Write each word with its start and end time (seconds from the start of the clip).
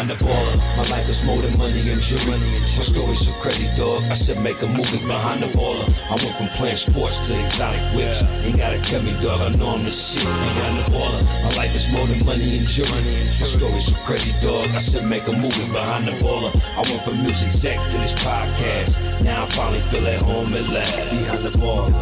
behind 0.00 0.18
the 0.18 0.24
baller. 0.24 0.56
My 0.76 0.84
life 0.96 1.08
is 1.08 1.22
more 1.24 1.42
than 1.42 1.56
money 1.58 1.90
and 1.90 2.00
jewelry. 2.00 2.38
My 2.40 2.82
story's 2.82 3.26
so 3.26 3.32
crazy, 3.42 3.68
dog. 3.76 4.02
I 4.04 4.14
said 4.14 4.42
make 4.42 4.60
a 4.62 4.66
movie 4.66 5.04
behind 5.06 5.42
the 5.42 5.48
baller. 5.58 5.84
I 6.08 6.16
went 6.16 6.34
from 6.36 6.48
playing 6.56 6.76
sports 6.76 7.28
to 7.28 7.38
exotic 7.38 7.80
whips. 7.94 8.22
Ain't 8.44 8.56
gotta 8.56 8.80
tell 8.80 9.02
me, 9.02 9.12
dog. 9.20 9.40
I 9.40 9.50
know 9.58 9.74
I'm 9.76 9.84
the 9.84 9.90
shit 9.90 10.24
behind 10.24 10.78
the 10.78 10.90
baller. 10.90 11.22
My 11.44 11.52
life 11.56 11.74
is 11.76 11.90
more 11.92 12.06
than 12.06 12.24
money 12.24 12.58
and 12.58 12.66
jewelry. 12.66 13.02
My 13.40 13.46
story's 13.46 13.86
so 13.86 13.96
crazy, 14.06 14.32
dog. 14.40 14.68
I 14.72 14.78
said 14.78 15.04
make 15.04 15.26
a 15.28 15.32
movie 15.32 15.68
behind 15.72 16.06
the 16.06 16.12
baller. 16.24 16.52
I 16.76 16.82
went 16.88 17.02
from 17.02 17.20
music 17.22 17.48
exec 17.48 17.76
to 17.90 17.98
this 17.98 18.14
podcast. 18.24 19.22
Now 19.22 19.44
I 19.44 19.46
finally 19.50 19.80
feel 19.92 20.06
at 20.06 20.22
home 20.22 20.54
at 20.54 20.68
last. 20.68 20.96
Behind 21.10 21.42
the 21.44 21.52
baller. 21.60 21.92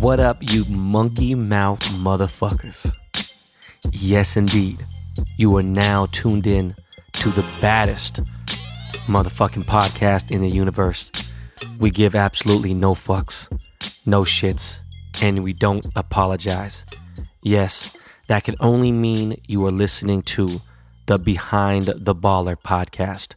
What 0.00 0.20
up, 0.20 0.36
you 0.40 0.64
monkey 0.66 1.34
mouth 1.34 1.80
motherfuckers? 2.04 2.92
Yes, 3.92 4.36
indeed. 4.36 4.84
You 5.36 5.56
are 5.56 5.62
now 5.62 6.06
tuned 6.12 6.46
in 6.46 6.74
to 7.14 7.30
the 7.30 7.44
baddest 7.60 8.20
motherfucking 9.06 9.64
podcast 9.64 10.30
in 10.30 10.40
the 10.40 10.48
universe. 10.48 11.10
We 11.78 11.90
give 11.90 12.14
absolutely 12.14 12.74
no 12.74 12.94
fucks, 12.94 13.48
no 14.06 14.22
shits, 14.22 14.80
and 15.22 15.42
we 15.44 15.52
don't 15.52 15.86
apologize. 15.96 16.84
Yes, 17.42 17.96
that 18.28 18.44
can 18.44 18.56
only 18.60 18.92
mean 18.92 19.40
you 19.46 19.64
are 19.66 19.70
listening 19.70 20.22
to 20.22 20.60
the 21.06 21.18
Behind 21.18 21.86
the 21.86 22.14
Baller 22.14 22.56
podcast. 22.56 23.34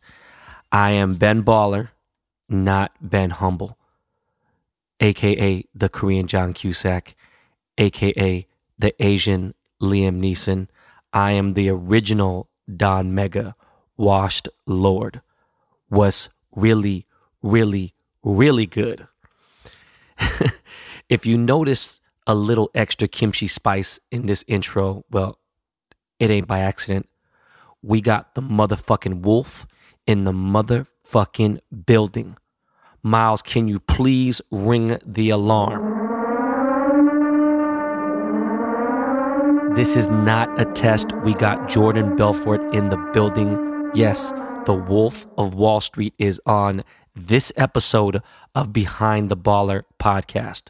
I 0.71 0.91
am 0.91 1.15
Ben 1.15 1.43
Baller, 1.43 1.89
not 2.49 2.91
Ben 3.01 3.31
Humble 3.31 3.77
aka 4.99 5.63
the 5.73 5.89
Korean 5.89 6.27
John 6.27 6.53
Cusack, 6.53 7.15
aka 7.77 8.47
the 8.79 9.03
Asian 9.03 9.53
Liam 9.81 10.19
Neeson. 10.19 10.67
I 11.13 11.31
am 11.31 11.53
the 11.53 11.69
original 11.69 12.49
Don 12.73 13.13
Mega, 13.13 13.55
washed 13.95 14.49
Lord. 14.65 15.21
Was 15.89 16.29
really, 16.55 17.05
really, 17.41 17.93
really 18.23 18.65
good. 18.65 19.07
if 21.09 21.25
you 21.25 21.37
notice 21.37 22.01
a 22.25 22.35
little 22.35 22.69
extra 22.75 23.07
kimchi 23.07 23.47
spice 23.47 23.99
in 24.11 24.25
this 24.25 24.43
intro, 24.47 25.05
well, 25.09 25.39
it 26.19 26.29
ain't 26.29 26.47
by 26.47 26.59
accident. 26.59 27.07
We 27.81 28.01
got 28.01 28.35
the 28.35 28.41
motherfucking 28.41 29.21
wolf 29.21 29.65
in 30.05 30.25
the 30.25 30.33
motherfucking 30.33 31.59
building. 31.85 32.37
Miles, 33.03 33.41
can 33.41 33.67
you 33.67 33.79
please 33.79 34.41
ring 34.51 34.97
the 35.05 35.29
alarm? 35.29 35.96
This 39.77 39.95
is 39.95 40.09
not 40.09 40.59
a 40.59 40.65
test. 40.65 41.11
We 41.23 41.35
got 41.35 41.69
Jordan 41.69 42.15
Belfort 42.15 42.73
in 42.73 42.89
the 42.89 42.97
building. 43.13 43.91
Yes, 43.93 44.33
the 44.65 44.73
Wolf 44.73 45.27
of 45.37 45.53
Wall 45.53 45.81
Street 45.81 46.15
is 46.17 46.41
on 46.47 46.83
this 47.15 47.53
episode 47.55 48.23
of 48.55 48.73
Behind 48.73 49.29
the 49.29 49.37
Baller 49.37 49.83
podcast. 49.99 50.69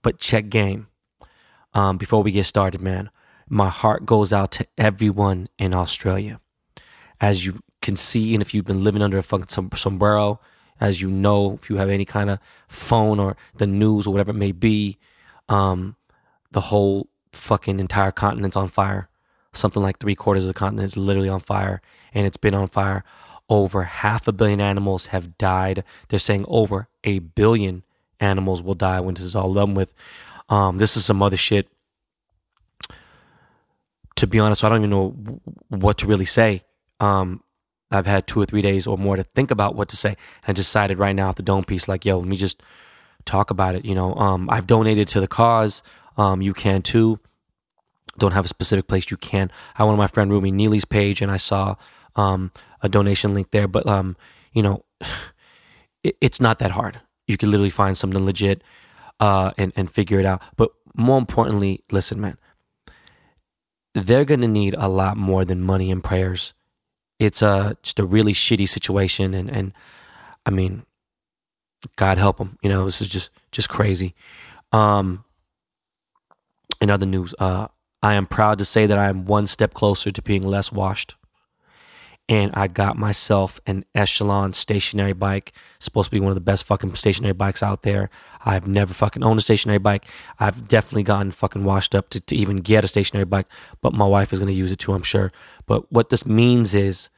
But 0.00 0.20
check 0.20 0.48
game. 0.48 0.86
Um, 1.74 1.98
before 1.98 2.22
we 2.22 2.30
get 2.30 2.44
started, 2.46 2.80
man, 2.80 3.10
my 3.48 3.68
heart 3.68 4.06
goes 4.06 4.32
out 4.32 4.52
to 4.52 4.66
everyone 4.78 5.48
in 5.58 5.74
Australia. 5.74 6.38
As 7.20 7.44
you 7.44 7.58
can 7.82 7.96
see, 7.96 8.32
and 8.32 8.42
if 8.42 8.54
you've 8.54 8.64
been 8.64 8.84
living 8.84 9.02
under 9.02 9.18
a 9.18 9.24
fucking 9.24 9.66
sombrero, 9.74 10.38
as 10.80 11.02
you 11.02 11.10
know, 11.10 11.54
if 11.60 11.68
you 11.68 11.78
have 11.78 11.88
any 11.88 12.04
kind 12.04 12.30
of 12.30 12.38
phone 12.68 13.18
or 13.18 13.36
the 13.56 13.66
news 13.66 14.06
or 14.06 14.12
whatever 14.12 14.30
it 14.30 14.34
may 14.34 14.52
be, 14.52 14.98
um, 15.48 15.96
the 16.52 16.60
whole 16.60 17.08
fucking 17.36 17.80
entire 17.80 18.12
continent's 18.12 18.56
on 18.56 18.68
fire. 18.68 19.08
Something 19.52 19.82
like 19.82 19.98
three 19.98 20.14
quarters 20.14 20.44
of 20.44 20.48
the 20.48 20.54
continent 20.58 20.86
is 20.86 20.96
literally 20.96 21.28
on 21.28 21.40
fire, 21.40 21.80
and 22.12 22.26
it's 22.26 22.36
been 22.36 22.54
on 22.54 22.68
fire. 22.68 23.04
Over 23.48 23.84
half 23.84 24.26
a 24.26 24.32
billion 24.32 24.60
animals 24.60 25.08
have 25.08 25.38
died. 25.38 25.84
They're 26.08 26.18
saying 26.18 26.44
over 26.48 26.88
a 27.04 27.20
billion 27.20 27.84
animals 28.18 28.62
will 28.62 28.74
die 28.74 29.00
when 29.00 29.14
this 29.14 29.24
is 29.24 29.36
all 29.36 29.54
done 29.54 29.74
with. 29.74 29.92
Um, 30.48 30.78
this 30.78 30.96
is 30.96 31.04
some 31.04 31.22
other 31.22 31.36
shit. 31.36 31.68
To 34.16 34.26
be 34.26 34.40
honest, 34.40 34.64
I 34.64 34.68
don't 34.68 34.78
even 34.78 34.90
know 34.90 35.10
what 35.68 35.98
to 35.98 36.06
really 36.06 36.24
say. 36.24 36.64
Um, 37.00 37.42
I've 37.90 38.06
had 38.06 38.26
two 38.26 38.40
or 38.40 38.46
three 38.46 38.62
days 38.62 38.86
or 38.86 38.98
more 38.98 39.16
to 39.16 39.22
think 39.22 39.50
about 39.50 39.74
what 39.74 39.88
to 39.90 39.96
say 39.96 40.16
and 40.46 40.56
decided 40.56 40.98
right 40.98 41.14
now 41.14 41.28
at 41.28 41.36
the 41.36 41.42
dome 41.42 41.64
piece, 41.64 41.86
like, 41.86 42.04
yo, 42.04 42.18
let 42.18 42.26
me 42.26 42.36
just 42.36 42.62
talk 43.24 43.50
about 43.50 43.74
it. 43.74 43.84
You 43.84 43.94
know, 43.94 44.14
um, 44.14 44.48
I've 44.50 44.66
donated 44.66 45.08
to 45.08 45.20
the 45.20 45.28
cause. 45.28 45.82
Um, 46.16 46.40
you 46.42 46.54
can 46.54 46.82
too. 46.82 47.20
Don't 48.18 48.32
have 48.32 48.44
a 48.44 48.48
specific 48.48 48.86
place 48.88 49.10
you 49.10 49.16
can. 49.16 49.50
I 49.76 49.84
went 49.84 49.92
on 49.92 49.98
my 49.98 50.06
friend 50.06 50.30
Rumi 50.30 50.50
Neely's 50.50 50.84
page 50.84 51.22
and 51.22 51.30
I 51.30 51.36
saw 51.36 51.76
um, 52.14 52.52
a 52.82 52.88
donation 52.88 53.34
link 53.34 53.50
there. 53.50 53.68
But, 53.68 53.86
um, 53.86 54.16
you 54.52 54.62
know, 54.62 54.84
it, 56.02 56.16
it's 56.20 56.40
not 56.40 56.58
that 56.58 56.72
hard. 56.72 57.00
You 57.26 57.36
can 57.36 57.50
literally 57.50 57.70
find 57.70 57.96
something 57.96 58.24
legit 58.24 58.62
uh, 59.20 59.52
and, 59.58 59.72
and 59.76 59.90
figure 59.90 60.20
it 60.20 60.26
out. 60.26 60.42
But 60.56 60.70
more 60.94 61.18
importantly, 61.18 61.82
listen, 61.90 62.20
man, 62.20 62.38
they're 63.94 64.24
to 64.24 64.36
need 64.36 64.74
a 64.78 64.88
lot 64.88 65.16
more 65.16 65.44
than 65.44 65.62
money 65.62 65.90
and 65.90 66.04
prayers 66.04 66.52
it's 67.18 67.42
a 67.42 67.76
just 67.82 67.98
a 67.98 68.04
really 68.04 68.32
shitty 68.32 68.68
situation, 68.68 69.34
and 69.34 69.50
and 69.50 69.72
I 70.44 70.50
mean, 70.50 70.84
God 71.96 72.18
help 72.18 72.38
them. 72.38 72.58
You 72.62 72.68
know, 72.68 72.84
this 72.84 73.00
is 73.00 73.08
just 73.08 73.30
just 73.52 73.68
crazy. 73.68 74.14
Um, 74.72 75.24
in 76.80 76.90
other 76.90 77.06
news, 77.06 77.34
uh, 77.38 77.68
I 78.06 78.14
am 78.14 78.26
proud 78.26 78.58
to 78.58 78.64
say 78.64 78.86
that 78.86 78.98
I 78.98 79.08
am 79.08 79.24
one 79.24 79.48
step 79.48 79.74
closer 79.74 80.12
to 80.12 80.22
being 80.22 80.42
less 80.42 80.70
washed. 80.70 81.16
And 82.28 82.52
I 82.54 82.68
got 82.68 82.96
myself 82.96 83.58
an 83.66 83.84
Echelon 83.96 84.52
stationary 84.52 85.12
bike. 85.12 85.52
Supposed 85.80 86.06
to 86.06 86.10
be 86.12 86.20
one 86.20 86.30
of 86.30 86.36
the 86.36 86.40
best 86.40 86.62
fucking 86.66 86.94
stationary 86.94 87.32
bikes 87.32 87.64
out 87.64 87.82
there. 87.82 88.08
I've 88.44 88.68
never 88.68 88.94
fucking 88.94 89.24
owned 89.24 89.40
a 89.40 89.42
stationary 89.42 89.80
bike. 89.80 90.06
I've 90.38 90.68
definitely 90.68 91.02
gotten 91.02 91.32
fucking 91.32 91.64
washed 91.64 91.96
up 91.96 92.08
to, 92.10 92.20
to 92.20 92.36
even 92.36 92.58
get 92.58 92.84
a 92.84 92.88
stationary 92.88 93.24
bike, 93.24 93.48
but 93.80 93.92
my 93.92 94.06
wife 94.06 94.32
is 94.32 94.38
going 94.38 94.52
to 94.52 94.54
use 94.54 94.70
it 94.70 94.78
too, 94.78 94.92
I'm 94.92 95.02
sure. 95.02 95.32
But 95.66 95.90
what 95.90 96.10
this 96.10 96.24
means 96.24 96.74
is 96.74 97.10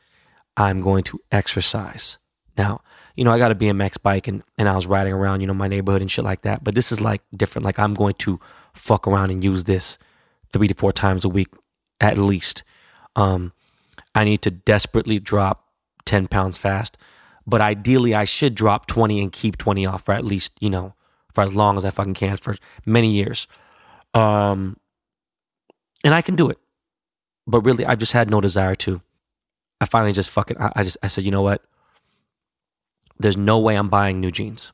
I'm 0.56 0.81
going 0.81 1.05
to 1.05 1.20
exercise. 1.31 2.16
Now, 2.56 2.81
you 3.15 3.25
know, 3.25 3.31
I 3.31 3.37
got 3.37 3.53
a 3.53 3.55
BMX 3.55 4.00
bike 4.03 4.26
and, 4.26 4.43
and 4.56 4.70
I 4.70 4.75
was 4.75 4.87
riding 4.87 5.12
around, 5.12 5.43
you 5.43 5.49
know, 5.49 5.55
my 5.55 5.69
neighborhood 5.69 6.00
and 6.00 6.10
shit 6.10 6.25
like 6.25 6.43
that. 6.43 6.65
But 6.65 6.75
this 6.75 6.91
is 6.91 6.99
like 6.99 7.20
different. 7.37 7.66
Like 7.66 7.78
I'm 7.78 7.93
going 7.93 8.15
to 8.20 8.41
fuck 8.72 9.06
around 9.06 9.31
and 9.31 9.44
use 9.44 9.65
this 9.65 9.99
three 10.53 10.69
to 10.69 10.75
four 10.75 10.92
times 10.92 11.25
a 11.25 11.28
week 11.28 11.48
at 12.00 12.19
least. 12.19 12.62
Um, 13.16 13.53
I 14.14 14.25
need 14.25 14.42
to 14.42 14.50
desperately 14.50 15.19
drop 15.19 15.69
10 16.04 16.26
pounds 16.28 16.56
fast. 16.56 16.97
But 17.47 17.60
ideally, 17.60 18.14
I 18.14 18.25
should 18.25 18.54
drop 18.54 18.87
20 18.87 19.22
and 19.22 19.32
keep 19.32 19.56
20 19.56 19.87
off 19.87 20.04
for 20.04 20.12
at 20.12 20.25
least, 20.25 20.53
you 20.60 20.69
know, 20.69 20.94
for 21.32 21.42
as 21.42 21.54
long 21.54 21.76
as 21.76 21.84
I 21.84 21.91
fucking 21.91 22.14
can 22.14 22.37
for 22.37 22.56
many 22.84 23.10
years. 23.10 23.47
Um, 24.12 24.76
and 26.04 26.12
I 26.12 26.20
can 26.20 26.37
do 26.37 26.50
it. 26.50 26.58
But 27.47 27.62
really, 27.62 27.87
I've 27.87 27.98
just 27.98 28.12
had 28.12 28.28
no 28.28 28.41
desire 28.41 28.75
to. 28.76 29.00
I 29.81 29.87
finally 29.87 30.12
just 30.12 30.28
fucking, 30.28 30.58
I, 30.60 30.72
I 30.76 30.82
just, 30.82 30.98
I 31.03 31.06
said, 31.06 31.25
you 31.25 31.31
know 31.31 31.42
what? 31.42 31.62
There's 33.19 33.37
no 33.37 33.58
way 33.58 33.76
I'm 33.76 33.88
buying 33.88 34.20
new 34.20 34.31
jeans, 34.31 34.72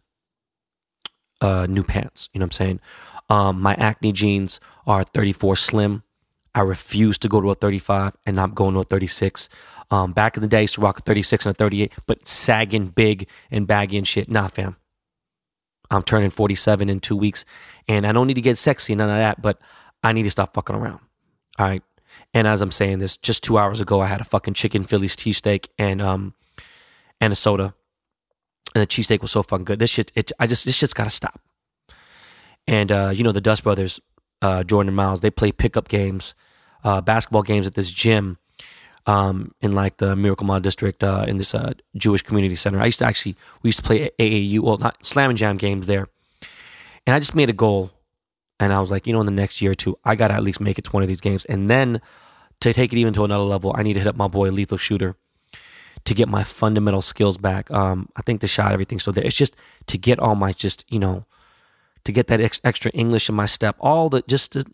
uh, 1.41 1.67
new 1.69 1.85
pants. 1.85 2.29
You 2.33 2.41
know 2.41 2.45
what 2.45 2.49
I'm 2.49 2.67
saying? 2.67 2.81
Um, 3.31 3.61
my 3.61 3.75
acne 3.75 4.13
jeans 4.13 4.61
are 4.87 5.05
34 5.05 5.57
slim. 5.57 6.03
I 6.55 6.61
refuse 6.61 7.19
to 7.19 7.29
go 7.29 7.41
to 7.41 7.51
a 7.51 7.55
35 7.55 8.17
and 8.27 8.41
I'm 8.41 8.53
going 8.53 8.75
to 8.75 8.81
a 8.81 8.85
36. 8.85 9.49
Um, 9.91 10.13
back 10.13 10.37
in 10.37 10.43
the 10.43 10.49
day, 10.49 10.63
I 10.63 10.67
to 10.67 10.81
rock 10.81 10.99
a 10.99 11.03
36 11.03 11.47
and 11.47 11.55
a 11.55 11.57
38, 11.57 11.93
but 12.07 12.27
sagging 12.27 12.87
big 12.89 13.29
and 13.51 13.67
baggy 13.67 13.99
and 13.99 14.07
shit. 14.07 14.31
Nah, 14.31 14.49
fam. 14.49 14.77
I'm 15.91 16.03
turning 16.03 16.31
47 16.31 16.89
in 16.89 17.01
two 17.01 17.17
weeks 17.17 17.45
and 17.89 18.07
I 18.07 18.13
don't 18.13 18.27
need 18.27 18.35
to 18.35 18.41
get 18.41 18.59
sexy, 18.59 18.95
none 18.95 19.11
of 19.11 19.17
that, 19.17 19.43
but 19.43 19.59
I 20.03 20.13
need 20.13 20.23
to 20.25 20.31
stop 20.31 20.55
fucking 20.55 20.77
around. 20.77 21.01
All 21.59 21.67
right. 21.67 21.83
And 22.33 22.47
as 22.47 22.61
I'm 22.63 22.71
saying 22.71 22.99
this, 22.99 23.17
just 23.17 23.43
two 23.43 23.59
hours 23.59 23.81
ago, 23.81 24.01
I 24.01 24.07
had 24.07 24.21
a 24.21 24.25
fucking 24.25 24.55
chicken 24.55 24.85
Philly's 24.85 25.17
cheesesteak 25.17 25.69
and 25.79 26.01
um 26.01 26.35
and 27.21 27.33
a 27.33 27.37
soda, 27.37 27.75
and 28.75 28.83
the 28.83 28.87
cheesesteak 28.87 29.23
was 29.23 29.33
so 29.33 29.43
fucking 29.43 29.65
good. 29.65 29.79
This 29.79 29.91
shit, 29.91 30.13
it, 30.15 30.33
I 30.39 30.47
just 30.47 30.65
this 30.65 30.75
shit's 30.75 30.95
got 30.95 31.05
to 31.05 31.11
stop. 31.11 31.41
And 32.67 32.91
uh, 32.91 33.13
you 33.15 33.23
know 33.25 33.33
the 33.33 33.41
Dust 33.41 33.63
Brothers, 33.63 34.01
uh, 34.43 34.63
Jordan 34.65 34.95
Miles, 34.95 35.21
they 35.21 35.31
play 35.31 35.53
pickup 35.53 35.89
games, 35.89 36.35
uh, 36.85 37.01
basketball 37.01 37.43
games 37.43 37.67
at 37.67 37.75
this 37.75 37.91
gym, 37.91 38.39
um, 39.07 39.55
in 39.61 39.73
like 39.73 39.99
the 39.99 40.17
Miracle 40.17 40.47
Mile 40.47 40.61
District, 40.61 41.03
uh, 41.03 41.25
in 41.27 41.37
this 41.37 41.55
uh, 41.55 41.73
Jewish 41.97 42.23
community 42.23 42.57
center. 42.57 42.81
I 42.81 42.87
used 42.87 42.99
to 43.01 43.05
actually 43.05 43.37
we 43.63 43.69
used 43.69 43.79
to 43.79 43.85
play 43.85 44.11
AAU, 44.19 44.61
well 44.61 44.79
not 44.79 45.05
Slam 45.05 45.31
and 45.31 45.39
Jam 45.39 45.57
games 45.57 45.87
there, 45.87 46.07
and 47.07 47.15
I 47.15 47.19
just 47.19 47.35
made 47.35 47.51
a 47.51 47.55
goal, 47.55 47.91
and 48.59 48.73
I 48.73 48.81
was 48.81 48.91
like, 48.91 49.07
you 49.07 49.13
know, 49.13 49.21
in 49.21 49.27
the 49.27 49.33
next 49.33 49.61
year 49.61 49.73
or 49.73 49.77
two, 49.77 49.99
I 50.05 50.15
got 50.15 50.29
to 50.29 50.35
at 50.35 50.43
least 50.43 50.61
make 50.61 50.79
it 50.79 50.85
to 50.87 50.91
one 50.91 51.03
of 51.03 51.09
these 51.09 51.21
games, 51.21 51.45
and 51.47 51.69
then 51.71 52.01
to 52.61 52.73
take 52.73 52.93
it 52.93 52.99
even 52.99 53.13
to 53.15 53.25
another 53.25 53.45
level, 53.45 53.75
I 53.77 53.83
need 53.83 53.95
to 53.95 54.01
hit 54.01 54.07
up 54.07 54.17
my 54.17 54.29
boy 54.29 54.51
Lethal 54.51 54.79
Shooter 54.79 55.17
to 56.05 56.15
get 56.15 56.29
my 56.29 56.45
fundamental 56.45 57.03
skills 57.03 57.39
back. 57.39 57.71
Um, 57.71 58.09
I 58.17 58.23
think 58.23 58.41
the 58.41 58.47
shot, 58.47 58.73
everything 58.73 58.99
so 58.99 59.11
there. 59.11 59.25
It's 59.25 59.37
just 59.37 59.57
to 59.87 59.99
get 59.99 60.19
all 60.19 60.35
my 60.35 60.53
just 60.53 60.85
you 60.89 60.99
know, 60.99 61.27
to 62.05 62.13
get 62.13 62.27
that 62.29 62.41
ex- 62.41 62.61
extra 62.65 62.91
English 62.93 63.29
in 63.29 63.35
my 63.35 63.47
step, 63.47 63.77
all 63.81 64.09
the 64.09 64.23
just 64.27 64.53
the, 64.53 64.65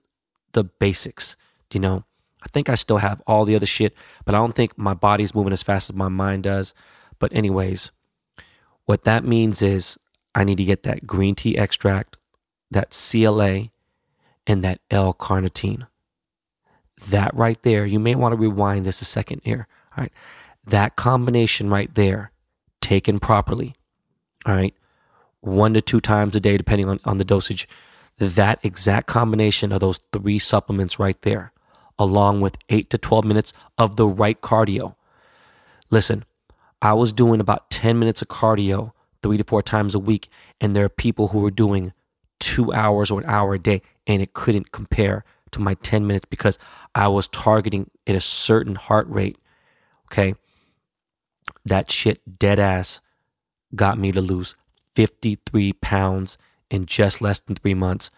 the 0.52 0.64
basics. 0.64 1.36
You 1.72 1.80
know, 1.80 2.04
I 2.42 2.48
think 2.48 2.68
I 2.68 2.74
still 2.74 2.98
have 2.98 3.22
all 3.26 3.44
the 3.44 3.54
other 3.54 3.66
shit, 3.66 3.94
but 4.24 4.34
I 4.34 4.38
don't 4.38 4.54
think 4.54 4.76
my 4.76 4.94
body's 4.94 5.34
moving 5.34 5.52
as 5.52 5.62
fast 5.62 5.90
as 5.90 5.96
my 5.96 6.08
mind 6.08 6.44
does. 6.44 6.74
But, 7.18 7.32
anyways, 7.32 7.92
what 8.86 9.04
that 9.04 9.24
means 9.24 9.62
is 9.62 9.98
I 10.34 10.44
need 10.44 10.56
to 10.56 10.64
get 10.64 10.82
that 10.84 11.06
green 11.06 11.34
tea 11.34 11.56
extract, 11.56 12.16
that 12.70 12.90
CLA, 12.90 13.66
and 14.46 14.64
that 14.64 14.80
L 14.90 15.12
carnitine. 15.14 15.86
That 17.08 17.34
right 17.34 17.60
there, 17.62 17.86
you 17.86 18.00
may 18.00 18.14
want 18.14 18.32
to 18.32 18.38
rewind 18.38 18.86
this 18.86 19.00
a 19.00 19.04
second 19.04 19.42
here. 19.44 19.68
All 19.96 20.02
right. 20.02 20.12
That 20.64 20.96
combination 20.96 21.70
right 21.70 21.94
there, 21.94 22.32
taken 22.80 23.18
properly, 23.18 23.74
all 24.46 24.54
right, 24.54 24.74
one 25.40 25.74
to 25.74 25.80
two 25.80 26.00
times 26.00 26.36
a 26.36 26.40
day, 26.40 26.56
depending 26.56 26.88
on, 26.88 27.00
on 27.04 27.18
the 27.18 27.24
dosage, 27.24 27.68
that 28.18 28.60
exact 28.62 29.06
combination 29.06 29.72
of 29.72 29.80
those 29.80 30.00
three 30.12 30.38
supplements 30.38 30.98
right 30.98 31.20
there, 31.22 31.52
along 31.98 32.40
with 32.40 32.58
eight 32.68 32.90
to 32.90 32.98
12 32.98 33.24
minutes 33.24 33.52
of 33.78 33.96
the 33.96 34.06
right 34.06 34.40
cardio. 34.40 34.94
Listen, 35.90 36.24
I 36.82 36.92
was 36.92 37.12
doing 37.12 37.40
about 37.40 37.70
10 37.70 37.98
minutes 37.98 38.22
of 38.22 38.28
cardio 38.28 38.92
three 39.22 39.36
to 39.36 39.44
four 39.44 39.62
times 39.62 39.94
a 39.94 39.98
week, 39.98 40.28
and 40.60 40.74
there 40.74 40.84
are 40.84 40.90
people 40.90 41.28
who 41.28 41.44
are 41.44 41.50
doing 41.50 41.92
two 42.38 42.72
hours 42.72 43.10
or 43.10 43.20
an 43.20 43.26
hour 43.26 43.54
a 43.54 43.58
day, 43.58 43.82
and 44.06 44.22
it 44.22 44.32
couldn't 44.32 44.72
compare 44.72 45.24
to 45.52 45.60
my 45.60 45.74
10 45.74 46.06
minutes 46.06 46.24
because 46.24 46.58
I 46.94 47.08
was 47.08 47.28
targeting 47.28 47.90
at 48.06 48.14
a 48.14 48.20
certain 48.20 48.74
heart 48.74 49.08
rate. 49.08 49.36
Okay. 50.10 50.34
That 51.64 51.90
shit 51.90 52.38
dead 52.38 52.58
ass 52.58 53.00
got 53.74 53.98
me 53.98 54.12
to 54.12 54.20
lose 54.20 54.56
53 55.00 55.72
pounds 55.72 56.36
in 56.70 56.84
just 56.84 57.22
less 57.22 57.40
than 57.40 57.56
three 57.56 57.72
months. 57.72 58.10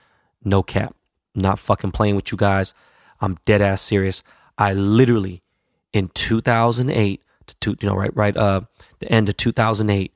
No 0.44 0.64
cap. 0.64 0.96
Not 1.32 1.60
fucking 1.60 1.92
playing 1.92 2.16
with 2.16 2.32
you 2.32 2.36
guys. 2.36 2.74
I'm 3.20 3.38
dead 3.44 3.62
ass 3.62 3.82
serious. 3.82 4.24
I 4.58 4.72
literally 4.72 5.44
in 5.92 6.08
2008 6.08 7.22
to 7.46 7.54
two, 7.60 7.76
you 7.80 7.88
know, 7.88 7.94
right, 7.94 8.10
right, 8.16 8.36
uh, 8.36 8.62
the 8.98 9.12
end 9.12 9.28
of 9.28 9.36
2008, 9.36 10.12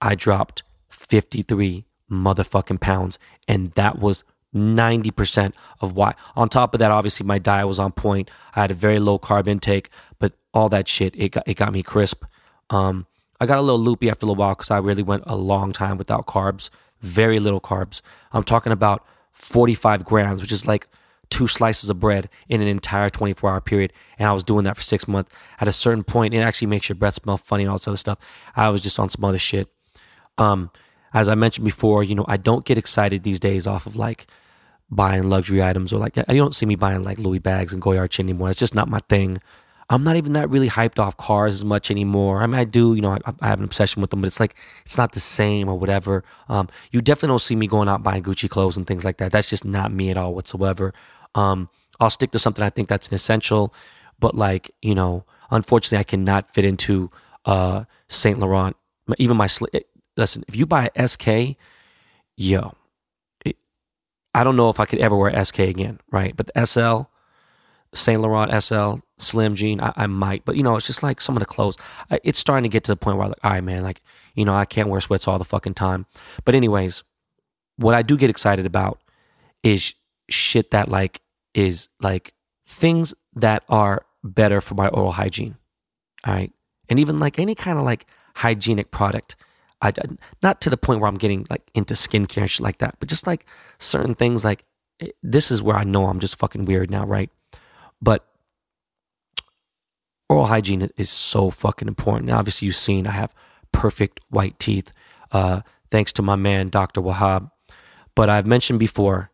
I 0.00 0.14
dropped 0.14 0.62
53 0.88 1.84
motherfucking 2.10 2.80
pounds. 2.80 3.18
And 3.46 3.72
that 3.72 3.98
was 3.98 4.24
90% 4.54 5.52
of 5.82 5.92
why. 5.92 6.14
On 6.36 6.48
top 6.48 6.72
of 6.72 6.80
that, 6.80 6.90
obviously 6.90 7.26
my 7.26 7.38
diet 7.38 7.66
was 7.66 7.78
on 7.78 7.92
point. 7.92 8.30
I 8.56 8.62
had 8.62 8.70
a 8.70 8.74
very 8.74 8.98
low 8.98 9.18
carb 9.18 9.46
intake, 9.46 9.90
but 10.18 10.32
all 10.54 10.70
that 10.70 10.88
shit, 10.88 11.14
it 11.16 11.32
got, 11.32 11.46
it 11.46 11.58
got 11.58 11.74
me 11.74 11.82
crisp. 11.82 12.24
Um, 12.70 13.06
I 13.40 13.46
got 13.46 13.58
a 13.58 13.62
little 13.62 13.78
loopy 13.78 14.10
after 14.10 14.26
a 14.26 14.32
while 14.32 14.54
because 14.54 14.70
I 14.70 14.78
really 14.78 15.02
went 15.02 15.24
a 15.26 15.36
long 15.36 15.72
time 15.72 15.96
without 15.96 16.26
carbs, 16.26 16.70
very 17.00 17.38
little 17.38 17.60
carbs. 17.60 18.00
I'm 18.32 18.44
talking 18.44 18.72
about 18.72 19.06
45 19.32 20.04
grams, 20.04 20.40
which 20.40 20.52
is 20.52 20.66
like 20.66 20.88
two 21.30 21.46
slices 21.46 21.90
of 21.90 22.00
bread 22.00 22.28
in 22.48 22.60
an 22.60 22.68
entire 22.68 23.10
24 23.10 23.50
hour 23.50 23.60
period. 23.60 23.92
And 24.18 24.28
I 24.28 24.32
was 24.32 24.42
doing 24.42 24.64
that 24.64 24.76
for 24.76 24.82
six 24.82 25.06
months. 25.06 25.32
At 25.60 25.68
a 25.68 25.72
certain 25.72 26.02
point, 26.02 26.34
it 26.34 26.38
actually 26.38 26.68
makes 26.68 26.88
your 26.88 26.96
breath 26.96 27.14
smell 27.14 27.36
funny 27.36 27.64
and 27.64 27.70
all 27.70 27.78
this 27.78 27.88
other 27.88 27.96
stuff. 27.96 28.18
I 28.56 28.68
was 28.70 28.82
just 28.82 28.98
on 28.98 29.08
some 29.08 29.24
other 29.24 29.38
shit. 29.38 29.68
Um, 30.36 30.70
as 31.14 31.28
I 31.28 31.34
mentioned 31.34 31.64
before, 31.64 32.02
you 32.02 32.14
know, 32.14 32.24
I 32.28 32.36
don't 32.36 32.64
get 32.64 32.78
excited 32.78 33.22
these 33.22 33.40
days 33.40 33.66
off 33.66 33.86
of 33.86 33.96
like 33.96 34.26
buying 34.90 35.28
luxury 35.28 35.62
items 35.62 35.92
or 35.92 35.98
like, 35.98 36.16
you 36.16 36.24
don't 36.24 36.54
see 36.54 36.66
me 36.66 36.74
buying 36.74 37.02
like 37.02 37.18
Louis 37.18 37.38
bags 37.38 37.72
and 37.72 37.80
Goyard 37.80 38.18
anymore. 38.18 38.50
It's 38.50 38.58
just 38.58 38.74
not 38.74 38.88
my 38.88 39.00
thing. 39.08 39.40
I'm 39.90 40.04
not 40.04 40.16
even 40.16 40.34
that 40.34 40.50
really 40.50 40.68
hyped 40.68 40.98
off 40.98 41.16
cars 41.16 41.54
as 41.54 41.64
much 41.64 41.90
anymore. 41.90 42.42
I 42.42 42.46
mean, 42.46 42.56
I 42.60 42.64
do, 42.64 42.94
you 42.94 43.00
know, 43.00 43.12
I, 43.12 43.18
I 43.40 43.48
have 43.48 43.58
an 43.58 43.64
obsession 43.64 44.02
with 44.02 44.10
them, 44.10 44.20
but 44.20 44.26
it's 44.26 44.38
like, 44.38 44.54
it's 44.84 44.98
not 44.98 45.12
the 45.12 45.20
same 45.20 45.68
or 45.68 45.78
whatever. 45.78 46.24
Um, 46.48 46.68
you 46.92 47.00
definitely 47.00 47.28
don't 47.28 47.38
see 47.40 47.56
me 47.56 47.66
going 47.66 47.88
out 47.88 48.02
buying 48.02 48.22
Gucci 48.22 48.50
clothes 48.50 48.76
and 48.76 48.86
things 48.86 49.04
like 49.04 49.16
that. 49.18 49.32
That's 49.32 49.48
just 49.48 49.64
not 49.64 49.90
me 49.90 50.10
at 50.10 50.18
all 50.18 50.34
whatsoever. 50.34 50.92
Um, 51.34 51.70
I'll 52.00 52.10
stick 52.10 52.32
to 52.32 52.38
something 52.38 52.62
I 52.62 52.70
think 52.70 52.88
that's 52.88 53.08
an 53.08 53.14
essential, 53.14 53.72
but 54.18 54.34
like, 54.34 54.70
you 54.82 54.94
know, 54.94 55.24
unfortunately, 55.50 55.98
I 55.98 56.04
cannot 56.04 56.52
fit 56.52 56.64
into 56.64 57.10
uh, 57.46 57.84
Saint 58.08 58.38
Laurent. 58.38 58.76
Even 59.16 59.38
my, 59.38 59.48
eh, 59.72 59.80
listen, 60.18 60.44
if 60.48 60.54
you 60.54 60.66
buy 60.66 60.90
SK, 61.02 61.56
yo, 62.36 62.74
it, 63.44 63.56
I 64.34 64.44
don't 64.44 64.56
know 64.56 64.68
if 64.68 64.80
I 64.80 64.84
could 64.84 64.98
ever 64.98 65.16
wear 65.16 65.44
SK 65.44 65.60
again, 65.60 65.98
right? 66.10 66.36
But 66.36 66.50
the 66.52 66.66
SL, 66.66 67.10
Saint 67.94 68.20
Laurent 68.20 68.62
SL, 68.62 68.96
Slim 69.18 69.54
Jean, 69.54 69.80
I, 69.80 69.92
I, 69.96 70.06
might, 70.06 70.44
but 70.44 70.56
you 70.56 70.62
know, 70.62 70.76
it's 70.76 70.86
just 70.86 71.02
like 71.02 71.20
some 71.20 71.36
of 71.36 71.40
the 71.40 71.46
clothes. 71.46 71.76
I, 72.10 72.20
it's 72.22 72.38
starting 72.38 72.64
to 72.64 72.68
get 72.68 72.84
to 72.84 72.92
the 72.92 72.96
point 72.96 73.16
where 73.16 73.24
I'm 73.24 73.30
like, 73.30 73.44
all 73.44 73.50
right, 73.52 73.64
man, 73.64 73.82
like, 73.82 74.02
you 74.34 74.44
know, 74.44 74.54
I 74.54 74.64
can't 74.64 74.88
wear 74.88 75.00
sweats 75.00 75.26
all 75.26 75.38
the 75.38 75.44
fucking 75.44 75.74
time. 75.74 76.06
But 76.44 76.54
anyways, 76.54 77.02
what 77.76 77.94
I 77.94 78.02
do 78.02 78.16
get 78.16 78.30
excited 78.30 78.66
about 78.66 79.00
is 79.62 79.94
shit 80.28 80.70
that 80.70 80.88
like 80.88 81.20
is 81.54 81.88
like 82.00 82.34
things 82.66 83.14
that 83.34 83.64
are 83.68 84.04
better 84.22 84.60
for 84.60 84.74
my 84.74 84.88
oral 84.88 85.12
hygiene. 85.12 85.56
All 86.24 86.34
right. 86.34 86.52
And 86.88 86.98
even 86.98 87.18
like 87.18 87.38
any 87.38 87.54
kind 87.54 87.78
of 87.78 87.84
like 87.84 88.06
hygienic 88.36 88.90
product. 88.90 89.36
I, 89.80 89.92
not 90.42 90.60
to 90.62 90.70
the 90.70 90.76
point 90.76 91.00
where 91.00 91.08
I'm 91.08 91.18
getting 91.18 91.46
like 91.50 91.70
into 91.74 91.94
skincare 91.94 92.42
and 92.42 92.50
shit 92.50 92.60
like 92.60 92.78
that, 92.78 92.96
but 92.98 93.08
just 93.08 93.26
like 93.26 93.46
certain 93.78 94.14
things 94.14 94.44
like 94.44 94.64
eh, 95.00 95.08
this 95.22 95.50
is 95.52 95.62
where 95.62 95.76
I 95.76 95.84
know 95.84 96.06
I'm 96.06 96.18
just 96.18 96.36
fucking 96.36 96.64
weird 96.64 96.90
now, 96.90 97.06
right? 97.06 97.30
But 98.00 98.26
oral 100.28 100.46
hygiene 100.46 100.88
is 100.96 101.10
so 101.10 101.50
fucking 101.50 101.88
important. 101.88 102.30
Obviously, 102.30 102.66
you've 102.66 102.76
seen 102.76 103.06
I 103.06 103.12
have 103.12 103.34
perfect 103.72 104.20
white 104.30 104.58
teeth, 104.58 104.92
uh, 105.32 105.60
thanks 105.90 106.12
to 106.14 106.22
my 106.22 106.36
man, 106.36 106.68
Dr. 106.68 107.00
Wahab. 107.00 107.50
But 108.14 108.28
I've 108.28 108.46
mentioned 108.46 108.78
before, 108.78 109.30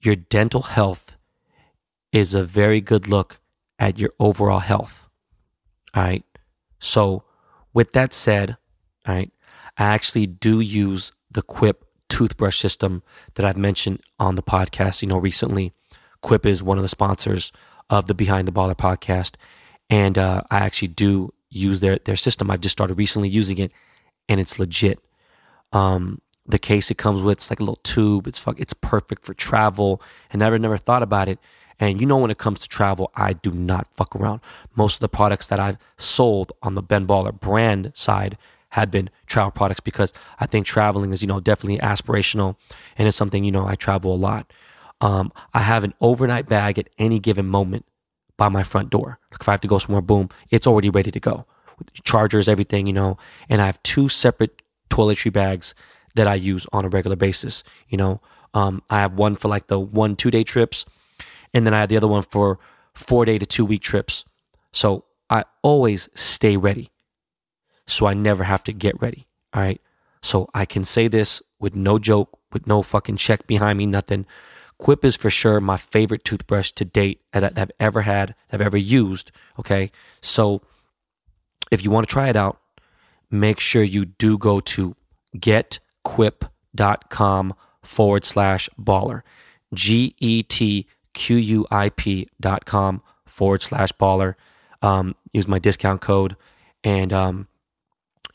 your 0.00 0.16
dental 0.16 0.62
health 0.62 1.16
is 2.12 2.34
a 2.34 2.44
very 2.44 2.80
good 2.80 3.08
look 3.08 3.40
at 3.78 3.98
your 3.98 4.10
overall 4.18 4.60
health. 4.60 5.08
All 5.94 6.02
right. 6.02 6.24
So, 6.78 7.24
with 7.72 7.92
that 7.92 8.14
said, 8.14 8.56
all 9.06 9.14
right, 9.14 9.30
I 9.76 9.84
actually 9.84 10.26
do 10.26 10.60
use 10.60 11.12
the 11.30 11.42
Quip 11.42 11.84
toothbrush 12.08 12.58
system 12.58 13.02
that 13.34 13.44
I've 13.44 13.56
mentioned 13.56 14.00
on 14.18 14.36
the 14.36 14.42
podcast, 14.42 15.02
you 15.02 15.08
know, 15.08 15.18
recently. 15.18 15.72
Quip 16.22 16.46
is 16.46 16.62
one 16.62 16.78
of 16.78 16.82
the 16.82 16.88
sponsors 16.88 17.52
of 17.90 18.06
the 18.06 18.14
Behind 18.14 18.46
the 18.46 18.52
Baller 18.52 18.76
podcast. 18.76 19.34
And 19.88 20.18
uh, 20.18 20.42
I 20.50 20.58
actually 20.58 20.88
do 20.88 21.32
use 21.48 21.80
their, 21.80 21.98
their 22.04 22.16
system. 22.16 22.50
I've 22.50 22.60
just 22.60 22.72
started 22.72 22.94
recently 22.94 23.28
using 23.28 23.58
it 23.58 23.72
and 24.28 24.40
it's 24.40 24.58
legit. 24.58 24.98
Um, 25.72 26.20
the 26.44 26.58
case 26.58 26.90
it 26.90 26.98
comes 26.98 27.22
with, 27.22 27.38
it's 27.38 27.50
like 27.50 27.60
a 27.60 27.62
little 27.62 27.80
tube. 27.82 28.26
It's 28.26 28.38
fuck, 28.38 28.60
it's 28.60 28.72
perfect 28.72 29.24
for 29.24 29.34
travel. 29.34 30.00
And 30.30 30.40
never, 30.40 30.58
never 30.58 30.76
thought 30.76 31.02
about 31.02 31.28
it. 31.28 31.38
And 31.78 32.00
you 32.00 32.06
know, 32.06 32.18
when 32.18 32.30
it 32.30 32.38
comes 32.38 32.60
to 32.60 32.68
travel, 32.68 33.10
I 33.14 33.34
do 33.34 33.50
not 33.50 33.88
fuck 33.94 34.16
around. 34.16 34.40
Most 34.74 34.94
of 34.94 35.00
the 35.00 35.08
products 35.08 35.46
that 35.48 35.60
I've 35.60 35.76
sold 35.96 36.52
on 36.62 36.74
the 36.74 36.82
Ben 36.82 37.06
Baller 37.06 37.38
brand 37.38 37.92
side 37.94 38.38
had 38.70 38.90
been 38.90 39.10
travel 39.26 39.50
products 39.50 39.80
because 39.80 40.12
I 40.38 40.46
think 40.46 40.66
traveling 40.66 41.12
is, 41.12 41.22
you 41.22 41.28
know, 41.28 41.40
definitely 41.40 41.78
aspirational 41.78 42.56
and 42.96 43.06
it's 43.06 43.16
something, 43.16 43.44
you 43.44 43.52
know, 43.52 43.66
I 43.66 43.74
travel 43.74 44.14
a 44.14 44.16
lot. 44.16 44.52
Um, 45.00 45.32
I 45.52 45.60
have 45.60 45.84
an 45.84 45.94
overnight 46.00 46.46
bag 46.46 46.78
at 46.78 46.88
any 46.98 47.18
given 47.18 47.46
moment 47.46 47.84
by 48.36 48.48
my 48.48 48.62
front 48.62 48.90
door. 48.90 49.18
Like 49.30 49.40
if 49.40 49.48
I 49.48 49.52
have 49.52 49.60
to 49.62 49.68
go 49.68 49.78
somewhere, 49.78 50.02
boom, 50.02 50.28
it's 50.50 50.66
already 50.66 50.90
ready 50.90 51.10
to 51.10 51.20
go. 51.20 51.46
Chargers, 52.04 52.48
everything, 52.48 52.86
you 52.86 52.92
know. 52.92 53.18
And 53.48 53.60
I 53.60 53.66
have 53.66 53.82
two 53.82 54.08
separate 54.08 54.62
toiletry 54.88 55.32
bags 55.32 55.74
that 56.14 56.26
I 56.26 56.34
use 56.34 56.66
on 56.72 56.84
a 56.84 56.88
regular 56.88 57.16
basis. 57.16 57.62
You 57.88 57.98
know, 57.98 58.20
um, 58.54 58.82
I 58.88 59.00
have 59.00 59.12
one 59.14 59.36
for 59.36 59.48
like 59.48 59.66
the 59.66 59.78
one, 59.78 60.16
two 60.16 60.30
day 60.30 60.44
trips, 60.44 60.86
and 61.52 61.66
then 61.66 61.74
I 61.74 61.80
have 61.80 61.88
the 61.90 61.96
other 61.96 62.08
one 62.08 62.22
for 62.22 62.58
four 62.94 63.24
day 63.24 63.38
to 63.38 63.46
two 63.46 63.64
week 63.64 63.82
trips. 63.82 64.24
So 64.72 65.04
I 65.28 65.44
always 65.62 66.08
stay 66.14 66.56
ready. 66.56 66.90
So 67.86 68.06
I 68.06 68.14
never 68.14 68.44
have 68.44 68.64
to 68.64 68.72
get 68.72 69.00
ready. 69.00 69.26
All 69.52 69.62
right. 69.62 69.80
So 70.22 70.48
I 70.54 70.64
can 70.64 70.84
say 70.84 71.08
this 71.08 71.42
with 71.60 71.76
no 71.76 71.98
joke, 71.98 72.38
with 72.52 72.66
no 72.66 72.82
fucking 72.82 73.16
check 73.16 73.46
behind 73.46 73.78
me, 73.78 73.86
nothing. 73.86 74.26
Quip 74.78 75.04
is 75.04 75.16
for 75.16 75.30
sure 75.30 75.60
my 75.60 75.76
favorite 75.76 76.24
toothbrush 76.24 76.70
to 76.72 76.84
date 76.84 77.20
that 77.32 77.58
I've 77.58 77.72
ever 77.80 78.02
had, 78.02 78.34
I've 78.52 78.60
ever 78.60 78.76
used. 78.76 79.32
Okay. 79.58 79.90
So 80.20 80.62
if 81.70 81.82
you 81.82 81.90
want 81.90 82.06
to 82.06 82.12
try 82.12 82.28
it 82.28 82.36
out, 82.36 82.60
make 83.30 83.58
sure 83.58 83.82
you 83.82 84.04
do 84.04 84.38
go 84.38 84.60
to 84.60 84.94
getquip.com 85.36 87.54
forward 87.82 88.24
slash 88.24 88.68
baller. 88.78 89.22
G 89.74 90.14
E 90.18 90.42
T 90.42 90.86
Q 91.14 91.36
U 91.36 91.66
I 91.70 91.88
P 91.88 92.28
dot 92.40 92.66
com 92.66 93.02
forward 93.24 93.62
slash 93.62 93.92
baller. 93.92 94.34
Um, 94.82 95.16
use 95.32 95.48
my 95.48 95.58
discount 95.58 96.00
code 96.00 96.36
and 96.84 97.12
um, 97.12 97.48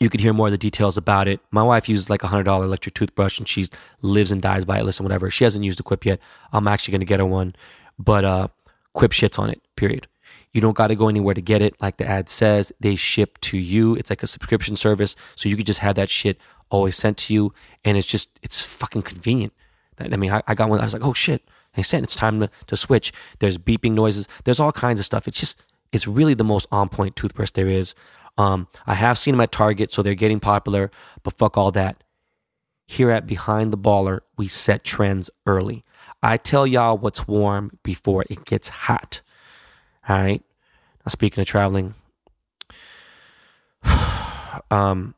you 0.02 0.10
could 0.10 0.20
hear 0.20 0.32
more 0.32 0.48
of 0.48 0.52
the 0.52 0.58
details 0.58 0.96
about 0.96 1.28
it. 1.28 1.40
My 1.50 1.62
wife 1.62 1.88
uses 1.88 2.10
like 2.10 2.22
a 2.22 2.26
hundred 2.26 2.44
dollar 2.44 2.64
electric 2.64 2.94
toothbrush, 2.94 3.38
and 3.38 3.48
she 3.48 3.68
lives 4.02 4.30
and 4.32 4.42
dies 4.42 4.64
by 4.64 4.78
it. 4.80 4.84
Listen, 4.84 5.04
whatever. 5.04 5.30
She 5.30 5.44
hasn't 5.44 5.64
used 5.64 5.80
a 5.80 5.82
Quip 5.82 6.04
yet. 6.04 6.18
I'm 6.52 6.66
actually 6.66 6.92
going 6.92 7.00
to 7.00 7.06
get 7.06 7.20
her 7.20 7.26
one, 7.26 7.54
but 7.98 8.24
uh, 8.24 8.48
Quip 8.94 9.12
shits 9.12 9.38
on 9.38 9.48
it. 9.48 9.62
Period. 9.76 10.08
You 10.52 10.60
don't 10.60 10.76
got 10.76 10.88
to 10.88 10.96
go 10.96 11.08
anywhere 11.08 11.34
to 11.34 11.40
get 11.40 11.62
it. 11.62 11.80
Like 11.80 11.96
the 11.96 12.06
ad 12.06 12.28
says, 12.28 12.72
they 12.80 12.96
ship 12.96 13.38
to 13.42 13.56
you. 13.56 13.94
It's 13.94 14.10
like 14.10 14.22
a 14.22 14.26
subscription 14.26 14.76
service, 14.76 15.16
so 15.34 15.48
you 15.48 15.56
could 15.56 15.66
just 15.66 15.80
have 15.80 15.94
that 15.94 16.10
shit 16.10 16.38
always 16.68 16.96
sent 16.96 17.16
to 17.18 17.34
you, 17.34 17.54
and 17.84 17.96
it's 17.96 18.06
just 18.06 18.38
it's 18.42 18.64
fucking 18.64 19.02
convenient. 19.02 19.52
I 19.98 20.16
mean, 20.16 20.32
I, 20.32 20.42
I 20.48 20.54
got 20.54 20.68
one. 20.68 20.80
I 20.80 20.84
was 20.84 20.92
like, 20.92 21.04
oh 21.04 21.12
shit, 21.12 21.42
And 21.74 21.86
saying 21.86 22.04
it's 22.04 22.16
time 22.16 22.40
to, 22.40 22.50
to 22.66 22.76
switch. 22.76 23.12
There's 23.38 23.58
beeping 23.58 23.92
noises. 23.92 24.26
There's 24.44 24.58
all 24.58 24.72
kinds 24.72 24.98
of 24.98 25.06
stuff. 25.06 25.28
It's 25.28 25.38
just, 25.38 25.62
it's 25.92 26.08
really 26.08 26.34
the 26.34 26.44
most 26.44 26.66
on 26.72 26.88
point 26.88 27.14
toothbrush 27.14 27.50
there 27.52 27.68
is. 27.68 27.94
Um, 28.38 28.68
I 28.86 28.94
have 28.94 29.18
seen 29.18 29.32
them 29.32 29.40
at 29.40 29.52
Target, 29.52 29.92
so 29.92 30.02
they're 30.02 30.14
getting 30.14 30.40
popular, 30.40 30.90
but 31.22 31.36
fuck 31.36 31.56
all 31.56 31.70
that. 31.72 32.02
Here 32.86 33.10
at 33.10 33.26
Behind 33.26 33.72
the 33.72 33.78
Baller, 33.78 34.20
we 34.36 34.48
set 34.48 34.84
trends 34.84 35.30
early. 35.46 35.84
I 36.22 36.36
tell 36.36 36.66
y'all 36.66 36.98
what's 36.98 37.26
warm 37.26 37.78
before 37.82 38.24
it 38.30 38.44
gets 38.44 38.68
hot. 38.68 39.20
All 40.08 40.16
right. 40.16 40.42
Now, 41.04 41.10
speaking 41.10 41.40
of 41.40 41.46
traveling, 41.46 41.94
um, 44.70 45.14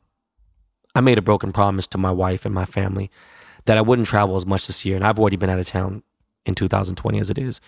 I 0.95 1.01
made 1.01 1.17
a 1.17 1.21
broken 1.21 1.51
promise 1.51 1.87
to 1.87 1.97
my 1.97 2.11
wife 2.11 2.45
and 2.45 2.55
my 2.55 2.65
family 2.65 3.11
that 3.65 3.77
I 3.77 3.81
wouldn't 3.81 4.07
travel 4.07 4.35
as 4.35 4.45
much 4.45 4.67
this 4.67 4.85
year. 4.85 4.95
And 4.95 5.05
I've 5.05 5.19
already 5.19 5.37
been 5.37 5.49
out 5.49 5.59
of 5.59 5.67
town 5.67 6.03
in 6.45 6.55
2020 6.55 7.19
as 7.19 7.29
it 7.29 7.37
is. 7.37 7.59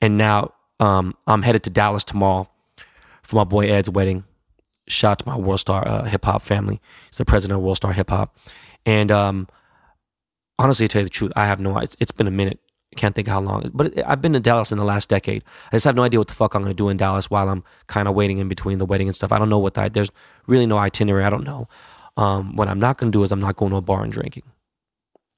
And 0.00 0.18
now 0.18 0.52
um, 0.80 1.14
I'm 1.26 1.42
headed 1.42 1.62
to 1.64 1.70
Dallas 1.70 2.04
tomorrow 2.04 2.48
for 3.22 3.36
my 3.36 3.44
boy 3.44 3.70
Ed's 3.70 3.88
wedding. 3.88 4.24
Shout 4.88 5.12
out 5.12 5.18
to 5.20 5.26
my 5.26 5.36
World 5.36 5.60
Star 5.60 5.86
uh, 5.86 6.04
Hip 6.04 6.24
Hop 6.24 6.42
family. 6.42 6.80
He's 7.06 7.18
the 7.18 7.24
president 7.24 7.58
of 7.58 7.64
World 7.64 7.76
Star 7.76 7.92
Hip 7.92 8.10
Hop. 8.10 8.36
And 8.84 9.10
um, 9.10 9.48
honestly, 10.58 10.88
to 10.88 10.92
tell 10.92 11.00
you 11.02 11.06
the 11.06 11.10
truth, 11.10 11.32
I 11.36 11.46
have 11.46 11.60
no. 11.60 11.78
It's, 11.78 11.96
it's 12.00 12.12
been 12.12 12.26
a 12.26 12.32
minute. 12.32 12.58
I 12.94 12.98
can't 12.98 13.14
think 13.14 13.28
how 13.28 13.40
long. 13.40 13.70
But 13.72 14.06
I've 14.06 14.20
been 14.20 14.34
to 14.34 14.40
Dallas 14.40 14.70
in 14.70 14.78
the 14.78 14.84
last 14.84 15.08
decade. 15.08 15.44
I 15.68 15.76
just 15.76 15.84
have 15.84 15.94
no 15.94 16.02
idea 16.02 16.20
what 16.20 16.28
the 16.28 16.34
fuck 16.34 16.54
I'm 16.54 16.62
going 16.62 16.74
to 16.74 16.76
do 16.76 16.88
in 16.88 16.96
Dallas 16.96 17.30
while 17.30 17.48
I'm 17.48 17.64
kind 17.86 18.06
of 18.06 18.14
waiting 18.14 18.38
in 18.38 18.48
between 18.48 18.78
the 18.78 18.84
wedding 18.84 19.08
and 19.08 19.16
stuff. 19.16 19.32
I 19.32 19.38
don't 19.38 19.48
know 19.48 19.58
what 19.58 19.74
that. 19.74 19.94
There's 19.94 20.10
really 20.46 20.66
no 20.66 20.76
itinerary. 20.78 21.24
I 21.24 21.30
don't 21.30 21.44
know. 21.44 21.68
Um, 22.16 22.54
what 22.56 22.68
I'm 22.68 22.80
not 22.80 22.98
going 22.98 23.10
to 23.10 23.16
do 23.16 23.22
is 23.22 23.32
I'm 23.32 23.40
not 23.40 23.56
going 23.56 23.70
to 23.70 23.78
a 23.78 23.80
bar 23.80 24.02
and 24.02 24.12
drinking. 24.12 24.42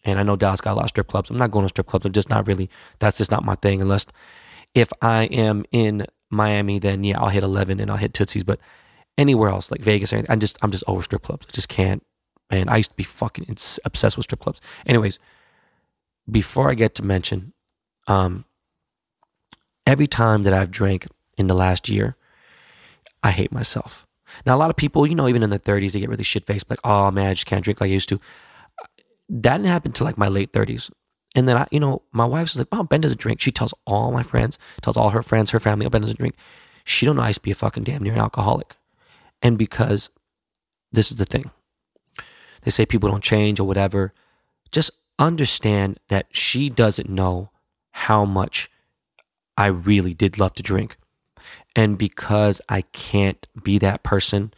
And 0.04 0.18
I 0.18 0.22
know 0.22 0.36
Dallas 0.36 0.60
got 0.60 0.72
a 0.72 0.74
lot 0.74 0.84
of 0.84 0.88
strip 0.88 1.06
clubs. 1.06 1.30
I'm 1.30 1.36
not 1.36 1.50
going 1.50 1.64
to 1.64 1.68
strip 1.68 1.86
clubs. 1.86 2.04
I'm 2.04 2.12
just 2.12 2.28
not 2.28 2.46
really. 2.46 2.68
That's 2.98 3.18
just 3.18 3.30
not 3.30 3.44
my 3.44 3.54
thing. 3.54 3.80
Unless 3.80 4.06
if 4.74 4.92
I 5.00 5.24
am 5.24 5.64
in 5.70 6.06
Miami, 6.30 6.78
then 6.78 7.04
yeah, 7.04 7.20
I'll 7.20 7.28
hit 7.28 7.44
11 7.44 7.78
and 7.78 7.90
I'll 7.90 7.96
hit 7.96 8.12
Tootsie's. 8.12 8.44
But 8.44 8.58
anywhere 9.18 9.50
else, 9.50 9.70
like 9.70 9.80
Vegas 9.80 10.12
or 10.12 10.16
anything, 10.16 10.32
I'm 10.32 10.40
just 10.40 10.58
I'm 10.62 10.70
just 10.70 10.84
over 10.86 11.02
strip 11.02 11.22
clubs. 11.22 11.46
I 11.48 11.52
just 11.52 11.68
can't. 11.68 12.04
Man, 12.50 12.68
I 12.68 12.76
used 12.76 12.90
to 12.90 12.96
be 12.96 13.04
fucking 13.04 13.46
obsessed 13.84 14.16
with 14.16 14.24
strip 14.24 14.40
clubs. 14.40 14.60
Anyways, 14.86 15.18
before 16.30 16.70
I 16.70 16.74
get 16.74 16.94
to 16.96 17.02
mention, 17.02 17.52
um, 18.06 18.44
every 19.86 20.06
time 20.06 20.42
that 20.42 20.52
I've 20.52 20.70
drank 20.70 21.06
in 21.38 21.46
the 21.46 21.54
last 21.54 21.88
year, 21.88 22.16
I 23.22 23.30
hate 23.30 23.50
myself. 23.50 24.06
Now, 24.44 24.56
a 24.56 24.58
lot 24.58 24.70
of 24.70 24.76
people, 24.76 25.06
you 25.06 25.14
know, 25.14 25.28
even 25.28 25.42
in 25.42 25.50
their 25.50 25.58
30s, 25.58 25.92
they 25.92 26.00
get 26.00 26.08
really 26.08 26.24
shit 26.24 26.46
faced, 26.46 26.68
like, 26.68 26.80
oh 26.84 27.10
man, 27.10 27.28
I 27.28 27.34
just 27.34 27.46
can't 27.46 27.64
drink 27.64 27.80
like 27.80 27.88
I 27.88 27.92
used 27.92 28.08
to. 28.10 28.20
That 29.28 29.56
didn't 29.56 29.68
happen 29.68 29.92
till 29.92 30.06
like 30.06 30.18
my 30.18 30.28
late 30.28 30.52
30s. 30.52 30.90
And 31.34 31.48
then 31.48 31.56
I, 31.56 31.66
you 31.70 31.80
know, 31.80 32.02
my 32.12 32.24
wife's 32.24 32.56
like, 32.56 32.68
oh, 32.70 32.84
Ben 32.84 33.00
doesn't 33.00 33.20
drink. 33.20 33.40
She 33.40 33.50
tells 33.50 33.74
all 33.86 34.12
my 34.12 34.22
friends, 34.22 34.58
tells 34.82 34.96
all 34.96 35.10
her 35.10 35.22
friends, 35.22 35.50
her 35.50 35.60
family, 35.60 35.86
oh, 35.86 35.90
Ben 35.90 36.02
doesn't 36.02 36.18
drink. 36.18 36.36
She 36.84 37.06
don't 37.06 37.16
know 37.16 37.22
I 37.22 37.28
used 37.28 37.40
to 37.40 37.42
be 37.42 37.50
a 37.50 37.56
fucking 37.56 37.82
damn 37.82 38.02
near 38.02 38.12
an 38.12 38.20
alcoholic. 38.20 38.76
And 39.44 39.56
because 39.56 40.10
this 40.90 41.10
is 41.10 41.18
the 41.18 41.24
thing. 41.24 41.50
They 42.62 42.70
say 42.70 42.86
people 42.86 43.10
don't 43.10 43.22
change 43.22 43.60
or 43.60 43.64
whatever. 43.64 44.12
Just 44.72 44.90
understand 45.18 46.00
that 46.08 46.26
she 46.32 46.70
doesn't 46.70 47.08
know 47.08 47.50
how 47.92 48.24
much 48.24 48.70
I 49.56 49.66
really 49.66 50.14
did 50.14 50.38
love 50.38 50.54
to 50.54 50.62
drink. 50.62 50.96
And 51.76 51.98
because 51.98 52.60
I 52.68 52.82
can't 52.82 53.46
be 53.62 53.78
that 53.78 54.02
person, 54.02 54.54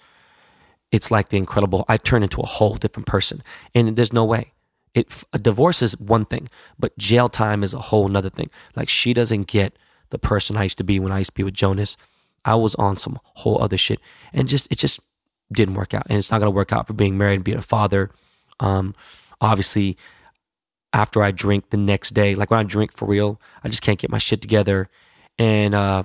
it's 0.93 1.11
like 1.11 1.31
the 1.31 1.37
incredible, 1.37 1.85
I 1.89 1.97
turn 1.97 2.23
into 2.23 2.41
a 2.41 2.47
whole 2.47 2.77
different 2.77 3.07
person. 3.07 3.43
And 3.75 3.97
there's 3.97 4.13
no 4.13 4.25
way. 4.25 4.53
It, 4.95 5.25
a 5.33 5.39
divorce 5.39 5.83
is 5.83 5.99
one 5.99 6.25
thing, 6.25 6.49
but 6.79 6.97
jail 6.97 7.29
time 7.29 7.63
is 7.63 7.75
a 7.75 7.81
whole 7.81 8.09
nother 8.09 8.31
thing. 8.31 8.51
Like 8.75 8.89
she 8.89 9.13
doesn't 9.13 9.47
get 9.47 9.77
the 10.11 10.19
person 10.19 10.57
I 10.57 10.63
used 10.63 10.79
to 10.79 10.85
be 10.85 11.01
when 11.01 11.13
I 11.13 11.19
used 11.19 11.31
to 11.31 11.35
be 11.35 11.43
with 11.43 11.55
Jonas. 11.55 11.97
I 12.47 12.55
was 12.55 12.75
on 12.77 12.97
some 12.97 13.19
whole 13.35 13.63
other 13.63 13.77
shit, 13.77 14.01
and 14.33 14.49
just 14.49 14.71
it 14.71 14.79
just 14.79 15.01
didn't 15.53 15.75
work 15.75 15.93
out, 15.93 16.07
and 16.09 16.17
it's 16.17 16.31
not 16.31 16.39
gonna 16.39 16.51
work 16.51 16.73
out 16.73 16.87
for 16.87 16.95
being 16.95 17.19
married 17.19 17.35
and 17.35 17.45
being 17.45 17.59
a 17.59 17.63
father. 17.63 18.11
Um, 18.61 18.95
obviously, 19.41 19.99
after 20.93 21.23
I 21.23 21.33
drink 21.33 21.71
the 21.71 21.77
next 21.77 22.15
day, 22.15 22.35
like 22.35 22.51
when 22.51 22.61
I 22.61 22.63
drink 22.63 22.97
for 22.97 23.07
real, 23.07 23.41
I 23.63 23.69
just 23.69 23.83
can't 23.83 23.99
get 23.99 24.11
my 24.11 24.19
shit 24.19 24.41
together, 24.41 24.89
and 25.39 25.75
uh, 25.75 26.05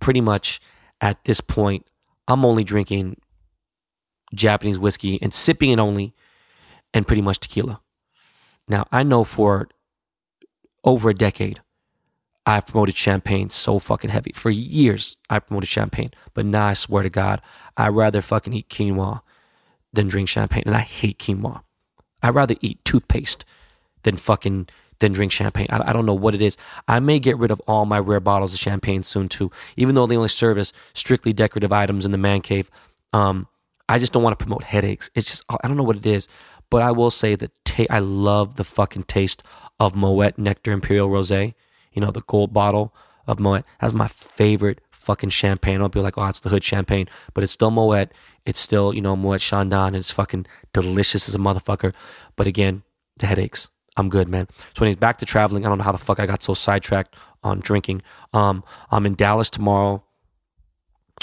pretty 0.00 0.20
much 0.20 0.60
at 1.00 1.24
this 1.24 1.40
point, 1.40 1.86
I'm 2.28 2.44
only 2.44 2.64
drinking 2.64 3.16
Japanese 4.34 4.78
whiskey 4.78 5.18
and 5.22 5.32
sipping 5.32 5.70
it 5.70 5.78
only, 5.78 6.14
and 6.92 7.06
pretty 7.06 7.22
much 7.22 7.40
tequila. 7.40 7.80
Now, 8.68 8.86
I 8.90 9.02
know 9.02 9.24
for 9.24 9.68
over 10.82 11.10
a 11.10 11.14
decade, 11.14 11.60
I've 12.46 12.66
promoted 12.66 12.96
champagne 12.96 13.50
so 13.50 13.78
fucking 13.78 14.10
heavy. 14.10 14.32
For 14.34 14.50
years, 14.50 15.16
I 15.30 15.38
promoted 15.38 15.68
champagne. 15.68 16.10
But 16.34 16.44
now 16.44 16.66
I 16.66 16.74
swear 16.74 17.02
to 17.02 17.10
God, 17.10 17.40
I'd 17.76 17.88
rather 17.88 18.20
fucking 18.20 18.52
eat 18.52 18.68
quinoa 18.68 19.22
than 19.92 20.08
drink 20.08 20.28
champagne. 20.28 20.64
And 20.66 20.76
I 20.76 20.80
hate 20.80 21.18
quinoa. 21.18 21.62
I'd 22.22 22.34
rather 22.34 22.56
eat 22.60 22.84
toothpaste 22.84 23.44
than 24.02 24.16
fucking 24.16 24.68
than 25.00 25.12
drink 25.12 25.32
champagne. 25.32 25.66
I, 25.70 25.90
I, 25.90 25.92
don't 25.92 26.06
know 26.06 26.14
what 26.14 26.34
it 26.34 26.42
is. 26.42 26.56
I 26.86 27.00
may 27.00 27.18
get 27.18 27.36
rid 27.36 27.50
of 27.50 27.60
all 27.66 27.84
my 27.84 27.98
rare 27.98 28.20
bottles 28.20 28.54
of 28.54 28.60
champagne 28.60 29.02
soon 29.02 29.28
too, 29.28 29.50
even 29.76 29.94
though 29.94 30.06
they 30.06 30.16
only 30.16 30.28
serve 30.28 30.56
as 30.56 30.72
strictly 30.92 31.32
decorative 31.32 31.72
items 31.72 32.04
in 32.04 32.12
the 32.12 32.18
man 32.18 32.40
cave. 32.42 32.70
Um, 33.12 33.48
I 33.88 33.98
just 33.98 34.12
don't 34.12 34.22
want 34.22 34.38
to 34.38 34.42
promote 34.42 34.64
headaches. 34.64 35.10
It's 35.14 35.30
just 35.30 35.44
I 35.48 35.66
don't 35.66 35.76
know 35.76 35.82
what 35.82 35.96
it 35.96 36.06
is. 36.06 36.28
But 36.70 36.82
I 36.82 36.90
will 36.92 37.10
say 37.10 37.34
that 37.36 37.52
ta- 37.64 37.86
I 37.90 37.98
love 37.98 38.54
the 38.54 38.64
fucking 38.64 39.04
taste 39.04 39.42
of 39.78 39.94
Moet 39.94 40.38
Nectar 40.38 40.72
Imperial 40.72 41.08
Rosé. 41.08 41.54
You 41.94 42.02
know, 42.02 42.10
the 42.10 42.22
gold 42.26 42.52
bottle 42.52 42.94
of 43.26 43.40
Moet. 43.40 43.64
That's 43.80 43.94
my 43.94 44.08
favorite 44.08 44.80
fucking 44.90 45.30
champagne. 45.30 45.80
I'll 45.80 45.88
be 45.88 46.00
like, 46.00 46.18
oh, 46.18 46.26
it's 46.26 46.40
the 46.40 46.50
hood 46.50 46.64
champagne. 46.64 47.08
But 47.32 47.44
it's 47.44 47.52
still 47.52 47.70
Moet. 47.70 48.10
It's 48.44 48.60
still, 48.60 48.94
you 48.94 49.00
know, 49.00 49.16
Moet 49.16 49.40
Chandon. 49.40 49.94
It's 49.94 50.10
fucking 50.10 50.46
delicious 50.72 51.28
as 51.28 51.34
a 51.34 51.38
motherfucker. 51.38 51.94
But 52.36 52.46
again, 52.46 52.82
the 53.16 53.26
headaches. 53.26 53.68
I'm 53.96 54.08
good, 54.08 54.28
man. 54.28 54.48
So 54.76 54.84
he's 54.84 54.96
back 54.96 55.18
to 55.18 55.24
traveling, 55.24 55.64
I 55.64 55.68
don't 55.68 55.78
know 55.78 55.84
how 55.84 55.92
the 55.92 55.98
fuck 55.98 56.18
I 56.18 56.26
got 56.26 56.42
so 56.42 56.52
sidetracked 56.52 57.14
on 57.44 57.60
drinking. 57.60 58.02
Um, 58.32 58.64
I'm 58.90 59.06
in 59.06 59.14
Dallas 59.14 59.48
tomorrow. 59.48 60.02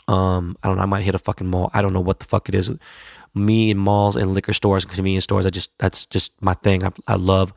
Um, 0.08 0.58
I 0.64 0.70
don't 0.70 0.78
know. 0.78 0.84
I 0.84 0.86
might 0.86 1.04
hit 1.04 1.14
a 1.14 1.20
fucking 1.20 1.48
mall. 1.48 1.70
I 1.74 1.82
don't 1.82 1.92
know 1.92 2.00
what 2.00 2.20
the 2.20 2.26
fuck 2.26 2.48
it 2.48 2.56
is 2.56 2.72
me 3.34 3.72
and 3.72 3.80
malls 3.80 4.16
and 4.16 4.34
liquor 4.34 4.54
stores 4.54 4.84
and 4.84 4.92
convenience 4.92 5.24
stores. 5.24 5.46
I 5.46 5.50
just 5.50 5.72
that's 5.80 6.06
just 6.06 6.34
my 6.42 6.54
thing. 6.54 6.84
I, 6.84 6.92
I 7.08 7.16
love 7.16 7.54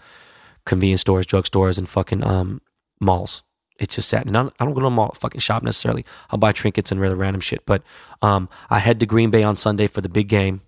convenience 0.64 1.00
stores, 1.00 1.26
drug 1.26 1.46
stores, 1.46 1.78
and 1.78 1.88
fucking 1.88 2.24
um 2.24 2.60
malls. 3.04 3.42
It's 3.78 3.96
just 3.96 4.08
sad. 4.08 4.26
And 4.26 4.36
I 4.36 4.42
don't, 4.42 4.54
I 4.60 4.64
don't 4.64 4.74
go 4.74 4.80
to 4.80 4.86
a 4.86 4.90
mall 4.90 5.14
fucking 5.18 5.40
shop 5.40 5.62
necessarily. 5.62 6.04
I'll 6.30 6.38
buy 6.38 6.52
trinkets 6.52 6.92
and 6.92 7.00
really 7.00 7.14
random 7.14 7.40
shit. 7.40 7.66
But 7.66 7.82
um, 8.22 8.48
I 8.70 8.78
head 8.78 9.00
to 9.00 9.06
Green 9.06 9.30
Bay 9.30 9.42
on 9.42 9.56
Sunday 9.56 9.88
for 9.88 10.00
the 10.00 10.08
big 10.08 10.28
game, 10.28 10.62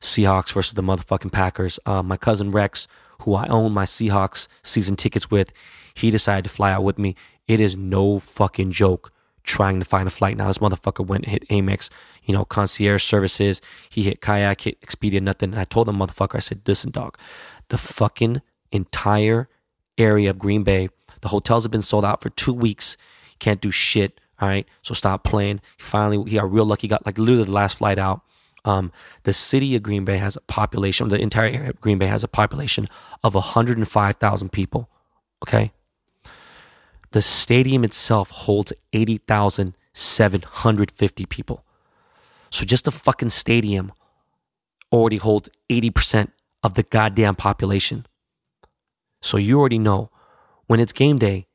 Seahawks 0.00 0.52
versus 0.52 0.74
the 0.74 0.82
motherfucking 0.82 1.32
Packers. 1.32 1.78
Um, 1.86 2.08
my 2.08 2.16
cousin 2.16 2.50
Rex, 2.50 2.86
who 3.22 3.34
I 3.34 3.46
own 3.46 3.72
my 3.72 3.84
Seahawks 3.84 4.48
season 4.62 4.96
tickets 4.96 5.30
with, 5.30 5.52
he 5.94 6.10
decided 6.10 6.44
to 6.44 6.50
fly 6.50 6.72
out 6.72 6.84
with 6.84 6.98
me. 6.98 7.16
It 7.48 7.58
is 7.58 7.76
no 7.76 8.18
fucking 8.18 8.72
joke 8.72 9.12
trying 9.42 9.78
to 9.80 9.86
find 9.86 10.06
a 10.06 10.10
flight. 10.10 10.36
Now 10.36 10.46
this 10.46 10.58
motherfucker 10.58 11.06
went 11.06 11.26
hit 11.26 11.48
Amex, 11.48 11.88
you 12.24 12.34
know, 12.34 12.44
concierge 12.44 13.02
services. 13.02 13.60
He 13.88 14.02
hit 14.02 14.20
kayak, 14.20 14.60
hit 14.60 14.80
Expedia, 14.82 15.20
nothing. 15.20 15.52
And 15.52 15.60
I 15.60 15.64
told 15.64 15.88
the 15.88 15.92
motherfucker, 15.92 16.36
I 16.36 16.40
said, 16.40 16.60
listen, 16.66 16.90
dog, 16.90 17.18
the 17.68 17.78
fucking 17.78 18.42
entire 18.70 19.48
area 19.98 20.30
of 20.30 20.38
Green 20.38 20.62
Bay, 20.62 20.88
the 21.20 21.28
hotels 21.28 21.64
have 21.64 21.72
been 21.72 21.82
sold 21.82 22.04
out 22.04 22.22
for 22.22 22.30
two 22.30 22.52
weeks. 22.52 22.96
Can't 23.38 23.60
do 23.60 23.70
shit. 23.70 24.20
All 24.40 24.48
right. 24.48 24.66
So 24.82 24.94
stop 24.94 25.22
playing. 25.24 25.60
Finally, 25.78 26.30
he 26.30 26.36
got 26.36 26.50
real 26.50 26.64
lucky. 26.64 26.88
Got 26.88 27.06
like 27.06 27.18
literally 27.18 27.44
the 27.44 27.52
last 27.52 27.78
flight 27.78 27.98
out. 27.98 28.22
Um, 28.64 28.90
the 29.22 29.32
city 29.32 29.76
of 29.76 29.82
Green 29.82 30.04
Bay 30.04 30.18
has 30.18 30.36
a 30.36 30.42
population, 30.42 31.08
the 31.08 31.18
entire 31.18 31.48
area 31.48 31.70
of 31.70 31.80
Green 31.80 31.96
Bay 31.98 32.06
has 32.06 32.22
a 32.22 32.28
population 32.28 32.86
of 33.24 33.34
105,000 33.34 34.52
people. 34.52 34.90
Okay. 35.42 35.72
The 37.12 37.22
stadium 37.22 37.82
itself 37.84 38.30
holds 38.30 38.72
80,750 38.92 41.26
people. 41.26 41.64
So 42.50 42.64
just 42.64 42.84
the 42.84 42.92
fucking 42.92 43.30
stadium 43.30 43.92
already 44.92 45.16
holds 45.16 45.48
80% 45.68 46.30
of 46.62 46.74
the 46.74 46.82
goddamn 46.82 47.36
population. 47.36 48.04
So 49.22 49.38
you 49.38 49.58
already 49.58 49.78
know 49.78 50.10
when 50.70 50.80
it's 50.80 50.92
game 50.92 51.18
day, 51.18 51.46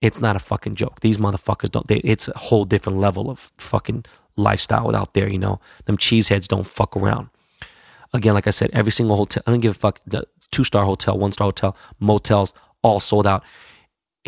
it's 0.00 0.20
not 0.20 0.36
a 0.36 0.40
fucking 0.40 0.74
joke. 0.74 1.00
These 1.00 1.18
motherfuckers 1.18 1.70
don't, 1.70 1.86
they, 1.86 1.98
it's 1.98 2.28
a 2.28 2.36
whole 2.36 2.64
different 2.64 2.98
level 2.98 3.30
of 3.30 3.52
fucking 3.58 4.04
lifestyle 4.36 4.94
out 4.94 5.14
there, 5.14 5.28
you 5.28 5.38
know. 5.38 5.60
Them 5.86 5.96
cheeseheads 5.96 6.48
don't 6.48 6.66
fuck 6.66 6.96
around. 6.96 7.28
Again, 8.12 8.34
like 8.34 8.46
I 8.46 8.50
said, 8.50 8.70
every 8.72 8.92
single 8.92 9.16
hotel, 9.16 9.42
I 9.46 9.52
don't 9.52 9.60
give 9.60 9.76
a 9.76 9.78
fuck, 9.78 10.00
the 10.06 10.24
two 10.50 10.64
star 10.64 10.84
hotel, 10.84 11.18
one 11.18 11.32
star 11.32 11.46
hotel, 11.46 11.76
motels, 12.00 12.52
all 12.82 13.00
sold 13.00 13.26
out 13.26 13.44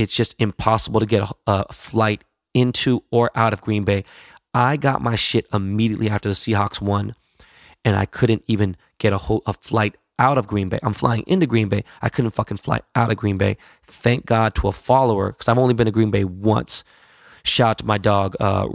it's 0.01 0.15
just 0.15 0.35
impossible 0.39 1.01
to 1.01 1.07
get 1.07 1.23
a, 1.23 1.35
a 1.47 1.73
flight 1.73 2.25
into 2.55 3.05
or 3.11 3.31
out 3.35 3.53
of 3.53 3.61
Green 3.61 3.85
Bay. 3.85 4.05
I 4.53 4.77
got 4.77 5.03
my 5.03 5.15
shit 5.15 5.47
immediately 5.53 6.09
after 6.09 6.29
the 6.29 6.35
Seahawks 6.35 6.81
won, 6.81 7.15
and 7.85 7.97
I 7.97 8.07
couldn't 8.07 8.43
even 8.47 8.77
get 8.99 9.13
a, 9.13 9.19
whole, 9.19 9.43
a 9.47 9.53
flight 9.53 9.97
out 10.21 10.39
of 10.39 10.47
Green 10.47 10.69
Bay. 10.69 10.79
I'm 10.85 10.93
flying 10.93 11.25
into 11.27 11.47
Green 11.47 11.69
Bay. 11.69 11.83
I 12.03 12.11
couldn't 12.11 12.33
fucking 12.33 12.59
fly 12.59 12.81
out 12.95 13.11
of 13.11 13.17
Green 13.17 13.39
Bay. 13.39 13.57
Thank 13.83 14.27
God 14.27 14.55
to 14.57 14.69
a 14.69 14.73
follower 14.73 15.33
because 15.33 15.49
I've 15.49 15.59
only 15.59 15.75
been 15.75 15.87
to 15.87 15.91
Green 15.91 16.11
Bay 16.13 16.23
once. 16.25 16.85
Shout 17.43 17.71
out 17.71 17.79
to 17.79 17.87
my 17.87 17.99
dog, 17.99 18.37
uh, 18.39 18.69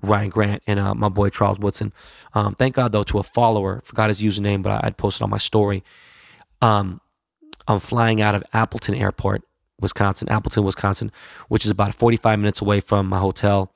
Ryan 0.00 0.30
Grant, 0.30 0.62
and 0.66 0.78
uh, 0.80 0.94
my 0.94 1.08
boy 1.08 1.28
Charles 1.28 1.58
Woodson. 1.58 1.92
Um, 2.32 2.54
thank 2.54 2.76
God 2.76 2.92
though 2.92 3.02
to 3.02 3.18
a 3.18 3.22
follower. 3.24 3.82
Forgot 3.84 4.08
his 4.08 4.22
username, 4.22 4.62
but 4.62 4.70
I, 4.82 4.86
would 4.86 4.96
posted 4.96 5.22
on 5.22 5.30
my 5.30 5.38
story. 5.38 5.82
Um, 6.62 7.00
I'm 7.66 7.80
flying 7.80 8.20
out 8.20 8.34
of 8.34 8.44
Appleton 8.52 8.94
Airport, 8.94 9.42
Wisconsin, 9.80 10.28
Appleton, 10.28 10.62
Wisconsin, 10.64 11.10
which 11.48 11.64
is 11.64 11.70
about 11.70 11.94
45 11.94 12.38
minutes 12.38 12.62
away 12.62 12.80
from 12.80 13.08
my 13.08 13.18
hotel, 13.18 13.72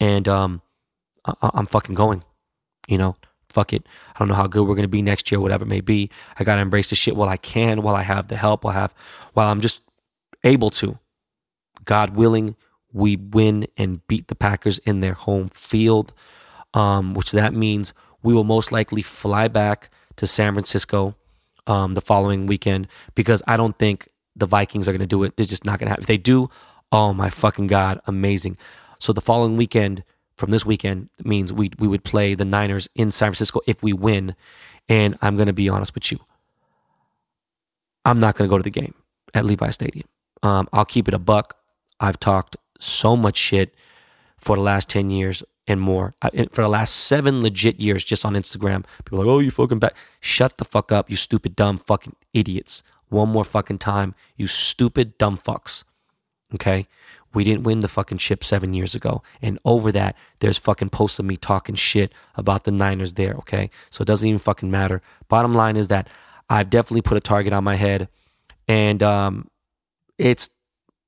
and 0.00 0.26
um, 0.26 0.62
I- 1.26 1.50
I'm 1.54 1.66
fucking 1.66 1.94
going. 1.94 2.24
You 2.88 2.98
know, 2.98 3.16
fuck 3.54 3.72
it. 3.72 3.86
I 4.14 4.18
don't 4.18 4.28
know 4.28 4.34
how 4.34 4.46
good 4.46 4.66
we're 4.66 4.74
gonna 4.74 4.88
be 4.88 5.02
next 5.02 5.30
year, 5.30 5.40
whatever 5.40 5.64
it 5.64 5.68
may 5.68 5.80
be. 5.80 6.10
I 6.38 6.44
gotta 6.44 6.60
embrace 6.60 6.90
the 6.90 6.96
shit 6.96 7.16
while 7.16 7.28
I 7.28 7.36
can, 7.36 7.82
while 7.82 7.94
I 7.94 8.02
have 8.02 8.28
the 8.28 8.36
help, 8.36 8.64
while 8.64 8.76
I 8.76 8.80
have, 8.80 8.94
while 9.32 9.50
I'm 9.50 9.60
just 9.60 9.80
able 10.42 10.70
to. 10.70 10.98
God 11.84 12.10
willing, 12.16 12.56
we 12.92 13.16
win 13.16 13.66
and 13.76 14.06
beat 14.06 14.28
the 14.28 14.34
Packers 14.34 14.78
in 14.78 15.00
their 15.00 15.14
home 15.14 15.48
field, 15.50 16.12
um, 16.74 17.14
which 17.14 17.32
that 17.32 17.54
means 17.54 17.94
we 18.22 18.34
will 18.34 18.44
most 18.44 18.72
likely 18.72 19.02
fly 19.02 19.48
back 19.48 19.90
to 20.16 20.26
San 20.26 20.54
Francisco 20.54 21.14
um, 21.66 21.94
the 21.94 22.00
following 22.00 22.46
weekend 22.46 22.88
because 23.14 23.42
I 23.46 23.56
don't 23.56 23.78
think 23.78 24.08
the 24.36 24.46
Vikings 24.46 24.88
are 24.88 24.92
to 25.00 25.06
do 25.06 25.22
it. 25.24 25.36
They're 25.36 25.46
just 25.46 25.64
not 25.64 25.78
to 25.88 25.88
have. 25.88 26.00
If 26.00 26.06
they 26.06 26.18
do, 26.18 26.50
oh 26.92 27.12
my 27.12 27.30
fucking 27.30 27.66
god, 27.66 28.00
amazing. 28.06 28.56
So 28.98 29.12
the 29.12 29.20
following 29.20 29.56
weekend, 29.56 30.04
from 30.36 30.50
this 30.50 30.66
weekend 30.66 31.10
means 31.22 31.52
we 31.52 31.70
we 31.78 31.88
would 31.88 32.04
play 32.04 32.34
the 32.34 32.44
Niners 32.44 32.88
in 32.94 33.10
San 33.10 33.28
Francisco 33.28 33.60
if 33.66 33.82
we 33.82 33.92
win. 33.92 34.34
And 34.88 35.16
I'm 35.22 35.36
going 35.36 35.46
to 35.46 35.54
be 35.54 35.68
honest 35.68 35.94
with 35.94 36.12
you, 36.12 36.18
I'm 38.04 38.20
not 38.20 38.36
going 38.36 38.48
to 38.48 38.52
go 38.52 38.58
to 38.58 38.62
the 38.62 38.70
game 38.70 38.94
at 39.32 39.44
Levi 39.44 39.70
Stadium. 39.70 40.06
Um, 40.42 40.68
I'll 40.72 40.84
keep 40.84 41.08
it 41.08 41.14
a 41.14 41.18
buck. 41.18 41.56
I've 42.00 42.20
talked 42.20 42.56
so 42.78 43.16
much 43.16 43.36
shit 43.36 43.74
for 44.38 44.56
the 44.56 44.62
last 44.62 44.90
10 44.90 45.10
years 45.10 45.42
and 45.66 45.80
more. 45.80 46.14
I, 46.20 46.46
for 46.52 46.62
the 46.62 46.68
last 46.68 46.94
seven 46.94 47.40
legit 47.42 47.80
years, 47.80 48.04
just 48.04 48.24
on 48.24 48.34
Instagram, 48.34 48.84
people 49.04 49.20
are 49.20 49.24
like, 49.24 49.32
oh, 49.32 49.38
you 49.38 49.50
fucking 49.50 49.78
back. 49.78 49.94
Shut 50.20 50.58
the 50.58 50.64
fuck 50.64 50.92
up, 50.92 51.08
you 51.08 51.16
stupid, 51.16 51.56
dumb 51.56 51.78
fucking 51.78 52.14
idiots. 52.32 52.82
One 53.08 53.30
more 53.30 53.44
fucking 53.44 53.78
time, 53.78 54.14
you 54.36 54.46
stupid, 54.46 55.16
dumb 55.18 55.38
fucks. 55.38 55.84
Okay? 56.54 56.86
We 57.34 57.44
didn't 57.44 57.64
win 57.64 57.80
the 57.80 57.88
fucking 57.88 58.18
chip 58.18 58.44
seven 58.44 58.74
years 58.74 58.94
ago. 58.94 59.22
And 59.42 59.58
over 59.64 59.92
that, 59.92 60.16
there's 60.40 60.56
fucking 60.56 60.90
posts 60.90 61.18
of 61.18 61.24
me 61.24 61.36
talking 61.36 61.74
shit 61.74 62.12
about 62.36 62.64
the 62.64 62.70
Niners 62.70 63.14
there, 63.14 63.34
okay? 63.34 63.70
So 63.90 64.02
it 64.02 64.06
doesn't 64.06 64.28
even 64.28 64.38
fucking 64.38 64.70
matter. 64.70 65.02
Bottom 65.28 65.54
line 65.54 65.76
is 65.76 65.88
that 65.88 66.08
I've 66.48 66.70
definitely 66.70 67.02
put 67.02 67.16
a 67.16 67.20
target 67.20 67.52
on 67.52 67.64
my 67.64 67.74
head. 67.74 68.08
And 68.68 69.02
um, 69.02 69.48
it's 70.18 70.50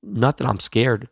not 0.02 0.36
that 0.38 0.46
I'm 0.46 0.60
scared, 0.60 1.08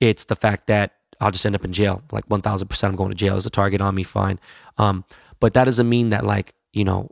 it's 0.00 0.24
the 0.24 0.36
fact 0.36 0.66
that 0.66 0.94
I'll 1.20 1.30
just 1.30 1.46
end 1.46 1.54
up 1.54 1.64
in 1.64 1.72
jail. 1.72 2.02
Like 2.10 2.26
1000% 2.26 2.84
I'm 2.84 2.96
going 2.96 3.10
to 3.10 3.14
jail. 3.14 3.36
Is 3.36 3.46
a 3.46 3.50
target 3.50 3.80
on 3.80 3.94
me, 3.94 4.02
fine. 4.02 4.38
Um, 4.78 5.04
but 5.40 5.54
that 5.54 5.64
doesn't 5.64 5.88
mean 5.88 6.08
that, 6.08 6.24
like, 6.24 6.54
you 6.72 6.84
know, 6.84 7.10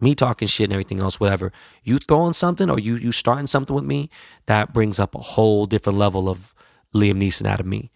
me 0.00 0.14
talking 0.14 0.48
shit 0.48 0.64
and 0.64 0.72
everything 0.72 1.00
else, 1.00 1.20
whatever, 1.20 1.52
you 1.84 1.98
throwing 1.98 2.32
something 2.32 2.68
or 2.70 2.78
you 2.78 2.96
you 2.96 3.12
starting 3.12 3.46
something 3.46 3.74
with 3.74 3.84
me, 3.84 4.10
that 4.46 4.72
brings 4.72 4.98
up 4.98 5.14
a 5.14 5.20
whole 5.20 5.66
different 5.66 5.98
level 5.98 6.28
of 6.28 6.54
Liam 6.94 7.18
Neeson 7.18 7.46
out 7.46 7.60
of 7.60 7.66
me. 7.66 7.90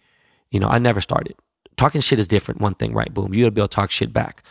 You 0.51 0.59
know, 0.59 0.67
I 0.67 0.79
never 0.79 1.01
started. 1.01 1.35
Talking 1.75 2.01
shit 2.01 2.19
is 2.19 2.27
different, 2.27 2.61
one 2.61 2.75
thing, 2.75 2.93
right? 2.93 3.13
Boom. 3.13 3.33
You 3.33 3.43
gotta 3.43 3.51
be 3.51 3.61
able 3.61 3.67
to 3.67 3.75
talk 3.75 3.91
shit 3.91 4.13
back. 4.13 4.43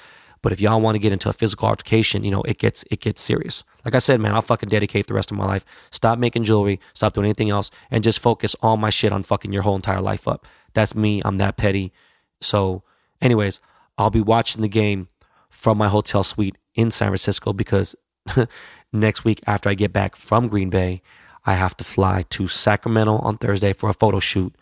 But 0.42 0.52
if 0.52 0.60
y'all 0.60 0.80
want 0.80 0.94
to 0.94 1.00
get 1.00 1.12
into 1.12 1.28
a 1.28 1.32
physical 1.32 1.68
altercation, 1.68 2.22
you 2.22 2.30
know, 2.30 2.42
it 2.42 2.58
gets 2.58 2.84
it 2.90 3.00
gets 3.00 3.20
serious. 3.22 3.64
Like 3.84 3.94
I 3.94 3.98
said, 3.98 4.20
man, 4.20 4.34
I'll 4.34 4.42
fucking 4.42 4.68
dedicate 4.68 5.06
the 5.06 5.14
rest 5.14 5.30
of 5.30 5.36
my 5.36 5.46
life. 5.46 5.64
Stop 5.90 6.18
making 6.18 6.44
jewelry, 6.44 6.78
stop 6.94 7.14
doing 7.14 7.24
anything 7.24 7.50
else, 7.50 7.70
and 7.90 8.04
just 8.04 8.20
focus 8.20 8.54
all 8.62 8.76
my 8.76 8.90
shit 8.90 9.12
on 9.12 9.22
fucking 9.22 9.52
your 9.52 9.62
whole 9.62 9.76
entire 9.76 10.00
life 10.00 10.28
up. 10.28 10.46
That's 10.74 10.94
me. 10.94 11.22
I'm 11.24 11.38
that 11.38 11.56
petty. 11.56 11.92
So, 12.40 12.82
anyways, 13.20 13.60
I'll 13.98 14.10
be 14.10 14.20
watching 14.20 14.62
the 14.62 14.68
game 14.68 15.08
from 15.48 15.78
my 15.78 15.88
hotel 15.88 16.22
suite 16.22 16.56
in 16.76 16.90
San 16.90 17.08
Francisco 17.08 17.52
because 17.52 17.96
next 18.92 19.24
week 19.24 19.40
after 19.46 19.68
I 19.68 19.74
get 19.74 19.92
back 19.92 20.14
from 20.14 20.48
Green 20.48 20.70
Bay, 20.70 21.02
I 21.44 21.54
have 21.54 21.76
to 21.78 21.84
fly 21.84 22.24
to 22.30 22.48
Sacramento 22.48 23.18
on 23.18 23.38
Thursday 23.38 23.72
for 23.72 23.88
a 23.88 23.94
photo 23.94 24.20
shoot. 24.20 24.54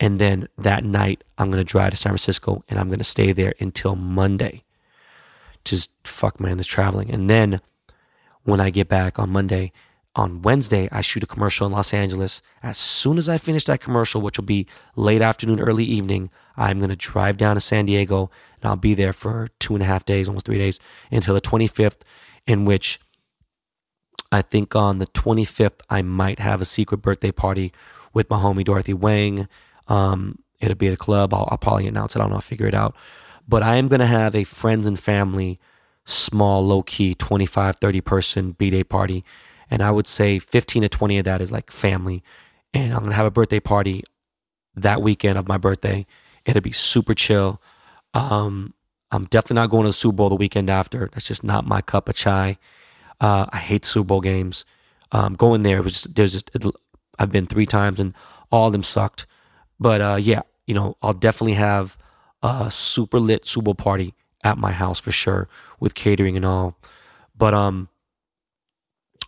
And 0.00 0.20
then 0.20 0.48
that 0.56 0.84
night, 0.84 1.24
I'm 1.38 1.50
going 1.50 1.64
to 1.64 1.70
drive 1.70 1.90
to 1.90 1.96
San 1.96 2.10
Francisco 2.10 2.62
and 2.68 2.78
I'm 2.78 2.88
going 2.88 2.98
to 2.98 3.04
stay 3.04 3.32
there 3.32 3.54
until 3.58 3.96
Monday. 3.96 4.64
Just 5.64 5.90
fuck, 6.04 6.38
man, 6.38 6.56
this 6.56 6.66
traveling. 6.66 7.10
And 7.10 7.28
then 7.28 7.60
when 8.44 8.60
I 8.60 8.70
get 8.70 8.88
back 8.88 9.18
on 9.18 9.30
Monday, 9.30 9.72
on 10.14 10.42
Wednesday, 10.42 10.88
I 10.90 11.00
shoot 11.00 11.22
a 11.22 11.26
commercial 11.26 11.66
in 11.66 11.72
Los 11.72 11.94
Angeles. 11.94 12.42
As 12.62 12.76
soon 12.76 13.18
as 13.18 13.28
I 13.28 13.38
finish 13.38 13.64
that 13.64 13.80
commercial, 13.80 14.20
which 14.20 14.38
will 14.38 14.44
be 14.44 14.66
late 14.96 15.22
afternoon, 15.22 15.60
early 15.60 15.84
evening, 15.84 16.30
I'm 16.56 16.78
going 16.78 16.90
to 16.90 16.96
drive 16.96 17.36
down 17.36 17.56
to 17.56 17.60
San 17.60 17.86
Diego 17.86 18.30
and 18.60 18.68
I'll 18.68 18.76
be 18.76 18.94
there 18.94 19.12
for 19.12 19.48
two 19.60 19.74
and 19.74 19.82
a 19.82 19.86
half 19.86 20.04
days, 20.04 20.28
almost 20.28 20.46
three 20.46 20.58
days, 20.58 20.80
until 21.10 21.34
the 21.34 21.40
25th, 21.40 22.00
in 22.46 22.64
which 22.64 22.98
I 24.32 24.42
think 24.42 24.74
on 24.74 24.98
the 24.98 25.06
25th, 25.06 25.80
I 25.88 26.02
might 26.02 26.40
have 26.40 26.60
a 26.60 26.64
secret 26.64 26.98
birthday 26.98 27.30
party 27.30 27.72
with 28.12 28.28
my 28.28 28.38
homie 28.38 28.64
Dorothy 28.64 28.94
Wang. 28.94 29.48
Um, 29.86 30.40
it'll 30.60 30.74
be 30.74 30.88
at 30.88 30.94
a 30.94 30.98
club. 30.98 31.32
I'll, 31.32 31.48
I'll 31.50 31.58
probably 31.58 31.86
announce 31.86 32.16
it. 32.16 32.18
I 32.18 32.22
don't 32.22 32.30
know. 32.30 32.36
I'll 32.36 32.42
figure 32.42 32.66
it 32.66 32.74
out. 32.74 32.96
But 33.46 33.62
I 33.62 33.76
am 33.76 33.88
going 33.88 34.00
to 34.00 34.06
have 34.06 34.34
a 34.34 34.44
friends 34.44 34.86
and 34.86 34.98
family, 34.98 35.58
small, 36.04 36.66
low 36.66 36.82
key, 36.82 37.14
25, 37.14 37.76
30 37.76 38.00
person 38.02 38.52
B 38.52 38.70
day 38.70 38.84
party. 38.84 39.24
And 39.70 39.82
I 39.82 39.90
would 39.90 40.06
say 40.06 40.38
15 40.38 40.82
to 40.82 40.88
20 40.88 41.18
of 41.18 41.24
that 41.24 41.40
is 41.40 41.52
like 41.52 41.70
family. 41.70 42.22
And 42.72 42.92
I'm 42.92 43.00
going 43.00 43.10
to 43.10 43.16
have 43.16 43.26
a 43.26 43.30
birthday 43.30 43.60
party 43.60 44.04
that 44.74 45.02
weekend 45.02 45.38
of 45.38 45.48
my 45.48 45.58
birthday. 45.58 46.06
It'll 46.44 46.62
be 46.62 46.72
super 46.72 47.14
chill. 47.14 47.60
Um, 48.14 48.74
I'm 49.10 49.24
definitely 49.26 49.56
not 49.56 49.70
going 49.70 49.84
to 49.84 49.90
the 49.90 49.94
Super 49.94 50.16
Bowl 50.16 50.28
the 50.28 50.36
weekend 50.36 50.70
after. 50.70 51.08
That's 51.12 51.26
just 51.26 51.44
not 51.44 51.66
my 51.66 51.80
cup 51.80 52.08
of 52.08 52.14
chai. 52.14 52.58
Uh, 53.20 53.46
I 53.50 53.58
hate 53.58 53.84
Super 53.84 54.06
Bowl 54.06 54.20
games. 54.20 54.64
Um, 55.12 55.34
going 55.34 55.62
there 55.62 55.82
was 55.82 55.94
just, 55.94 56.14
there's 56.14 56.32
just 56.34 56.50
it, 56.54 56.64
I've 57.18 57.32
been 57.32 57.46
three 57.46 57.66
times 57.66 58.00
and 58.00 58.14
all 58.52 58.66
of 58.66 58.72
them 58.72 58.82
sucked. 58.82 59.26
But 59.80 60.00
uh, 60.00 60.18
yeah, 60.20 60.42
you 60.66 60.74
know 60.74 60.96
I'll 61.02 61.14
definitely 61.14 61.54
have 61.54 61.96
a 62.42 62.70
super 62.70 63.18
lit 63.18 63.46
Super 63.46 63.64
Bowl 63.64 63.74
party 63.74 64.14
at 64.44 64.58
my 64.58 64.72
house 64.72 65.00
for 65.00 65.10
sure 65.10 65.48
with 65.80 65.94
catering 65.94 66.36
and 66.36 66.44
all. 66.44 66.76
But 67.36 67.54
um, 67.54 67.88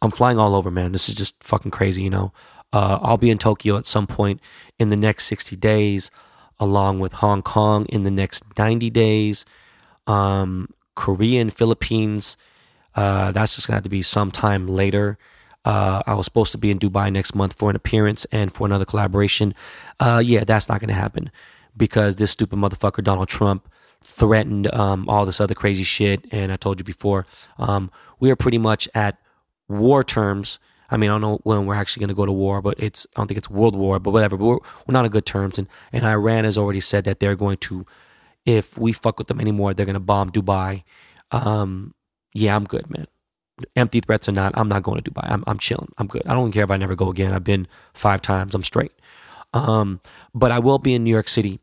I'm 0.03 0.11
flying 0.11 0.39
all 0.39 0.55
over, 0.55 0.71
man. 0.71 0.93
This 0.93 1.09
is 1.09 1.15
just 1.15 1.43
fucking 1.43 1.71
crazy, 1.71 2.03
you 2.03 2.11
know. 2.11 2.33
Uh, 2.73 2.99
I'll 3.03 3.17
be 3.17 3.31
in 3.31 3.39
Tokyo 3.39 3.77
at 3.77 3.87
some 3.87 4.07
point 4.07 4.41
in 4.79 4.91
the 4.91 4.97
next 4.97 5.25
60 5.27 5.57
days, 5.57 6.11
along 6.59 7.01
with 7.01 7.15
Hong 7.15 7.43
Kong 7.43 7.87
in 7.87 8.05
the 8.05 8.11
next 8.11 8.45
90 8.57 8.91
days, 8.91 9.45
um, 10.07 10.69
Korea 10.95 11.41
and 11.41 11.53
Philippines 11.53 12.37
uh, 12.95 13.33
that's 13.33 13.55
just 13.55 13.67
gonna 13.67 13.77
have 13.77 13.85
to 13.85 13.91
be 13.91 14.03
sometime 14.03 14.67
later. 14.67 15.19
Uh, 15.65 16.03
I 16.07 16.15
was 16.15 16.25
supposed 16.25 16.53
to 16.53 16.59
be 16.59 16.71
in 16.71 16.79
Dubai 16.79 17.13
next 17.13 17.35
month 17.35 17.53
for 17.53 17.71
an 17.71 17.77
appearance 17.77 18.25
and 18.33 18.53
for 18.53 18.67
another 18.67 18.85
collaboration. 18.85 19.55
Uh, 19.99 20.23
yeah, 20.25 20.45
that's 20.45 20.69
not 20.69 20.81
gonna 20.81 20.95
happen 20.95 21.31
because 21.77 22.17
this 22.17 22.31
stupid 22.31 22.59
motherfucker 22.59 23.05
Donald 23.05 23.29
Trump 23.29 23.69
threatened 24.03 24.73
um, 24.75 25.09
all 25.09 25.27
this 25.27 25.41
other 25.41 25.55
crazy 25.55 25.85
shit. 25.85 26.25
And 26.33 26.51
I 26.51 26.57
told 26.57 26.81
you 26.81 26.85
before, 26.85 27.27
um, 27.59 27.91
we 28.19 28.31
are 28.31 28.37
pretty 28.37 28.59
much 28.59 28.89
at 28.95 29.19
war 29.71 30.05
terms. 30.05 30.59
I 30.91 30.97
mean, 30.97 31.11
I 31.11 31.15
don't 31.15 31.21
know 31.21 31.41
when 31.45 31.67
we're 31.67 31.75
actually 31.75 32.01
going 32.01 32.09
to 32.09 32.15
go 32.15 32.27
to 32.27 32.33
war, 32.33 32.61
but 32.61 32.75
it's 32.79 33.07
I 33.15 33.21
don't 33.21 33.29
think 33.29 33.39
it's 33.39 33.49
world 33.49 33.77
war, 33.77 33.99
but 34.01 34.11
whatever. 34.11 34.37
But 34.37 34.45
we're, 34.45 34.59
we're 34.87 34.93
not 34.93 35.05
on 35.05 35.11
good 35.11 35.27
terms, 35.27 35.59
and 35.59 35.69
and 35.93 36.05
Iran 36.05 36.45
has 36.45 36.59
already 36.59 36.81
said 36.81 37.05
that 37.05 37.21
they're 37.21 37.37
going 37.37 37.59
to, 37.59 37.87
if 38.45 38.77
we 38.77 38.93
fuck 38.93 39.19
with 39.19 39.29
them 39.29 39.41
anymore, 39.41 39.73
they're 39.73 39.87
going 39.87 39.95
to 39.95 40.01
bomb 40.01 40.31
Dubai. 40.31 40.83
Um, 41.31 41.95
yeah, 42.35 42.57
I'm 42.57 42.65
good, 42.65 42.91
man. 42.91 43.07
Empty 43.77 44.01
threats 44.01 44.29
or 44.29 44.33
not, 44.33 44.53
I'm 44.57 44.69
not 44.69 44.83
going 44.83 45.01
to 45.01 45.11
Dubai. 45.11 45.31
I'm, 45.31 45.45
I'm 45.47 45.59
chilling. 45.59 45.93
I'm 45.99 46.07
good. 46.07 46.23
I 46.27 46.35
don't 46.35 46.51
care 46.51 46.65
if 46.65 46.71
I 46.71 46.77
never 46.77 46.95
go 46.95 47.11
again. 47.11 47.33
I've 47.33 47.45
been 47.45 47.69
five 47.93 48.23
times. 48.23 48.55
I'm 48.55 48.65
straight. 48.65 48.93
Um, 49.53 50.01
but 50.35 50.51
I 50.51 50.59
will 50.59 50.79
be 50.79 50.95
in 50.95 51.05
New 51.05 51.11
York 51.11 51.29
City 51.29 51.61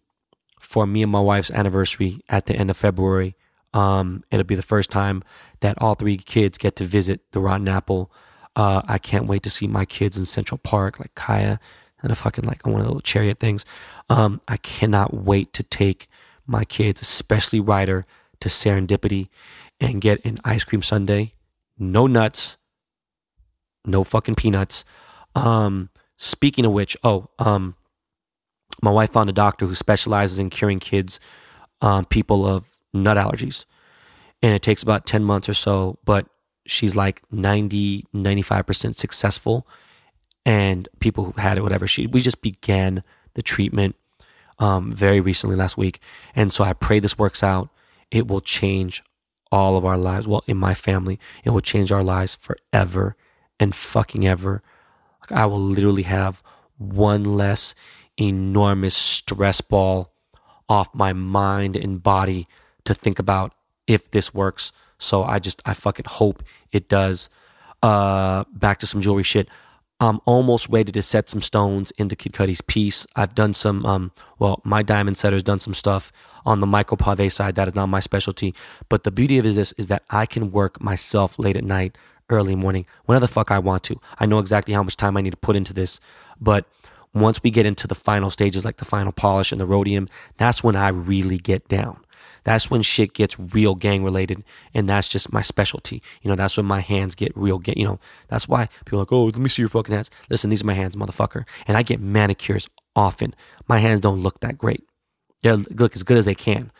for 0.59 0.85
me 0.85 1.01
and 1.01 1.11
my 1.11 1.19
wife's 1.19 1.51
anniversary 1.51 2.21
at 2.29 2.45
the 2.45 2.55
end 2.55 2.69
of 2.69 2.77
February. 2.77 3.35
Um, 3.73 4.23
it'll 4.31 4.43
be 4.43 4.55
the 4.55 4.61
first 4.61 4.89
time 4.89 5.23
that 5.61 5.81
all 5.81 5.95
three 5.95 6.17
kids 6.17 6.57
get 6.57 6.75
to 6.77 6.85
visit 6.85 7.21
the 7.31 7.39
Rotten 7.39 7.67
Apple. 7.67 8.11
Uh, 8.55 8.81
I 8.87 8.97
can't 8.97 9.27
wait 9.27 9.43
to 9.43 9.49
see 9.49 9.67
my 9.67 9.85
kids 9.85 10.17
in 10.17 10.25
Central 10.25 10.57
Park, 10.57 10.99
like 10.99 11.13
Kaya 11.15 11.59
and 12.01 12.11
a 12.11 12.15
fucking 12.15 12.45
like 12.45 12.65
one 12.65 12.75
of 12.75 12.81
the 12.81 12.87
little 12.87 13.01
chariot 13.01 13.39
things. 13.39 13.65
Um, 14.09 14.41
I 14.47 14.57
cannot 14.57 15.13
wait 15.13 15.53
to 15.53 15.63
take 15.63 16.07
my 16.45 16.63
kids, 16.63 17.01
especially 17.01 17.59
Ryder, 17.59 18.05
to 18.39 18.49
Serendipity 18.49 19.29
and 19.79 20.01
get 20.01 20.23
an 20.25 20.39
ice 20.43 20.63
cream 20.63 20.81
sundae, 20.81 21.33
no 21.77 22.07
nuts, 22.07 22.57
no 23.85 24.03
fucking 24.03 24.35
peanuts. 24.35 24.85
Um, 25.35 25.89
speaking 26.17 26.65
of 26.65 26.71
which, 26.71 26.95
oh, 27.03 27.29
um, 27.39 27.75
my 28.81 28.91
wife 28.91 29.11
found 29.11 29.29
a 29.29 29.33
doctor 29.33 29.65
who 29.65 29.75
specializes 29.75 30.39
in 30.39 30.49
curing 30.49 30.79
kids, 30.79 31.19
um, 31.81 32.05
people 32.05 32.45
of 32.45 32.65
nut 32.93 33.17
allergies, 33.17 33.65
and 34.41 34.53
it 34.53 34.61
takes 34.61 34.83
about 34.83 35.05
ten 35.05 35.23
months 35.23 35.49
or 35.49 35.53
so. 35.53 35.99
But 36.05 36.27
she's 36.67 36.95
like 36.95 37.21
90, 37.31 38.05
95% 38.13 38.95
successful. 38.95 39.67
And 40.45 40.87
people 40.99 41.25
who 41.25 41.33
had 41.39 41.57
it, 41.57 41.61
whatever, 41.61 41.87
she, 41.87 42.07
we 42.07 42.21
just 42.21 42.41
began 42.41 43.03
the 43.33 43.41
treatment 43.41 43.95
um, 44.59 44.91
very 44.91 45.19
recently 45.19 45.55
last 45.55 45.77
week. 45.77 45.99
And 46.35 46.51
so 46.53 46.63
I 46.63 46.73
pray 46.73 46.99
this 46.99 47.17
works 47.17 47.43
out. 47.43 47.69
It 48.11 48.27
will 48.27 48.39
change 48.39 49.03
all 49.51 49.77
of 49.77 49.85
our 49.85 49.97
lives. 49.97 50.27
Well, 50.27 50.43
in 50.47 50.57
my 50.57 50.73
family, 50.73 51.19
it 51.43 51.49
will 51.49 51.61
change 51.61 51.91
our 51.91 52.03
lives 52.03 52.35
forever 52.35 53.15
and 53.59 53.75
fucking 53.75 54.25
ever. 54.25 54.61
Like 55.21 55.31
I 55.37 55.45
will 55.45 55.61
literally 55.61 56.03
have 56.03 56.41
one 56.77 57.23
less 57.23 57.75
enormous 58.17 58.95
stress 58.95 59.61
ball 59.61 60.13
off 60.69 60.93
my 60.93 61.13
mind 61.13 61.75
and 61.75 62.01
body 62.01 62.47
to 62.85 62.93
think 62.93 63.19
about 63.19 63.53
if 63.87 64.11
this 64.11 64.33
works. 64.33 64.71
So 64.97 65.23
I 65.23 65.39
just 65.39 65.61
I 65.65 65.73
fucking 65.73 66.05
hope 66.07 66.43
it 66.71 66.89
does. 66.89 67.29
Uh 67.81 68.43
back 68.51 68.79
to 68.79 68.87
some 68.87 69.01
jewelry 69.01 69.23
shit. 69.23 69.49
I'm 69.99 70.19
almost 70.25 70.69
ready 70.69 70.91
to 70.91 71.01
set 71.01 71.27
some 71.27 71.41
stones 71.41 71.89
into 71.97 72.15
Kid 72.15 72.33
Cudi's 72.33 72.61
piece. 72.61 73.07
I've 73.15 73.33
done 73.33 73.55
some, 73.55 73.83
um, 73.83 74.11
well, 74.37 74.61
my 74.63 74.83
diamond 74.83 75.17
setter's 75.17 75.41
done 75.41 75.59
some 75.59 75.73
stuff 75.73 76.11
on 76.45 76.59
the 76.59 76.67
micro 76.67 76.95
pave 76.95 77.33
side. 77.33 77.55
That 77.55 77.67
is 77.67 77.73
not 77.73 77.87
my 77.87 77.99
specialty. 77.99 78.53
But 78.89 79.05
the 79.05 79.11
beauty 79.11 79.39
of 79.39 79.45
it 79.45 79.49
is 79.49 79.55
this 79.55 79.73
is 79.73 79.87
that 79.87 80.03
I 80.11 80.27
can 80.27 80.51
work 80.51 80.79
myself 80.79 81.39
late 81.39 81.57
at 81.57 81.63
night, 81.63 81.97
early 82.29 82.55
morning, 82.55 82.85
whenever 83.05 83.25
the 83.25 83.31
fuck 83.31 83.49
I 83.49 83.57
want 83.57 83.83
to. 83.85 83.99
I 84.19 84.27
know 84.27 84.37
exactly 84.37 84.75
how 84.75 84.83
much 84.83 84.97
time 84.97 85.17
I 85.17 85.21
need 85.21 85.31
to 85.31 85.37
put 85.37 85.55
into 85.55 85.73
this. 85.73 85.99
But 86.39 86.65
once 87.15 87.41
we 87.41 87.49
get 87.49 87.65
into 87.65 87.87
the 87.87 87.95
final 87.95 88.29
stages, 88.29 88.63
like 88.63 88.77
the 88.77 88.85
final 88.85 89.11
polish 89.11 89.51
and 89.51 89.59
the 89.59 89.65
rhodium, 89.65 90.09
that's 90.37 90.63
when 90.63 90.75
I 90.75 90.89
really 90.89 91.39
get 91.39 91.67
down. 91.67 91.97
That's 92.47 92.71
when 92.71 92.81
shit 92.81 93.11
gets 93.11 93.37
real 93.37 93.75
gang 93.75 94.05
related, 94.05 94.41
and 94.73 94.87
that's 94.87 95.09
just 95.09 95.33
my 95.33 95.41
specialty. 95.41 96.01
You 96.21 96.29
know, 96.29 96.35
that's 96.37 96.55
when 96.55 96.65
my 96.65 96.79
hands 96.79 97.13
get 97.13 97.35
real. 97.35 97.59
Get 97.59 97.75
you 97.75 97.83
know, 97.83 97.99
that's 98.29 98.47
why 98.47 98.69
people 98.85 98.99
are 98.99 99.01
like, 99.01 99.11
oh, 99.11 99.25
let 99.25 99.35
me 99.35 99.49
see 99.49 99.63
your 99.63 99.67
fucking 99.67 99.93
hands. 99.93 100.09
Listen, 100.29 100.49
these 100.49 100.63
are 100.63 100.65
my 100.65 100.73
hands, 100.73 100.95
motherfucker. 100.95 101.43
And 101.67 101.75
I 101.75 101.83
get 101.83 101.99
manicures 101.99 102.69
often. 102.95 103.35
My 103.67 103.79
hands 103.79 103.99
don't 103.99 104.23
look 104.23 104.39
that 104.39 104.57
great. 104.57 104.81
They 105.43 105.51
look 105.51 105.93
as 105.97 106.03
good 106.03 106.15
as 106.15 106.23
they 106.23 106.35
can, 106.35 106.71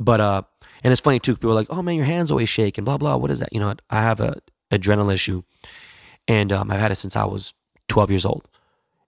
but 0.00 0.20
uh, 0.20 0.42
and 0.82 0.90
it's 0.90 1.00
funny 1.00 1.20
too. 1.20 1.36
People 1.36 1.52
are 1.52 1.54
like, 1.54 1.68
oh 1.70 1.80
man, 1.80 1.94
your 1.94 2.06
hands 2.06 2.32
always 2.32 2.48
shake 2.48 2.76
and 2.76 2.84
blah 2.84 2.98
blah. 2.98 3.14
What 3.16 3.30
is 3.30 3.38
that? 3.38 3.52
You 3.52 3.60
know, 3.60 3.72
I 3.90 4.02
have 4.02 4.18
a 4.18 4.42
adrenaline 4.72 5.14
issue, 5.14 5.44
and 6.26 6.50
um, 6.50 6.72
I've 6.72 6.80
had 6.80 6.90
it 6.90 6.96
since 6.96 7.14
I 7.14 7.24
was 7.24 7.54
12 7.86 8.10
years 8.10 8.24
old. 8.24 8.48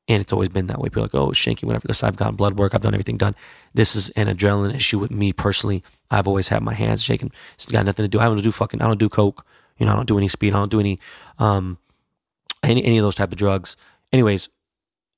And 0.09 0.21
it's 0.21 0.33
always 0.33 0.51
been 0.51 0.67
that 0.67 0.79
way. 0.79 0.89
People 0.89 1.03
are 1.03 1.07
like, 1.07 1.15
oh, 1.17 1.31
shanky, 1.31 1.65
whatever. 1.65 1.89
This, 1.89 2.05
I've 2.05 2.15
gotten 2.15 2.37
blood 2.37 2.61
work. 2.61 2.77
I've 2.77 2.81
done 2.81 2.95
everything 2.95 3.17
done. 3.17 3.35
This 3.75 3.97
is 3.97 4.09
an 4.11 4.29
adrenaline 4.29 4.73
issue 4.73 5.01
with 5.01 5.11
me 5.11 5.33
personally. 5.33 5.83
I've 6.11 6.27
always 6.27 6.49
had 6.49 6.63
my 6.63 6.75
hands 6.75 7.03
shaking. 7.03 7.33
It's 7.55 7.67
got 7.67 7.85
nothing 7.87 8.05
to 8.05 8.09
do. 8.09 8.21
I 8.21 8.27
don't 8.27 8.41
do 8.41 8.53
fucking. 8.53 8.83
I 8.83 8.87
don't 8.87 8.99
do 8.99 9.09
coke. 9.09 9.45
You 9.79 9.87
know, 9.87 9.93
I 9.93 9.97
don't 9.97 10.09
do 10.09 10.19
any 10.19 10.29
speed. 10.29 10.55
I 10.55 10.59
don't 10.59 10.71
do 10.71 10.81
any, 10.81 10.99
um, 11.39 11.79
any 12.63 12.85
any 12.85 12.99
of 12.99 13.05
those 13.05 13.15
type 13.15 13.33
of 13.33 13.39
drugs. 13.39 13.77
Anyways, 14.13 14.49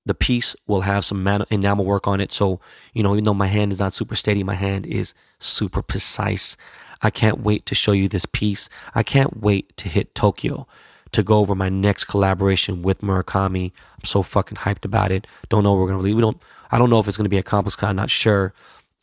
the 0.06 0.14
piece 0.14 0.56
will 0.66 0.80
have 0.82 1.04
some 1.04 1.22
man- 1.22 1.44
enamel 1.50 1.84
work 1.84 2.08
on 2.08 2.20
it. 2.20 2.32
So 2.32 2.60
you 2.92 3.02
know, 3.02 3.12
even 3.12 3.24
though 3.24 3.34
my 3.34 3.46
hand 3.46 3.72
is 3.72 3.78
not 3.78 3.94
super 3.94 4.16
steady, 4.16 4.42
my 4.42 4.54
hand 4.54 4.86
is 4.86 5.14
super 5.38 5.82
precise. 5.82 6.56
I 7.02 7.10
can't 7.10 7.40
wait 7.40 7.64
to 7.66 7.74
show 7.74 7.92
you 7.92 8.08
this 8.08 8.26
piece. 8.26 8.68
I 8.94 9.02
can't 9.04 9.40
wait 9.40 9.76
to 9.76 9.88
hit 9.88 10.14
Tokyo 10.14 10.66
to 11.12 11.22
go 11.22 11.38
over 11.38 11.54
my 11.54 11.68
next 11.68 12.04
collaboration 12.04 12.82
with 12.82 13.00
Murakami. 13.00 13.72
I'm 13.96 14.04
so 14.04 14.22
fucking 14.22 14.58
hyped 14.58 14.84
about 14.84 15.12
it. 15.12 15.26
Don't 15.48 15.62
know 15.62 15.72
what 15.72 15.80
we're 15.80 15.86
gonna 15.86 15.98
release. 15.98 16.14
We 16.14 16.22
don't. 16.22 16.40
I 16.70 16.78
don't 16.78 16.90
know 16.90 16.98
if 16.98 17.08
it's 17.08 17.16
gonna 17.16 17.28
be 17.28 17.38
a 17.38 17.42
complex. 17.42 17.80
I'm 17.82 17.96
not 17.96 18.10
sure 18.10 18.52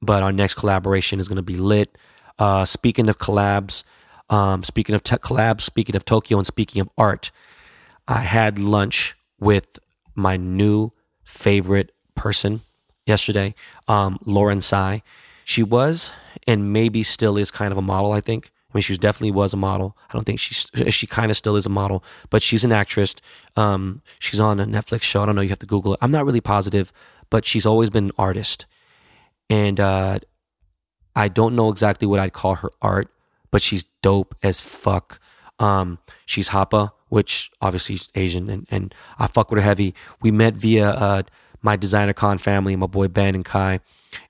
but 0.06 0.24
our 0.24 0.32
next 0.32 0.56
collaboration 0.56 1.20
is 1.20 1.28
going 1.28 1.38
to 1.38 1.42
be 1.44 1.58
lit. 1.58 1.98
Uh, 2.38 2.66
speaking 2.66 3.10
of 3.10 3.18
collabs, 3.18 3.84
um, 4.30 4.64
speaking 4.64 4.96
of 4.96 5.04
collabs, 5.04 5.62
speaking 5.62 5.96
of 5.96 6.06
Tokyo, 6.06 6.38
and 6.38 6.48
speaking 6.48 6.82
of 6.82 6.90
art, 6.98 7.32
I 8.08 8.20
had 8.20 8.60
lunch 8.60 9.16
with 9.40 9.80
my 10.16 10.38
new 10.38 10.92
favorite 11.24 11.92
person 12.16 12.62
yesterday, 13.06 13.56
um, 13.88 14.18
Lauren 14.26 14.62
Tsai. 14.62 15.02
She 15.44 15.62
was 15.64 16.14
and 16.48 16.74
maybe 16.74 17.04
still 17.04 17.38
is 17.38 17.52
kind 17.52 17.72
of 17.72 17.78
a 17.78 17.82
model, 17.82 18.12
I 18.12 18.22
think. 18.22 18.52
I 18.70 18.78
mean, 18.78 18.82
she 18.82 18.98
definitely 18.98 19.32
was 19.32 19.54
a 19.54 19.58
model. 19.58 19.96
I 20.10 20.14
don't 20.14 20.26
think 20.26 20.40
she's 20.40 20.70
she 20.90 21.08
kind 21.08 21.32
of 21.32 21.38
still 21.38 21.56
is 21.56 21.66
a 21.66 21.70
model, 21.70 22.04
but 22.30 22.42
she's 22.42 22.64
an 22.64 22.72
actress. 22.72 23.16
Um, 23.56 24.02
she's 24.20 24.40
on 24.40 24.60
a 24.60 24.66
Netflix 24.66 25.04
show. 25.04 25.22
I 25.22 25.26
don't 25.26 25.36
know. 25.36 25.42
You 25.42 25.50
have 25.50 25.60
to 25.60 25.66
Google 25.66 25.94
it. 25.94 26.00
I'm 26.02 26.12
not 26.12 26.26
really 26.26 26.42
positive, 26.42 26.92
but 27.30 27.46
she's 27.46 27.66
always 27.66 27.90
been 27.90 28.06
an 28.06 28.12
artist 28.18 28.66
and 29.50 29.80
uh, 29.80 30.20
I 31.16 31.28
don't 31.28 31.56
know 31.56 31.70
exactly 31.70 32.08
what 32.08 32.20
I'd 32.20 32.34
call 32.34 32.56
her 32.56 32.72
art, 32.82 33.10
but 33.52 33.62
she's 33.62 33.86
dope 34.02 34.36
as 34.44 34.60
fuck. 34.60 35.20
Um, 35.60 36.00
she's 36.26 36.50
Hapa, 36.50 36.92
which 37.10 37.52
obviously 37.62 37.96
is 37.96 38.10
Asian, 38.16 38.50
and, 38.50 38.68
and 38.70 38.94
I 39.18 39.28
fuck 39.28 39.50
with 39.50 39.58
her 39.58 39.64
heavy. 39.64 39.96
We 40.22 40.32
met 40.32 40.56
via 40.56 40.90
uh, 40.90 41.24
my 41.62 41.76
designer 41.76 42.14
con 42.14 42.38
family, 42.38 42.76
my 42.76 42.88
boy 42.88 43.08
Ben 43.08 43.36
and 43.36 43.46
Kai, 43.46 43.80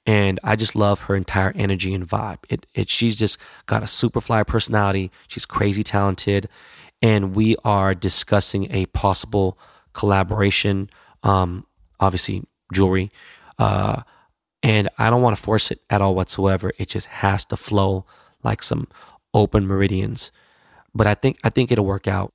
and 0.06 0.40
I 0.44 0.56
just 0.56 0.76
love 0.76 1.02
her 1.02 1.16
entire 1.16 1.52
energy 1.56 1.94
and 1.94 2.08
vibe. 2.08 2.40
It, 2.50 2.66
it 2.74 2.90
she's 2.90 3.16
just 3.16 3.38
got 3.66 3.84
a 3.84 3.88
super 3.88 4.22
fly 4.22 4.44
personality. 4.44 5.12
She's 5.28 5.46
crazy 5.46 5.84
talented, 5.84 6.48
and 7.02 7.36
we 7.36 7.56
are 7.64 7.96
discussing 7.96 8.72
a 8.72 8.86
possible 8.88 9.58
collaboration. 9.94 10.90
Um, 11.24 11.66
obviously 12.00 12.44
jewelry. 12.74 13.12
Uh, 13.58 14.02
and 14.66 14.90
I 14.98 15.12
don't 15.12 15.22
want 15.22 15.38
to 15.38 15.42
force 15.42 15.70
it 15.70 15.80
at 15.92 16.02
all 16.02 16.16
whatsoever. 16.16 16.72
It 16.80 16.90
just 16.90 17.06
has 17.08 17.46
to 17.46 17.56
flow 17.56 18.06
like 18.44 18.64
some 18.64 18.88
open 19.32 19.68
meridians. 19.68 20.32
But 20.96 21.06
I 21.06 21.14
think 21.14 21.38
I 21.44 21.52
think 21.52 21.72
it'll 21.72 21.86
work 21.86 22.08
out. 22.08 22.34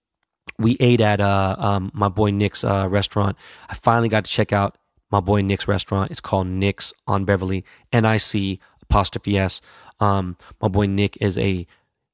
We 0.57 0.77
ate 0.79 1.01
at 1.01 1.21
uh, 1.21 1.57
um, 1.59 1.90
my 1.93 2.09
boy 2.09 2.31
Nick's 2.31 2.62
uh, 2.62 2.87
restaurant. 2.88 3.37
I 3.69 3.75
finally 3.75 4.09
got 4.09 4.25
to 4.25 4.31
check 4.31 4.53
out 4.53 4.79
my 5.11 5.19
boy 5.19 5.43
Nick's 5.43 5.66
restaurant. 5.66 6.12
It's 6.12 6.21
called 6.21 6.47
Nic's 6.47 6.95
on 7.09 7.25
Beverly, 7.25 7.64
N 7.93 8.05
I 8.05 8.19
C 8.19 8.61
apostrophe 8.81 9.37
S. 9.37 9.61
Um, 9.99 10.37
my 10.62 10.69
boy 10.69 10.87
Nick 10.87 11.19
is 11.21 11.37
a 11.37 11.66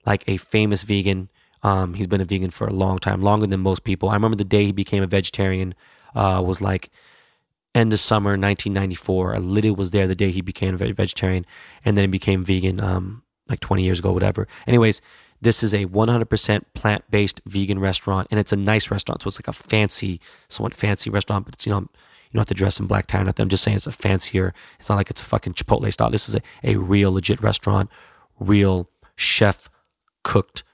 like 0.07 0.25
a 0.27 0.39
famous 0.39 0.83
vegan. 0.85 1.29
Um, 1.63 1.93
he's 1.93 2.07
been 2.07 2.23
a 2.23 2.25
vegan 2.25 2.51
for 2.51 2.67
a 2.67 2.73
long 2.73 2.99
time, 2.99 3.21
longer 3.21 3.47
than 3.47 3.61
most 3.61 3.85
people. 3.85 4.09
I 4.09 4.15
remember 4.15 4.37
the 4.37 4.45
day 4.45 4.65
he 4.65 4.73
became 4.73 5.03
a 5.03 5.07
vegetarian 5.07 5.75
uh, 6.15 6.43
was 6.43 6.63
like 6.63 6.91
end 7.77 7.93
of 7.93 8.01
summer 8.01 8.31
1994. 8.31 9.39
Lydia 9.39 9.75
was 9.75 9.91
there 9.91 10.09
the 10.09 10.17
day 10.17 10.31
he 10.31 10.41
became 10.41 10.75
a 10.75 10.79
vegetarian 10.79 11.45
and 11.85 11.97
then 11.97 12.03
he 12.03 12.09
became 12.09 12.43
vegan 12.43 12.81
um, 12.81 13.23
like 13.49 13.61
20 13.61 13.83
years 13.83 13.99
ago, 13.99 14.13
whatever. 14.13 14.49
Anyways, 14.67 15.01
this 15.41 15.63
is 15.63 15.75
a 15.75 15.85
100% 15.85 16.65
plant 16.75 17.11
based 17.11 17.41
vegan 17.45 17.79
restaurant 17.79 18.29
and 18.31 18.41
it's 18.41 18.53
a 18.53 18.57
nice 18.57 18.91
restaurant. 18.91 19.23
So 19.23 19.29
it's 19.29 19.39
like 19.39 19.49
a 19.49 19.53
fancy, 19.53 20.21
somewhat 20.49 20.75
fancy 20.75 21.11
restaurant, 21.11 21.45
but 21.45 21.55
it's, 21.55 21.67
you 21.67 21.73
know, 21.73 21.81
you 21.81 22.33
don't 22.33 22.41
have 22.41 22.49
to 22.49 22.55
dress 22.55 22.81
in 22.81 22.87
black 22.87 23.07
tie 23.07 23.21
or 23.21 23.25
nothing. 23.25 23.45
I'm 23.45 23.49
just 23.51 23.63
saying 23.63 23.77
it's 23.77 23.87
a 23.87 23.93
fancier. 23.93 24.55
It's 24.81 24.89
not 24.89 24.97
like 24.97 25.11
it's 25.11 25.23
a 25.23 25.27
fucking 25.27 25.55
Chipotle 25.55 25.93
style. 25.93 26.11
This 26.11 26.29
is 26.29 26.35
a, 26.35 26.41
a 26.65 26.77
real 26.77 27.13
legit 27.13 27.41
restaurant, 27.41 27.91
real 28.41 28.89
chef 29.17 29.69
cooked 30.25 30.65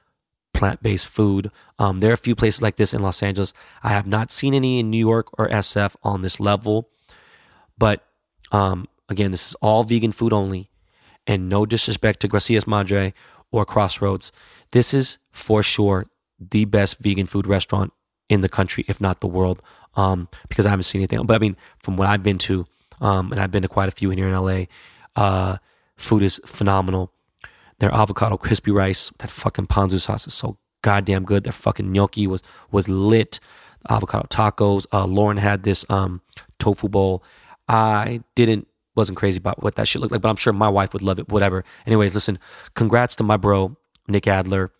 plant 0.54 0.82
based 0.82 1.06
food. 1.06 1.50
Um, 1.78 2.00
there 2.00 2.10
are 2.10 2.14
a 2.14 2.18
few 2.18 2.34
places 2.36 2.62
like 2.62 2.76
this 2.76 2.94
in 2.94 3.02
Los 3.02 3.22
Angeles. 3.22 3.52
I 3.82 3.90
have 3.90 4.06
not 4.06 4.30
seen 4.30 4.54
any 4.54 4.78
in 4.78 4.90
New 4.90 4.98
York 4.98 5.26
or 5.38 5.48
SF 5.48 5.96
on 6.02 6.22
this 6.22 6.38
level. 6.38 6.88
But 7.78 8.04
um, 8.50 8.88
again, 9.08 9.30
this 9.30 9.48
is 9.48 9.54
all 9.56 9.84
vegan 9.84 10.12
food 10.12 10.32
only, 10.32 10.70
and 11.26 11.48
no 11.48 11.66
disrespect 11.66 12.20
to 12.20 12.28
Gracias 12.28 12.66
Madre 12.66 13.14
or 13.50 13.64
Crossroads. 13.64 14.32
This 14.72 14.94
is 14.94 15.18
for 15.30 15.62
sure 15.62 16.06
the 16.38 16.64
best 16.64 16.98
vegan 16.98 17.26
food 17.26 17.46
restaurant 17.46 17.92
in 18.28 18.40
the 18.40 18.48
country, 18.48 18.84
if 18.88 19.00
not 19.00 19.20
the 19.20 19.26
world, 19.26 19.62
um, 19.94 20.28
because 20.48 20.66
I 20.66 20.70
haven't 20.70 20.84
seen 20.84 21.00
anything. 21.00 21.24
But 21.26 21.34
I 21.34 21.38
mean, 21.38 21.56
from 21.78 21.96
what 21.96 22.08
I've 22.08 22.22
been 22.22 22.38
to, 22.38 22.66
um, 23.00 23.32
and 23.32 23.40
I've 23.40 23.50
been 23.50 23.62
to 23.62 23.68
quite 23.68 23.88
a 23.88 23.92
few 23.92 24.10
here 24.10 24.28
in 24.28 24.34
LA, 24.34 24.64
uh, 25.16 25.58
food 25.96 26.22
is 26.22 26.40
phenomenal. 26.46 27.12
Their 27.78 27.94
avocado 27.94 28.36
crispy 28.36 28.70
rice, 28.70 29.10
that 29.18 29.30
fucking 29.30 29.66
ponzu 29.66 30.00
sauce 30.00 30.26
is 30.26 30.34
so 30.34 30.56
goddamn 30.82 31.24
good. 31.24 31.44
Their 31.44 31.52
fucking 31.52 31.90
gnocchi 31.90 32.26
was 32.26 32.42
was 32.70 32.88
lit. 32.88 33.40
Avocado 33.90 34.26
tacos. 34.28 34.86
Uh, 34.92 35.06
Lauren 35.06 35.38
had 35.38 35.64
this 35.64 35.84
um, 35.88 36.20
tofu 36.58 36.88
bowl. 36.88 37.24
I 37.72 38.20
didn't 38.34 38.68
wasn't 38.94 39.16
crazy 39.16 39.38
about 39.38 39.62
what 39.62 39.76
that 39.76 39.88
shit 39.88 40.02
looked 40.02 40.12
like, 40.12 40.20
but 40.20 40.28
I'm 40.28 40.36
sure 40.36 40.52
my 40.52 40.68
wife 40.68 40.92
would 40.92 41.02
love 41.02 41.18
it. 41.18 41.30
Whatever. 41.30 41.64
Anyways, 41.86 42.14
listen. 42.14 42.38
Congrats 42.74 43.16
to 43.16 43.24
my 43.24 43.38
bro 43.38 43.76
Nick 44.06 44.26
Adler, 44.26 44.72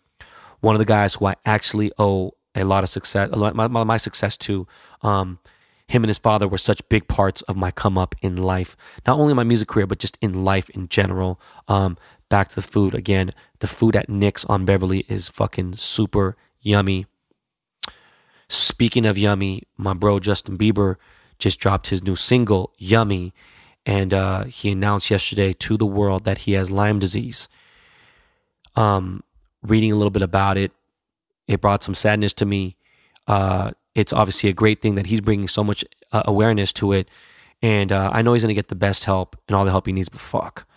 one 0.59 0.75
of 0.75 0.79
the 0.79 0.85
guys 0.85 1.15
who 1.15 1.25
I 1.25 1.35
actually 1.45 1.91
owe 1.97 2.33
a 2.55 2.63
lot 2.63 2.83
of 2.83 2.89
success, 2.89 3.29
a 3.31 3.35
lot, 3.35 3.55
my, 3.55 3.67
my 3.67 3.97
success 3.97 4.37
to. 4.37 4.67
Um, 5.01 5.39
him 5.87 6.03
and 6.03 6.09
his 6.09 6.19
father 6.19 6.47
were 6.47 6.57
such 6.57 6.87
big 6.87 7.07
parts 7.07 7.41
of 7.43 7.57
my 7.57 7.69
come 7.69 7.97
up 7.97 8.15
in 8.21 8.37
life, 8.37 8.77
not 9.05 9.19
only 9.19 9.33
my 9.33 9.43
music 9.43 9.67
career, 9.67 9.85
but 9.85 9.99
just 9.99 10.17
in 10.21 10.45
life 10.45 10.69
in 10.69 10.87
general. 10.87 11.41
Um, 11.67 11.97
back 12.29 12.49
to 12.49 12.55
the 12.55 12.61
food 12.61 12.95
again. 12.95 13.33
The 13.59 13.67
food 13.67 13.95
at 13.95 14.09
Nic's 14.09 14.45
on 14.45 14.65
Beverly 14.65 15.05
is 15.09 15.27
fucking 15.27 15.73
super 15.73 16.37
yummy. 16.61 17.05
Speaking 18.47 19.05
of 19.05 19.17
yummy, 19.17 19.63
my 19.77 19.93
bro 19.93 20.19
Justin 20.19 20.57
Bieber 20.57 20.95
just 21.39 21.59
dropped 21.59 21.89
his 21.89 22.03
new 22.03 22.15
single, 22.15 22.73
Yummy, 22.77 23.33
and 23.85 24.13
uh, 24.13 24.43
he 24.45 24.71
announced 24.71 25.09
yesterday 25.09 25.53
to 25.53 25.77
the 25.77 25.85
world 25.85 26.23
that 26.23 26.39
he 26.39 26.53
has 26.53 26.71
Lyme 26.71 26.99
disease. 26.99 27.47
Um, 28.75 29.23
reading 29.61 29.91
a 29.91 29.95
little 29.95 30.11
bit 30.11 30.21
about 30.21 30.57
it, 30.57 30.71
it 31.47 31.61
brought 31.61 31.83
some 31.83 31.95
sadness 31.95 32.33
to 32.33 32.45
me. 32.45 32.75
Uh, 33.27 33.71
it's 33.95 34.13
obviously 34.13 34.49
a 34.49 34.53
great 34.53 34.81
thing 34.81 34.95
that 34.95 35.07
he's 35.07 35.21
bringing 35.21 35.47
so 35.47 35.63
much 35.63 35.85
uh, 36.11 36.23
awareness 36.25 36.73
to 36.73 36.93
it, 36.93 37.09
and 37.61 37.91
uh, 37.91 38.09
I 38.13 38.21
know 38.21 38.33
he's 38.33 38.43
gonna 38.43 38.53
get 38.53 38.69
the 38.69 38.75
best 38.75 39.05
help 39.05 39.35
and 39.47 39.55
all 39.55 39.65
the 39.65 39.71
help 39.71 39.85
he 39.85 39.93
needs. 39.93 40.09
But 40.09 40.21
fuck, 40.21 40.67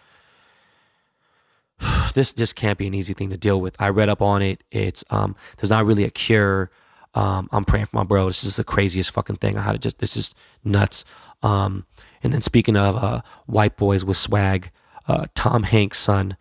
this 2.15 2.33
just 2.33 2.57
can't 2.57 2.79
be 2.79 2.87
an 2.87 2.95
easy 2.95 3.15
thing 3.15 3.31
to 3.31 3.37
deal 3.37 3.61
with. 3.61 3.77
I 3.81 3.89
read 3.89 4.09
up 4.09 4.21
on 4.21 4.43
it. 4.43 4.63
It's 4.71 5.05
um, 5.11 5.37
there's 5.57 5.71
not 5.71 5.87
really 5.87 6.05
a 6.05 6.11
cure. 6.11 6.71
Um, 7.17 7.49
I'm 7.51 7.65
praying 7.65 7.87
for 7.87 7.97
my 7.97 8.05
bro. 8.05 8.27
This 8.27 8.45
is 8.45 8.57
the 8.57 8.65
craziest 8.65 9.11
fucking 9.11 9.37
thing. 9.37 9.57
I 9.57 9.63
had 9.63 9.73
to 9.73 9.79
just 9.79 9.99
this 9.99 10.17
is 10.17 10.35
nuts. 10.63 11.05
Um, 11.43 11.87
and 12.23 12.33
then 12.33 12.43
speaking 12.43 12.77
of 12.77 12.97
uh, 12.97 13.23
white 13.47 13.77
boys 13.77 14.05
with 14.05 14.19
swag, 14.19 14.71
uh, 15.09 15.27
Tom 15.35 15.63
Hanks' 15.63 15.99
son, 15.99 16.37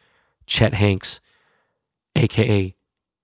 Chet 0.45 0.73
Hanks, 0.73 1.21
aka 2.15 2.75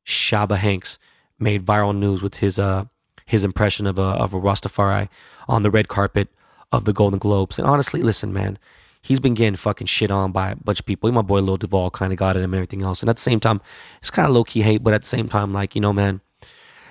Shaba 0.05 0.57
Hanks, 0.57 0.97
made 1.39 1.65
viral 1.65 1.95
news 1.95 2.23
with 2.23 2.35
his 2.35 2.57
uh, 2.57 2.85
his 3.25 3.43
impression 3.43 3.85
of 3.85 3.99
a 3.99 4.01
of 4.01 4.33
a 4.33 4.39
Rastafari 4.39 5.09
on 5.49 5.61
the 5.61 5.71
red 5.71 5.89
carpet 5.89 6.29
of 6.71 6.85
the 6.85 6.93
Golden 6.93 7.19
Globes. 7.19 7.59
And 7.59 7.67
honestly, 7.67 8.01
listen, 8.01 8.31
man, 8.31 8.57
he's 9.01 9.19
been 9.19 9.33
getting 9.33 9.57
fucking 9.57 9.87
shit 9.87 10.09
on 10.09 10.31
by 10.31 10.51
a 10.51 10.55
bunch 10.55 10.79
of 10.79 10.85
people. 10.85 11.11
My 11.11 11.21
boy 11.21 11.41
Lil 11.41 11.57
Duval 11.57 11.91
kind 11.91 12.13
of 12.13 12.17
got 12.17 12.37
at 12.37 12.43
him 12.43 12.53
and 12.53 12.59
everything 12.59 12.81
else. 12.81 13.01
And 13.01 13.09
at 13.09 13.17
the 13.17 13.21
same 13.21 13.41
time, 13.41 13.59
it's 13.99 14.09
kind 14.09 14.25
of 14.25 14.33
low 14.33 14.45
key 14.45 14.61
hate, 14.61 14.83
but 14.83 14.93
at 14.93 15.01
the 15.01 15.07
same 15.07 15.27
time, 15.27 15.51
like 15.51 15.75
you 15.75 15.81
know, 15.81 15.91
man, 15.91 16.21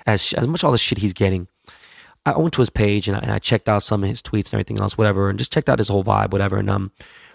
as 0.05 0.33
as 0.33 0.47
much 0.47 0.63
all 0.63 0.71
the 0.71 0.77
shit 0.77 0.97
he's 0.99 1.13
getting, 1.13 1.47
I 2.25 2.37
went 2.37 2.53
to 2.53 2.61
his 2.61 2.69
page 2.69 3.07
and 3.07 3.17
I, 3.17 3.19
and 3.21 3.31
I 3.31 3.39
checked 3.39 3.67
out 3.67 3.83
some 3.83 4.03
of 4.03 4.09
his 4.09 4.21
tweets 4.21 4.45
and 4.45 4.55
everything 4.55 4.79
else, 4.79 4.97
whatever, 4.97 5.29
and 5.29 5.39
just 5.39 5.51
checked 5.51 5.69
out 5.69 5.79
his 5.79 5.87
whole 5.87 6.03
vibe, 6.03 6.31
whatever. 6.31 6.57
And 6.57 6.69
um, 6.69 6.91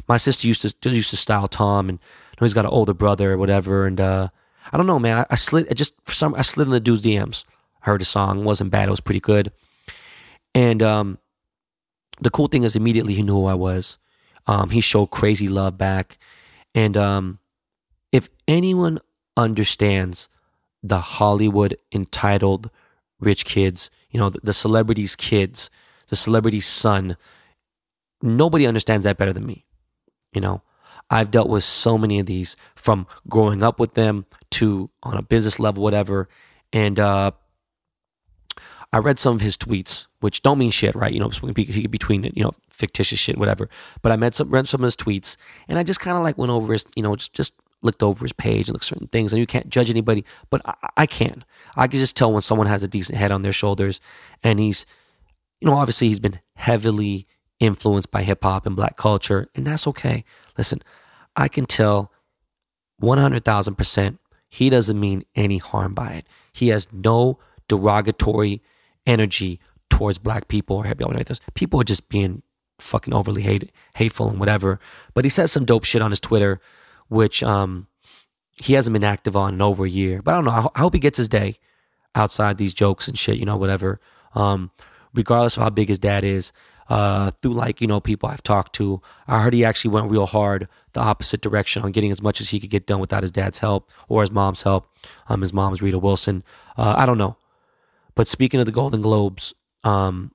my 0.08 0.16
sister 0.16 0.46
used 0.46 0.62
to 0.62 0.90
used 0.90 1.10
to 1.10 1.16
style 1.16 1.48
Tom, 1.48 1.88
and 1.88 1.98
you 1.98 2.36
know, 2.40 2.44
he's 2.44 2.54
got 2.54 2.64
an 2.64 2.70
older 2.70 2.94
brother 2.94 3.32
or 3.32 3.38
whatever. 3.38 3.86
And 3.86 4.00
uh, 4.00 4.28
I 4.72 4.76
don't 4.76 4.86
know, 4.86 4.98
man. 4.98 5.18
I, 5.18 5.26
I 5.30 5.34
slid 5.34 5.66
I 5.70 5.74
just 5.74 5.94
for 6.04 6.14
some 6.14 6.34
I 6.34 6.42
slid 6.42 6.68
in 6.68 6.72
the 6.72 6.80
dude's 6.80 7.02
DMs. 7.02 7.44
I 7.82 7.86
Heard 7.86 8.02
a 8.02 8.04
song, 8.04 8.44
wasn't 8.44 8.70
bad. 8.70 8.88
It 8.88 8.90
was 8.90 9.00
pretty 9.00 9.20
good. 9.20 9.52
And 10.54 10.82
um, 10.82 11.18
the 12.20 12.30
cool 12.30 12.48
thing 12.48 12.64
is, 12.64 12.76
immediately 12.76 13.14
he 13.14 13.22
knew 13.22 13.34
who 13.34 13.46
I 13.46 13.54
was. 13.54 13.98
Um, 14.46 14.70
he 14.70 14.80
showed 14.80 15.08
crazy 15.08 15.48
love 15.48 15.76
back. 15.76 16.18
And 16.74 16.96
um, 16.96 17.38
if 18.12 18.28
anyone 18.46 19.00
understands 19.36 20.28
the 20.88 21.00
Hollywood 21.00 21.76
entitled 21.92 22.70
rich 23.20 23.44
kids, 23.44 23.90
you 24.10 24.20
know, 24.20 24.30
the, 24.30 24.40
the 24.42 24.52
celebrity's 24.52 25.16
kids, 25.16 25.70
the 26.08 26.16
celebrity's 26.16 26.66
son, 26.66 27.16
nobody 28.22 28.66
understands 28.66 29.04
that 29.04 29.16
better 29.16 29.32
than 29.32 29.46
me. 29.46 29.64
You 30.32 30.40
know, 30.40 30.62
I've 31.10 31.30
dealt 31.30 31.48
with 31.48 31.64
so 31.64 31.96
many 31.96 32.18
of 32.18 32.26
these 32.26 32.56
from 32.74 33.06
growing 33.28 33.62
up 33.62 33.80
with 33.80 33.94
them 33.94 34.26
to 34.52 34.90
on 35.02 35.16
a 35.16 35.22
business 35.22 35.58
level, 35.58 35.82
whatever. 35.82 36.28
And 36.72 36.98
uh, 36.98 37.30
I 38.92 38.98
read 38.98 39.18
some 39.18 39.34
of 39.34 39.40
his 39.40 39.56
tweets, 39.56 40.06
which 40.20 40.42
don't 40.42 40.58
mean 40.58 40.70
shit, 40.70 40.94
right? 40.94 41.12
You 41.12 41.20
know, 41.20 41.30
between 41.30 42.24
you 42.34 42.44
know 42.44 42.52
fictitious 42.70 43.18
shit, 43.18 43.38
whatever. 43.38 43.68
But 44.02 44.12
I 44.12 44.16
read 44.16 44.34
some 44.34 44.50
read 44.50 44.68
some 44.68 44.82
of 44.82 44.86
his 44.86 44.96
tweets, 44.96 45.36
and 45.68 45.78
I 45.78 45.82
just 45.82 46.00
kind 46.00 46.16
of 46.16 46.22
like 46.22 46.38
went 46.38 46.50
over 46.50 46.72
his, 46.72 46.84
you 46.94 47.02
know, 47.02 47.16
just 47.16 47.32
just 47.32 47.52
looked 47.82 48.02
over 48.02 48.24
his 48.24 48.32
page 48.32 48.68
and 48.68 48.74
looked 48.74 48.84
certain 48.84 49.08
things. 49.08 49.32
And 49.32 49.40
you 49.40 49.46
can't 49.46 49.68
judge 49.68 49.90
anybody, 49.90 50.24
but 50.50 50.62
I, 50.64 50.74
I 50.96 51.06
can. 51.06 51.44
I 51.76 51.86
can 51.86 51.98
just 51.98 52.16
tell 52.16 52.32
when 52.32 52.42
someone 52.42 52.66
has 52.66 52.82
a 52.82 52.88
decent 52.88 53.18
head 53.18 53.32
on 53.32 53.42
their 53.42 53.52
shoulders, 53.52 54.00
and 54.42 54.58
he's, 54.58 54.86
you 55.60 55.68
know, 55.68 55.74
obviously 55.74 56.08
he's 56.08 56.20
been 56.20 56.40
heavily 56.54 57.26
influenced 57.60 58.10
by 58.10 58.22
hip 58.22 58.42
hop 58.42 58.66
and 58.66 58.76
black 58.76 58.96
culture, 58.96 59.48
and 59.54 59.66
that's 59.66 59.86
okay. 59.86 60.24
Listen, 60.58 60.82
I 61.34 61.48
can 61.48 61.66
tell 61.66 62.12
one 62.98 63.18
hundred 63.18 63.44
thousand 63.44 63.76
percent 63.76 64.18
he 64.48 64.70
doesn't 64.70 64.98
mean 64.98 65.24
any 65.34 65.58
harm 65.58 65.92
by 65.92 66.12
it. 66.12 66.26
He 66.52 66.68
has 66.68 66.88
no 66.92 67.38
derogatory 67.68 68.62
energy 69.06 69.60
towards 69.90 70.18
black 70.18 70.48
people 70.48 70.76
or 70.76 70.84
like 70.84 71.26
this. 71.26 71.40
People 71.54 71.80
are 71.80 71.84
just 71.84 72.08
being 72.08 72.42
fucking 72.78 73.14
overly 73.14 73.42
hate, 73.42 73.72
hateful 73.94 74.28
and 74.28 74.38
whatever. 74.38 74.78
But 75.14 75.24
he 75.24 75.30
says 75.30 75.52
some 75.52 75.64
dope 75.64 75.84
shit 75.84 76.02
on 76.02 76.10
his 76.10 76.20
Twitter, 76.20 76.60
which 77.08 77.42
um, 77.42 77.86
he 78.56 78.74
hasn't 78.74 78.92
been 78.92 79.04
active 79.04 79.36
on 79.36 79.54
in 79.54 79.62
over 79.62 79.84
a 79.84 79.90
year. 79.90 80.22
But 80.22 80.32
I 80.32 80.34
don't 80.36 80.44
know. 80.44 80.50
I, 80.50 80.66
I 80.74 80.80
hope 80.80 80.94
he 80.94 81.00
gets 81.00 81.18
his 81.18 81.28
day 81.28 81.58
outside 82.14 82.58
these 82.58 82.74
jokes 82.74 83.08
and 83.08 83.18
shit, 83.18 83.38
you 83.38 83.44
know, 83.44 83.56
whatever. 83.56 84.00
Um, 84.34 84.70
regardless 85.14 85.56
of 85.56 85.62
how 85.62 85.70
big 85.70 85.88
his 85.88 85.98
dad 85.98 86.24
is, 86.24 86.52
uh, 86.88 87.32
through 87.42 87.54
like, 87.54 87.80
you 87.80 87.86
know, 87.86 88.00
people 88.00 88.28
I've 88.28 88.42
talked 88.42 88.74
to, 88.74 89.02
I 89.26 89.42
heard 89.42 89.54
he 89.54 89.64
actually 89.64 89.90
went 89.90 90.10
real 90.10 90.26
hard 90.26 90.68
the 90.92 91.00
opposite 91.00 91.40
direction 91.40 91.82
on 91.82 91.92
getting 91.92 92.10
as 92.10 92.22
much 92.22 92.40
as 92.40 92.50
he 92.50 92.60
could 92.60 92.70
get 92.70 92.86
done 92.86 93.00
without 93.00 93.22
his 93.22 93.30
dad's 93.30 93.58
help 93.58 93.90
or 94.08 94.22
his 94.22 94.30
mom's 94.30 94.62
help. 94.62 94.86
Um, 95.28 95.42
his 95.42 95.52
mom's 95.52 95.82
Rita 95.82 95.98
Wilson. 95.98 96.42
Uh, 96.76 96.94
I 96.96 97.06
don't 97.06 97.18
know. 97.18 97.36
But 98.14 98.28
speaking 98.28 98.60
of 98.60 98.66
the 98.66 98.72
Golden 98.72 99.02
Globes, 99.02 99.54
um, 99.84 100.32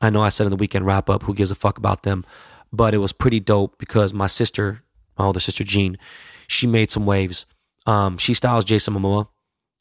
I 0.00 0.10
know 0.10 0.22
I 0.22 0.30
said 0.30 0.46
in 0.46 0.50
the 0.50 0.56
weekend 0.56 0.84
wrap 0.84 1.08
up, 1.08 1.22
who 1.22 1.34
gives 1.34 1.50
a 1.50 1.54
fuck 1.54 1.78
about 1.78 2.02
them? 2.02 2.24
But 2.72 2.92
it 2.92 2.98
was 2.98 3.12
pretty 3.12 3.38
dope 3.38 3.78
because 3.78 4.12
my 4.12 4.26
sister, 4.26 4.82
my 5.18 5.24
older 5.24 5.40
sister 5.40 5.64
Jean, 5.64 5.98
she 6.46 6.66
made 6.66 6.90
some 6.90 7.06
waves. 7.06 7.46
Um, 7.86 8.18
she 8.18 8.34
styles 8.34 8.64
Jason 8.64 8.94
Momoa, 8.94 9.28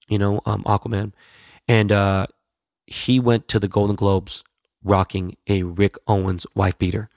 you 0.07 0.17
know, 0.17 0.41
um, 0.45 0.63
Aquaman, 0.63 1.13
and 1.67 1.91
uh, 1.91 2.27
he 2.85 3.19
went 3.19 3.47
to 3.47 3.59
the 3.59 3.67
Golden 3.67 3.95
Globes 3.95 4.43
rocking 4.83 5.37
a 5.47 5.63
Rick 5.63 5.95
Owens 6.07 6.45
wife 6.53 6.77
beater. 6.77 7.09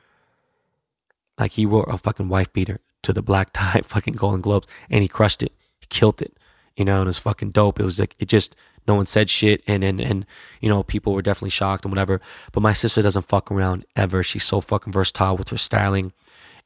Like 1.38 1.52
he 1.52 1.66
wore 1.66 1.88
a 1.88 1.98
fucking 1.98 2.28
wife 2.28 2.52
beater 2.52 2.80
to 3.02 3.12
the 3.12 3.22
black 3.22 3.50
tie 3.52 3.80
fucking 3.84 4.14
Golden 4.14 4.40
Globes, 4.40 4.66
and 4.88 5.02
he 5.02 5.08
crushed 5.08 5.42
it. 5.42 5.52
He 5.80 5.86
killed 5.88 6.22
it, 6.22 6.36
you 6.76 6.84
know, 6.84 6.98
and 6.98 7.06
it 7.06 7.08
was 7.08 7.18
fucking 7.18 7.50
dope. 7.50 7.80
It 7.80 7.84
was 7.84 7.98
like 7.98 8.14
it 8.18 8.28
just 8.28 8.54
no 8.88 8.94
one 8.94 9.06
said 9.06 9.28
shit 9.28 9.62
and 9.66 9.82
and 9.82 10.00
and 10.00 10.26
you 10.60 10.68
know 10.68 10.82
people 10.82 11.12
were 11.12 11.22
definitely 11.22 11.50
shocked 11.50 11.84
and 11.84 11.92
whatever 11.92 12.20
but 12.52 12.62
my 12.62 12.72
sister 12.72 13.02
doesn't 13.02 13.26
fuck 13.26 13.50
around 13.50 13.84
ever 13.94 14.22
she's 14.22 14.44
so 14.44 14.60
fucking 14.60 14.92
versatile 14.92 15.36
with 15.36 15.48
her 15.48 15.56
styling 15.56 16.12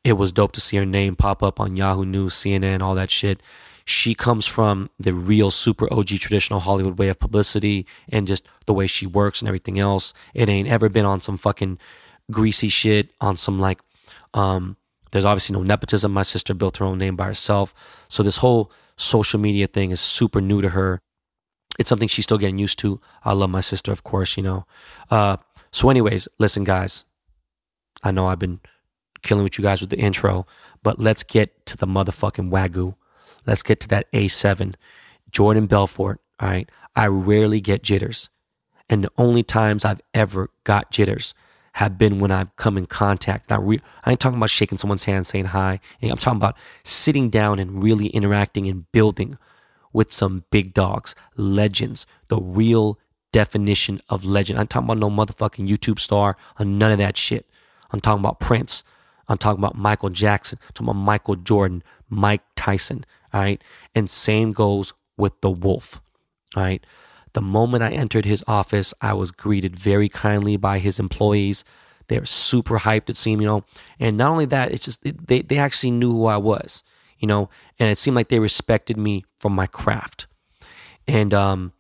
it 0.05 0.15
was 0.15 0.33
dope 0.33 0.53
to 0.53 0.61
see 0.61 0.77
her 0.77 0.87
name 0.87 1.17
pop 1.17 1.43
up 1.43 1.61
on 1.61 1.77
yahoo 1.77 2.05
news 2.05 2.35
cnn 2.35 2.81
all 2.81 2.95
that 2.95 3.11
shit 3.11 3.43
she 3.85 4.15
comes 4.15 4.47
from 4.47 4.89
the 4.99 5.13
real 5.13 5.51
super 5.51 5.93
og 5.93 6.07
traditional 6.07 6.61
hollywood 6.61 6.99
way 6.99 7.09
of 7.09 7.19
publicity 7.19 7.87
and 8.09 8.27
just 8.27 8.47
the 8.67 8.75
way 8.75 8.87
she 8.87 9.07
works 9.07 9.41
and 9.41 9.49
everything 9.49 9.79
else 9.79 10.13
it 10.35 10.49
ain't 10.49 10.69
ever 10.69 10.89
been 10.89 11.07
on 11.07 11.21
some 11.21 11.37
fucking 11.37 11.79
greasy 12.31 12.69
shit 12.69 13.11
on 13.21 13.37
some 13.37 13.59
like 13.59 13.81
um 14.35 14.77
there's 15.13 15.25
obviously 15.25 15.55
no 15.55 15.63
nepotism 15.63 16.13
my 16.13 16.23
sister 16.23 16.55
built 16.55 16.77
her 16.77 16.85
own 16.85 16.99
name 16.99 17.17
by 17.17 17.27
herself 17.27 17.75
so 18.09 18.23
this 18.23 18.39
whole 18.39 18.71
social 18.97 19.41
media 19.41 19.67
thing 19.67 19.91
is 19.91 20.01
super 20.01 20.41
new 20.41 20.61
to 20.61 20.71
her 20.71 21.01
it's 21.81 21.89
something 21.89 22.09
she's 22.09 22.25
still 22.25 22.39
getting 22.39 22.59
used 22.59 22.79
to. 22.81 23.01
I 23.25 23.33
love 23.33 23.49
my 23.49 23.63
sister, 23.63 23.91
of 23.91 24.05
course, 24.05 24.37
you 24.37 24.43
know. 24.43 24.67
Uh, 25.11 25.39
so, 25.73 25.89
anyways, 25.89 26.29
listen, 26.39 26.63
guys. 26.63 27.07
I 28.03 28.11
know 28.11 28.27
I've 28.27 28.39
been 28.39 28.61
killing 29.23 29.45
with 29.45 29.59
you 29.59 29.63
guys 29.63 29.81
with 29.81 29.91
the 29.91 29.99
intro, 29.99 30.47
but 30.83 30.99
let's 30.99 31.23
get 31.23 31.67
to 31.67 31.77
the 31.77 31.87
motherfucking 31.87 32.51
Wagyu. 32.51 32.95
Let's 33.47 33.63
get 33.63 33.81
to 33.81 33.89
that 33.89 34.11
A7. 34.13 34.75
Jordan 35.31 35.67
Belfort, 35.67 36.21
all 36.41 36.49
right? 36.49 36.69
I 36.97 37.07
rarely 37.07 37.61
get 37.61 37.83
jitters. 37.83 38.31
And 38.89 39.05
the 39.05 39.13
only 39.17 39.43
times 39.43 39.85
I've 39.85 40.01
ever 40.13 40.51
got 40.65 40.91
jitters 40.91 41.35
have 41.75 41.97
been 41.97 42.19
when 42.19 42.33
I've 42.33 42.55
come 42.57 42.77
in 42.77 42.87
contact. 42.87 43.49
Not 43.49 43.67
re- 43.67 43.81
I 44.05 44.11
ain't 44.11 44.21
talking 44.21 44.39
about 44.39 44.51
shaking 44.51 44.79
someone's 44.79 45.05
hand, 45.05 45.27
saying 45.27 45.47
hi. 45.47 45.79
I'm 46.03 46.17
talking 46.17 46.39
about 46.39 46.57
sitting 46.83 47.31
down 47.31 47.59
and 47.59 47.83
really 47.83 48.09
interacting 48.09 48.67
and 48.67 48.91
building 48.91 49.39
with 49.93 50.13
some 50.13 50.45
big 50.51 50.75
dogs, 50.75 51.15
legends, 51.37 52.07
the 52.29 52.41
real 52.41 52.99
definition 53.33 54.01
of 54.09 54.25
legend. 54.25 54.59
I'm 54.59 54.67
talking 54.67 54.91
about 54.91 54.99
no 54.99 55.11
motherfucking 55.11 55.69
YouTube 55.69 56.01
star 56.01 56.37
or 56.59 56.65
none 56.65 56.93
of 56.93 56.99
that 56.99 57.17
shit. 57.17 57.47
I'm 57.93 58.01
talking 58.01 58.21
about 58.21 58.41
Prince. 58.41 58.83
I'm 59.31 59.39
talking 59.39 59.61
about 59.61 59.77
Michael 59.77 60.11
Jackson. 60.11 60.59
I'm 60.61 60.73
talking 60.75 60.89
about 60.91 61.01
Michael 61.01 61.37
Jordan, 61.37 61.83
Mike 62.11 62.43
Tyson. 62.57 63.07
All 63.33 63.41
right. 63.41 63.63
And 63.95 64.11
same 64.11 64.53
goes 64.53 64.93
with 65.17 65.41
the 65.41 65.51
wolf. 65.51 66.03
All 66.57 66.63
right. 66.63 66.85
The 67.33 67.41
moment 67.41 67.83
I 67.83 67.93
entered 67.93 68.27
his 68.27 68.45
office, 68.47 68.93
I 69.01 69.15
was 69.15 69.31
greeted 69.31 69.77
very 69.77 70.09
kindly 70.09 70.57
by 70.59 70.81
his 70.81 70.99
employees. 70.99 71.65
They're 72.09 72.25
super 72.25 72.81
hyped, 72.81 73.09
it 73.09 73.17
seemed, 73.17 73.41
you 73.41 73.47
know. 73.47 73.65
And 73.99 74.19
not 74.19 74.33
only 74.33 74.47
that, 74.47 74.73
it's 74.73 74.85
just 74.85 75.01
they, 75.05 75.43
they 75.43 75.59
actually 75.59 75.93
knew 75.93 76.11
who 76.11 76.27
I 76.27 76.37
was 76.37 76.83
you 77.21 77.29
know, 77.29 77.49
and 77.79 77.89
it 77.89 77.99
seemed 77.99 78.17
like 78.17 78.29
they 78.29 78.41
respected 78.41 78.97
me 78.97 79.25
for 79.39 79.51
my 79.51 79.67
craft. 79.67 80.27
And 81.07 81.33
um, 81.33 81.73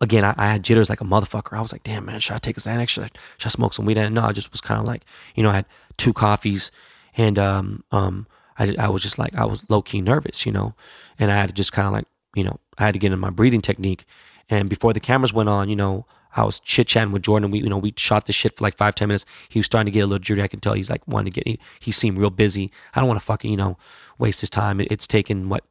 again, 0.00 0.24
I, 0.24 0.34
I, 0.36 0.46
had 0.46 0.62
jitters 0.62 0.88
like 0.88 1.00
a 1.00 1.04
motherfucker. 1.04 1.56
I 1.56 1.60
was 1.60 1.72
like, 1.72 1.82
damn, 1.82 2.04
man, 2.04 2.20
should 2.20 2.34
I 2.34 2.38
take 2.38 2.56
a 2.56 2.60
Xanax? 2.60 2.88
Should 2.88 3.04
I, 3.04 3.10
should 3.36 3.48
I 3.48 3.50
smoke 3.50 3.74
some 3.74 3.84
weed? 3.84 3.98
And 3.98 4.14
no, 4.14 4.24
I 4.24 4.32
just 4.32 4.52
was 4.52 4.60
kind 4.60 4.80
of 4.80 4.86
like, 4.86 5.04
you 5.34 5.42
know, 5.42 5.50
I 5.50 5.54
had 5.54 5.66
two 5.96 6.12
coffees 6.12 6.70
and 7.16 7.38
um, 7.38 7.84
um, 7.90 8.26
I, 8.58 8.74
I 8.78 8.88
was 8.88 9.02
just 9.02 9.18
like, 9.18 9.34
I 9.36 9.44
was 9.44 9.68
low 9.68 9.82
key 9.82 10.00
nervous, 10.00 10.46
you 10.46 10.52
know, 10.52 10.74
and 11.18 11.30
I 11.30 11.36
had 11.36 11.48
to 11.48 11.54
just 11.54 11.72
kind 11.72 11.86
of 11.86 11.92
like, 11.92 12.06
you 12.34 12.44
know, 12.44 12.58
I 12.78 12.84
had 12.84 12.92
to 12.92 12.98
get 12.98 13.12
in 13.12 13.18
my 13.18 13.30
breathing 13.30 13.62
technique. 13.62 14.04
And 14.48 14.68
before 14.68 14.92
the 14.92 15.00
cameras 15.00 15.32
went 15.32 15.48
on, 15.48 15.68
you 15.68 15.76
know, 15.76 16.06
I 16.36 16.44
was 16.44 16.60
chit 16.60 16.86
chatting 16.86 17.12
with 17.12 17.22
Jordan. 17.22 17.50
We, 17.50 17.60
you 17.60 17.68
know, 17.68 17.78
we 17.78 17.92
shot 17.96 18.26
the 18.26 18.32
shit 18.32 18.56
for 18.56 18.64
like 18.64 18.76
five, 18.76 18.94
ten 18.94 19.08
minutes. 19.08 19.24
He 19.48 19.58
was 19.58 19.66
starting 19.66 19.86
to 19.86 19.90
get 19.90 20.00
a 20.00 20.06
little 20.06 20.18
jittery. 20.18 20.42
I 20.42 20.48
can 20.48 20.60
tell 20.60 20.74
he's 20.74 20.90
like 20.90 21.06
wanting 21.06 21.32
to 21.32 21.40
get. 21.40 21.46
He, 21.46 21.58
he 21.80 21.90
seemed 21.90 22.18
real 22.18 22.30
busy. 22.30 22.70
I 22.94 23.00
don't 23.00 23.08
want 23.08 23.18
to 23.18 23.26
fucking, 23.26 23.50
you 23.50 23.56
know, 23.56 23.76
waste 24.18 24.40
his 24.40 24.50
time. 24.50 24.80
It, 24.80 24.88
it's 24.90 25.06
taken 25.06 25.48
what 25.48 25.64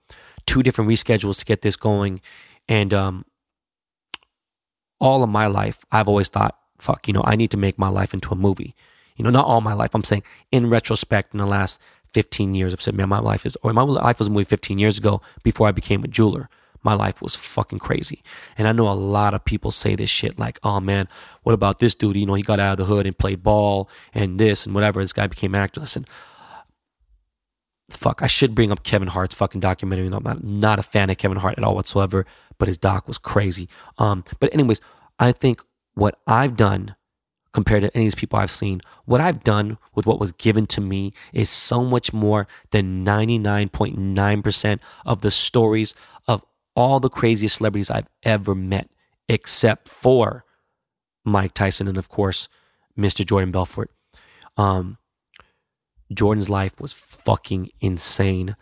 two 0.45 0.63
different 0.63 0.89
reschedules 0.89 1.39
to 1.39 1.45
get 1.45 1.61
this 1.61 1.75
going, 1.75 2.21
and 2.67 2.93
um, 2.93 3.25
all 4.99 5.23
of 5.23 5.29
my 5.29 5.47
life, 5.47 5.85
I've 5.91 6.07
always 6.07 6.27
thought, 6.27 6.57
fuck, 6.79 7.07
you 7.07 7.13
know, 7.13 7.23
I 7.25 7.35
need 7.35 7.51
to 7.51 7.57
make 7.57 7.77
my 7.77 7.89
life 7.89 8.13
into 8.13 8.31
a 8.31 8.35
movie. 8.35 8.75
You 9.15 9.23
know, 9.23 9.29
not 9.31 9.45
all 9.45 9.61
my 9.61 9.73
life. 9.73 9.93
I'm 9.93 10.03
saying 10.03 10.23
in 10.51 10.69
retrospect, 10.69 11.33
in 11.33 11.39
the 11.39 11.45
last 11.45 11.79
15 12.13 12.53
years, 12.53 12.73
I've 12.73 12.81
said, 12.81 12.95
man, 12.95 13.09
my 13.09 13.19
life 13.19 13.45
is, 13.45 13.57
or 13.63 13.73
my 13.73 13.81
life 13.81 14.19
was 14.19 14.27
a 14.27 14.31
movie 14.31 14.45
15 14.45 14.79
years 14.79 14.97
ago 14.97 15.21
before 15.43 15.67
I 15.67 15.71
became 15.71 16.03
a 16.03 16.07
jeweler. 16.07 16.49
My 16.83 16.93
life 16.93 17.21
was 17.21 17.35
fucking 17.35 17.79
crazy. 17.79 18.21
And 18.57 18.67
I 18.67 18.71
know 18.71 18.87
a 18.87 18.93
lot 18.93 19.33
of 19.33 19.43
people 19.43 19.71
say 19.71 19.95
this 19.95 20.09
shit 20.09 20.39
like, 20.39 20.59
oh 20.63 20.79
man, 20.79 21.07
what 21.43 21.53
about 21.53 21.79
this 21.79 21.95
dude? 21.95 22.15
You 22.15 22.25
know, 22.25 22.35
he 22.35 22.43
got 22.43 22.59
out 22.59 22.73
of 22.73 22.77
the 22.77 22.93
hood 22.93 23.07
and 23.07 23.17
played 23.17 23.43
ball 23.43 23.89
and 24.13 24.39
this 24.39 24.65
and 24.65 24.75
whatever. 24.75 25.01
This 25.01 25.13
guy 25.13 25.27
became 25.27 25.55
an 25.55 25.61
actor. 25.61 25.81
Listen, 25.81 26.05
fuck, 27.89 28.21
I 28.21 28.27
should 28.27 28.55
bring 28.55 28.71
up 28.71 28.83
Kevin 28.83 29.07
Hart's 29.07 29.35
fucking 29.35 29.61
documentary. 29.61 30.07
I'm 30.07 30.23
not, 30.23 30.43
not 30.43 30.79
a 30.79 30.83
fan 30.83 31.09
of 31.09 31.17
Kevin 31.17 31.37
Hart 31.37 31.57
at 31.57 31.63
all 31.63 31.75
whatsoever, 31.75 32.25
but 32.57 32.67
his 32.67 32.77
doc 32.77 33.07
was 33.07 33.17
crazy. 33.17 33.69
Um, 33.97 34.23
but 34.39 34.53
anyways, 34.53 34.81
I 35.19 35.31
think 35.31 35.63
what 35.93 36.19
I've 36.27 36.55
done 36.55 36.95
compared 37.53 37.81
to 37.81 37.95
any 37.95 38.05
of 38.05 38.07
these 38.07 38.19
people 38.19 38.37
I've 38.37 38.51
seen, 38.51 38.81
what 39.05 39.21
I've 39.21 39.43
done 39.43 39.77
with 39.95 40.05
what 40.05 40.19
was 40.19 40.31
given 40.31 40.67
to 40.67 40.81
me 40.81 41.13
is 41.33 41.49
so 41.49 41.83
much 41.83 42.13
more 42.13 42.47
than 42.71 43.03
99.9% 43.05 44.79
of 45.05 45.21
the 45.21 45.31
stories 45.31 45.95
of 46.27 46.45
all 46.75 46.99
the 46.99 47.09
craziest 47.09 47.57
celebrities 47.57 47.89
I've 47.89 48.09
ever 48.21 48.53
met, 48.53 48.91
except 49.27 49.89
for 49.89 50.45
Mike 51.25 51.53
Tyson 51.53 51.87
and, 51.87 51.97
of 51.97 52.09
course, 52.09 52.47
Mr. 52.97 53.25
Jordan 53.25 53.51
Belfort. 53.51 53.91
Um, 54.55 54.97
Jordan's 56.13 56.49
life 56.49 56.79
was 56.79 56.93
fucking 56.93 57.69
insane. 57.81 58.55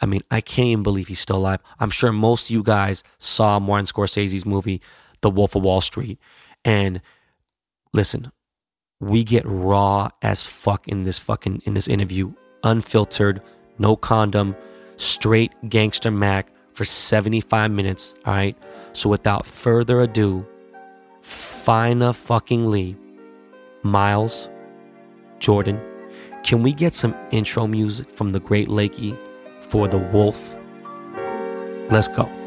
I 0.00 0.06
mean, 0.06 0.22
I 0.30 0.40
can't 0.40 0.68
even 0.68 0.82
believe 0.82 1.08
he's 1.08 1.20
still 1.20 1.36
alive. 1.36 1.60
I'm 1.78 1.90
sure 1.90 2.12
most 2.12 2.46
of 2.46 2.50
you 2.50 2.62
guys 2.62 3.04
saw 3.18 3.58
Martin 3.58 3.86
Scorsese's 3.86 4.46
movie, 4.46 4.80
The 5.20 5.30
Wolf 5.30 5.54
of 5.54 5.62
Wall 5.62 5.80
Street. 5.80 6.18
And 6.64 7.00
listen, 7.92 8.32
we 9.00 9.22
get 9.24 9.44
raw 9.46 10.10
as 10.22 10.42
fuck 10.42 10.88
in 10.88 11.02
this 11.02 11.18
fucking 11.18 11.62
in 11.64 11.74
this 11.74 11.88
interview, 11.88 12.32
unfiltered, 12.64 13.42
no 13.78 13.96
condom, 13.96 14.56
straight 14.96 15.52
gangster 15.68 16.10
Mac 16.10 16.50
for 16.74 16.84
75 16.84 17.70
minutes. 17.70 18.14
All 18.24 18.34
right. 18.34 18.56
So 18.92 19.10
without 19.10 19.46
further 19.46 20.00
ado, 20.00 20.46
Fina 21.22 22.12
fucking 22.12 22.66
Lee, 22.66 22.96
Miles, 23.82 24.48
Jordan, 25.38 25.80
can 26.46 26.62
we 26.62 26.72
get 26.72 26.94
some 26.94 27.12
intro 27.32 27.66
music 27.66 28.08
from 28.08 28.30
the 28.30 28.38
Great 28.38 28.68
Lakey 28.68 29.18
for 29.58 29.88
the 29.88 29.98
Wolf? 29.98 30.54
Let's 31.90 32.06
go. 32.06 32.45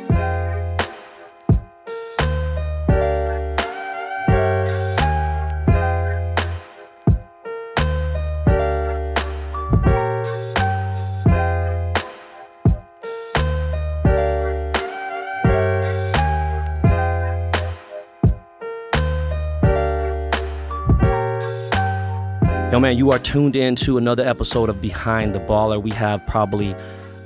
Man, 22.78 22.98
you 22.98 23.12
are 23.12 23.20
tuned 23.20 23.56
in 23.56 23.76
to 23.76 23.98
another 23.98 24.24
episode 24.24 24.70
of 24.70 24.82
Behind 24.82 25.34
the 25.34 25.40
Baller. 25.40 25.82
We 25.82 25.92
have 25.92 26.26
probably 26.28 26.76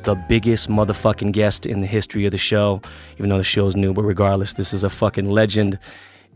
the 0.04 0.16
biggest 0.16 0.70
motherfucking 0.70 1.32
guest 1.32 1.66
in 1.66 1.82
the 1.82 1.88
history 1.88 2.26
of 2.26 2.32
the 2.32 2.38
show, 2.38 2.82
even 3.18 3.30
though 3.30 3.38
the 3.38 3.44
show's 3.44 3.76
new, 3.76 3.94
but 3.94 4.04
regardless, 4.04 4.54
this 4.54 4.74
is 4.74 4.84
a 4.84 4.90
fucking 4.90 5.30
legend 5.30 5.80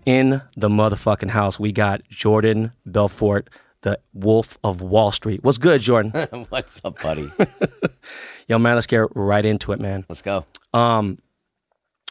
in 0.06 0.42
the 0.56 0.70
motherfucking 0.70 1.30
house. 1.30 1.60
We 1.60 1.72
got 1.72 2.02
Jordan 2.10 2.72
Belfort, 2.86 3.50
the 3.82 4.00
Wolf 4.14 4.58
of 4.64 4.82
Wall 4.82 5.12
Street. 5.12 5.44
What's 5.44 5.58
good, 5.58 5.82
Jordan? 5.82 6.12
What's 6.50 6.82
up, 6.84 7.02
buddy? 7.02 7.32
Yo, 8.48 8.58
man, 8.60 8.76
let's 8.76 8.88
get 8.88 9.08
right 9.16 9.46
into 9.46 9.72
it, 9.72 9.80
man. 9.80 10.06
Let's 10.10 10.22
go. 10.22 10.46
Um, 10.74 11.20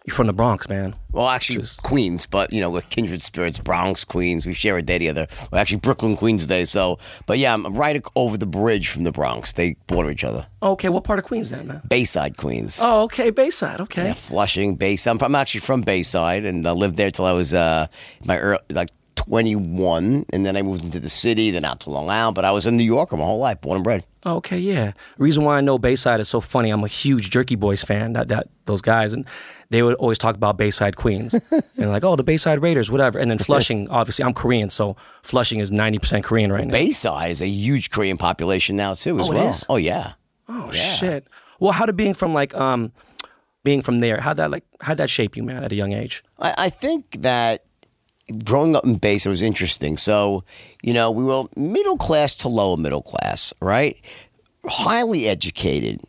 you're 0.06 0.14
from 0.14 0.28
the 0.28 0.32
Bronx, 0.32 0.68
man. 0.68 0.94
Well, 1.10 1.28
actually, 1.28 1.58
Just, 1.58 1.82
Queens, 1.82 2.26
but 2.26 2.52
you 2.52 2.60
know, 2.60 2.70
we're 2.70 2.82
kindred 2.82 3.22
spirits. 3.22 3.58
Bronx, 3.58 4.04
Queens. 4.04 4.46
We 4.46 4.52
share 4.52 4.76
a 4.78 4.82
day 4.82 4.98
together. 4.98 5.26
Well, 5.50 5.60
actually, 5.60 5.78
Brooklyn, 5.78 6.16
Queens 6.16 6.46
Day. 6.46 6.64
So, 6.64 6.98
but 7.26 7.38
yeah, 7.38 7.52
I'm 7.52 7.74
right 7.74 8.00
over 8.14 8.36
the 8.38 8.46
bridge 8.46 8.88
from 8.88 9.02
the 9.02 9.10
Bronx. 9.10 9.52
They 9.52 9.76
border 9.88 10.10
each 10.10 10.22
other. 10.22 10.46
Okay, 10.62 10.88
what 10.88 11.02
part 11.02 11.18
of 11.18 11.24
Queens 11.24 11.50
then, 11.50 11.66
man? 11.66 11.82
Bayside, 11.88 12.36
Queens. 12.36 12.78
Oh, 12.80 13.02
okay, 13.02 13.30
Bayside. 13.30 13.80
Okay. 13.80 14.06
Yeah, 14.06 14.14
Flushing, 14.14 14.76
Bayside. 14.76 15.10
I'm, 15.10 15.22
I'm 15.22 15.34
actually 15.34 15.60
from 15.60 15.82
Bayside, 15.82 16.44
and 16.44 16.64
I 16.66 16.70
lived 16.72 16.96
there 16.96 17.10
till 17.10 17.24
I 17.24 17.32
was 17.32 17.52
uh 17.52 17.88
my 18.24 18.38
early, 18.38 18.60
like 18.70 18.90
21, 19.16 20.26
and 20.30 20.46
then 20.46 20.56
I 20.56 20.62
moved 20.62 20.84
into 20.84 21.00
the 21.00 21.08
city, 21.08 21.50
then 21.50 21.64
out 21.64 21.80
to 21.80 21.90
Long 21.90 22.08
Island. 22.08 22.36
But 22.36 22.44
I 22.44 22.52
was 22.52 22.66
in 22.66 22.76
New 22.76 22.84
York 22.84 23.10
my 23.12 23.18
whole 23.18 23.38
life, 23.40 23.60
born 23.60 23.76
and 23.76 23.84
bred. 23.84 24.04
Okay, 24.26 24.58
yeah. 24.58 24.92
Reason 25.18 25.44
why 25.44 25.56
I 25.56 25.60
know 25.60 25.78
Bayside 25.78 26.18
is 26.18 26.28
so 26.28 26.40
funny. 26.40 26.70
I'm 26.70 26.82
a 26.82 26.88
huge 26.88 27.30
Jerky 27.30 27.54
Boys 27.54 27.84
fan. 27.84 28.14
That 28.14 28.26
that 28.28 28.48
those 28.64 28.82
guys, 28.82 29.12
and 29.12 29.24
they 29.70 29.84
would 29.84 29.94
always 29.94 30.18
talk 30.18 30.34
about 30.34 30.56
Bayside 30.56 30.96
Queens 30.96 31.34
and 31.76 31.90
like, 31.90 32.02
oh, 32.02 32.16
the 32.16 32.24
Bayside 32.24 32.60
Raiders, 32.60 32.90
whatever. 32.90 33.20
And 33.20 33.30
then 33.30 33.38
Flushing, 33.38 33.88
obviously, 33.88 34.24
I'm 34.24 34.34
Korean, 34.34 34.68
so 34.68 34.96
Flushing 35.22 35.60
is 35.60 35.70
90% 35.70 36.24
Korean 36.24 36.52
right 36.52 36.66
now. 36.66 36.72
Bayside 36.72 37.30
is 37.30 37.40
a 37.40 37.46
huge 37.46 37.90
Korean 37.90 38.16
population 38.16 38.74
now 38.74 38.94
too, 38.94 39.20
as 39.20 39.28
oh, 39.28 39.32
well. 39.32 39.56
Oh 39.68 39.76
yeah. 39.76 40.14
Oh 40.48 40.72
yeah. 40.72 40.94
shit. 40.94 41.28
Well, 41.60 41.72
how 41.72 41.86
did 41.86 41.96
being 41.96 42.14
from 42.14 42.34
like 42.34 42.52
um 42.54 42.92
being 43.62 43.80
from 43.80 44.00
there, 44.00 44.20
how 44.20 44.34
that 44.34 44.50
like 44.50 44.64
how 44.80 44.94
that 44.94 45.08
shape 45.08 45.36
you, 45.36 45.44
man, 45.44 45.62
at 45.62 45.70
a 45.70 45.76
young 45.76 45.92
age? 45.92 46.24
I, 46.40 46.54
I 46.58 46.70
think 46.70 47.18
that 47.20 47.65
growing 48.44 48.74
up 48.76 48.84
in 48.84 48.96
Bayside 48.96 49.30
was 49.30 49.42
interesting. 49.42 49.96
So, 49.96 50.44
you 50.82 50.92
know, 50.92 51.10
we 51.10 51.24
were 51.24 51.44
middle 51.56 51.96
class 51.96 52.34
to 52.36 52.48
lower 52.48 52.76
middle 52.76 53.02
class, 53.02 53.52
right? 53.60 53.96
Highly 54.64 55.28
educated 55.28 56.00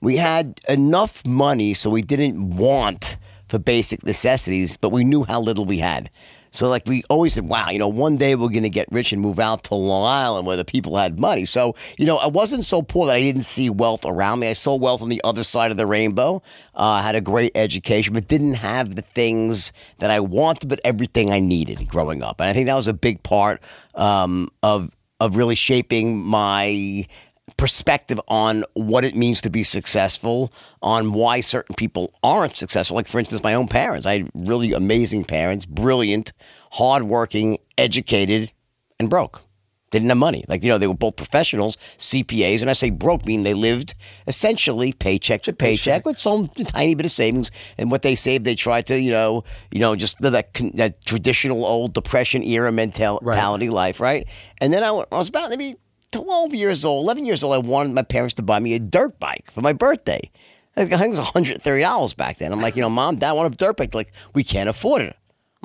we 0.00 0.16
had 0.16 0.60
enough 0.68 1.26
money 1.26 1.74
so 1.74 1.90
we 1.90 2.02
didn't 2.02 2.56
want 2.56 3.16
for 3.48 3.58
basic 3.58 4.04
necessities, 4.04 4.76
but 4.76 4.90
we 4.90 5.04
knew 5.04 5.24
how 5.24 5.40
little 5.40 5.64
we 5.64 5.78
had. 5.78 6.10
So, 6.56 6.68
like, 6.68 6.86
we 6.86 7.02
always 7.10 7.34
said, 7.34 7.48
wow, 7.48 7.70
you 7.70 7.78
know, 7.78 7.88
one 7.88 8.16
day 8.16 8.34
we're 8.34 8.48
going 8.48 8.62
to 8.62 8.70
get 8.70 8.88
rich 8.90 9.12
and 9.12 9.20
move 9.20 9.38
out 9.38 9.64
to 9.64 9.74
Long 9.74 10.06
Island 10.06 10.46
where 10.46 10.56
the 10.56 10.64
people 10.64 10.96
had 10.96 11.20
money. 11.20 11.44
So, 11.44 11.74
you 11.98 12.06
know, 12.06 12.16
I 12.16 12.26
wasn't 12.26 12.64
so 12.64 12.82
poor 12.82 13.06
that 13.06 13.16
I 13.16 13.20
didn't 13.20 13.42
see 13.42 13.70
wealth 13.70 14.04
around 14.04 14.40
me. 14.40 14.48
I 14.48 14.54
saw 14.54 14.74
wealth 14.74 15.02
on 15.02 15.08
the 15.08 15.20
other 15.24 15.44
side 15.44 15.70
of 15.70 15.76
the 15.76 15.86
rainbow. 15.86 16.42
Uh, 16.74 17.02
had 17.02 17.14
a 17.14 17.20
great 17.20 17.52
education, 17.54 18.14
but 18.14 18.28
didn't 18.28 18.54
have 18.54 18.94
the 18.94 19.02
things 19.02 19.72
that 19.98 20.10
I 20.10 20.20
wanted, 20.20 20.68
but 20.68 20.80
everything 20.84 21.30
I 21.30 21.40
needed 21.40 21.88
growing 21.88 22.22
up. 22.22 22.40
And 22.40 22.48
I 22.48 22.52
think 22.52 22.66
that 22.66 22.74
was 22.74 22.88
a 22.88 22.94
big 22.94 23.22
part 23.22 23.62
um, 23.94 24.48
of 24.62 24.90
of 25.18 25.36
really 25.36 25.54
shaping 25.54 26.18
my 26.18 27.06
perspective 27.56 28.20
on 28.28 28.64
what 28.74 29.04
it 29.04 29.14
means 29.14 29.40
to 29.42 29.50
be 29.50 29.62
successful, 29.62 30.52
on 30.82 31.12
why 31.12 31.40
certain 31.40 31.74
people 31.74 32.12
aren't 32.22 32.56
successful. 32.56 32.96
Like, 32.96 33.08
for 33.08 33.18
instance, 33.18 33.42
my 33.42 33.54
own 33.54 33.68
parents. 33.68 34.06
I 34.06 34.18
had 34.18 34.30
really 34.34 34.72
amazing 34.72 35.24
parents, 35.24 35.64
brilliant, 35.66 36.32
hardworking, 36.72 37.58
educated, 37.78 38.52
and 38.98 39.08
broke. 39.08 39.42
They 39.92 40.00
didn't 40.00 40.10
have 40.10 40.18
money. 40.18 40.44
Like, 40.48 40.64
you 40.64 40.68
know, 40.68 40.78
they 40.78 40.88
were 40.88 40.94
both 40.94 41.16
professionals, 41.16 41.76
CPAs, 41.76 42.60
and 42.60 42.68
I 42.68 42.72
say 42.72 42.90
broke, 42.90 43.24
meaning 43.24 43.44
they 43.44 43.54
lived 43.54 43.94
essentially 44.26 44.92
paycheck 44.92 45.42
to 45.42 45.52
paycheck, 45.52 46.04
with 46.04 46.18
some 46.18 46.48
tiny 46.48 46.96
bit 46.96 47.06
of 47.06 47.12
savings. 47.12 47.52
And 47.78 47.90
what 47.90 48.02
they 48.02 48.16
saved, 48.16 48.44
they 48.44 48.56
tried 48.56 48.88
to, 48.88 49.00
you 49.00 49.12
know, 49.12 49.44
you 49.70 49.78
know, 49.78 49.94
just 49.94 50.18
that, 50.20 50.52
that 50.74 51.04
traditional 51.04 51.64
old 51.64 51.94
depression 51.94 52.42
era 52.42 52.72
mentality 52.72 53.24
right. 53.68 53.74
life, 53.74 54.00
right? 54.00 54.28
And 54.60 54.72
then 54.72 54.82
I, 54.82 54.88
I 54.88 55.16
was 55.16 55.28
about 55.28 55.50
maybe 55.50 55.76
12 56.12 56.54
years 56.54 56.84
old, 56.84 57.04
11 57.04 57.26
years 57.26 57.42
old, 57.42 57.54
I 57.54 57.58
wanted 57.58 57.94
my 57.94 58.02
parents 58.02 58.34
to 58.34 58.42
buy 58.42 58.58
me 58.58 58.74
a 58.74 58.78
dirt 58.78 59.18
bike 59.18 59.50
for 59.50 59.60
my 59.60 59.72
birthday. 59.72 60.20
I 60.76 60.84
think 60.84 61.00
it 61.00 61.10
was 61.10 61.18
$130 61.18 62.16
back 62.16 62.38
then. 62.38 62.52
I'm 62.52 62.60
like, 62.60 62.76
you 62.76 62.82
know, 62.82 62.90
mom, 62.90 63.16
dad, 63.16 63.30
I 63.30 63.32
want 63.32 63.52
a 63.52 63.56
dirt 63.56 63.76
bike. 63.76 63.94
Like, 63.94 64.12
we 64.34 64.44
can't 64.44 64.68
afford 64.68 65.02
it. 65.02 65.16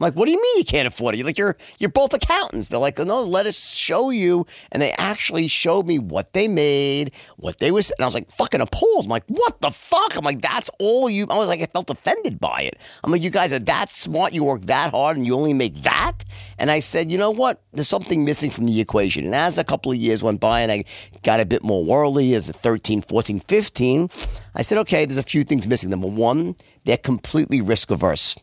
I'm 0.01 0.05
like, 0.07 0.15
what 0.15 0.25
do 0.25 0.31
you 0.31 0.41
mean 0.41 0.57
you 0.57 0.65
can't 0.65 0.87
afford 0.87 1.13
it? 1.13 1.19
You're 1.19 1.27
like, 1.27 1.37
you're 1.37 1.55
you're 1.77 1.91
both 1.91 2.11
accountants. 2.11 2.69
They're 2.69 2.79
like, 2.79 2.97
no, 2.97 3.21
let 3.21 3.45
us 3.45 3.71
show 3.71 4.09
you. 4.09 4.47
And 4.71 4.81
they 4.81 4.93
actually 4.93 5.47
showed 5.47 5.85
me 5.85 5.99
what 5.99 6.33
they 6.33 6.47
made, 6.47 7.13
what 7.37 7.59
they 7.59 7.69
was, 7.69 7.91
and 7.91 8.03
I 8.03 8.07
was 8.07 8.15
like, 8.15 8.31
fucking 8.31 8.61
appalled. 8.61 9.05
I'm 9.05 9.11
like, 9.11 9.25
what 9.27 9.61
the 9.61 9.69
fuck? 9.69 10.17
I'm 10.17 10.25
like, 10.25 10.41
that's 10.41 10.71
all 10.79 11.07
you. 11.07 11.27
I 11.29 11.37
was 11.37 11.47
like, 11.47 11.61
I 11.61 11.67
felt 11.67 11.91
offended 11.91 12.39
by 12.39 12.63
it. 12.63 12.79
I'm 13.03 13.11
like, 13.11 13.21
you 13.21 13.29
guys 13.29 13.53
are 13.53 13.59
that 13.59 13.91
smart, 13.91 14.33
you 14.33 14.43
work 14.43 14.61
that 14.63 14.89
hard, 14.89 15.17
and 15.17 15.27
you 15.27 15.35
only 15.35 15.53
make 15.53 15.83
that. 15.83 16.23
And 16.57 16.71
I 16.71 16.79
said, 16.79 17.11
you 17.11 17.19
know 17.19 17.29
what? 17.29 17.61
There's 17.71 17.87
something 17.87 18.25
missing 18.25 18.49
from 18.49 18.65
the 18.65 18.81
equation. 18.81 19.23
And 19.25 19.35
as 19.35 19.59
a 19.59 19.63
couple 19.63 19.91
of 19.91 19.99
years 19.99 20.23
went 20.23 20.39
by, 20.41 20.61
and 20.61 20.71
I 20.71 20.83
got 21.21 21.39
a 21.39 21.45
bit 21.45 21.63
more 21.63 21.85
worldly, 21.85 22.33
as 22.33 22.49
a 22.49 22.53
13, 22.53 23.03
14, 23.03 23.39
15, 23.41 24.09
I 24.55 24.63
said, 24.63 24.79
okay, 24.79 25.05
there's 25.05 25.19
a 25.19 25.23
few 25.23 25.43
things 25.43 25.67
missing. 25.67 25.91
Number 25.91 26.07
one, 26.07 26.55
they're 26.85 26.97
completely 26.97 27.61
risk 27.61 27.91
averse. 27.91 28.35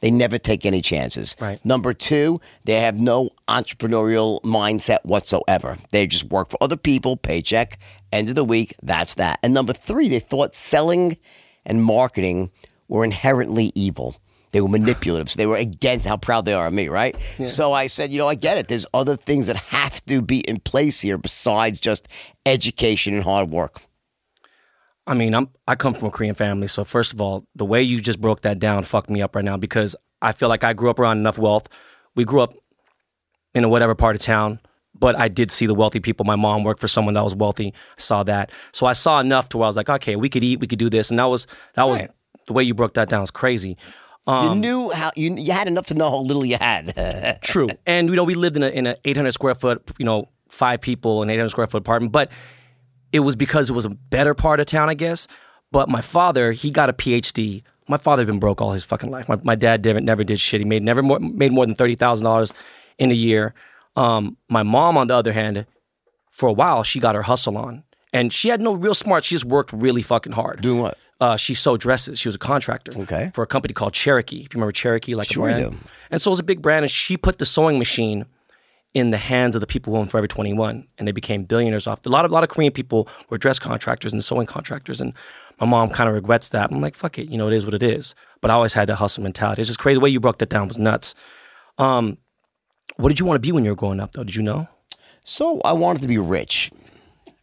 They 0.00 0.10
never 0.10 0.38
take 0.38 0.66
any 0.66 0.82
chances. 0.82 1.36
Right. 1.40 1.64
Number 1.64 1.94
two, 1.94 2.40
they 2.64 2.80
have 2.80 3.00
no 3.00 3.30
entrepreneurial 3.48 4.40
mindset 4.42 5.04
whatsoever. 5.04 5.78
They 5.90 6.06
just 6.06 6.24
work 6.24 6.50
for 6.50 6.58
other 6.60 6.76
people, 6.76 7.16
paycheck, 7.16 7.78
end 8.12 8.28
of 8.28 8.34
the 8.34 8.44
week, 8.44 8.74
that's 8.82 9.14
that. 9.14 9.38
And 9.42 9.54
number 9.54 9.72
three, 9.72 10.08
they 10.08 10.18
thought 10.20 10.54
selling 10.54 11.16
and 11.64 11.82
marketing 11.82 12.50
were 12.88 13.04
inherently 13.04 13.72
evil. 13.74 14.16
They 14.52 14.60
were 14.60 14.68
manipulative. 14.68 15.28
So 15.30 15.36
they 15.38 15.46
were 15.46 15.56
against 15.56 16.06
how 16.06 16.16
proud 16.16 16.44
they 16.44 16.54
are 16.54 16.68
of 16.68 16.72
me, 16.72 16.88
right? 16.88 17.16
So 17.44 17.72
I 17.72 17.88
said, 17.88 18.10
you 18.10 18.18
know, 18.18 18.28
I 18.28 18.36
get 18.36 18.56
it. 18.58 18.68
There's 18.68 18.86
other 18.94 19.16
things 19.16 19.48
that 19.48 19.56
have 19.56 20.04
to 20.06 20.22
be 20.22 20.40
in 20.40 20.60
place 20.60 21.00
here 21.00 21.18
besides 21.18 21.80
just 21.80 22.08
education 22.46 23.14
and 23.14 23.22
hard 23.24 23.50
work. 23.50 23.80
I 25.06 25.14
mean, 25.14 25.34
I'm 25.34 25.48
I 25.68 25.74
come 25.76 25.94
from 25.94 26.08
a 26.08 26.10
Korean 26.10 26.34
family, 26.34 26.66
so 26.66 26.84
first 26.84 27.12
of 27.12 27.20
all, 27.20 27.46
the 27.54 27.64
way 27.64 27.82
you 27.82 28.00
just 28.00 28.20
broke 28.20 28.40
that 28.42 28.58
down 28.58 28.82
fucked 28.82 29.10
me 29.10 29.22
up 29.22 29.36
right 29.36 29.44
now 29.44 29.56
because 29.56 29.94
I 30.22 30.32
feel 30.32 30.48
like 30.48 30.64
I 30.64 30.72
grew 30.72 30.90
up 30.90 30.98
around 30.98 31.18
enough 31.18 31.38
wealth. 31.38 31.68
We 32.16 32.24
grew 32.24 32.40
up 32.40 32.54
in 33.54 33.62
a 33.64 33.68
whatever 33.68 33.94
part 33.94 34.16
of 34.16 34.22
town, 34.22 34.58
but 34.98 35.16
I 35.16 35.28
did 35.28 35.50
see 35.52 35.66
the 35.66 35.74
wealthy 35.74 36.00
people. 36.00 36.24
My 36.24 36.36
mom 36.36 36.64
worked 36.64 36.80
for 36.80 36.88
someone 36.88 37.14
that 37.14 37.22
was 37.24 37.34
wealthy. 37.34 37.68
I 37.68 38.00
saw 38.00 38.22
that, 38.24 38.50
so 38.72 38.86
I 38.86 38.94
saw 38.94 39.20
enough 39.20 39.48
to 39.50 39.58
where 39.58 39.66
I 39.66 39.68
was 39.68 39.76
like, 39.76 39.88
okay, 39.88 40.16
we 40.16 40.28
could 40.28 40.42
eat, 40.42 40.60
we 40.60 40.66
could 40.66 40.78
do 40.78 40.90
this, 40.90 41.10
and 41.10 41.18
that 41.18 41.26
was 41.26 41.46
that 41.74 41.84
was 41.84 42.00
Right. 42.00 42.10
the 42.46 42.52
way 42.52 42.64
you 42.64 42.74
broke 42.74 42.94
that 42.94 43.08
down 43.08 43.20
was 43.20 43.30
crazy. 43.30 43.76
you 44.26 44.32
Um, 44.32 44.60
knew 44.60 44.90
how 44.90 45.10
you 45.14 45.34
you 45.36 45.52
had 45.52 45.68
enough 45.68 45.86
to 45.86 45.94
know 45.94 46.10
how 46.10 46.18
little 46.18 46.44
you 46.44 46.56
had. 46.56 47.38
True. 47.42 47.68
And 47.86 48.08
you 48.08 48.16
know, 48.16 48.24
we 48.24 48.34
lived 48.34 48.56
in 48.56 48.64
a 48.64 48.68
in 48.70 48.86
a 48.88 48.96
800 49.04 49.30
square 49.32 49.54
foot, 49.54 49.88
you 49.98 50.04
know, 50.04 50.28
five 50.48 50.80
people 50.80 51.22
in 51.22 51.30
800 51.30 51.50
square 51.50 51.66
foot 51.68 51.78
apartment, 51.78 52.10
but 52.12 52.32
it 53.12 53.20
was 53.20 53.36
because 53.36 53.70
it 53.70 53.72
was 53.72 53.84
a 53.84 53.90
better 53.90 54.34
part 54.34 54.60
of 54.60 54.66
town, 54.66 54.88
I 54.88 54.94
guess. 54.94 55.26
But 55.72 55.88
my 55.88 56.00
father, 56.00 56.52
he 56.52 56.70
got 56.70 56.88
a 56.88 56.92
PhD. 56.92 57.62
My 57.88 57.96
father 57.98 58.20
had 58.22 58.26
been 58.26 58.38
broke 58.38 58.60
all 58.60 58.72
his 58.72 58.84
fucking 58.84 59.10
life. 59.10 59.28
My, 59.28 59.38
my 59.42 59.54
dad 59.54 59.84
never, 59.84 60.00
never 60.00 60.24
did 60.24 60.40
shit. 60.40 60.60
He 60.60 60.64
made 60.64 60.82
never 60.82 61.02
more, 61.02 61.18
made 61.20 61.52
more 61.52 61.66
than 61.66 61.74
thirty 61.74 61.94
thousand 61.94 62.24
dollars 62.24 62.52
in 62.98 63.10
a 63.10 63.14
year. 63.14 63.54
Um, 63.96 64.36
my 64.48 64.62
mom, 64.62 64.96
on 64.96 65.06
the 65.06 65.14
other 65.14 65.32
hand, 65.32 65.66
for 66.30 66.48
a 66.48 66.52
while, 66.52 66.82
she 66.82 67.00
got 67.00 67.14
her 67.14 67.22
hustle 67.22 67.56
on, 67.56 67.84
and 68.12 68.32
she 68.32 68.48
had 68.48 68.60
no 68.60 68.74
real 68.74 68.94
smart. 68.94 69.24
She 69.24 69.34
just 69.34 69.44
worked 69.44 69.72
really 69.72 70.02
fucking 70.02 70.32
hard. 70.32 70.60
Doing 70.62 70.80
what? 70.82 70.98
Uh, 71.20 71.36
she 71.36 71.54
sewed 71.54 71.80
dresses. 71.80 72.18
She 72.18 72.28
was 72.28 72.34
a 72.34 72.38
contractor. 72.38 72.92
Okay. 72.94 73.30
For 73.32 73.42
a 73.42 73.46
company 73.46 73.72
called 73.72 73.94
Cherokee. 73.94 74.36
If 74.42 74.52
you 74.52 74.58
remember 74.58 74.72
Cherokee, 74.72 75.14
like 75.14 75.28
Sure 75.28 75.48
a 75.48 75.52
brand. 75.54 75.72
do. 75.72 75.78
And 76.10 76.20
so 76.20 76.30
it 76.30 76.32
was 76.32 76.40
a 76.40 76.44
big 76.44 76.60
brand, 76.60 76.84
and 76.84 76.90
she 76.90 77.16
put 77.16 77.38
the 77.38 77.46
sewing 77.46 77.78
machine 77.78 78.26
in 78.96 79.10
the 79.10 79.18
hands 79.18 79.54
of 79.54 79.60
the 79.60 79.66
people 79.66 79.92
who 79.92 79.98
own 79.98 80.06
Forever 80.06 80.26
21, 80.26 80.88
and 80.96 81.06
they 81.06 81.12
became 81.12 81.44
billionaires 81.44 81.86
off. 81.86 82.06
A 82.06 82.08
lot 82.08 82.24
of 82.24 82.30
a 82.30 82.34
lot 82.34 82.42
of 82.42 82.48
Korean 82.48 82.72
people 82.72 83.06
were 83.28 83.36
dress 83.36 83.58
contractors 83.58 84.10
and 84.10 84.24
sewing 84.24 84.46
contractors, 84.46 85.02
and 85.02 85.12
my 85.60 85.66
mom 85.66 85.90
kind 85.90 86.08
of 86.08 86.14
regrets 86.14 86.48
that. 86.48 86.72
I'm 86.72 86.80
like, 86.80 86.94
fuck 86.94 87.18
it, 87.18 87.30
you 87.30 87.36
know, 87.36 87.46
it 87.46 87.52
is 87.52 87.66
what 87.66 87.74
it 87.74 87.82
is. 87.82 88.14
But 88.40 88.50
I 88.50 88.54
always 88.54 88.72
had 88.72 88.88
that 88.88 88.96
hustle 88.96 89.22
mentality. 89.22 89.60
It's 89.60 89.68
just 89.68 89.78
crazy. 89.78 89.96
The 89.96 90.00
way 90.00 90.08
you 90.08 90.18
broke 90.18 90.38
that 90.38 90.48
down 90.48 90.66
was 90.66 90.78
nuts. 90.78 91.14
Um, 91.76 92.16
what 92.96 93.10
did 93.10 93.20
you 93.20 93.26
want 93.26 93.36
to 93.36 93.46
be 93.46 93.52
when 93.52 93.66
you 93.66 93.70
were 93.72 93.76
growing 93.76 94.00
up, 94.00 94.12
though? 94.12 94.24
Did 94.24 94.34
you 94.34 94.42
know? 94.42 94.66
So 95.24 95.60
I 95.62 95.74
wanted 95.74 96.00
to 96.00 96.08
be 96.08 96.16
rich. 96.16 96.70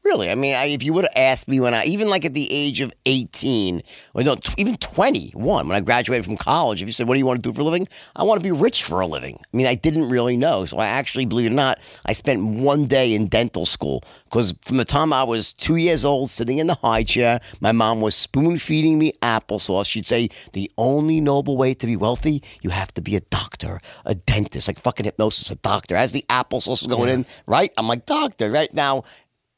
Really, 0.04 0.30
I 0.30 0.36
mean, 0.36 0.54
I, 0.54 0.66
if 0.66 0.84
you 0.84 0.92
would 0.94 1.06
have 1.06 1.14
asked 1.16 1.48
me 1.48 1.62
when 1.62 1.74
I, 1.74 1.86
even 1.86 2.10
like 2.10 2.26
at 2.26 2.34
the 2.34 2.52
age 2.52 2.82
of 2.82 2.94
18, 3.06 3.82
or 4.14 4.24
no, 4.24 4.36
t- 4.36 4.54
even 4.58 4.76
21, 4.76 5.66
when 5.66 5.76
I 5.76 5.80
graduated 5.80 6.26
from 6.26 6.36
college, 6.36 6.82
if 6.82 6.90
you 6.90 6.92
said, 6.92 7.08
What 7.08 7.16
do 7.16 7.20
you 7.20 7.26
want 7.26 7.42
to 7.42 7.50
do 7.50 7.54
for 7.54 7.62
a 7.62 7.64
living? 7.64 7.88
I 8.14 8.24
want 8.24 8.42
to 8.42 8.44
be 8.44 8.52
rich 8.52 8.84
for 8.84 9.00
a 9.00 9.08
living. 9.08 9.40
I 9.42 9.58
mean, 9.58 9.66
I 9.66 9.76
didn't 9.76 10.10
really 10.10 10.36
know. 10.36 10.66
So 10.66 10.78
I 10.78 10.88
actually, 10.88 11.26
believe 11.26 11.48
it 11.48 11.54
or 11.54 11.56
not, 11.56 11.80
I 12.06 12.12
spent 12.12 12.44
one 12.44 12.86
day 12.86 13.14
in 13.14 13.28
dental 13.28 13.66
school 13.66 14.04
because 14.26 14.54
from 14.66 14.76
the 14.76 14.84
time 14.84 15.14
I 15.14 15.24
was 15.24 15.54
two 15.54 15.78
years 15.78 16.04
old, 16.04 16.30
sitting 16.30 16.58
in 16.58 16.68
the 16.68 16.76
high 16.76 17.04
chair, 17.04 17.40
my 17.62 17.72
mom 17.72 18.02
was 18.02 18.14
spoon 18.14 18.58
feeding 18.58 19.00
me 19.00 19.14
applesauce. 19.22 19.86
She'd 19.86 20.06
say, 20.06 20.30
The 20.52 20.70
only 20.78 21.22
noble 21.22 21.56
way 21.56 21.74
to 21.76 21.86
be 21.86 21.96
wealthy, 21.96 22.44
you 22.62 22.72
have 22.72 22.94
to 22.96 23.02
be 23.02 23.16
a 23.16 23.22
doctor, 23.22 23.80
a 24.04 24.16
dentist, 24.16 24.68
like 24.68 24.80
fucking 24.80 25.06
hypnosis, 25.06 25.50
a 25.50 25.56
doctor. 25.56 25.96
As 25.96 26.12
the 26.12 26.26
applesauce 26.28 26.86
was 26.86 26.88
going 26.88 27.10
in, 27.10 27.26
right? 27.48 27.72
I'm 27.78 27.88
like, 27.88 28.06
Doctor, 28.06 28.52
right 28.52 28.74
now 28.74 29.06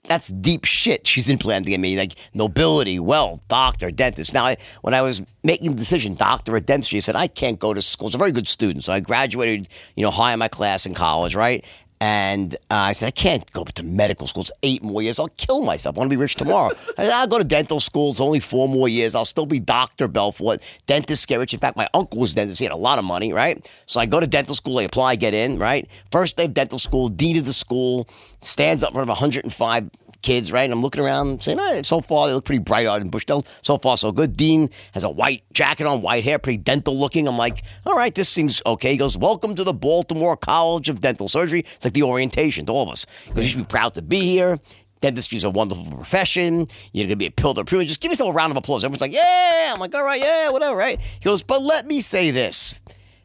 that's 0.07 0.27
deep 0.29 0.65
shit 0.65 1.07
she's 1.07 1.29
implanting 1.29 1.73
in 1.73 1.81
me, 1.81 1.97
like 1.97 2.13
nobility, 2.33 2.99
wealth, 2.99 3.41
doctor, 3.47 3.91
dentist. 3.91 4.33
Now, 4.33 4.45
I, 4.45 4.57
when 4.81 4.93
I 4.93 5.01
was 5.01 5.21
making 5.43 5.71
the 5.71 5.77
decision, 5.77 6.15
doctor 6.15 6.55
or 6.55 6.59
dentist, 6.59 6.89
she 6.89 7.01
said, 7.01 7.15
I 7.15 7.27
can't 7.27 7.59
go 7.59 7.73
to 7.73 7.81
school. 7.81 8.05
I 8.05 8.09
was 8.09 8.15
a 8.15 8.19
very 8.19 8.31
good 8.31 8.47
student. 8.47 8.83
So 8.83 8.93
I 8.93 8.99
graduated, 8.99 9.67
you 9.95 10.03
know, 10.03 10.11
high 10.11 10.33
in 10.33 10.39
my 10.39 10.47
class 10.47 10.85
in 10.85 10.93
college, 10.93 11.35
right? 11.35 11.65
And 12.01 12.55
uh, 12.69 12.75
I 12.75 12.91
said, 12.91 13.07
I 13.07 13.11
can't 13.11 13.49
go 13.53 13.63
to 13.63 13.83
medical 13.83 14.27
school. 14.27 14.41
It's 14.41 14.51
eight 14.63 14.83
more 14.83 15.01
years. 15.01 15.17
I'll 15.17 15.29
kill 15.29 15.63
myself. 15.63 15.95
I 15.95 15.99
want 15.99 16.09
to 16.09 16.15
be 16.15 16.19
rich 16.19 16.35
tomorrow. 16.35 16.71
I 16.97 17.03
said, 17.03 17.13
I'll 17.13 17.27
go 17.27 17.37
to 17.37 17.43
dental 17.43 17.79
school. 17.79 18.11
It's 18.11 18.19
only 18.19 18.39
four 18.39 18.67
more 18.67 18.89
years. 18.89 19.15
I'll 19.15 19.25
still 19.25 19.45
be 19.45 19.59
Dr. 19.59 20.07
Belfort. 20.07 20.61
dentist 20.87 21.27
get 21.27 21.39
rich. 21.39 21.53
In 21.53 21.59
fact, 21.59 21.77
my 21.77 21.87
uncle 21.93 22.19
was 22.19 22.35
dentist. 22.35 22.59
He 22.59 22.65
had 22.65 22.73
a 22.73 22.77
lot 22.77 22.99
of 22.99 23.05
money, 23.05 23.31
right? 23.31 23.69
So 23.85 23.99
I 23.99 24.05
go 24.05 24.19
to 24.19 24.27
dental 24.27 24.55
school. 24.55 24.79
I 24.79 24.83
apply, 24.83 25.15
get 25.15 25.33
in, 25.33 25.57
right? 25.57 25.89
First 26.11 26.37
day 26.37 26.45
of 26.45 26.53
dental 26.53 26.79
school, 26.79 27.07
dean 27.07 27.37
of 27.37 27.45
the 27.45 27.53
school 27.53 28.07
stands 28.41 28.83
up 28.83 28.89
in 28.89 28.95
front 28.95 29.09
of 29.09 29.13
105 29.13 29.89
kids, 30.25 30.51
right? 30.51 30.63
And 30.63 30.73
I'm 30.73 30.81
looking 30.81 31.03
around 31.03 31.41
saying, 31.43 31.59
all 31.59 31.71
right, 31.71 31.85
so 31.85 32.01
far 32.01 32.27
they 32.27 32.33
look 32.33 32.45
pretty 32.45 32.59
bright 32.59 32.87
eyed 32.87 33.01
and 33.01 33.11
bushy-tailed. 33.11 33.47
So 33.61 33.77
far, 33.77 33.95
so 33.95 34.11
good. 34.11 34.35
Dean 34.35 34.69
has 34.93 35.03
a 35.03 35.09
white 35.09 35.43
jacket 35.53 35.85
on, 35.85 36.01
white 36.01 36.23
hair, 36.23 36.39
pretty 36.39 36.57
dental 36.57 36.97
looking. 36.97 37.27
I'm 37.27 37.37
like, 37.37 37.63
all 37.85 37.95
right, 37.95 38.13
this 38.13 38.27
seems 38.27 38.61
okay. 38.65 38.91
He 38.91 38.97
goes, 38.97 39.17
welcome 39.17 39.55
to 39.55 39.63
the 39.63 39.73
Baltimore 39.73 40.35
College 40.35 40.89
of 40.89 40.99
Dental 40.99 41.27
Surgery. 41.27 41.59
It's 41.59 41.85
like 41.85 41.93
the 41.93 42.03
orientation 42.03 42.65
to 42.65 42.73
all 42.73 42.83
of 42.83 42.89
us. 42.89 43.05
Because 43.27 43.45
you 43.45 43.51
should 43.51 43.59
be 43.59 43.65
proud 43.65 43.93
to 43.93 44.01
be 44.01 44.21
here. 44.21 44.59
Dentistry 45.01 45.37
is 45.37 45.43
a 45.43 45.49
wonderful 45.51 45.85
profession. 45.95 46.67
You're 46.91 47.03
going 47.03 47.09
to 47.09 47.15
be 47.15 47.27
a 47.27 47.31
pillar 47.31 47.61
of 47.61 47.67
privilege. 47.67 47.89
Just 47.89 48.01
give 48.01 48.11
yourself 48.11 48.31
a 48.31 48.33
round 48.33 48.49
of 48.49 48.57
applause. 48.57 48.83
Everyone's 48.83 49.01
like, 49.01 49.13
yeah. 49.13 49.71
I'm 49.71 49.79
like, 49.79 49.93
all 49.93 50.03
right, 50.03 50.19
yeah, 50.19 50.49
whatever, 50.49 50.75
right? 50.75 50.99
He 50.99 51.23
goes, 51.23 51.43
but 51.43 51.61
let 51.61 51.85
me 51.85 52.01
say 52.01 52.31
this. 52.31 52.81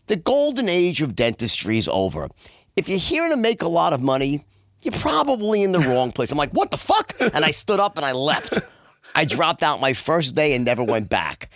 The 0.07 0.17
golden 0.17 0.69
age 0.69 1.01
of 1.01 1.17
dentistry 1.17 1.79
is 1.79 1.89
over. 1.89 2.29
If 2.77 2.89
you're 2.89 2.99
here 2.99 3.29
to 3.31 3.37
make 3.37 3.63
a 3.63 3.69
lot 3.69 3.95
of 3.95 4.03
money, 4.03 4.45
you're 4.83 4.99
probably 4.99 5.63
in 5.63 5.73
the 5.73 5.81
wrong 5.81 6.13
place. 6.13 6.33
I'm 6.33 6.39
like, 6.39 6.53
what 6.53 6.71
the 6.71 6.77
fuck? 6.77 7.15
And 7.21 7.45
I 7.45 7.51
stood 7.51 7.81
up 7.81 7.97
and 7.97 8.05
I 8.05 8.13
left. 8.13 8.59
I 9.15 9.25
dropped 9.25 9.63
out 9.63 9.81
my 9.81 9.93
first 9.93 10.35
day 10.35 10.55
and 10.55 10.65
never 10.65 10.85
went 10.85 11.09
back. 11.09 11.51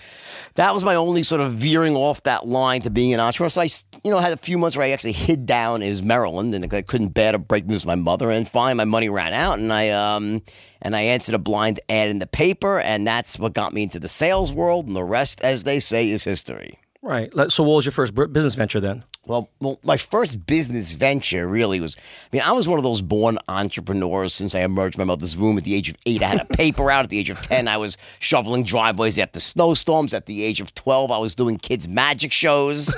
That 0.56 0.72
was 0.72 0.84
my 0.84 0.94
only 0.94 1.24
sort 1.24 1.40
of 1.40 1.52
veering 1.52 1.96
off 1.96 2.22
that 2.24 2.46
line 2.46 2.82
to 2.82 2.90
being 2.90 3.12
an 3.12 3.20
entrepreneur. 3.20 3.48
So 3.48 3.60
I, 3.60 3.68
you 4.04 4.10
know, 4.10 4.18
had 4.18 4.32
a 4.32 4.36
few 4.36 4.56
months 4.56 4.76
where 4.76 4.86
I 4.86 4.90
actually 4.90 5.12
hid 5.12 5.46
down 5.46 5.82
in 5.82 6.06
Maryland 6.06 6.54
and 6.54 6.72
I 6.72 6.82
couldn't 6.82 7.08
bear 7.08 7.32
to 7.32 7.38
break 7.38 7.66
news 7.66 7.82
to 7.82 7.88
my 7.88 7.96
mother. 7.96 8.30
And 8.30 8.46
finally, 8.46 8.74
my 8.74 8.84
money 8.84 9.08
ran 9.08 9.32
out, 9.32 9.58
and 9.58 9.72
I 9.72 9.90
um 9.90 10.42
and 10.80 10.94
I 10.94 11.00
answered 11.00 11.34
a 11.34 11.40
blind 11.40 11.80
ad 11.88 12.08
in 12.08 12.20
the 12.20 12.26
paper, 12.26 12.78
and 12.78 13.04
that's 13.04 13.36
what 13.36 13.52
got 13.52 13.72
me 13.72 13.82
into 13.82 13.98
the 13.98 14.08
sales 14.08 14.52
world. 14.52 14.86
And 14.86 14.94
the 14.94 15.02
rest, 15.02 15.40
as 15.40 15.64
they 15.64 15.80
say, 15.80 16.08
is 16.08 16.22
history. 16.22 16.78
Right. 17.02 17.32
So, 17.50 17.64
what 17.64 17.76
was 17.76 17.84
your 17.84 17.92
first 17.92 18.14
business 18.14 18.54
venture 18.54 18.80
then? 18.80 19.04
Well, 19.26 19.48
well, 19.60 19.78
my 19.82 19.96
first 19.96 20.44
business 20.46 20.92
venture 20.92 21.46
really 21.48 21.80
was. 21.80 21.96
I 21.96 22.00
mean, 22.36 22.42
I 22.42 22.52
was 22.52 22.68
one 22.68 22.78
of 22.78 22.82
those 22.82 23.00
born 23.02 23.38
entrepreneurs 23.48 24.34
since 24.34 24.54
I 24.54 24.60
emerged 24.60 24.96
from 24.96 25.06
my 25.06 25.12
mother's 25.12 25.36
womb 25.36 25.56
at 25.58 25.64
the 25.64 25.74
age 25.74 25.88
of 25.88 25.96
eight. 26.06 26.22
I 26.22 26.26
had 26.26 26.40
a 26.40 26.44
paper 26.44 26.90
out. 26.90 27.04
At 27.04 27.10
the 27.10 27.18
age 27.18 27.30
of 27.30 27.40
ten, 27.40 27.66
I 27.68 27.76
was 27.78 27.96
shoveling 28.18 28.64
driveways 28.64 29.18
after 29.18 29.40
snowstorms. 29.40 30.12
At 30.14 30.26
the 30.26 30.44
age 30.44 30.60
of 30.60 30.74
twelve, 30.74 31.10
I 31.10 31.18
was 31.18 31.34
doing 31.34 31.58
kids' 31.58 31.88
magic 31.88 32.32
shows. 32.32 32.94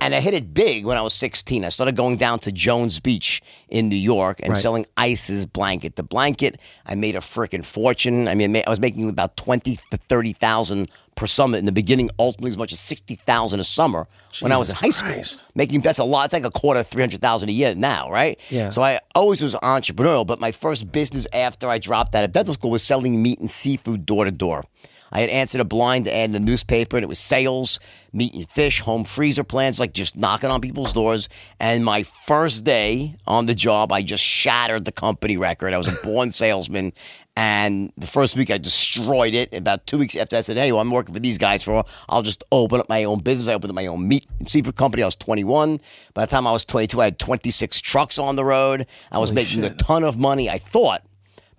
And 0.00 0.16
I 0.16 0.20
hit 0.20 0.34
it 0.34 0.52
big 0.52 0.84
when 0.84 0.96
I 0.98 1.00
was 1.00 1.14
16. 1.14 1.64
I 1.64 1.68
started 1.68 1.94
going 1.94 2.16
down 2.16 2.40
to 2.40 2.50
Jones 2.50 2.98
Beach 2.98 3.40
in 3.68 3.88
New 3.88 3.94
York 3.94 4.40
and 4.42 4.50
Right. 4.52 4.60
selling 4.60 4.84
ices 4.96 5.46
blanket 5.46 5.94
to 5.94 6.02
blanket. 6.02 6.58
I 6.84 6.96
made 6.96 7.14
a 7.14 7.20
freaking 7.20 7.64
fortune. 7.64 8.26
I 8.26 8.34
mean, 8.34 8.56
I 8.56 8.64
was 8.68 8.80
making 8.80 9.08
about 9.08 9.36
20 9.36 9.76
to 9.92 9.96
30,000 9.96 10.90
per 11.14 11.26
summit 11.26 11.58
in 11.58 11.66
the 11.66 11.72
beginning, 11.72 12.10
ultimately 12.18 12.50
as 12.50 12.58
much 12.58 12.72
as 12.72 12.80
60,000 12.80 13.60
a 13.60 13.64
summer 13.64 14.06
when 14.40 14.52
I 14.52 14.56
was 14.56 14.68
in 14.68 14.74
high 14.74 14.88
school. 14.88 15.12
Christ. 15.12 15.44
Making 15.54 15.80
that's 15.80 15.98
a 15.98 16.04
lot. 16.04 16.26
It's 16.26 16.32
like 16.32 16.44
a 16.44 16.50
quarter 16.50 16.80
of 16.80 16.86
300,000 16.88 17.48
a 17.48 17.52
year 17.52 17.74
now, 17.74 18.10
right? 18.10 18.40
Yeah. 18.50 18.70
So 18.70 18.82
I 18.82 19.00
always 19.14 19.42
was 19.42 19.54
entrepreneurial, 19.56 20.26
but 20.26 20.40
my 20.40 20.52
first 20.52 20.90
business 20.90 21.26
after 21.32 21.68
I 21.68 21.78
dropped 21.78 22.14
out 22.14 22.24
of 22.24 22.32
dental 22.32 22.54
school 22.54 22.70
was 22.70 22.82
selling 22.82 23.22
meat 23.22 23.38
and 23.40 23.50
seafood 23.50 24.06
door 24.06 24.24
to 24.24 24.30
door. 24.30 24.64
I 25.12 25.20
had 25.20 25.28
answered 25.28 25.60
a 25.60 25.64
blind 25.64 26.08
ad 26.08 26.24
in 26.24 26.32
the 26.32 26.40
newspaper, 26.40 26.96
and 26.96 27.04
it 27.04 27.08
was 27.08 27.18
sales, 27.18 27.78
meat 28.14 28.32
and 28.32 28.48
fish, 28.48 28.80
home 28.80 29.04
freezer 29.04 29.44
plans, 29.44 29.78
like 29.78 29.92
just 29.92 30.16
knocking 30.16 30.50
on 30.50 30.62
people's 30.62 30.94
doors. 30.94 31.28
And 31.60 31.84
my 31.84 32.02
first 32.02 32.64
day 32.64 33.16
on 33.26 33.44
the 33.44 33.54
job, 33.54 33.92
I 33.92 34.00
just 34.00 34.24
shattered 34.24 34.86
the 34.86 34.92
company 34.92 35.36
record. 35.36 35.74
I 35.74 35.78
was 35.78 35.88
a 35.88 35.96
born 36.02 36.30
salesman. 36.30 36.94
And 37.34 37.92
the 37.96 38.06
first 38.06 38.36
week, 38.36 38.50
I 38.50 38.58
destroyed 38.58 39.32
it. 39.34 39.54
About 39.54 39.86
two 39.86 39.96
weeks 39.98 40.16
after, 40.16 40.36
I 40.36 40.42
said, 40.42 40.58
Hey, 40.58 40.70
well, 40.70 40.82
I'm 40.82 40.90
working 40.90 41.14
for 41.14 41.20
these 41.20 41.38
guys 41.38 41.62
for, 41.62 41.82
I'll 42.08 42.22
just 42.22 42.44
open 42.52 42.80
up 42.80 42.88
my 42.88 43.04
own 43.04 43.20
business. 43.20 43.48
I 43.48 43.54
opened 43.54 43.70
up 43.70 43.74
my 43.74 43.86
own 43.86 44.06
meat 44.06 44.26
and 44.38 44.50
seafood 44.50 44.76
company. 44.76 45.02
I 45.02 45.06
was 45.06 45.16
21. 45.16 45.80
By 46.12 46.26
the 46.26 46.30
time 46.30 46.46
I 46.46 46.52
was 46.52 46.66
22, 46.66 47.00
I 47.00 47.04
had 47.04 47.18
26 47.18 47.80
trucks 47.80 48.18
on 48.18 48.36
the 48.36 48.44
road. 48.44 48.86
I 49.10 49.18
was 49.18 49.32
making 49.32 49.64
a 49.64 49.70
ton 49.70 50.04
of 50.04 50.18
money, 50.18 50.50
I 50.50 50.58
thought 50.58 51.02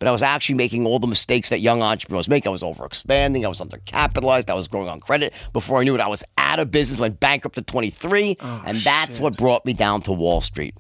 but 0.03 0.09
I 0.09 0.11
was 0.11 0.21
actually 0.21 0.55
making 0.55 0.85
all 0.85 0.99
the 0.99 1.07
mistakes 1.07 1.47
that 1.47 1.59
young 1.59 1.81
entrepreneurs 1.81 2.27
make. 2.27 2.45
I 2.45 2.49
was 2.49 2.61
overexpanding, 2.61 3.45
I 3.45 3.47
was 3.47 3.61
undercapitalized, 3.61 4.49
I 4.49 4.53
was 4.53 4.67
growing 4.67 4.89
on 4.89 4.99
credit. 4.99 5.33
Before 5.53 5.79
I 5.79 5.85
knew 5.85 5.95
it, 5.95 6.01
I 6.01 6.07
was 6.07 6.25
out 6.37 6.59
of 6.59 6.71
business, 6.71 6.99
went 6.99 7.21
bankrupt 7.21 7.57
at 7.57 7.67
23, 7.67 8.35
and 8.41 8.77
that's 8.79 9.21
what 9.21 9.37
brought 9.37 9.65
me 9.65 9.71
down 9.71 10.01
to 10.01 10.11
Wall 10.11 10.41
Street. 10.41 10.75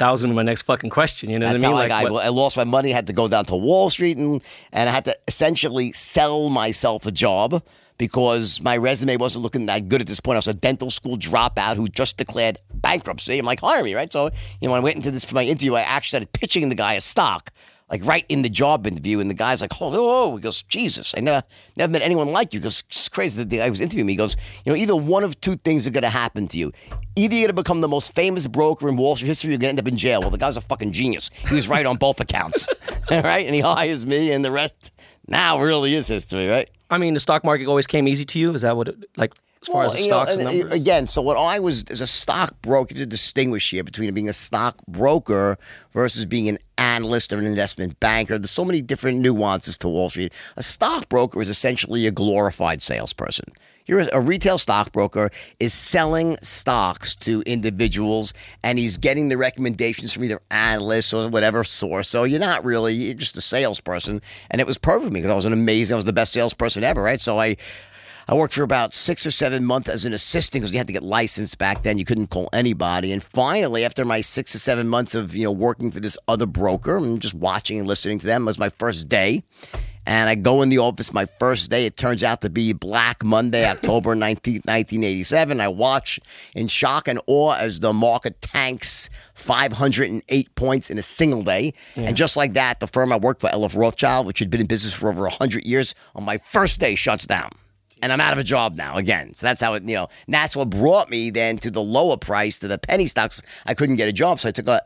That 0.00 0.10
was 0.12 0.26
my 0.26 0.42
next 0.42 0.62
fucking 0.62 0.88
question. 0.88 1.28
You 1.28 1.38
know 1.38 1.46
That's 1.46 1.60
what 1.60 1.66
I 1.66 1.68
mean? 1.68 1.76
Like, 1.76 1.90
I, 1.90 2.10
what- 2.10 2.24
I 2.24 2.28
lost 2.28 2.56
my 2.56 2.64
money, 2.64 2.90
had 2.90 3.06
to 3.08 3.12
go 3.12 3.28
down 3.28 3.44
to 3.44 3.54
Wall 3.54 3.90
Street, 3.90 4.16
and, 4.16 4.42
and 4.72 4.88
I 4.88 4.92
had 4.92 5.04
to 5.04 5.16
essentially 5.28 5.92
sell 5.92 6.48
myself 6.48 7.04
a 7.04 7.10
job 7.10 7.62
because 7.98 8.62
my 8.62 8.78
resume 8.78 9.18
wasn't 9.18 9.42
looking 9.42 9.66
that 9.66 9.90
good 9.90 10.00
at 10.00 10.06
this 10.06 10.18
point. 10.18 10.36
I 10.36 10.38
was 10.38 10.48
a 10.48 10.54
dental 10.54 10.88
school 10.88 11.18
dropout 11.18 11.76
who 11.76 11.86
just 11.86 12.16
declared 12.16 12.58
bankruptcy. 12.72 13.38
I'm 13.38 13.44
like, 13.44 13.60
hire 13.60 13.84
me, 13.84 13.94
right? 13.94 14.10
So, 14.10 14.30
you 14.62 14.68
know, 14.68 14.72
when 14.72 14.80
I 14.80 14.84
went 14.84 14.96
into 14.96 15.10
this 15.10 15.26
for 15.26 15.34
my 15.34 15.44
interview, 15.44 15.74
I 15.74 15.82
actually 15.82 16.08
started 16.08 16.32
pitching 16.32 16.70
the 16.70 16.74
guy 16.74 16.94
a 16.94 17.02
stock 17.02 17.50
like 17.90 18.04
right 18.04 18.24
in 18.28 18.42
the 18.42 18.48
job 18.48 18.86
interview, 18.86 19.18
and 19.20 19.28
the 19.28 19.34
guy's 19.34 19.60
like, 19.60 19.72
"Oh, 19.80 19.90
oh," 19.92 20.36
he 20.36 20.42
goes, 20.42 20.62
"Jesus, 20.62 21.12
I 21.16 21.20
never, 21.20 21.42
never 21.76 21.90
met 21.90 22.02
anyone 22.02 22.30
like 22.30 22.54
you." 22.54 22.60
Because 22.60 22.84
it's 22.88 23.08
crazy. 23.08 23.38
That 23.38 23.50
the 23.50 23.58
guy 23.58 23.68
was 23.68 23.80
interviewing 23.80 24.06
me. 24.06 24.12
He 24.12 24.16
goes, 24.16 24.36
"You 24.64 24.72
know, 24.72 24.76
either 24.76 24.94
one 24.94 25.24
of 25.24 25.40
two 25.40 25.56
things 25.56 25.86
are 25.86 25.90
going 25.90 26.02
to 26.02 26.08
happen 26.10 26.46
to 26.48 26.58
you. 26.58 26.72
Either 27.16 27.34
you're 27.34 27.48
going 27.48 27.56
to 27.56 27.62
become 27.62 27.80
the 27.80 27.88
most 27.88 28.14
famous 28.14 28.46
broker 28.46 28.88
in 28.88 28.96
Wall 28.96 29.16
Street 29.16 29.28
history, 29.28 29.48
or 29.48 29.52
you're 29.52 29.58
going 29.58 29.76
to 29.76 29.80
end 29.80 29.86
up 29.86 29.88
in 29.88 29.96
jail." 29.96 30.20
Well, 30.20 30.30
the 30.30 30.38
guy's 30.38 30.56
a 30.56 30.60
fucking 30.60 30.92
genius. 30.92 31.30
He 31.48 31.54
was 31.54 31.68
right 31.68 31.84
on 31.84 31.96
both 31.96 32.20
accounts, 32.20 32.68
all 33.10 33.22
right? 33.22 33.44
And 33.44 33.54
he 33.54 33.60
hires 33.60 34.06
me, 34.06 34.32
and 34.32 34.44
the 34.44 34.52
rest 34.52 34.92
now 35.26 35.60
really 35.60 35.94
is 35.94 36.06
history, 36.06 36.48
right? 36.48 36.70
I 36.90 36.98
mean, 36.98 37.14
the 37.14 37.20
stock 37.20 37.44
market 37.44 37.66
always 37.66 37.86
came 37.86 38.06
easy 38.08 38.24
to 38.24 38.38
you. 38.38 38.54
Is 38.54 38.62
that 38.62 38.76
what, 38.76 38.88
it, 38.88 38.96
like, 39.16 39.32
as 39.62 39.68
far 39.68 39.82
Well, 39.82 39.92
as 39.92 39.96
the 39.98 40.04
you 40.04 40.10
know, 40.10 40.22
and, 40.22 40.44
numbers? 40.44 40.72
Again, 40.72 41.06
so 41.06 41.20
what 41.20 41.36
I 41.36 41.58
was 41.58 41.84
as 41.84 42.00
a 42.00 42.06
stockbroker, 42.06 42.94
you 42.94 43.00
have 43.00 43.06
to 43.06 43.10
distinguish 43.10 43.70
here 43.70 43.84
between 43.84 44.12
being 44.14 44.28
a 44.28 44.32
stockbroker 44.32 45.58
versus 45.92 46.24
being 46.24 46.48
an 46.48 46.58
analyst 46.78 47.32
or 47.32 47.38
an 47.38 47.44
investment 47.44 48.00
banker. 48.00 48.38
There's 48.38 48.50
so 48.50 48.64
many 48.64 48.80
different 48.80 49.18
nuances 49.18 49.76
to 49.78 49.88
Wall 49.88 50.08
Street. 50.08 50.32
A 50.56 50.62
stockbroker 50.62 51.40
is 51.42 51.50
essentially 51.50 52.06
a 52.06 52.10
glorified 52.10 52.80
salesperson. 52.80 53.52
You're 53.86 54.06
a 54.12 54.20
retail 54.20 54.56
stockbroker 54.56 55.30
is 55.58 55.74
selling 55.74 56.36
stocks 56.42 57.14
to 57.16 57.42
individuals 57.44 58.32
and 58.62 58.78
he's 58.78 58.96
getting 58.98 59.28
the 59.30 59.36
recommendations 59.36 60.12
from 60.12 60.24
either 60.24 60.40
analysts 60.50 61.12
or 61.12 61.28
whatever 61.28 61.64
source. 61.64 62.08
So 62.08 62.24
you're 62.24 62.38
not 62.38 62.64
really, 62.64 62.94
you're 62.94 63.14
just 63.14 63.36
a 63.36 63.40
salesperson. 63.40 64.20
And 64.50 64.60
it 64.60 64.66
was 64.66 64.78
perfect 64.78 65.08
for 65.08 65.12
me 65.12 65.20
because 65.20 65.32
I 65.32 65.34
was 65.34 65.44
an 65.44 65.52
amazing, 65.52 65.94
I 65.94 65.96
was 65.96 66.04
the 66.04 66.12
best 66.12 66.32
salesperson 66.32 66.84
ever, 66.84 67.02
right? 67.02 67.20
So 67.20 67.40
I, 67.40 67.56
I 68.30 68.34
worked 68.34 68.54
for 68.54 68.62
about 68.62 68.94
six 68.94 69.26
or 69.26 69.32
seven 69.32 69.64
months 69.64 69.88
as 69.88 70.04
an 70.04 70.12
assistant 70.12 70.62
because 70.62 70.72
you 70.72 70.78
had 70.78 70.86
to 70.86 70.92
get 70.92 71.02
licensed 71.02 71.58
back 71.58 71.82
then. 71.82 71.98
You 71.98 72.04
couldn't 72.04 72.28
call 72.28 72.48
anybody. 72.52 73.10
And 73.10 73.20
finally, 73.20 73.84
after 73.84 74.04
my 74.04 74.20
six 74.20 74.54
or 74.54 74.60
seven 74.60 74.86
months 74.86 75.16
of 75.16 75.34
you 75.34 75.42
know 75.42 75.50
working 75.50 75.90
for 75.90 75.98
this 75.98 76.16
other 76.28 76.46
broker 76.46 76.96
and 76.96 77.20
just 77.20 77.34
watching 77.34 77.80
and 77.80 77.88
listening 77.88 78.20
to 78.20 78.28
them, 78.28 78.42
it 78.42 78.46
was 78.46 78.56
my 78.56 78.68
first 78.68 79.08
day. 79.08 79.42
And 80.06 80.30
I 80.30 80.36
go 80.36 80.62
in 80.62 80.68
the 80.68 80.78
office 80.78 81.12
my 81.12 81.26
first 81.40 81.72
day. 81.72 81.86
It 81.86 81.96
turns 81.96 82.22
out 82.22 82.40
to 82.42 82.50
be 82.50 82.72
Black 82.72 83.24
Monday, 83.24 83.64
October 83.68 84.14
19th, 84.14 84.64
1987. 84.64 85.60
I 85.60 85.66
watch 85.66 86.20
in 86.54 86.68
shock 86.68 87.08
and 87.08 87.20
awe 87.26 87.56
as 87.56 87.80
the 87.80 87.92
market 87.92 88.40
tanks 88.40 89.10
508 89.34 90.54
points 90.54 90.88
in 90.88 90.98
a 90.98 91.02
single 91.02 91.42
day. 91.42 91.74
And 91.96 92.16
just 92.16 92.36
like 92.36 92.52
that, 92.52 92.78
the 92.78 92.86
firm 92.86 93.12
I 93.12 93.16
worked 93.16 93.40
for, 93.40 93.50
LF 93.50 93.76
Rothschild, 93.76 94.24
which 94.24 94.38
had 94.38 94.50
been 94.50 94.60
in 94.60 94.68
business 94.68 94.94
for 94.94 95.08
over 95.08 95.22
100 95.22 95.66
years, 95.66 95.96
on 96.14 96.22
my 96.22 96.38
first 96.38 96.78
day 96.78 96.94
shuts 96.94 97.26
down 97.26 97.50
and 98.02 98.12
I'm 98.12 98.20
out 98.20 98.32
of 98.32 98.38
a 98.38 98.44
job 98.44 98.76
now 98.76 98.96
again. 98.96 99.34
So 99.34 99.46
that's 99.46 99.60
how 99.60 99.74
it, 99.74 99.84
you 99.84 99.94
know, 99.94 100.08
that's 100.28 100.56
what 100.56 100.70
brought 100.70 101.10
me 101.10 101.30
then 101.30 101.58
to 101.58 101.70
the 101.70 101.82
lower 101.82 102.16
price, 102.16 102.58
to 102.60 102.68
the 102.68 102.78
penny 102.78 103.06
stocks. 103.06 103.42
I 103.66 103.74
couldn't 103.74 103.96
get 103.96 104.08
a 104.08 104.12
job. 104.12 104.40
So 104.40 104.48
I 104.48 104.52
took 104.52 104.68
a, 104.68 104.82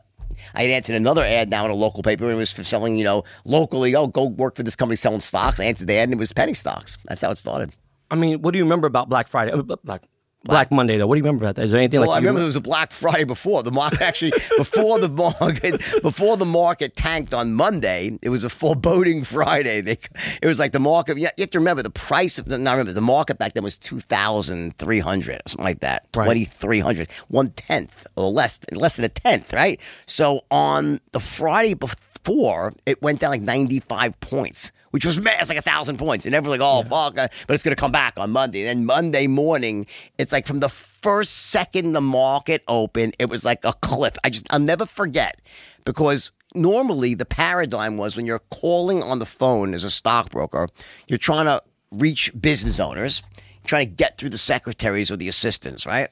I 0.53 0.63
had 0.63 0.71
answered 0.71 0.95
another 0.95 1.23
ad 1.23 1.49
now 1.49 1.65
in 1.65 1.71
a 1.71 1.75
local 1.75 2.03
paper. 2.03 2.25
and 2.25 2.33
It 2.33 2.37
was 2.37 2.51
for 2.51 2.63
selling, 2.63 2.97
you 2.97 3.03
know, 3.03 3.23
locally. 3.45 3.95
Oh, 3.95 4.07
go 4.07 4.23
work 4.25 4.55
for 4.55 4.63
this 4.63 4.75
company 4.75 4.95
selling 4.95 5.21
stocks. 5.21 5.59
I 5.59 5.65
answered 5.65 5.87
the 5.87 5.95
ad 5.95 6.03
and 6.03 6.13
it 6.13 6.19
was 6.19 6.33
penny 6.33 6.53
stocks. 6.53 6.97
That's 7.05 7.21
how 7.21 7.31
it 7.31 7.37
started. 7.37 7.71
I 8.11 8.15
mean, 8.15 8.41
what 8.41 8.51
do 8.51 8.57
you 8.57 8.63
remember 8.65 8.87
about 8.87 9.09
Black 9.09 9.27
Friday? 9.27 9.51
Uh, 9.51 9.61
Black, 9.61 10.03
Black 10.45 10.71
Monday, 10.71 10.97
though. 10.97 11.07
What 11.07 11.15
do 11.15 11.19
you 11.19 11.23
remember 11.23 11.45
about 11.45 11.55
that? 11.55 11.65
Is 11.65 11.71
there 11.71 11.79
anything 11.79 11.99
Well, 11.99 12.09
like 12.09 12.17
I 12.17 12.19
you 12.19 12.27
remember 12.27 12.39
there 12.39 12.45
was 12.45 12.55
a 12.55 12.61
Black 12.61 12.91
Friday 12.91 13.23
before 13.23 13.63
the 13.63 13.71
market 13.71 14.01
actually 14.09 14.33
before 14.57 14.99
the 14.99 15.09
market 15.09 15.81
before 16.01 16.37
the 16.37 16.45
market 16.45 16.95
tanked 16.95 17.33
on 17.33 17.53
Monday. 17.53 18.17
It 18.21 18.29
was 18.29 18.43
a 18.43 18.49
foreboding 18.49 19.23
Friday. 19.23 19.81
They, 19.81 19.97
it 20.41 20.47
was 20.47 20.59
like 20.59 20.71
the 20.71 20.79
market. 20.79 21.17
You 21.17 21.29
have 21.37 21.49
to 21.49 21.59
remember 21.59 21.83
the 21.83 21.89
price 21.89 22.37
of 22.37 22.45
the. 22.45 22.57
Not 22.57 22.71
remember 22.73 22.93
the 22.93 23.01
market 23.01 23.37
back 23.37 23.53
then 23.53 23.63
was 23.63 23.77
two 23.77 23.99
thousand 23.99 24.77
three 24.77 24.99
hundred 24.99 25.41
something 25.47 25.63
like 25.65 25.79
that. 25.79 26.07
Right. 26.15 26.25
Twenty 26.25 26.45
three 26.45 26.79
hundred, 26.79 27.11
one 27.27 27.49
tenth 27.49 28.05
or 28.15 28.29
less, 28.31 28.59
less 28.71 28.95
than 28.95 29.05
a 29.05 29.09
tenth, 29.09 29.53
right? 29.53 29.81
So 30.05 30.45
on 30.51 30.99
the 31.11 31.19
Friday 31.19 31.73
before, 31.73 32.73
it 32.85 33.01
went 33.01 33.19
down 33.19 33.31
like 33.31 33.41
ninety 33.41 33.79
five 33.79 34.19
points 34.19 34.71
which 34.95 35.03
was 35.05 35.19
mad. 35.19 35.35
It's 35.41 35.49
like 35.49 35.57
a 35.57 35.61
thousand 35.61 35.97
points. 35.97 36.25
And 36.25 36.33
everyone's 36.33 36.61
like, 36.61 36.65
oh, 36.65 36.83
fuck. 36.83 37.19
uh, 37.19 37.27
But 37.47 37.53
it's 37.53 37.63
going 37.63 37.75
to 37.75 37.79
come 37.79 37.91
back 37.91 38.17
on 38.17 38.31
Monday. 38.31 38.65
And 38.65 38.79
then 38.79 38.85
Monday 38.85 39.27
morning, 39.27 39.87
it's 40.17 40.31
like 40.31 40.47
from 40.47 40.61
the 40.61 40.69
first 40.69 41.49
second 41.51 41.91
the 41.91 41.99
market 41.99 42.63
opened, 42.69 43.13
it 43.19 43.29
was 43.29 43.43
like 43.43 43.59
a 43.65 43.73
cliff. 43.73 44.15
I 44.23 44.29
just, 44.29 44.47
I'll 44.51 44.59
never 44.59 44.85
forget 44.85 45.41
because 45.83 46.31
normally 46.53 47.13
the 47.13 47.25
paradigm 47.25 47.97
was 47.97 48.15
when 48.15 48.25
you're 48.25 48.39
calling 48.49 49.03
on 49.03 49.19
the 49.19 49.25
phone 49.25 49.73
as 49.73 49.83
a 49.83 49.89
stockbroker, 49.89 50.69
you're 51.09 51.17
trying 51.17 51.47
to 51.47 51.61
reach 51.91 52.31
business 52.39 52.79
owners, 52.79 53.21
trying 53.65 53.85
to 53.85 53.91
get 53.91 54.17
through 54.17 54.29
the 54.29 54.37
secretaries 54.37 55.11
or 55.11 55.17
the 55.17 55.27
assistants, 55.27 55.85
right? 55.85 56.07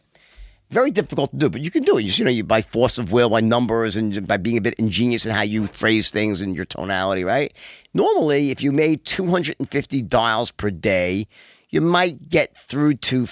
Very 0.73 0.91
difficult 0.91 1.31
to 1.31 1.37
do, 1.37 1.49
but 1.49 1.61
you 1.61 1.71
can 1.71 1.83
do 1.83 1.97
it. 1.97 2.03
You, 2.03 2.11
you 2.13 2.25
know, 2.25 2.31
you 2.31 2.43
by 2.43 2.61
force 2.61 2.97
of 2.97 3.11
will, 3.11 3.29
by 3.29 3.39
numbers, 3.39 3.95
and 3.95 4.27
by 4.27 4.37
being 4.37 4.57
a 4.57 4.61
bit 4.61 4.73
ingenious 4.75 5.25
in 5.25 5.31
how 5.31 5.43
you 5.43 5.67
phrase 5.67 6.11
things 6.11 6.41
and 6.41 6.55
your 6.55 6.65
tonality, 6.65 7.23
right? 7.23 7.55
Normally, 7.93 8.51
if 8.51 8.61
you 8.61 8.71
made 8.71 9.05
250 9.05 10.01
dials 10.01 10.51
per 10.51 10.69
day, 10.71 11.27
you 11.69 11.79
might 11.79 12.29
get 12.29 12.57
through 12.57 12.95
to 12.95 13.27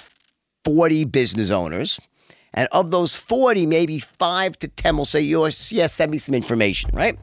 40 0.64 1.04
business 1.06 1.50
owners. 1.50 2.00
And 2.54 2.68
of 2.72 2.90
those 2.90 3.16
40, 3.16 3.66
maybe 3.66 3.98
five 3.98 4.58
to 4.58 4.68
10 4.68 4.96
will 4.96 5.04
say, 5.04 5.20
yes, 5.20 5.92
send 5.92 6.10
me 6.10 6.18
some 6.18 6.34
information, 6.34 6.90
right? 6.92 7.18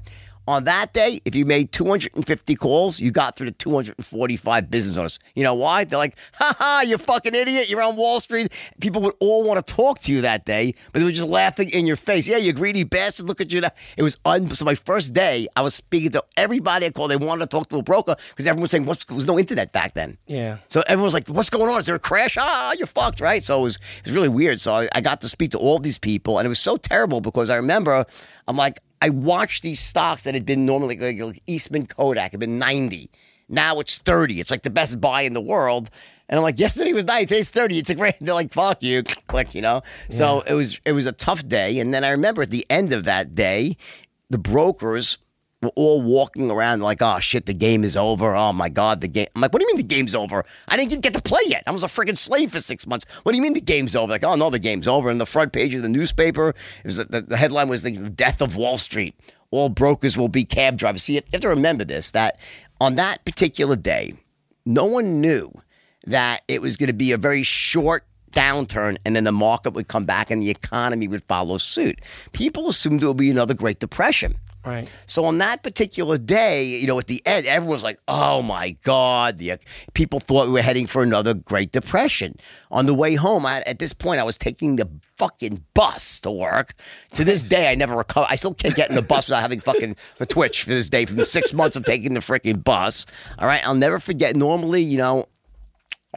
On 0.50 0.64
that 0.64 0.93
day, 0.93 1.22
if 1.26 1.36
you 1.36 1.45
made 1.45 1.72
250 1.72 2.56
calls, 2.56 3.00
you 3.00 3.12
got 3.12 3.36
through 3.36 3.45
to 3.45 3.52
245 3.54 4.72
business 4.72 4.97
owners. 4.97 5.20
You 5.36 5.43
know 5.43 5.54
why? 5.54 5.84
They're 5.84 6.00
like, 6.00 6.18
ha 6.34 6.56
ha, 6.58 6.84
you 6.88 6.97
fucking 6.97 7.36
idiot. 7.36 7.70
You're 7.70 7.84
on 7.84 7.95
Wall 7.95 8.20
Street. 8.20 8.52
People 8.82 9.04
would 9.04 9.14
all 9.20 9.43
want 9.43 9.64
to 9.64 9.74
talk 9.74 10.00
to 10.00 10.12
you 10.12 10.22
that 10.22 10.45
day, 10.45 10.74
but 10.91 10.97
they 10.97 11.06
were 11.06 11.12
just 11.12 11.28
laughing 11.28 11.70
in 11.70 11.86
your 11.86 11.97
face. 11.97 12.28
Yeah, 12.28 12.38
you 12.38 12.52
greedy 12.52 12.84
bastard. 12.84 13.28
Look 13.28 13.41
at 13.41 13.54
you 13.54 13.62
now. 13.62 13.70
It 13.95 14.02
was 14.02 14.18
un- 14.26 14.50
so 14.56 14.66
my 14.66 14.74
first 14.74 15.14
day, 15.14 15.47
I 15.56 15.62
was 15.62 15.76
speaking 15.76 16.10
to 16.14 16.24
everybody 16.36 16.88
I 16.88 16.89
called. 16.89 17.12
They 17.12 17.18
wanted 17.18 17.41
to 17.41 17.47
talk 17.56 17.70
to 17.70 17.78
a 17.78 17.84
broker 17.84 18.16
because 18.30 18.47
everyone 18.47 18.64
was 18.64 18.72
saying, 18.72 18.86
What's, 18.86 19.06
there 19.06 19.16
was 19.16 19.28
no 19.28 19.38
internet 19.38 19.72
back 19.72 19.93
then. 19.93 20.18
Yeah. 20.26 20.58
So 20.68 20.82
everyone 20.88 21.06
was 21.06 21.14
like, 21.14 21.28
"What's 21.28 21.52
going 21.52 21.70
on? 21.70 21.78
Is 21.80 21.86
there 21.86 21.93
a 21.93 22.00
crash? 22.00 22.38
Ah, 22.39 22.74
you're 22.76 22.88
fucked, 22.88 23.22
right?" 23.22 23.43
So 23.43 23.60
it 23.60 23.64
was 23.66 23.76
it 23.76 24.06
was 24.06 24.16
really 24.16 24.30
weird. 24.30 24.60
So 24.60 24.74
I, 24.74 24.89
I 24.95 25.02
got 25.02 25.22
to 25.22 25.30
speak 25.30 25.52
to 25.52 25.60
all 25.60 25.78
these 25.78 26.00
people, 26.00 26.39
and 26.39 26.45
it 26.47 26.50
was 26.50 26.60
so 26.60 26.76
terrible 26.76 27.22
because 27.22 27.52
I 27.52 27.58
remember 27.58 28.04
I'm 28.47 28.58
like, 28.58 28.80
I 29.02 29.10
watched 29.10 29.64
these 29.64 29.80
stocks 29.80 30.24
that 30.24 30.34
had 30.34 30.45
been 30.45 30.66
normally 30.66 30.97
like, 30.97 31.20
like 31.20 31.41
Eastman 31.47 31.88
Kodak 31.88 32.32
had 32.32 32.39
been 32.39 32.60
90. 32.60 33.10
Now 33.47 33.80
it's 33.80 33.97
30. 33.97 34.39
It's 34.39 34.52
like 34.52 34.64
the 34.64 34.70
best 34.70 35.00
buy 35.02 35.22
in 35.22 35.34
the 35.34 35.41
world. 35.41 35.89
And 36.28 36.38
I'm 36.38 36.43
like, 36.43 36.60
yesterday 36.60 36.93
was 36.93 37.06
90, 37.06 37.26
today's 37.26 37.50
30. 37.50 37.80
It's 37.80 37.89
a 37.89 37.95
great. 37.95 38.16
They're 38.22 38.36
like, 38.36 38.54
fuck 38.54 38.84
you, 38.84 39.04
click, 39.28 39.56
you 39.56 39.62
know. 39.62 39.82
So 40.10 40.41
it 40.41 40.54
was 40.54 40.80
it 40.86 40.91
was 40.91 41.06
a 41.06 41.12
tough 41.12 41.47
day. 41.47 41.80
And 41.80 41.93
then 41.93 42.04
I 42.04 42.10
remember 42.12 42.43
at 42.43 42.52
the 42.52 42.66
end 42.70 42.93
of 42.93 43.06
that 43.06 43.34
day, 43.34 43.78
the 44.30 44.38
brokers 44.38 45.18
were 45.62 45.72
all 45.76 46.01
walking 46.01 46.49
around 46.49 46.82
like, 46.82 47.01
oh 47.01 47.20
shit, 47.20 47.45
the 47.45 47.53
game 47.53 47.84
is 47.84 47.97
over. 47.97 48.36
Oh 48.36 48.53
my 48.53 48.70
god, 48.70 49.01
the 49.01 49.07
game. 49.07 49.28
I'm 49.36 49.41
like, 49.41 49.51
what 49.51 49.60
do 49.60 49.66
you 49.66 49.74
mean 49.74 49.78
the 49.78 49.95
game's 49.95 50.16
over? 50.16 50.45
I 50.68 50.78
didn't 50.78 50.91
even 50.91 51.01
get 51.01 51.14
to 51.16 51.22
play 51.22 51.41
yet. 51.47 51.64
I 51.68 51.72
was 51.72 51.84
a 51.84 51.88
freaking 51.88 52.18
slave 52.18 52.51
for 52.51 52.62
six 52.62 52.88
months. 52.88 53.05
What 53.24 53.34
do 53.34 53.38
you 53.38 53.41
mean 53.41 53.53
the 53.53 53.62
game's 53.62 53.95
over? 53.95 54.12
Like, 54.12 54.24
oh 54.24 54.36
no, 54.36 54.49
the 54.49 54.60
game's 54.60 54.88
over. 54.88 55.10
And 55.10 55.20
the 55.20 55.26
front 55.26 55.51
page 55.51 55.74
of 55.74 55.82
the 55.82 55.89
newspaper, 55.89 56.49
it 56.49 56.86
was 56.86 56.97
the, 56.97 57.22
the 57.22 57.38
headline 57.38 57.68
was 57.68 57.84
the 57.84 58.10
death 58.10 58.41
of 58.41 58.55
Wall 58.55 58.78
Street. 58.78 59.16
All 59.51 59.70
brokers 59.70 60.18
will 60.18 60.30
be 60.30 60.45
cab 60.45 60.78
drivers. 60.78 61.03
See, 61.03 61.16
you 61.16 61.22
have 61.34 61.41
to 61.41 61.49
remember 61.49 61.84
this: 61.84 62.12
that 62.12 62.39
on 62.80 62.95
that 62.95 63.26
particular 63.26 63.76
day, 63.76 64.14
no 64.66 64.86
one 64.86 65.20
knew 65.20 65.51
that 66.05 66.43
it 66.47 66.62
was 66.62 66.78
going 66.78 66.88
to 66.88 66.93
be 66.93 67.12
a 67.12 67.18
very 67.18 67.43
short 67.43 68.05
downturn 68.32 68.97
and 69.05 69.16
then 69.16 69.24
the 69.24 69.32
market 69.32 69.72
would 69.72 69.88
come 69.88 70.05
back 70.05 70.30
and 70.30 70.41
the 70.41 70.49
economy 70.49 71.07
would 71.07 71.24
follow 71.24 71.57
suit. 71.57 71.99
People 72.32 72.70
assumed 72.70 73.03
it 73.03 73.07
would 73.07 73.18
be 73.18 73.32
another 73.32 73.53
Great 73.53 73.80
Depression. 73.80 74.36
Right. 74.66 74.91
So 75.05 75.24
on 75.24 75.38
that 75.38 75.64
particular 75.64 76.18
day, 76.18 76.66
you 76.66 76.86
know, 76.86 76.99
at 76.99 77.07
the 77.07 77.26
end, 77.26 77.45
everyone 77.45 77.76
was 77.76 77.84
like, 77.84 77.99
"Oh 78.10 78.41
my 78.41 78.72
God!" 78.84 79.38
The 79.38 79.57
people 79.93 80.20
thought 80.20 80.47
we 80.47 80.53
were 80.53 80.62
heading 80.62 80.86
for 80.86 81.01
another 81.01 81.34
Great 81.34 81.72
Depression. 81.72 82.36
On 82.70 82.86
the 82.86 82.93
way 82.93 83.16
home, 83.16 83.45
I, 83.45 83.64
at 83.66 83.80
this 83.80 83.93
point, 83.93 84.20
I 84.20 84.24
was 84.24 84.38
taking 84.38 84.76
the 84.76 84.89
fucking 85.18 85.64
bus 85.74 86.20
to 86.22 86.32
work. 86.32 86.74
To 87.14 87.24
this 87.24 87.45
day, 87.45 87.72
I 87.72 87.76
never 87.76 87.95
recover. 87.95 88.28
I 88.30 88.36
still 88.36 88.53
can't 88.53 88.76
get 88.76 88.89
in 88.89 88.95
the 88.95 89.01
bus 89.01 89.30
without 89.30 89.41
having 89.41 89.62
fucking 89.62 89.95
a 90.20 90.26
twitch 90.26 90.64
for 90.64 90.70
this 90.72 90.89
day 90.89 91.05
from 91.05 91.16
the 91.16 91.26
six 91.26 91.53
months 91.53 91.78
of 91.78 91.86
taking 91.86 92.14
the 92.14 92.20
freaking 92.20 92.62
bus. 92.62 93.05
All 93.38 93.47
right, 93.47 93.66
I'll 93.66 93.76
never 93.76 93.99
forget. 93.99 94.36
Normally, 94.36 94.82
you 94.82 94.97
know, 94.97 95.26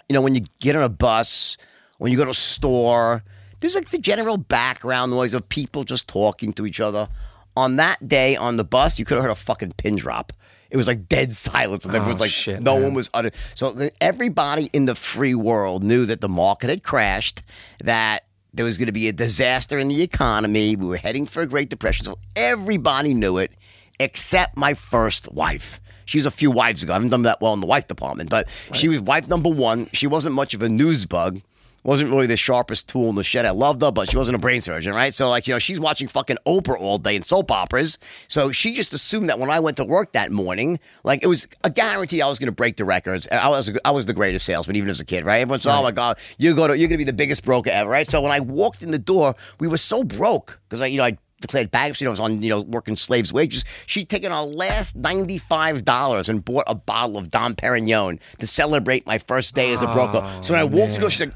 you 0.08 0.14
know, 0.14 0.20
when 0.20 0.34
you 0.34 0.42
get 0.58 0.74
on 0.74 0.82
a 0.82 0.88
bus, 0.88 1.56
when 1.98 2.10
you 2.10 2.18
go 2.18 2.24
to 2.24 2.30
a 2.30 2.34
store, 2.34 3.22
there's 3.60 3.76
like 3.76 3.90
the 3.90 3.98
general 3.98 4.36
background 4.36 5.12
noise 5.12 5.32
of 5.32 5.48
people 5.48 5.84
just 5.84 6.08
talking 6.08 6.52
to 6.54 6.66
each 6.66 6.80
other. 6.80 7.08
On 7.56 7.76
that 7.76 8.06
day 8.06 8.36
on 8.36 8.56
the 8.56 8.64
bus, 8.64 8.98
you 8.98 9.04
could 9.04 9.16
have 9.16 9.24
heard 9.24 9.30
a 9.30 9.36
fucking 9.36 9.72
pin 9.72 9.96
drop. 9.96 10.32
It 10.70 10.78
was 10.78 10.86
like 10.86 11.06
dead 11.06 11.34
silence. 11.34 11.84
And 11.84 11.94
everyone's 11.94 12.20
oh, 12.20 12.24
like, 12.24 12.30
shit, 12.30 12.62
no 12.62 12.74
man. 12.74 12.84
one 12.84 12.94
was 12.94 13.10
utter. 13.12 13.30
So 13.54 13.90
everybody 14.00 14.70
in 14.72 14.86
the 14.86 14.94
free 14.94 15.34
world 15.34 15.84
knew 15.84 16.06
that 16.06 16.22
the 16.22 16.30
market 16.30 16.70
had 16.70 16.82
crashed, 16.82 17.42
that 17.84 18.24
there 18.54 18.64
was 18.64 18.78
going 18.78 18.86
to 18.86 18.92
be 18.92 19.08
a 19.08 19.12
disaster 19.12 19.78
in 19.78 19.88
the 19.88 20.02
economy. 20.02 20.76
We 20.76 20.86
were 20.86 20.96
heading 20.96 21.26
for 21.26 21.42
a 21.42 21.46
Great 21.46 21.68
Depression. 21.68 22.06
So 22.06 22.18
everybody 22.36 23.12
knew 23.12 23.36
it 23.36 23.52
except 24.00 24.56
my 24.56 24.72
first 24.72 25.30
wife. 25.32 25.80
She 26.06 26.18
was 26.18 26.26
a 26.26 26.30
few 26.30 26.50
wives 26.50 26.82
ago. 26.82 26.92
I 26.92 26.96
haven't 26.96 27.10
done 27.10 27.22
that 27.22 27.40
well 27.40 27.54
in 27.54 27.60
the 27.60 27.66
wife 27.66 27.86
department, 27.86 28.30
but 28.30 28.48
she 28.72 28.88
was 28.88 29.00
wife 29.00 29.28
number 29.28 29.48
one. 29.48 29.88
She 29.92 30.06
wasn't 30.06 30.34
much 30.34 30.54
of 30.54 30.62
a 30.62 30.68
news 30.68 31.06
bug. 31.06 31.40
Wasn't 31.84 32.10
really 32.10 32.26
the 32.26 32.36
sharpest 32.36 32.88
tool 32.88 33.10
in 33.10 33.16
the 33.16 33.24
shed. 33.24 33.44
I 33.44 33.50
loved 33.50 33.82
her, 33.82 33.90
but 33.90 34.10
she 34.10 34.16
wasn't 34.16 34.36
a 34.36 34.38
brain 34.38 34.60
surgeon, 34.60 34.94
right? 34.94 35.12
So, 35.12 35.28
like, 35.28 35.46
you 35.46 35.54
know, 35.54 35.58
she's 35.58 35.80
watching 35.80 36.08
fucking 36.08 36.36
Oprah 36.46 36.78
all 36.78 36.98
day 36.98 37.16
and 37.16 37.24
soap 37.24 37.50
operas. 37.50 37.98
So 38.28 38.52
she 38.52 38.72
just 38.72 38.92
assumed 38.94 39.28
that 39.28 39.38
when 39.38 39.50
I 39.50 39.60
went 39.60 39.76
to 39.78 39.84
work 39.84 40.12
that 40.12 40.30
morning, 40.30 40.78
like, 41.04 41.22
it 41.22 41.26
was 41.26 41.48
a 41.64 41.70
guarantee 41.70 42.22
I 42.22 42.28
was 42.28 42.38
going 42.38 42.46
to 42.46 42.52
break 42.52 42.76
the 42.76 42.84
records. 42.84 43.28
I 43.30 43.48
was 43.48 43.70
I 43.84 43.90
was 43.90 44.06
the 44.06 44.14
greatest 44.14 44.46
salesman, 44.46 44.76
even 44.76 44.90
as 44.90 45.00
a 45.00 45.04
kid, 45.04 45.24
right? 45.24 45.40
Everyone 45.40 45.60
said, 45.60 45.76
"Oh 45.76 45.82
my 45.82 45.90
god, 45.90 46.18
you 46.38 46.54
go 46.54 46.68
to 46.68 46.76
you're 46.76 46.88
going 46.88 46.98
to 46.98 47.04
be 47.04 47.10
the 47.10 47.12
biggest 47.12 47.44
broker 47.44 47.70
ever," 47.70 47.90
right? 47.90 48.08
So 48.10 48.20
when 48.20 48.32
I 48.32 48.40
walked 48.40 48.82
in 48.82 48.90
the 48.90 48.98
door, 48.98 49.34
we 49.58 49.68
were 49.68 49.76
so 49.76 50.04
broke 50.04 50.60
because 50.68 50.80
I, 50.80 50.86
you 50.86 50.98
know, 50.98 51.04
I 51.04 51.18
declared 51.42 51.70
bankruptcy. 51.70 52.06
I 52.06 52.10
was 52.10 52.20
on, 52.20 52.40
you 52.40 52.48
know, 52.48 52.62
working 52.62 52.96
slaves' 52.96 53.32
wages. 53.32 53.64
She'd 53.86 54.08
taken 54.08 54.32
our 54.32 54.46
last 54.46 55.00
$95 55.00 56.28
and 56.28 56.44
bought 56.44 56.64
a 56.66 56.74
bottle 56.74 57.18
of 57.18 57.30
Dom 57.30 57.54
Perignon 57.54 58.20
to 58.38 58.46
celebrate 58.46 59.06
my 59.06 59.18
first 59.18 59.54
day 59.54 59.72
as 59.72 59.82
a 59.82 59.86
broker. 59.88 60.22
Oh, 60.24 60.42
so 60.42 60.54
when 60.54 60.60
I 60.60 60.64
walked 60.64 60.88
in 60.88 60.94
the 60.94 61.00
door, 61.00 61.10
she's 61.10 61.20
like, 61.20 61.34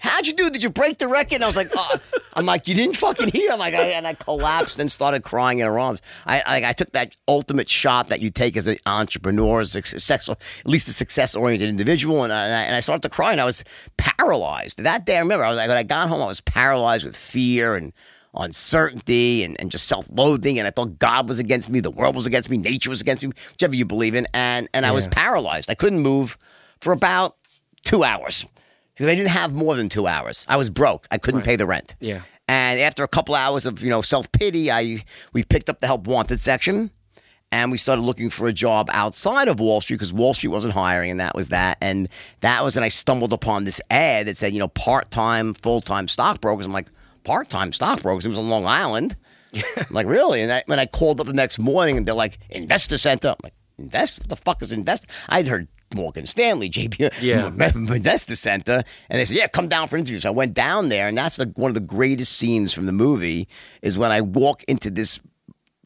How'd 0.00 0.26
you 0.26 0.32
do? 0.32 0.50
Did 0.50 0.62
you 0.62 0.70
break 0.70 0.98
the 0.98 1.08
record? 1.08 1.34
And 1.34 1.44
I 1.44 1.46
was 1.46 1.56
like, 1.56 1.70
oh. 1.76 1.96
I'm 2.34 2.46
like, 2.46 2.68
you 2.68 2.74
didn't 2.74 2.96
fucking 2.96 3.28
hear. 3.28 3.52
I'm 3.52 3.58
like, 3.58 3.74
I, 3.74 3.88
and 3.88 4.06
I 4.06 4.14
collapsed 4.14 4.78
and 4.78 4.90
started 4.90 5.22
crying 5.22 5.58
in 5.58 5.66
her 5.66 5.78
arms. 5.78 6.00
I, 6.26 6.40
I, 6.40 6.70
I 6.70 6.72
took 6.72 6.92
that 6.92 7.16
ultimate 7.28 7.68
shot 7.68 8.08
that 8.08 8.20
you 8.20 8.30
take 8.30 8.56
as 8.56 8.66
an 8.66 8.76
entrepreneur, 8.86 9.60
as 9.60 9.74
a 9.74 9.82
successful, 9.82 10.36
at 10.60 10.66
least 10.66 10.88
a 10.88 10.92
success 10.92 11.34
oriented 11.34 11.68
individual, 11.68 12.24
and 12.24 12.32
I, 12.32 12.46
and 12.46 12.74
I 12.74 12.80
started 12.80 13.02
to 13.02 13.08
cry, 13.08 13.32
and 13.32 13.40
I 13.40 13.44
was 13.44 13.64
paralyzed. 13.96 14.78
That 14.78 15.06
day, 15.06 15.16
I 15.16 15.20
remember, 15.20 15.44
I 15.44 15.48
was 15.48 15.58
like, 15.58 15.68
when 15.68 15.76
I 15.76 15.82
got 15.82 16.08
home, 16.08 16.22
I 16.22 16.26
was 16.26 16.40
paralyzed 16.40 17.04
with 17.04 17.16
fear 17.16 17.74
and 17.74 17.92
uncertainty 18.34 19.42
and, 19.42 19.60
and 19.60 19.72
just 19.72 19.88
self-loathing 19.88 20.56
and 20.56 20.68
I 20.68 20.70
thought 20.70 21.00
God 21.00 21.28
was 21.28 21.40
against 21.40 21.68
me, 21.68 21.80
the 21.80 21.90
world 21.90 22.14
was 22.14 22.26
against 22.26 22.48
me, 22.48 22.58
nature 22.58 22.88
was 22.88 23.00
against 23.00 23.24
me, 23.24 23.32
whichever 23.50 23.74
you 23.74 23.84
believe 23.84 24.14
in, 24.14 24.28
and 24.32 24.68
and 24.72 24.86
I 24.86 24.92
was 24.92 25.08
paralyzed. 25.08 25.68
I 25.68 25.74
couldn't 25.74 25.98
move 25.98 26.38
for 26.80 26.92
about 26.92 27.36
two 27.82 28.04
hours 28.04 28.46
because 29.00 29.12
I 29.12 29.14
didn't 29.14 29.30
have 29.30 29.54
more 29.54 29.76
than 29.76 29.88
two 29.88 30.06
hours. 30.06 30.44
I 30.46 30.58
was 30.58 30.68
broke. 30.68 31.06
I 31.10 31.16
couldn't 31.16 31.40
pay 31.40 31.56
the 31.56 31.64
rent. 31.64 31.94
Yeah. 32.00 32.20
And 32.46 32.78
after 32.78 33.02
a 33.02 33.08
couple 33.08 33.34
hours 33.34 33.64
of 33.64 33.82
you 33.82 33.88
know 33.88 34.02
self 34.02 34.30
pity, 34.30 34.70
I 34.70 34.98
we 35.32 35.42
picked 35.42 35.70
up 35.70 35.80
the 35.80 35.86
help 35.86 36.06
wanted 36.06 36.38
section, 36.38 36.90
and 37.50 37.72
we 37.72 37.78
started 37.78 38.02
looking 38.02 38.28
for 38.28 38.46
a 38.46 38.52
job 38.52 38.90
outside 38.92 39.48
of 39.48 39.58
Wall 39.58 39.80
Street 39.80 39.96
because 39.96 40.12
Wall 40.12 40.34
Street 40.34 40.50
wasn't 40.50 40.74
hiring, 40.74 41.10
and 41.10 41.18
that 41.18 41.34
was 41.34 41.48
that. 41.48 41.78
And 41.80 42.10
that 42.42 42.62
was, 42.62 42.76
and 42.76 42.84
I 42.84 42.90
stumbled 42.90 43.32
upon 43.32 43.64
this 43.64 43.80
ad 43.90 44.26
that 44.26 44.36
said 44.36 44.52
you 44.52 44.58
know 44.58 44.68
part 44.68 45.10
time, 45.10 45.54
full 45.54 45.80
time 45.80 46.06
stockbrokers. 46.06 46.66
I'm 46.66 46.72
like 46.72 46.90
part 47.24 47.48
time 47.48 47.72
stockbrokers. 47.72 48.26
It 48.26 48.28
was 48.28 48.38
on 48.38 48.50
Long 48.50 48.66
Island. 48.66 49.16
I'm 49.54 49.62
like 49.90 50.06
really? 50.06 50.42
And 50.42 50.52
I, 50.52 50.62
when 50.66 50.78
I 50.78 50.84
called 50.84 51.22
up 51.22 51.26
the 51.26 51.32
next 51.32 51.58
morning, 51.58 51.96
and 51.96 52.04
they're 52.04 52.14
like 52.14 52.38
Investor 52.50 52.98
Center. 52.98 53.28
I'm 53.28 53.36
like 53.42 53.54
invest? 53.78 54.18
What 54.18 54.28
the 54.28 54.36
fuck 54.36 54.60
is 54.60 54.72
invest? 54.72 55.06
I'd 55.26 55.48
heard 55.48 55.68
Morgan 55.94 56.26
Stanley, 56.26 56.70
JP, 56.70 57.20
Yeah. 57.20 57.46
Investor 57.94 58.36
Center, 58.36 58.82
and 59.08 59.18
they 59.18 59.24
said, 59.24 59.36
"Yeah, 59.36 59.48
come 59.48 59.68
down 59.68 59.88
for 59.88 59.96
interviews." 59.96 60.22
So 60.22 60.28
I 60.28 60.32
went 60.32 60.54
down 60.54 60.88
there, 60.88 61.08
and 61.08 61.16
that's 61.16 61.36
the, 61.36 61.52
one 61.56 61.70
of 61.70 61.74
the 61.74 61.80
greatest 61.80 62.38
scenes 62.38 62.72
from 62.72 62.86
the 62.86 62.92
movie 62.92 63.48
is 63.82 63.98
when 63.98 64.10
I 64.12 64.20
walk 64.20 64.62
into 64.64 64.90
this 64.90 65.20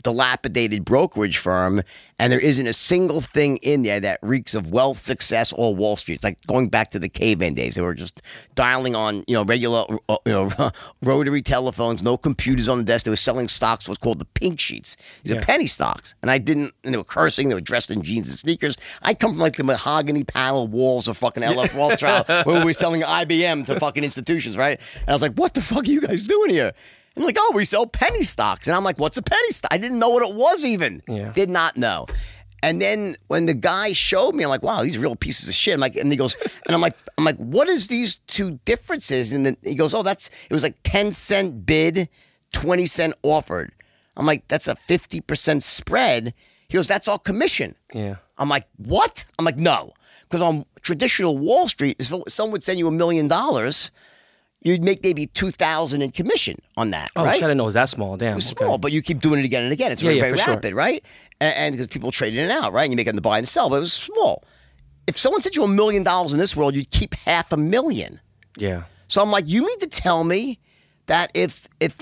dilapidated 0.04 0.84
brokerage 0.84 1.38
firm, 1.38 1.82
and 2.20 2.32
there 2.32 2.38
isn't 2.38 2.66
a 2.66 2.72
single 2.72 3.20
thing 3.20 3.56
in 3.58 3.82
there 3.82 3.98
that 3.98 4.20
reeks 4.22 4.54
of 4.54 4.70
wealth, 4.70 5.00
success, 5.00 5.52
or 5.52 5.74
Wall 5.74 5.96
Street. 5.96 6.16
It's 6.16 6.24
like 6.24 6.38
going 6.46 6.68
back 6.68 6.92
to 6.92 7.00
the 7.00 7.08
caveman 7.08 7.54
days. 7.54 7.74
They 7.74 7.80
were 7.82 7.94
just 7.94 8.22
dialing 8.54 8.94
on, 8.94 9.24
you 9.26 9.34
know, 9.34 9.44
regular, 9.44 9.84
uh, 10.08 10.18
you 10.24 10.32
know, 10.32 10.70
rotary 11.02 11.42
telephones, 11.42 12.02
no 12.02 12.16
computers 12.16 12.68
on 12.68 12.78
the 12.78 12.84
desk. 12.84 13.04
They 13.04 13.10
were 13.10 13.16
selling 13.16 13.48
stocks, 13.48 13.88
what's 13.88 14.00
called 14.00 14.20
the 14.20 14.26
pink 14.26 14.60
sheets. 14.60 14.96
These 15.24 15.34
are 15.34 15.40
penny 15.40 15.66
stocks, 15.66 16.14
and 16.22 16.30
I 16.30 16.38
didn't. 16.38 16.72
And 16.84 16.94
they 16.94 16.98
were 16.98 17.04
cursing. 17.04 17.48
They 17.48 17.54
were 17.54 17.60
dressed 17.60 17.90
in 17.90 18.02
jeans 18.02 18.28
and 18.28 18.38
sneakers. 18.38 18.76
I 19.02 19.14
come 19.14 19.32
from 19.32 19.40
like 19.40 19.56
the 19.56 19.64
mahogany 19.64 20.22
panel 20.22 20.68
walls 20.68 21.08
of 21.08 21.16
fucking 21.16 21.42
LF 21.42 21.74
Rothschild, 21.76 22.28
where 22.46 22.60
we 22.60 22.64
were 22.64 22.72
selling 22.72 23.02
IBM 23.02 23.66
to 23.66 23.80
fucking 23.80 24.04
institutions, 24.04 24.56
right? 24.56 24.80
And 25.00 25.08
I 25.08 25.12
was 25.12 25.22
like, 25.22 25.34
"What 25.34 25.54
the 25.54 25.62
fuck 25.62 25.84
are 25.84 25.90
you 25.90 26.00
guys 26.00 26.26
doing 26.28 26.50
here?" 26.50 26.72
And 27.16 27.24
like, 27.24 27.36
"Oh, 27.38 27.52
we 27.54 27.64
sell 27.64 27.86
penny 27.86 28.22
stocks." 28.22 28.66
And 28.66 28.76
I'm 28.76 28.84
like, 28.84 28.98
"What's 28.98 29.16
a 29.16 29.22
penny 29.22 29.50
stock?" 29.50 29.72
I 29.72 29.78
didn't 29.78 29.98
know 29.98 30.08
what 30.10 30.28
it 30.28 30.34
was 30.34 30.64
even. 30.64 31.02
Yeah. 31.08 31.32
Did 31.32 31.48
not 31.50 31.76
know. 31.76 32.06
And 32.62 32.80
then 32.80 33.16
when 33.28 33.44
the 33.46 33.54
guy 33.54 33.92
showed 33.92 34.34
me, 34.34 34.42
I'm 34.44 34.50
like, 34.50 34.62
"Wow, 34.62 34.82
these 34.82 34.96
are 34.96 35.00
real 35.00 35.16
pieces 35.16 35.48
of 35.48 35.54
shit." 35.54 35.74
I'm 35.74 35.80
like, 35.80 35.96
and 35.96 36.10
he 36.10 36.16
goes, 36.16 36.34
and 36.66 36.74
I'm 36.74 36.80
like, 36.80 36.96
I'm 37.18 37.24
like, 37.24 37.36
"What 37.36 37.68
is 37.68 37.88
these 37.88 38.16
two 38.16 38.58
differences?" 38.64 39.32
And 39.32 39.46
then 39.46 39.56
he 39.62 39.74
goes, 39.74 39.94
"Oh, 39.94 40.02
that's 40.02 40.28
it 40.48 40.52
was 40.52 40.62
like 40.62 40.76
ten 40.82 41.12
cent 41.12 41.66
bid, 41.66 42.08
twenty 42.52 42.86
cent 42.86 43.14
offered." 43.22 43.72
I'm 44.16 44.26
like, 44.26 44.48
"That's 44.48 44.66
a 44.66 44.74
fifty 44.76 45.20
percent 45.20 45.62
spread." 45.62 46.34
He 46.68 46.76
goes, 46.76 46.88
"That's 46.88 47.06
all 47.06 47.18
commission." 47.18 47.76
Yeah. 47.92 48.16
I'm 48.38 48.48
like, 48.48 48.66
what? 48.78 49.24
I'm 49.38 49.44
like, 49.44 49.58
no. 49.58 49.92
Because 50.22 50.42
on 50.42 50.64
traditional 50.82 51.38
Wall 51.38 51.68
Street, 51.68 51.96
if 52.00 52.06
someone 52.32 52.52
would 52.52 52.64
send 52.64 52.78
you 52.80 52.88
a 52.88 52.90
million 52.90 53.28
dollars, 53.28 53.92
you'd 54.64 54.82
make 54.82 55.02
maybe 55.02 55.26
2000 55.26 56.02
in 56.02 56.10
commission 56.10 56.56
on 56.76 56.90
that, 56.90 57.10
Oh, 57.14 57.24
right? 57.24 57.34
shit, 57.34 57.44
I 57.44 57.46
didn't 57.48 57.58
know 57.58 57.64
it 57.64 57.66
was 57.66 57.74
that 57.74 57.88
small. 57.90 58.16
Damn. 58.16 58.36
It's 58.38 58.50
okay. 58.52 58.64
small, 58.64 58.78
but 58.78 58.90
you 58.92 59.02
keep 59.02 59.20
doing 59.20 59.38
it 59.40 59.44
again 59.44 59.62
and 59.62 59.72
again. 59.72 59.92
It's 59.92 60.02
Yeah, 60.02 60.08
very, 60.08 60.16
yeah, 60.16 60.22
very 60.22 60.32
for 60.38 60.42
sure. 60.42 60.54
rapid, 60.54 60.74
right? 60.74 61.04
And 61.40 61.72
because 61.74 61.86
people 61.86 62.10
trade 62.10 62.34
in 62.34 62.40
and 62.40 62.50
out, 62.50 62.72
right? 62.72 62.84
And 62.84 62.92
you 62.92 62.96
make 62.96 63.06
it 63.06 63.10
in 63.10 63.16
the 63.16 63.22
buy 63.22 63.38
and 63.38 63.46
sell, 63.46 63.68
but 63.70 63.76
it 63.76 63.80
was 63.80 63.92
small. 63.92 64.42
If 65.06 65.16
someone 65.18 65.42
sent 65.42 65.54
you 65.54 65.64
a 65.64 65.68
million 65.68 66.02
dollars 66.02 66.32
in 66.32 66.38
this 66.38 66.56
world, 66.56 66.74
you'd 66.74 66.90
keep 66.90 67.14
half 67.14 67.52
a 67.52 67.56
million. 67.58 68.20
Yeah. 68.56 68.84
So 69.06 69.20
I'm 69.22 69.30
like, 69.30 69.44
you 69.46 69.64
mean 69.66 69.78
to 69.80 69.86
tell 69.86 70.24
me 70.24 70.58
that 71.06 71.30
if 71.34 71.68
if 71.78 71.94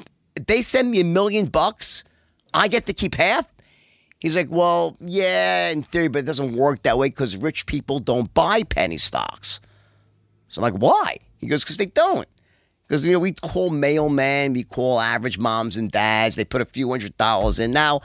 they 0.46 0.62
send 0.62 0.90
me 0.92 1.00
a 1.00 1.04
million 1.04 1.46
bucks, 1.46 2.04
I 2.54 2.68
get 2.68 2.86
to 2.86 2.92
keep 2.92 3.16
half? 3.16 3.44
He's 4.20 4.36
like, 4.36 4.46
well, 4.50 4.96
yeah, 5.00 5.70
in 5.70 5.82
theory, 5.82 6.06
but 6.06 6.20
it 6.20 6.26
doesn't 6.26 6.54
work 6.54 6.82
that 6.82 6.96
way 6.96 7.08
because 7.08 7.36
rich 7.36 7.66
people 7.66 7.98
don't 7.98 8.32
buy 8.34 8.62
penny 8.62 8.98
stocks. 8.98 9.60
So 10.48 10.62
I'm 10.62 10.72
like, 10.72 10.80
why? 10.80 11.16
He 11.38 11.48
goes, 11.48 11.64
because 11.64 11.76
they 11.78 11.86
don't. 11.86 12.28
Because 12.93 13.07
you 13.07 13.12
know 13.12 13.20
we 13.20 13.32
call 13.32 13.70
mailman, 13.70 14.53
we 14.53 14.64
call 14.64 15.01
average 15.01 15.38
moms 15.38 15.78
and 15.78 15.90
dads. 15.90 16.36
They 16.36 16.45
put 16.45 16.61
a 16.61 16.66
few 16.66 16.90
hundred 16.90 17.16
dollars 17.16 17.59
in. 17.59 17.72
Now, 17.72 18.03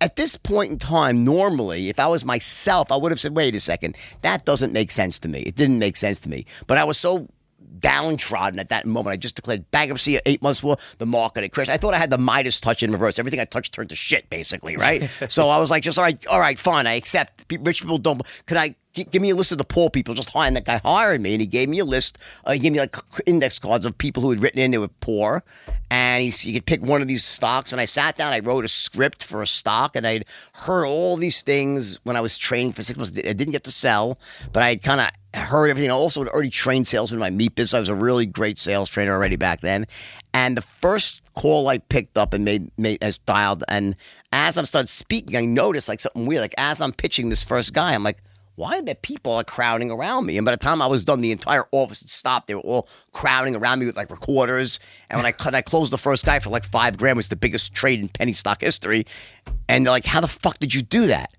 at 0.00 0.16
this 0.16 0.36
point 0.36 0.72
in 0.72 0.80
time, 0.80 1.24
normally, 1.24 1.90
if 1.90 2.00
I 2.00 2.08
was 2.08 2.24
myself, 2.24 2.90
I 2.90 2.96
would 2.96 3.12
have 3.12 3.20
said, 3.20 3.36
"Wait 3.36 3.54
a 3.54 3.60
second, 3.60 3.94
that 4.22 4.44
doesn't 4.44 4.72
make 4.72 4.90
sense 4.90 5.20
to 5.20 5.28
me." 5.28 5.42
It 5.42 5.54
didn't 5.54 5.78
make 5.78 5.96
sense 5.96 6.18
to 6.20 6.28
me. 6.28 6.44
But 6.66 6.76
I 6.76 6.82
was 6.82 6.98
so 6.98 7.28
downtrodden 7.78 8.58
at 8.58 8.68
that 8.68 8.86
moment. 8.86 9.12
I 9.12 9.16
just 9.16 9.36
declared 9.36 9.70
bankruptcy 9.70 10.18
eight 10.26 10.42
months 10.42 10.60
before 10.60 10.76
the 10.98 11.06
market 11.06 11.42
had 11.42 11.52
crashed. 11.52 11.70
I 11.70 11.76
thought 11.76 11.94
I 11.94 11.98
had 11.98 12.10
the 12.10 12.18
Midas 12.18 12.60
touch 12.60 12.82
in 12.82 12.90
reverse. 12.90 13.18
Everything 13.18 13.40
I 13.40 13.44
touched 13.44 13.74
turned 13.74 13.90
to 13.90 13.96
shit, 13.96 14.28
basically, 14.30 14.76
right? 14.76 15.10
so 15.28 15.48
I 15.48 15.58
was 15.58 15.70
like, 15.70 15.82
just 15.82 15.98
all 15.98 16.04
right, 16.04 16.26
all 16.26 16.40
right, 16.40 16.58
fine. 16.58 16.86
I 16.86 16.94
accept. 16.94 17.44
Rich 17.60 17.82
people 17.82 17.98
don't. 17.98 18.22
Could 18.46 18.56
I? 18.56 18.74
Give 18.92 19.20
me 19.20 19.28
a 19.28 19.36
list 19.36 19.52
of 19.52 19.58
the 19.58 19.64
poor 19.64 19.90
people. 19.90 20.14
Just 20.14 20.30
hiring 20.30 20.54
that 20.54 20.64
guy 20.64 20.80
hired 20.82 21.20
me, 21.20 21.34
and 21.34 21.40
he 21.42 21.46
gave 21.46 21.68
me 21.68 21.78
a 21.80 21.84
list. 21.84 22.16
Uh, 22.46 22.52
he 22.52 22.58
gave 22.58 22.72
me 22.72 22.78
like 22.78 22.96
index 23.26 23.58
cards 23.58 23.84
of 23.84 23.98
people 23.98 24.22
who 24.22 24.30
had 24.30 24.42
written 24.42 24.58
in 24.58 24.70
they 24.70 24.78
were 24.78 24.88
poor, 24.88 25.44
and 25.90 26.22
he, 26.22 26.30
he 26.30 26.54
could 26.54 26.64
pick 26.64 26.80
one 26.80 27.02
of 27.02 27.08
these 27.08 27.22
stocks. 27.22 27.72
And 27.72 27.80
I 27.80 27.84
sat 27.84 28.16
down. 28.16 28.32
I 28.32 28.40
wrote 28.40 28.64
a 28.64 28.68
script 28.68 29.22
for 29.22 29.42
a 29.42 29.46
stock, 29.46 29.96
and 29.96 30.06
I'd 30.06 30.24
heard 30.54 30.86
all 30.86 31.18
these 31.18 31.42
things 31.42 32.00
when 32.04 32.16
I 32.16 32.22
was 32.22 32.38
training 32.38 32.72
for 32.72 32.82
six 32.82 32.98
months. 32.98 33.12
I 33.18 33.34
didn't 33.34 33.52
get 33.52 33.64
to 33.64 33.70
sell, 33.70 34.18
but 34.54 34.62
I 34.62 34.76
kind 34.76 35.02
of 35.02 35.10
heard 35.40 35.68
everything. 35.68 35.90
I 35.90 35.94
also 35.94 36.20
had 36.20 36.28
already 36.28 36.50
trained 36.50 36.86
salesmen 36.86 37.16
in 37.16 37.20
my 37.20 37.30
meat 37.30 37.54
business. 37.54 37.74
I 37.74 37.80
was 37.80 37.88
a 37.88 37.94
really 37.94 38.26
great 38.26 38.58
sales 38.58 38.88
trainer 38.88 39.12
already 39.12 39.36
back 39.36 39.60
then. 39.60 39.86
And 40.34 40.56
the 40.56 40.62
first 40.62 41.22
call 41.34 41.68
I 41.68 41.78
picked 41.78 42.18
up 42.18 42.32
and 42.32 42.44
made, 42.44 42.70
made 42.78 43.02
as 43.02 43.18
dialed, 43.18 43.64
and 43.68 43.96
as 44.32 44.58
I 44.58 44.62
started 44.64 44.88
speaking, 44.88 45.36
I 45.36 45.44
noticed 45.44 45.88
like 45.88 46.00
something 46.00 46.26
weird. 46.26 46.42
Like 46.42 46.54
as 46.58 46.80
I'm 46.80 46.92
pitching 46.92 47.30
this 47.30 47.42
first 47.42 47.72
guy, 47.72 47.94
I'm 47.94 48.02
like, 48.02 48.22
why 48.56 48.78
are 48.78 48.82
there 48.82 48.94
people 48.94 49.34
like 49.34 49.46
crowding 49.46 49.90
around 49.90 50.26
me? 50.26 50.38
And 50.38 50.44
by 50.44 50.50
the 50.50 50.56
time 50.56 50.82
I 50.82 50.86
was 50.86 51.04
done, 51.04 51.20
the 51.20 51.30
entire 51.30 51.66
office 51.72 52.00
had 52.00 52.08
stopped. 52.08 52.48
They 52.48 52.54
were 52.54 52.62
all 52.62 52.88
crowding 53.12 53.54
around 53.54 53.78
me 53.78 53.86
with 53.86 53.96
like 53.96 54.10
recorders. 54.10 54.80
And 55.10 55.18
when 55.18 55.26
I 55.26 55.34
when 55.44 55.54
I 55.54 55.60
closed 55.60 55.92
the 55.92 55.98
first 55.98 56.24
guy 56.24 56.40
for 56.40 56.50
like 56.50 56.64
five 56.64 56.96
grand, 56.96 57.16
was 57.16 57.28
the 57.28 57.36
biggest 57.36 57.74
trade 57.74 58.00
in 58.00 58.08
penny 58.08 58.32
stock 58.32 58.62
history. 58.62 59.06
And 59.68 59.84
they're 59.84 59.92
like, 59.92 60.06
"How 60.06 60.20
the 60.20 60.28
fuck 60.28 60.58
did 60.58 60.74
you 60.74 60.82
do 60.82 61.06
that?" 61.06 61.30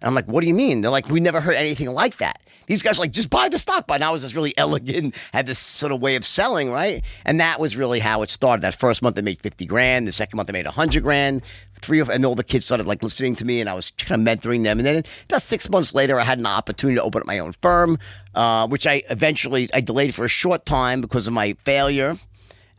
And 0.00 0.08
I'm 0.08 0.14
like, 0.14 0.26
"What 0.26 0.42
do 0.42 0.46
you 0.46 0.54
mean?" 0.54 0.80
They're 0.80 0.90
like, 0.90 1.08
"We 1.08 1.20
never 1.20 1.40
heard 1.40 1.56
anything 1.56 1.88
like 1.88 2.18
that." 2.18 2.42
These 2.66 2.82
guys 2.82 2.98
were 2.98 3.04
like, 3.04 3.12
"Just 3.12 3.30
buy 3.30 3.48
the 3.48 3.58
stock." 3.58 3.86
But 3.86 4.00
now 4.00 4.10
I 4.10 4.12
was 4.12 4.22
just 4.22 4.34
really 4.34 4.52
elegant, 4.58 5.14
had 5.32 5.46
this 5.46 5.58
sort 5.58 5.92
of 5.92 6.00
way 6.00 6.16
of 6.16 6.24
selling, 6.24 6.70
right? 6.70 7.02
And 7.24 7.40
that 7.40 7.60
was 7.60 7.76
really 7.76 8.00
how 8.00 8.22
it 8.22 8.30
started. 8.30 8.62
That 8.62 8.74
first 8.74 9.02
month, 9.02 9.18
I 9.18 9.22
made 9.22 9.40
fifty 9.40 9.66
grand. 9.66 10.06
The 10.06 10.12
second 10.12 10.36
month, 10.36 10.50
I 10.50 10.52
made 10.52 10.66
hundred 10.66 11.02
grand. 11.02 11.42
Three 11.80 12.00
of 12.00 12.08
and 12.08 12.24
all 12.24 12.34
the 12.34 12.44
kids 12.44 12.64
started 12.64 12.86
like 12.86 13.02
listening 13.02 13.36
to 13.36 13.44
me, 13.44 13.60
and 13.60 13.70
I 13.70 13.74
was 13.74 13.92
kind 13.92 14.20
of 14.20 14.38
mentoring 14.38 14.64
them. 14.64 14.78
And 14.78 14.86
then 14.86 15.02
about 15.24 15.42
six 15.42 15.68
months 15.70 15.94
later, 15.94 16.18
I 16.18 16.24
had 16.24 16.38
an 16.38 16.46
opportunity 16.46 16.96
to 16.96 17.02
open 17.02 17.20
up 17.20 17.26
my 17.26 17.38
own 17.38 17.52
firm, 17.52 17.98
uh, 18.34 18.66
which 18.66 18.86
I 18.86 19.02
eventually 19.10 19.68
I 19.72 19.80
delayed 19.80 20.14
for 20.14 20.24
a 20.24 20.28
short 20.28 20.66
time 20.66 21.00
because 21.00 21.26
of 21.26 21.32
my 21.32 21.54
failure. 21.64 22.16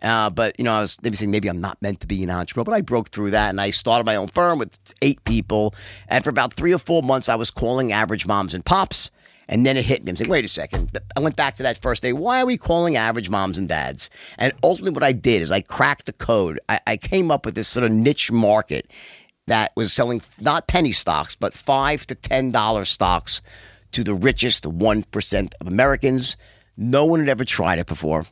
Uh, 0.02 0.30
but 0.30 0.56
you 0.58 0.66
know, 0.66 0.74
I 0.74 0.82
was 0.82 0.97
maybe 1.02 1.18
saying 1.18 1.32
maybe 1.32 1.50
I'm 1.50 1.62
not 1.62 1.82
meant 1.82 2.00
to 2.02 2.08
be 2.08 2.24
an 2.24 2.30
entrepreneur, 2.30 2.66
but 2.66 2.74
I 2.74 2.82
broke 2.82 3.10
through 3.10 3.32
that 3.32 3.50
and 3.50 3.60
I 3.60 3.72
started 3.72 4.06
my 4.06 4.16
own 4.16 4.28
firm 4.28 4.60
with 4.60 4.78
eight 5.02 5.24
people. 5.26 5.74
And 6.08 6.24
for 6.24 6.30
about 6.30 6.54
three 6.54 6.74
or 6.74 6.80
four 6.80 7.04
months, 7.04 7.30
I 7.30 7.36
was 7.36 7.52
calling 7.52 7.91
average 7.91 8.26
moms 8.26 8.54
and 8.54 8.66
pops. 8.66 9.12
And 9.52 9.66
then 9.66 9.78
it 9.78 9.86
hit 9.86 10.04
me. 10.04 10.12
I'm 10.12 10.16
saying, 10.16 10.30
wait 10.30 10.45
a 10.45 10.47
second. 10.47 11.00
I 11.18 11.22
went 11.22 11.36
back 11.36 11.56
to 11.56 11.64
that 11.64 11.82
first 11.82 12.04
day. 12.04 12.14
Why 12.14 12.39
are 12.39 12.45
we 12.45 12.56
calling 12.56 12.95
average 12.95 13.32
moms 13.32 13.58
and 13.58 13.68
dads? 13.68 14.08
And 14.38 14.54
ultimately, 14.64 14.93
what 14.93 15.04
I 15.04 15.12
did 15.12 15.41
is 15.41 15.52
I 15.52 15.62
cracked 15.62 16.06
the 16.06 16.14
code. 16.14 16.60
I, 16.70 16.80
I 16.86 16.97
came 16.97 17.32
up 17.32 17.47
with 17.47 17.56
this 17.56 17.68
sort 17.68 17.84
of 17.84 17.91
niche 17.91 18.32
market 18.32 18.91
that 19.47 19.72
was 19.76 19.91
selling 19.91 20.22
not 20.39 20.68
penny 20.68 20.91
stocks, 20.91 21.36
but 21.36 21.56
five 21.56 22.06
to 22.08 22.16
ten 22.16 22.52
dollar 22.52 22.86
stocks 22.86 23.41
to 23.91 24.04
the 24.04 24.14
richest 24.14 24.68
one 24.68 25.02
percent 25.02 25.56
of 25.60 25.68
Americans. 25.68 26.38
No 26.78 27.06
one 27.06 27.20
had 27.20 27.30
ever 27.30 27.43
tried 27.43 27.80
it 27.80 27.88
before. 27.88 28.26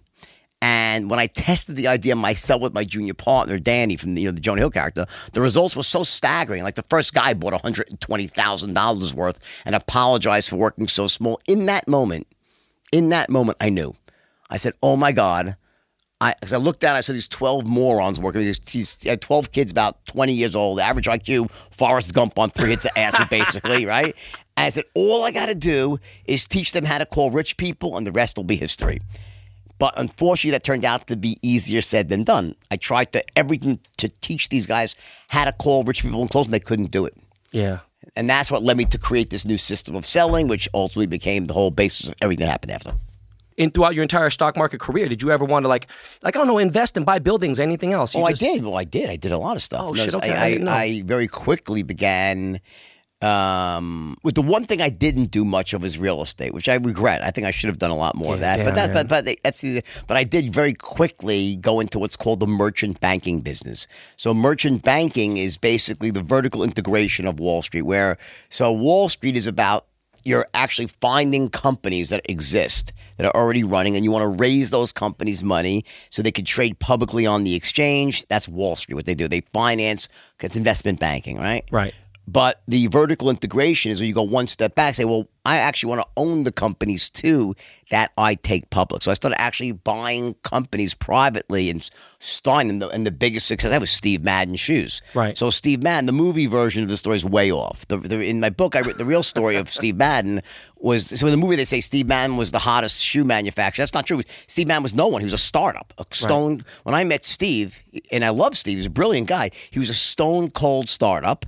And 0.61 1.09
when 1.09 1.19
I 1.19 1.27
tested 1.27 1.75
the 1.75 1.87
idea 1.87 2.15
myself 2.15 2.61
with 2.61 2.73
my 2.73 2.83
junior 2.83 3.13
partner 3.13 3.59
Danny 3.59 3.95
from 3.95 4.15
the, 4.15 4.23
you 4.23 4.27
know 4.27 4.31
the 4.31 4.41
Jonah 4.41 4.61
Hill 4.61 4.71
character, 4.71 5.05
the 5.33 5.41
results 5.41 5.75
were 5.75 5.83
so 5.83 6.03
staggering. 6.03 6.63
Like 6.63 6.75
the 6.75 6.85
first 6.89 7.13
guy 7.13 7.33
bought 7.33 7.53
one 7.53 7.61
hundred 7.61 7.89
and 7.89 8.01
twenty 8.01 8.27
thousand 8.27 8.73
dollars 8.73 9.13
worth 9.13 9.61
and 9.65 9.75
apologized 9.75 10.49
for 10.49 10.55
working 10.55 10.87
so 10.87 11.07
small. 11.07 11.39
In 11.47 11.67
that 11.67 11.87
moment, 11.87 12.27
in 12.91 13.09
that 13.09 13.29
moment, 13.29 13.57
I 13.61 13.69
knew. 13.69 13.93
I 14.49 14.57
said, 14.57 14.73
"Oh 14.81 14.95
my 14.95 15.11
God." 15.11 15.55
I, 16.19 16.33
cause 16.41 16.51
I 16.51 16.57
looked 16.57 16.79
down, 16.79 16.95
I 16.95 17.01
saw 17.01 17.13
these 17.13 17.27
12 17.27 17.67
morons 17.67 18.19
working. 18.19 18.41
These, 18.41 18.57
these, 18.57 19.03
he 19.03 19.09
had 19.09 19.21
12 19.21 19.51
kids 19.51 19.71
about 19.71 20.03
20 20.05 20.33
years 20.33 20.55
old, 20.55 20.79
average 20.79 21.05
IQ, 21.05 21.51
Forrest 21.51 22.11
Gump 22.11 22.39
on 22.39 22.49
three 22.49 22.71
hits 22.71 22.85
of 22.85 22.91
acid, 22.95 23.29
basically, 23.29 23.85
right? 23.85 24.15
And 24.57 24.65
I 24.65 24.69
said, 24.71 24.85
all 24.95 25.23
I 25.23 25.29
got 25.31 25.49
to 25.49 25.53
do 25.53 25.99
is 26.25 26.47
teach 26.47 26.71
them 26.71 26.85
how 26.85 26.97
to 26.97 27.05
call 27.05 27.29
rich 27.29 27.55
people, 27.57 27.97
and 27.97 28.07
the 28.07 28.11
rest 28.11 28.35
will 28.35 28.45
be 28.45 28.55
history. 28.55 28.99
But 29.79 29.93
unfortunately, 29.97 30.51
that 30.51 30.63
turned 30.63 30.85
out 30.85 31.07
to 31.07 31.15
be 31.15 31.37
easier 31.41 31.81
said 31.81 32.09
than 32.09 32.23
done. 32.23 32.55
I 32.71 32.77
tried 32.77 33.11
to 33.13 33.23
everything 33.37 33.79
to 33.97 34.09
teach 34.21 34.49
these 34.49 34.65
guys 34.65 34.95
how 35.27 35.45
to 35.45 35.51
call 35.51 35.83
rich 35.83 36.01
people 36.01 36.21
and 36.21 36.29
close, 36.29 36.45
and 36.45 36.53
they 36.53 36.59
couldn't 36.59 36.91
do 36.91 37.05
it. 37.05 37.15
Yeah. 37.51 37.79
And 38.15 38.29
that's 38.29 38.49
what 38.49 38.63
led 38.63 38.77
me 38.77 38.85
to 38.85 38.97
create 38.97 39.29
this 39.29 39.45
new 39.45 39.57
system 39.57 39.95
of 39.95 40.05
selling, 40.05 40.47
which 40.47 40.67
ultimately 40.73 41.07
became 41.07 41.45
the 41.45 41.53
whole 41.53 41.71
basis 41.71 42.09
of 42.09 42.15
everything 42.21 42.45
that 42.45 42.51
happened 42.51 42.71
after. 42.71 42.93
And 43.59 43.73
throughout 43.73 43.95
your 43.95 44.03
entire 44.03 44.29
stock 44.29 44.55
market 44.55 44.79
career, 44.79 45.09
did 45.09 45.21
you 45.23 45.31
ever 45.31 45.43
want 45.43 45.63
to 45.63 45.67
like, 45.67 45.87
like 46.21 46.35
I 46.35 46.39
don't 46.39 46.47
know, 46.47 46.59
invest 46.59 46.95
and 46.95 47.05
buy 47.05 47.17
buildings, 47.19 47.59
anything 47.59 47.91
else? 47.91 48.13
You 48.13 48.21
oh, 48.21 48.29
just- 48.29 48.43
I 48.43 48.53
did. 48.53 48.63
Well, 48.63 48.77
I 48.77 48.83
did. 48.83 49.09
I 49.09 49.15
did 49.15 49.31
a 49.31 49.37
lot 49.37 49.55
of 49.55 49.63
stuff. 49.63 49.81
Oh, 49.81 49.87
Notice 49.87 50.05
shit, 50.05 50.15
okay, 50.15 50.31
I 50.31 50.45
I, 50.45 50.51
didn't. 50.51 50.67
I, 50.67 51.01
very 51.03 51.27
quickly 51.27 51.81
began 51.81 52.59
um, 53.21 54.15
with 54.23 54.35
the 54.35 54.41
one 54.41 54.65
thing 54.65 54.81
I 54.81 54.89
didn't 54.89 55.31
do 55.31 55.43
much 55.43 55.73
of 55.73 55.83
is 55.83 55.97
real 55.97 56.21
estate, 56.21 56.53
which 56.53 56.69
I 56.69 56.75
regret. 56.75 57.23
I 57.23 57.31
think 57.31 57.47
I 57.47 57.51
should 57.51 57.67
have 57.69 57.79
done 57.79 57.89
a 57.91 57.95
lot 57.95 58.15
more 58.15 58.35
of 58.35 58.39
Yeah, 58.41 58.57
that. 58.57 58.65
but 58.65 58.75
that, 58.75 58.87
yeah, 58.89 58.93
but 58.93 59.09
but 59.09 59.37
that's 59.43 59.61
the. 59.61 59.83
But 60.07 60.17
I 60.17 60.23
did 60.23 60.53
very 60.53 60.73
quickly 60.73 61.55
go 61.57 61.79
into 61.79 61.99
what's 61.99 62.15
called 62.15 62.39
the 62.39 62.47
merchant 62.47 62.99
banking 62.99 63.41
business. 63.41 63.87
So 64.17 64.33
merchant 64.33 64.83
banking 64.83 65.37
is 65.37 65.57
basically 65.57 66.11
the 66.11 66.21
vertical 66.21 66.63
integration 66.63 67.25
of 67.25 67.39
Wall 67.39 67.61
Street, 67.61 67.83
where 67.83 68.17
so 68.49 68.71
Wall 68.71 69.09
Street 69.09 69.35
is 69.35 69.47
about 69.47 69.85
you're 70.23 70.45
actually 70.53 70.87
finding 70.87 71.49
companies 71.49 72.09
that 72.09 72.21
exist 72.29 72.91
that 73.15 73.25
are 73.25 73.35
already 73.41 73.63
running 73.63 73.95
and 73.95 74.03
you 74.03 74.11
want 74.11 74.23
to 74.23 74.43
raise 74.43 74.71
those 74.71 74.91
companies 74.91 75.41
money 75.41 75.85
so 76.09 76.21
they 76.21 76.31
can 76.31 76.43
trade 76.43 76.77
publicly 76.79 77.25
on 77.25 77.45
the 77.45 77.55
exchange 77.55 78.25
that's 78.27 78.45
wall 78.49 78.75
street 78.75 78.95
what 78.95 79.05
they 79.05 79.15
do 79.15 79.29
they 79.29 79.39
finance 79.39 80.09
it's 80.41 80.57
investment 80.57 80.99
banking 80.99 81.37
right 81.37 81.63
Right. 81.71 81.93
But 82.27 82.61
the 82.67 82.87
vertical 82.87 83.29
integration 83.29 83.89
is 83.89 83.99
where 83.99 84.07
you 84.07 84.13
go 84.13 84.21
one 84.21 84.47
step 84.47 84.75
back, 84.75 84.95
say, 84.95 85.05
well, 85.05 85.29
I 85.45 85.59
actually 85.59 85.91
want 85.91 86.01
to 86.01 86.07
own 86.17 86.43
the 86.43 86.51
companies 86.51 87.09
too 87.09 87.55
that 87.89 88.11
I 88.17 88.35
take 88.35 88.69
public. 88.69 89.01
So 89.01 89.11
I 89.11 89.13
started 89.13 89.39
actually 89.39 89.71
buying 89.71 90.33
companies 90.43 90.93
privately 90.93 91.69
and 91.69 91.89
starting 92.19 92.79
them. 92.79 92.89
And 92.91 93.07
the 93.07 93.11
biggest 93.11 93.47
success 93.47 93.71
that 93.71 93.79
was 93.79 93.89
Steve 93.89 94.25
Madden 94.25 94.57
shoes. 94.57 95.01
Right. 95.13 95.37
So 95.37 95.49
Steve 95.51 95.81
Madden, 95.81 96.05
the 96.05 96.11
movie 96.11 96.47
version 96.47 96.83
of 96.83 96.89
the 96.89 96.97
story 96.97 97.15
is 97.15 97.23
way 97.23 97.49
off. 97.49 97.87
The, 97.87 97.97
the, 97.97 98.21
in 98.21 98.41
my 98.41 98.49
book, 98.49 98.75
I 98.75 98.81
wrote 98.81 98.97
the 98.97 99.05
real 99.05 99.23
story 99.23 99.55
of 99.55 99.69
Steve 99.69 99.95
Madden 99.95 100.41
was 100.75 101.07
so 101.17 101.27
in 101.27 101.31
the 101.31 101.37
movie 101.37 101.55
they 101.55 101.63
say 101.63 101.79
Steve 101.79 102.07
Madden 102.07 102.35
was 102.35 102.51
the 102.51 102.59
hottest 102.59 102.99
shoe 102.99 103.23
manufacturer. 103.23 103.83
That's 103.83 103.93
not 103.93 104.05
true. 104.05 104.21
Steve 104.47 104.67
Madden 104.67 104.83
was 104.83 104.93
no 104.93 105.07
one. 105.07 105.21
He 105.21 105.25
was 105.25 105.33
a 105.33 105.37
startup, 105.37 105.93
a 105.97 106.05
stone. 106.13 106.65
When 106.83 106.93
I 106.93 107.05
met 107.05 107.23
Steve, 107.23 107.81
and 108.11 108.25
I 108.25 108.29
love 108.29 108.57
Steve, 108.57 108.79
he's 108.79 108.85
a 108.85 108.89
brilliant 108.89 109.27
guy. 109.27 109.51
He 109.71 109.79
was 109.79 109.89
a 109.89 109.93
stone 109.93 110.51
cold 110.51 110.89
startup. 110.89 111.45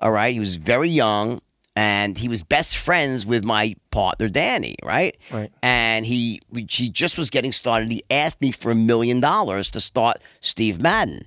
All 0.00 0.10
right. 0.12 0.32
He 0.32 0.40
was 0.40 0.56
very 0.56 0.88
young 0.88 1.40
and 1.78 2.18
he 2.18 2.26
was 2.26 2.42
best 2.42 2.76
friends 2.76 3.24
with 3.24 3.44
my 3.44 3.74
partner 3.92 4.28
Danny, 4.28 4.74
right? 4.84 5.16
Right. 5.32 5.52
And 5.62 6.04
he 6.04 6.40
he 6.50 6.88
just 6.88 7.16
was 7.16 7.30
getting 7.30 7.52
started. 7.52 7.90
He 7.90 8.02
asked 8.10 8.40
me 8.40 8.50
for 8.50 8.70
a 8.70 8.74
million 8.74 9.20
dollars 9.20 9.70
to 9.70 9.80
start 9.80 10.18
Steve 10.40 10.80
Madden. 10.80 11.24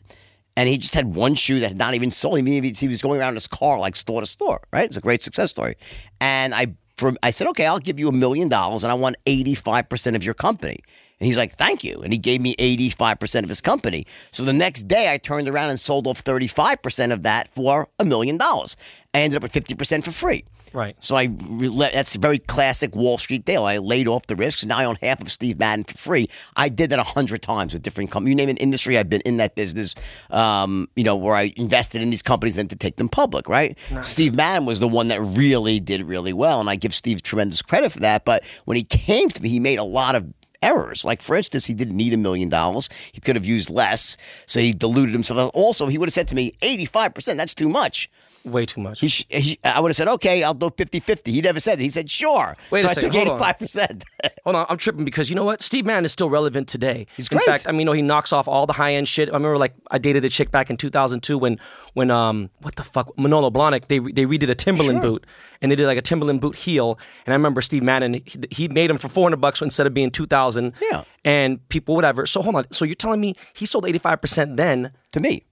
And 0.57 0.67
he 0.67 0.77
just 0.77 0.93
had 0.93 1.15
one 1.15 1.35
shoe 1.35 1.61
that 1.61 1.69
had 1.69 1.77
not 1.77 1.93
even 1.93 2.11
sold. 2.11 2.37
He, 2.45 2.59
he 2.59 2.69
he 2.71 2.87
was 2.89 3.01
going 3.01 3.21
around 3.21 3.29
in 3.29 3.35
his 3.35 3.47
car 3.47 3.79
like 3.79 3.95
store 3.95 4.19
to 4.19 4.27
store, 4.27 4.61
right? 4.73 4.85
It's 4.85 4.97
a 4.97 5.01
great 5.01 5.23
success 5.23 5.51
story. 5.51 5.75
And 6.19 6.53
I 6.53 6.75
from 6.97 7.17
I 7.23 7.29
said, 7.29 7.47
okay, 7.47 7.65
I'll 7.65 7.79
give 7.79 7.97
you 7.99 8.09
a 8.09 8.11
million 8.11 8.49
dollars 8.49 8.83
and 8.83 8.91
I 8.91 8.95
want 8.95 9.15
85% 9.25 10.15
of 10.15 10.23
your 10.23 10.33
company. 10.33 10.79
And 11.21 11.27
he's 11.27 11.37
like, 11.37 11.55
thank 11.55 11.83
you. 11.83 12.01
And 12.01 12.11
he 12.11 12.17
gave 12.17 12.41
me 12.41 12.55
85% 12.55 13.43
of 13.43 13.49
his 13.49 13.61
company. 13.61 14.07
So 14.31 14.43
the 14.43 14.53
next 14.53 14.87
day, 14.87 15.13
I 15.13 15.19
turned 15.19 15.47
around 15.47 15.69
and 15.69 15.79
sold 15.79 16.07
off 16.07 16.23
35% 16.23 17.13
of 17.13 17.21
that 17.21 17.47
for 17.53 17.89
a 17.99 18.03
million 18.03 18.37
dollars. 18.37 18.75
I 19.13 19.19
ended 19.21 19.37
up 19.37 19.43
with 19.43 19.53
50% 19.53 20.03
for 20.03 20.11
free. 20.11 20.45
Right. 20.73 20.95
So 20.99 21.15
I 21.15 21.27
that's 21.27 22.15
a 22.15 22.19
very 22.19 22.39
classic 22.39 22.95
Wall 22.95 23.17
Street 23.17 23.45
deal. 23.45 23.65
I 23.65 23.77
laid 23.77 24.07
off 24.07 24.25
the 24.27 24.35
risks. 24.35 24.65
Now 24.65 24.77
I 24.77 24.85
own 24.85 24.95
half 25.01 25.21
of 25.21 25.29
Steve 25.29 25.59
Madden 25.59 25.83
for 25.83 25.97
free. 25.97 26.27
I 26.55 26.69
did 26.69 26.89
that 26.91 26.97
a 26.97 27.03
hundred 27.03 27.41
times 27.41 27.73
with 27.73 27.83
different 27.83 28.09
companies. 28.09 28.31
You 28.31 28.35
name 28.37 28.49
an 28.49 28.57
industry, 28.57 28.97
I've 28.97 29.09
been 29.09 29.21
in 29.21 29.37
that 29.37 29.55
business. 29.55 29.95
Um, 30.29 30.87
you 30.95 31.03
know, 31.03 31.17
where 31.17 31.35
I 31.35 31.53
invested 31.57 32.01
in 32.01 32.09
these 32.09 32.21
companies 32.21 32.55
then 32.55 32.69
to 32.69 32.75
take 32.75 32.95
them 32.95 33.09
public. 33.09 33.49
Right. 33.49 33.77
Steve 34.01 34.33
Madden 34.33 34.65
was 34.65 34.79
the 34.79 34.87
one 34.87 35.09
that 35.09 35.21
really 35.21 35.81
did 35.81 36.03
really 36.03 36.33
well, 36.33 36.61
and 36.61 36.69
I 36.69 36.77
give 36.77 36.95
Steve 36.95 37.21
tremendous 37.21 37.61
credit 37.61 37.91
for 37.91 37.99
that. 37.99 38.23
But 38.23 38.45
when 38.63 38.77
he 38.77 38.83
came 38.83 39.27
to 39.27 39.43
me, 39.43 39.49
he 39.49 39.59
made 39.59 39.77
a 39.77 39.83
lot 39.83 40.15
of 40.15 40.25
errors. 40.61 41.03
Like, 41.05 41.21
for 41.21 41.35
instance, 41.35 41.65
he 41.65 41.73
didn't 41.73 41.97
need 41.97 42.13
a 42.13 42.17
million 42.17 42.49
dollars. 42.49 42.89
He 43.11 43.21
could 43.21 43.35
have 43.35 43.45
used 43.45 43.69
less. 43.69 44.17
So 44.45 44.59
he 44.59 44.73
diluted 44.73 45.13
himself. 45.13 45.51
Also, 45.53 45.87
he 45.87 45.97
would 45.97 46.07
have 46.07 46.13
said 46.13 46.27
to 46.29 46.35
me, 46.35 46.51
85%, 46.61 47.37
that's 47.37 47.53
too 47.53 47.69
much. 47.69 48.09
Way 48.43 48.65
too 48.65 48.81
much. 48.81 48.99
He, 49.01 49.07
sh- 49.07 49.25
he, 49.29 49.59
I 49.63 49.79
would 49.79 49.89
have 49.89 49.95
said, 49.95 50.07
okay, 50.07 50.41
I'll 50.41 50.55
do 50.55 50.71
50 50.75 50.99
50. 50.99 51.31
He 51.31 51.41
never 51.41 51.59
said 51.59 51.77
that. 51.77 51.83
He 51.83 51.89
said, 51.89 52.09
sure. 52.09 52.57
Wait 52.71 52.81
so 52.81 52.87
a 52.87 52.91
I 52.91 52.93
second, 52.93 53.11
took 53.11 53.27
hold 53.27 53.41
on. 53.41 53.53
85%. 53.53 54.03
Hold 54.43 54.55
on, 54.55 54.65
I'm 54.69 54.77
tripping 54.77 55.05
because 55.05 55.29
you 55.29 55.35
know 55.35 55.45
what? 55.45 55.61
Steve 55.61 55.85
Madden 55.85 56.03
is 56.05 56.11
still 56.11 56.29
relevant 56.29 56.67
today. 56.67 57.05
He's 57.15 57.27
In 57.31 57.37
great. 57.37 57.45
fact, 57.45 57.67
I 57.67 57.71
mean, 57.71 57.81
you 57.81 57.85
know, 57.85 57.91
he 57.91 58.01
knocks 58.01 58.33
off 58.33 58.47
all 58.47 58.65
the 58.65 58.73
high 58.73 58.93
end 58.95 59.07
shit. 59.07 59.29
I 59.29 59.33
remember, 59.33 59.57
like, 59.59 59.75
I 59.91 59.99
dated 59.99 60.25
a 60.25 60.29
chick 60.29 60.49
back 60.49 60.71
in 60.71 60.77
2002 60.77 61.37
when, 61.37 61.59
when 61.93 62.09
um, 62.09 62.49
what 62.61 62.75
the 62.75 62.83
fuck, 62.83 63.15
Manolo 63.19 63.51
Blahnik, 63.51 63.85
they 63.87 63.99
they 63.99 64.25
redid 64.25 64.49
a 64.49 64.55
Timberland 64.55 65.01
boot, 65.01 65.25
and 65.61 65.71
they 65.71 65.75
did 65.75 65.85
like 65.85 65.97
a 65.99 66.01
Timberland 66.01 66.41
boot 66.41 66.55
heel. 66.55 66.97
And 67.27 67.33
I 67.33 67.35
remember 67.35 67.61
Steve 67.61 67.83
Madden, 67.83 68.15
he, 68.15 68.39
he 68.49 68.67
made 68.67 68.89
them 68.89 68.97
for 68.97 69.09
400 69.09 69.37
bucks 69.37 69.61
instead 69.61 69.85
of 69.85 69.93
being 69.93 70.09
2,000. 70.09 70.73
Yeah. 70.81 71.03
And 71.23 71.67
people, 71.69 71.93
whatever. 71.93 72.25
So 72.25 72.41
hold 72.41 72.55
on. 72.55 72.65
So 72.71 72.83
you're 72.85 72.95
telling 72.95 73.21
me 73.21 73.35
he 73.53 73.67
sold 73.67 73.85
85 73.85 74.21
percent 74.21 74.57
then, 74.57 74.91
to 75.13 75.19
me, 75.19 75.45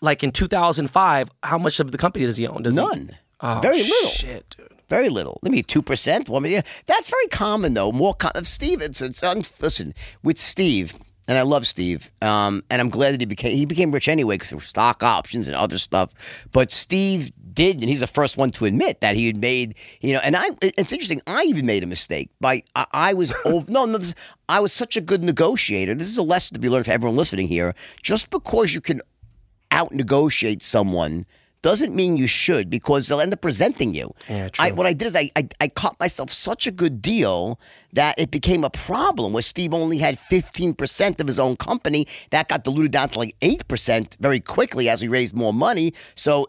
like 0.00 0.22
in 0.24 0.30
2005, 0.30 1.28
how 1.42 1.58
much 1.58 1.80
of 1.80 1.92
the 1.92 1.98
company 1.98 2.24
does 2.26 2.36
he 2.36 2.46
own? 2.46 2.62
Does 2.62 2.74
he- 2.76 2.80
none. 2.82 3.16
Oh, 3.42 3.60
Very 3.62 3.82
little. 3.82 4.10
Shit, 4.10 4.54
dude. 4.58 4.68
Very 4.90 5.08
little. 5.08 5.38
Let 5.42 5.52
me 5.52 5.62
two 5.62 5.82
percent. 5.82 6.28
One 6.28 6.44
yeah. 6.44 6.62
That's 6.86 7.08
very 7.10 7.26
common 7.28 7.74
though. 7.74 7.92
More 7.92 8.12
com- 8.12 8.32
Steve. 8.42 8.82
It's, 8.82 9.00
it's 9.00 9.22
un- 9.22 9.42
listen 9.62 9.94
with 10.24 10.36
Steve, 10.36 10.94
and 11.28 11.38
I 11.38 11.42
love 11.42 11.64
Steve. 11.66 12.10
Um, 12.20 12.64
and 12.70 12.82
I'm 12.82 12.90
glad 12.90 13.14
that 13.14 13.20
he 13.20 13.24
became 13.26 13.56
he 13.56 13.64
became 13.66 13.92
rich 13.92 14.08
anyway 14.08 14.34
because 14.34 14.52
of 14.52 14.62
stock 14.64 15.02
options 15.04 15.46
and 15.46 15.56
other 15.56 15.78
stuff. 15.78 16.46
But 16.52 16.70
Steve 16.72 17.30
did, 17.54 17.76
and 17.76 17.84
he's 17.84 18.00
the 18.00 18.06
first 18.08 18.36
one 18.36 18.50
to 18.52 18.64
admit 18.66 19.00
that 19.00 19.14
he 19.16 19.26
had 19.28 19.36
made 19.36 19.76
you 20.00 20.12
know. 20.12 20.20
And 20.24 20.34
I, 20.36 20.48
it's 20.60 20.92
interesting. 20.92 21.22
I 21.28 21.44
even 21.44 21.64
made 21.66 21.82
a 21.84 21.86
mistake 21.86 22.28
by 22.40 22.62
I, 22.74 22.86
I 22.92 23.14
was 23.14 23.32
over. 23.44 23.70
No, 23.70 23.84
no. 23.86 23.96
This, 23.98 24.14
I 24.48 24.58
was 24.60 24.72
such 24.72 24.96
a 24.96 25.00
good 25.00 25.22
negotiator. 25.22 25.94
This 25.94 26.08
is 26.08 26.18
a 26.18 26.22
lesson 26.24 26.54
to 26.54 26.60
be 26.60 26.68
learned 26.68 26.86
for 26.86 26.90
everyone 26.92 27.16
listening 27.16 27.46
here. 27.46 27.74
Just 28.02 28.28
because 28.30 28.74
you 28.74 28.80
can 28.80 29.00
out 29.70 29.92
negotiate 29.92 30.62
someone 30.62 31.26
doesn't 31.62 31.94
mean 31.94 32.16
you 32.16 32.26
should 32.26 32.70
because 32.70 33.06
they'll 33.06 33.20
end 33.20 33.32
up 33.32 33.40
presenting 33.40 33.94
you. 33.94 34.12
Yeah, 34.28 34.48
I, 34.58 34.72
what 34.72 34.86
I 34.86 34.92
did 34.92 35.06
is 35.06 35.16
I, 35.16 35.30
I 35.36 35.48
I 35.60 35.68
caught 35.68 35.98
myself 36.00 36.30
such 36.30 36.66
a 36.66 36.70
good 36.70 37.02
deal 37.02 37.60
that 37.92 38.18
it 38.18 38.30
became 38.30 38.64
a 38.64 38.70
problem 38.70 39.32
where 39.32 39.42
Steve 39.42 39.74
only 39.74 39.98
had 39.98 40.18
15% 40.18 41.20
of 41.20 41.26
his 41.26 41.38
own 41.38 41.56
company. 41.56 42.06
That 42.30 42.48
got 42.48 42.64
diluted 42.64 42.92
down 42.92 43.10
to 43.10 43.18
like 43.18 43.36
8% 43.40 44.16
very 44.20 44.40
quickly 44.40 44.88
as 44.88 45.02
we 45.02 45.08
raised 45.08 45.34
more 45.36 45.52
money. 45.52 45.92
So 46.14 46.48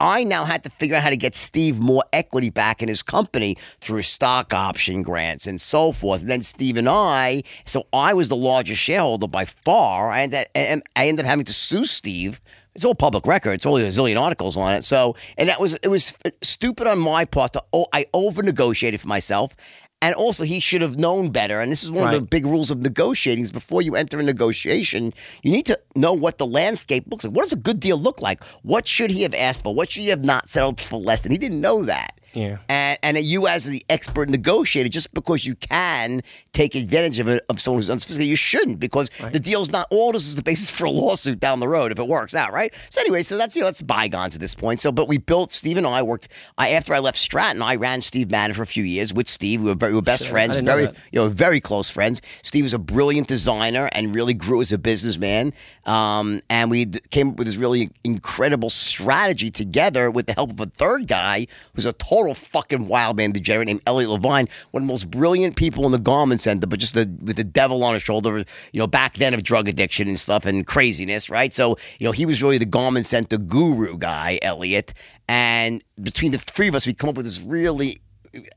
I 0.00 0.24
now 0.24 0.44
had 0.44 0.62
to 0.64 0.70
figure 0.70 0.96
out 0.96 1.02
how 1.02 1.10
to 1.10 1.16
get 1.16 1.34
Steve 1.34 1.80
more 1.80 2.04
equity 2.12 2.50
back 2.50 2.82
in 2.82 2.88
his 2.88 3.02
company 3.02 3.56
through 3.80 4.02
stock 4.02 4.54
option 4.54 5.02
grants 5.02 5.46
and 5.46 5.60
so 5.60 5.92
forth. 5.92 6.22
And 6.22 6.30
then 6.30 6.42
Steve 6.42 6.76
and 6.76 6.88
I, 6.88 7.42
so 7.66 7.86
I 7.92 8.14
was 8.14 8.28
the 8.28 8.36
largest 8.36 8.80
shareholder 8.80 9.28
by 9.28 9.44
far. 9.44 10.10
I 10.10 10.22
ended, 10.22 10.46
and 10.54 10.82
I 10.94 11.08
ended 11.08 11.24
up 11.24 11.28
having 11.30 11.44
to 11.46 11.52
sue 11.52 11.84
Steve. 11.84 12.40
It's 12.74 12.84
all 12.84 12.94
public 12.94 13.26
record. 13.26 13.52
It's 13.52 13.66
only 13.66 13.82
a 13.82 13.88
zillion 13.88 14.20
articles 14.20 14.56
on 14.56 14.72
it. 14.74 14.84
So, 14.84 15.16
and 15.36 15.48
that 15.48 15.60
was 15.60 15.74
it 15.82 15.88
was 15.88 16.16
stupid 16.42 16.86
on 16.86 17.00
my 17.00 17.24
part 17.24 17.54
to 17.54 17.64
oh, 17.72 17.86
I 17.92 18.06
over 18.14 18.40
negotiated 18.40 19.00
for 19.00 19.08
myself. 19.08 19.56
And 20.00 20.14
also, 20.14 20.44
he 20.44 20.60
should 20.60 20.80
have 20.82 20.96
known 20.96 21.30
better. 21.30 21.60
And 21.60 21.72
this 21.72 21.82
is 21.82 21.90
one 21.90 22.06
of 22.06 22.14
the 22.14 22.20
big 22.20 22.46
rules 22.46 22.70
of 22.70 22.78
negotiating: 22.78 23.42
is 23.42 23.50
before 23.50 23.82
you 23.82 23.96
enter 23.96 24.20
a 24.20 24.22
negotiation, 24.22 25.12
you 25.42 25.50
need 25.50 25.66
to 25.66 25.78
know 25.96 26.12
what 26.12 26.38
the 26.38 26.46
landscape 26.46 27.04
looks 27.08 27.24
like. 27.24 27.34
What 27.34 27.42
does 27.42 27.52
a 27.52 27.56
good 27.56 27.80
deal 27.80 27.96
look 27.96 28.22
like? 28.22 28.42
What 28.62 28.86
should 28.86 29.10
he 29.10 29.22
have 29.22 29.34
asked 29.34 29.64
for? 29.64 29.74
What 29.74 29.90
should 29.90 30.02
he 30.02 30.08
have 30.10 30.24
not 30.24 30.48
settled 30.48 30.80
for 30.80 31.00
less 31.00 31.22
than? 31.22 31.32
He 31.32 31.38
didn't 31.38 31.60
know 31.60 31.84
that. 31.84 32.18
Yeah. 32.34 32.58
And, 32.68 32.98
and 33.02 33.18
you, 33.18 33.46
as 33.46 33.64
the 33.64 33.84
expert 33.88 34.28
negotiator, 34.28 34.88
just 34.88 35.12
because 35.14 35.46
you 35.46 35.54
can 35.54 36.20
take 36.52 36.74
advantage 36.74 37.18
of 37.18 37.28
it 37.28 37.44
of 37.48 37.60
someone 37.60 37.78
who's 37.78 37.90
unsophisticated, 37.90 38.28
you 38.28 38.36
shouldn't 38.36 38.78
because 38.78 39.08
the 39.32 39.40
deal's 39.40 39.70
not 39.70 39.86
all 39.90 40.12
this 40.12 40.26
is 40.26 40.36
the 40.36 40.42
basis 40.42 40.70
for 40.70 40.84
a 40.84 40.90
lawsuit 40.90 41.40
down 41.40 41.60
the 41.60 41.68
road 41.68 41.90
if 41.90 41.98
it 41.98 42.06
works 42.06 42.34
out, 42.34 42.52
right? 42.52 42.74
So 42.90 43.00
anyway, 43.00 43.22
so 43.22 43.36
that's 43.36 43.56
you 43.56 43.62
know, 43.62 43.68
that's 43.68 43.82
bygones 43.82 44.34
at 44.34 44.40
this 44.40 44.54
point. 44.54 44.80
So, 44.80 44.92
but 44.92 45.08
we 45.08 45.18
built. 45.18 45.50
Steve 45.50 45.78
and 45.78 45.86
I 45.86 46.02
worked. 46.02 46.28
I 46.58 46.70
after 46.70 46.94
I 46.94 46.98
left 46.98 47.16
Stratton, 47.16 47.62
I 47.62 47.76
ran 47.76 48.02
Steve 48.02 48.30
Madden 48.30 48.54
for 48.54 48.62
a 48.62 48.66
few 48.66 48.84
years 48.84 49.12
with 49.12 49.28
Steve. 49.28 49.62
We 49.62 49.68
were 49.68 49.74
very 49.74 49.87
very, 49.88 49.92
we 49.92 49.96
were 49.96 50.02
best 50.02 50.28
friends, 50.28 50.56
very, 50.56 50.84
you 51.12 51.18
know, 51.20 51.28
very 51.28 51.60
close 51.60 51.90
friends. 51.90 52.20
Steve 52.42 52.64
was 52.64 52.74
a 52.74 52.78
brilliant 52.78 53.28
designer 53.28 53.88
and 53.92 54.14
really 54.14 54.34
grew 54.34 54.60
as 54.60 54.72
a 54.72 54.78
businessman. 54.78 55.52
Um, 55.84 56.40
and 56.50 56.70
we 56.70 56.84
d- 56.84 57.00
came 57.10 57.30
up 57.30 57.36
with 57.36 57.46
this 57.46 57.56
really 57.56 57.90
incredible 58.04 58.70
strategy 58.70 59.50
together 59.50 60.10
with 60.10 60.26
the 60.26 60.34
help 60.34 60.50
of 60.50 60.60
a 60.60 60.66
third 60.66 61.06
guy 61.06 61.46
who's 61.74 61.86
a 61.86 61.92
total 61.92 62.34
fucking 62.34 62.88
wild 62.88 63.16
man 63.16 63.32
degenerate 63.32 63.66
named 63.66 63.82
Elliot 63.86 64.10
Lavigne, 64.10 64.50
one 64.70 64.82
of 64.82 64.86
the 64.86 64.92
most 64.92 65.10
brilliant 65.10 65.56
people 65.56 65.86
in 65.86 65.92
the 65.92 65.98
Garment 65.98 66.40
Center, 66.40 66.66
but 66.66 66.78
just 66.78 66.94
the, 66.94 67.10
with 67.22 67.36
the 67.36 67.44
devil 67.44 67.82
on 67.84 67.94
his 67.94 68.02
shoulder, 68.02 68.38
you 68.38 68.78
know, 68.78 68.86
back 68.86 69.14
then 69.14 69.34
of 69.34 69.42
drug 69.42 69.68
addiction 69.68 70.08
and 70.08 70.18
stuff 70.18 70.46
and 70.46 70.66
craziness, 70.66 71.30
right? 71.30 71.52
So, 71.52 71.76
you 71.98 72.04
know, 72.04 72.12
he 72.12 72.26
was 72.26 72.42
really 72.42 72.58
the 72.58 72.66
Garment 72.66 73.06
Center 73.06 73.38
guru 73.38 73.96
guy, 73.96 74.38
Elliot. 74.42 74.94
And 75.28 75.84
between 76.00 76.32
the 76.32 76.38
three 76.38 76.68
of 76.68 76.74
us, 76.74 76.86
we 76.86 76.94
come 76.94 77.10
up 77.10 77.16
with 77.16 77.26
this 77.26 77.42
really 77.42 78.00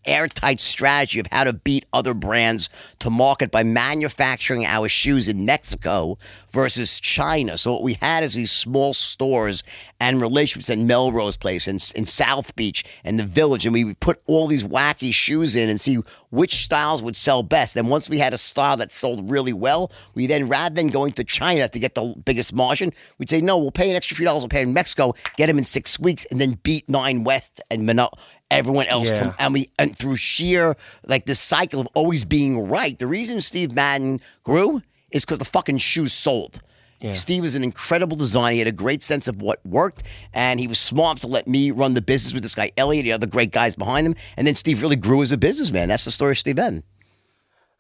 airtight 0.05 0.59
strategy 0.59 1.19
of 1.19 1.28
how 1.32 1.43
to 1.43 1.53
beat 1.53 1.86
other 1.93 2.13
brands 2.13 2.69
to 2.99 3.09
market 3.09 3.51
by 3.51 3.63
manufacturing 3.63 4.65
our 4.65 4.88
shoes 4.88 5.28
in 5.28 5.45
Mexico 5.45 6.17
versus 6.49 6.99
China. 6.99 7.57
So 7.57 7.74
what 7.74 7.84
we 7.84 7.93
had 7.95 8.24
is 8.24 8.34
these 8.34 8.51
small 8.51 8.93
stores 8.93 9.63
and 9.99 10.22
relationships 10.22 10.69
at 10.69 10.78
Melrose 10.78 11.38
Place 11.38 11.67
and 11.67 11.91
in 11.95 12.05
South 12.05 12.55
Beach 12.55 12.84
and 13.03 13.19
the 13.19 13.26
Village, 13.26 13.65
and 13.65 13.74
we 13.74 13.84
would 13.84 13.99
put 13.99 14.22
all 14.28 14.47
these 14.47 14.65
wacky 14.65 15.13
shoes 15.13 15.55
in 15.55 15.69
and 15.69 15.80
see 15.80 15.95
which 16.30 16.63
styles 16.63 17.01
would 17.03 17.15
sell 17.15 17.43
best. 17.43 17.76
And 17.76 17.89
once 17.89 18.09
we 18.09 18.19
had 18.19 18.34
a 18.34 18.38
style 18.38 18.78
that 18.78 18.91
sold 18.91 19.30
really 19.32 19.53
well, 19.53 19.91
we 20.13 20.28
then 20.28 20.47
rather 20.47 20.76
than 20.76 20.88
going 20.88 21.13
to 21.13 21.24
China 21.24 21.67
to 21.67 21.80
get 21.80 21.95
the 21.95 22.15
biggest 22.26 22.53
margin, 22.53 22.91
we'd 23.17 23.30
say 23.30 23.41
no, 23.41 23.57
we'll 23.57 23.72
pay 23.72 23.89
an 23.89 23.95
extra 23.95 24.15
few 24.15 24.26
dollars. 24.26 24.43
We'll 24.43 24.49
pay 24.49 24.63
in 24.63 24.74
Mexico, 24.74 25.13
get 25.38 25.47
them 25.47 25.57
in 25.57 25.65
six 25.65 25.99
weeks, 25.99 26.26
and 26.26 26.39
then 26.39 26.59
beat 26.63 26.88
Nine 26.89 27.24
West 27.24 27.61
and 27.69 27.86
Manila 27.86 28.11
everyone 28.52 28.86
else 28.88 29.10
Yeah. 29.10 29.16
to, 29.16 29.36
and 29.39 29.54
we 29.54 29.70
and 29.80 29.97
through 29.97 30.18
sheer 30.18 30.76
like 31.08 31.26
this 31.26 31.39
cycle 31.39 31.82
of 31.82 31.88
always 31.95 32.24
being 32.26 32.68
right. 32.68 32.97
The 32.99 33.08
reason 33.08 33.41
Steve 33.41 33.74
Madden 33.74 34.20
grew 34.43 34.82
is 35.10 35.26
because 35.26 35.39
the 35.39 35.45
fucking 35.45 35.80
shoes 35.80 36.14
sold. 36.14 36.62
Yeah. 36.99 37.14
Steve 37.14 37.41
was 37.41 37.56
an 37.56 37.64
incredible 37.64 38.16
designer. 38.16 38.54
He 38.54 38.60
had 38.60 38.68
a 38.68 38.72
great 38.72 39.02
sense 39.02 39.28
of 39.28 39.41
what 39.41 39.60
worked, 39.66 40.04
and 40.34 40.60
he 40.60 40.68
was 40.68 40.78
smart 40.78 41.18
to 41.22 41.28
let 41.28 41.47
me 41.47 41.72
run 41.72 41.95
the 41.95 42.02
business 42.02 42.32
with 42.32 42.43
this 42.43 42.54
guy 42.54 42.72
Elliot, 42.78 43.06
the 43.06 43.12
other 43.14 43.26
great 43.26 43.52
guys 43.52 43.74
behind 43.74 44.06
him. 44.06 44.16
And 44.38 44.45
then 44.45 44.54
Steve 44.54 44.84
really 44.84 44.95
grew 44.97 45.24
as 45.24 45.32
a 45.32 45.38
businessman. 45.38 45.89
That's 45.89 46.06
the 46.06 46.12
story 46.12 46.34
of 46.34 46.38
Steve 46.38 46.58
Madden. 46.58 46.84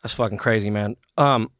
That's 0.01 0.15
fucking 0.15 0.39
crazy, 0.39 0.71
man. 0.71 0.95
Um, 1.19 1.51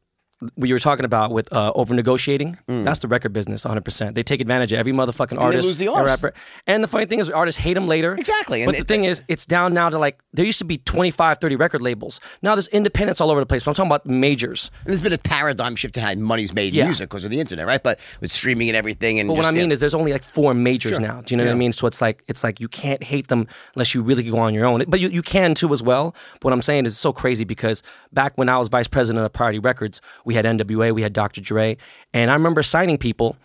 what 0.54 0.68
you 0.68 0.74
were 0.74 0.78
talking 0.80 1.04
about 1.04 1.30
with 1.30 1.52
uh, 1.52 1.72
over 1.74 1.94
negotiating, 1.94 2.58
that's 2.66 2.98
the 3.00 3.08
record 3.08 3.32
business 3.32 3.64
100%. 3.64 4.14
They 4.14 4.22
take 4.22 4.40
advantage 4.40 4.72
of 4.72 4.78
every 4.78 4.92
motherfucking 4.92 5.40
artist. 5.40 5.64
lose 5.66 5.78
the 5.78 5.92
and 5.92 6.04
rapper. 6.04 6.32
And 6.66 6.82
the 6.82 6.88
funny 6.88 7.06
thing 7.06 7.20
is, 7.20 7.30
artists 7.30 7.60
hate 7.60 7.74
them 7.74 7.86
later. 7.88 8.14
Exactly, 8.14 8.62
and 8.62 8.66
But 8.68 8.74
the 8.76 8.80
it- 8.82 8.88
thing 8.88 9.04
is, 9.04 9.22
it's 9.28 9.46
down 9.46 9.74
now 9.74 9.88
to 9.88 9.98
like, 9.98 10.20
there 10.32 10.44
used 10.44 10.58
to 10.58 10.64
be 10.64 10.78
25, 10.78 11.38
30 11.38 11.56
record 11.56 11.82
labels. 11.82 12.20
Now 12.42 12.54
there's 12.54 12.68
independents 12.68 13.20
all 13.20 13.30
over 13.30 13.40
the 13.40 13.46
place. 13.46 13.62
But 13.64 13.70
I'm 13.70 13.74
talking 13.74 13.90
about 13.90 14.06
majors. 14.06 14.70
And 14.84 14.88
there's 14.90 15.00
been 15.00 15.12
a 15.12 15.18
paradigm 15.18 15.76
shift 15.76 15.96
in 15.96 16.02
how 16.02 16.14
money's 16.14 16.52
made 16.52 16.68
in 16.68 16.74
Yeah. 16.74 16.84
music 16.86 17.08
because 17.10 17.24
of 17.24 17.30
the 17.30 17.40
internet, 17.40 17.66
right? 17.66 17.82
But 17.82 18.00
with 18.20 18.32
streaming 18.32 18.68
and 18.68 18.76
everything, 18.76 19.18
and 19.20 19.28
But 19.28 19.36
what 19.36 19.46
I 19.46 19.50
mean 19.50 19.68
yeah. 19.68 19.74
is, 19.74 19.80
there's 19.80 19.94
only 19.94 20.12
like 20.12 20.24
four 20.24 20.54
majors 20.54 20.92
Sure. 20.92 21.00
now. 21.00 21.20
Do 21.20 21.32
you 21.32 21.36
know 21.36 21.44
what 21.44 21.52
I 21.52 21.54
mean? 21.56 21.72
So 21.72 21.86
it's 21.86 22.00
like 22.00 22.22
it's 22.28 22.42
like 22.42 22.60
you 22.60 22.68
can't 22.68 23.02
hate 23.02 23.28
them 23.28 23.46
unless 23.74 23.94
you 23.94 24.02
really 24.02 24.22
go 24.22 24.38
on 24.38 24.54
your 24.54 24.64
own. 24.66 24.84
But 24.88 25.00
you, 25.00 25.08
you 25.08 25.22
can 25.22 25.54
too 25.54 25.72
as 25.72 25.82
well. 25.82 26.14
But 26.34 26.44
what 26.44 26.52
I'm 26.52 26.62
saying 26.62 26.86
is 26.86 26.92
it's 26.94 27.00
so 27.00 27.12
crazy 27.12 27.44
because 27.44 27.82
back 28.12 28.32
when 28.36 28.48
I 28.48 28.58
was 28.58 28.68
vice 28.68 28.88
president 28.88 29.24
of 29.24 29.32
Priority 29.32 29.58
Records, 29.58 30.00
we 30.24 30.31
had 30.34 30.44
NWA, 30.44 30.92
we 30.92 31.02
had 31.02 31.12
Dr. 31.12 31.40
Dre, 31.40 31.76
and 32.12 32.30
I 32.30 32.34
remember 32.34 32.62
signing 32.62 32.98
people, 32.98 33.36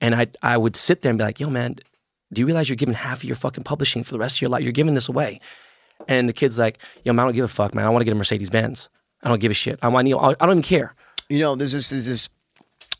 and 0.00 0.14
I 0.14 0.26
I 0.42 0.56
would 0.56 0.76
sit 0.76 1.02
there 1.02 1.10
and 1.10 1.18
be 1.18 1.24
like, 1.24 1.40
"Yo, 1.40 1.50
man, 1.50 1.76
do 2.32 2.40
you 2.40 2.46
realize 2.46 2.68
you're 2.68 2.76
giving 2.76 2.94
half 2.94 3.18
of 3.18 3.24
your 3.24 3.36
fucking 3.36 3.64
publishing 3.64 4.04
for 4.04 4.12
the 4.12 4.18
rest 4.18 4.38
of 4.38 4.42
your 4.42 4.50
life? 4.50 4.62
You're 4.62 4.72
giving 4.72 4.94
this 4.94 5.08
away." 5.08 5.40
And 6.08 6.28
the 6.28 6.32
kid's 6.32 6.58
like, 6.58 6.78
"Yo, 7.04 7.12
man, 7.12 7.24
I 7.24 7.28
don't 7.28 7.34
give 7.34 7.44
a 7.44 7.48
fuck, 7.48 7.74
man. 7.74 7.86
I 7.86 7.90
want 7.90 8.00
to 8.02 8.04
get 8.04 8.12
a 8.12 8.16
Mercedes 8.16 8.50
Benz. 8.50 8.88
I 9.22 9.28
don't 9.28 9.40
give 9.40 9.50
a 9.50 9.54
shit. 9.54 9.78
I 9.82 9.88
want. 9.88 10.06
I 10.08 10.34
don't 10.46 10.50
even 10.50 10.62
care." 10.62 10.94
You 11.28 11.38
know, 11.40 11.56
there's 11.56 11.72
this, 11.72 11.90
there's 11.90 12.06
this 12.06 12.28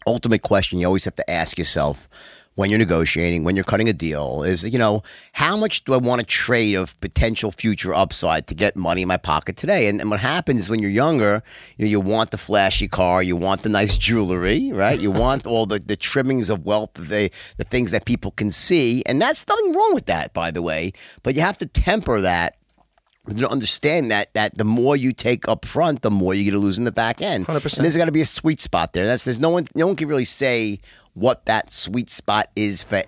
ultimate 0.06 0.42
question 0.42 0.78
you 0.78 0.86
always 0.86 1.04
have 1.04 1.16
to 1.16 1.30
ask 1.30 1.58
yourself 1.58 2.08
when 2.56 2.70
you're 2.70 2.78
negotiating, 2.78 3.44
when 3.44 3.54
you're 3.54 3.64
cutting 3.64 3.88
a 3.88 3.92
deal 3.92 4.42
is, 4.42 4.64
you 4.64 4.78
know, 4.78 5.02
how 5.32 5.56
much 5.56 5.84
do 5.84 5.92
I 5.92 5.98
want 5.98 6.20
to 6.20 6.26
trade 6.26 6.74
of 6.74 6.98
potential 7.00 7.52
future 7.52 7.94
upside 7.94 8.46
to 8.48 8.54
get 8.54 8.76
money 8.76 9.02
in 9.02 9.08
my 9.08 9.18
pocket 9.18 9.58
today? 9.58 9.88
And, 9.88 10.00
and 10.00 10.10
what 10.10 10.20
happens 10.20 10.62
is 10.62 10.70
when 10.70 10.80
you're 10.80 10.90
younger, 10.90 11.42
you, 11.76 11.84
know, 11.84 11.90
you 11.90 12.00
want 12.00 12.30
the 12.30 12.38
flashy 12.38 12.88
car, 12.88 13.22
you 13.22 13.36
want 13.36 13.62
the 13.62 13.68
nice 13.68 13.98
jewelry, 13.98 14.72
right? 14.72 14.98
You 14.98 15.10
want 15.10 15.46
all 15.46 15.66
the, 15.66 15.78
the 15.78 15.96
trimmings 15.96 16.48
of 16.48 16.64
wealth, 16.64 16.94
the, 16.94 17.30
the 17.58 17.64
things 17.64 17.90
that 17.90 18.06
people 18.06 18.30
can 18.30 18.50
see. 18.50 19.02
And 19.04 19.20
that's 19.20 19.46
nothing 19.46 19.74
wrong 19.74 19.92
with 19.92 20.06
that, 20.06 20.32
by 20.32 20.50
the 20.50 20.62
way. 20.62 20.92
But 21.22 21.34
you 21.34 21.42
have 21.42 21.58
to 21.58 21.66
temper 21.66 22.22
that 22.22 22.56
you 23.28 23.34
know, 23.34 23.48
understand 23.48 24.10
that 24.10 24.32
that 24.34 24.56
the 24.56 24.64
more 24.64 24.96
you 24.96 25.12
take 25.12 25.48
up 25.48 25.64
front, 25.64 26.02
the 26.02 26.10
more 26.10 26.32
you're 26.32 26.50
going 26.50 26.60
to 26.60 26.64
lose 26.64 26.78
in 26.78 26.84
the 26.84 26.92
back 26.92 27.20
end. 27.20 27.46
100%. 27.46 27.76
And 27.76 27.84
there's 27.84 27.96
got 27.96 28.04
to 28.04 28.12
be 28.12 28.20
a 28.20 28.26
sweet 28.26 28.60
spot 28.60 28.92
there. 28.92 29.04
That's 29.04 29.24
there's 29.24 29.40
no 29.40 29.50
one 29.50 29.66
no 29.74 29.86
one 29.86 29.96
can 29.96 30.08
really 30.08 30.24
say 30.24 30.78
what 31.16 31.46
that 31.46 31.72
sweet 31.72 32.10
spot 32.10 32.50
is 32.54 32.82
for 32.82 33.02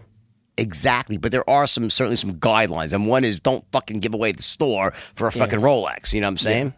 exactly, 0.56 1.18
but 1.18 1.30
there 1.30 1.48
are 1.48 1.66
some 1.66 1.90
certainly 1.90 2.16
some 2.16 2.34
guidelines. 2.34 2.92
And 2.94 3.06
one 3.06 3.22
is 3.22 3.38
don't 3.38 3.64
fucking 3.70 4.00
give 4.00 4.14
away 4.14 4.32
the 4.32 4.42
store 4.42 4.92
for 4.92 5.26
a 5.28 5.32
fucking 5.32 5.60
Rolex. 5.60 6.14
You 6.14 6.22
know 6.22 6.26
what 6.26 6.32
I'm 6.32 6.38
saying? 6.38 6.74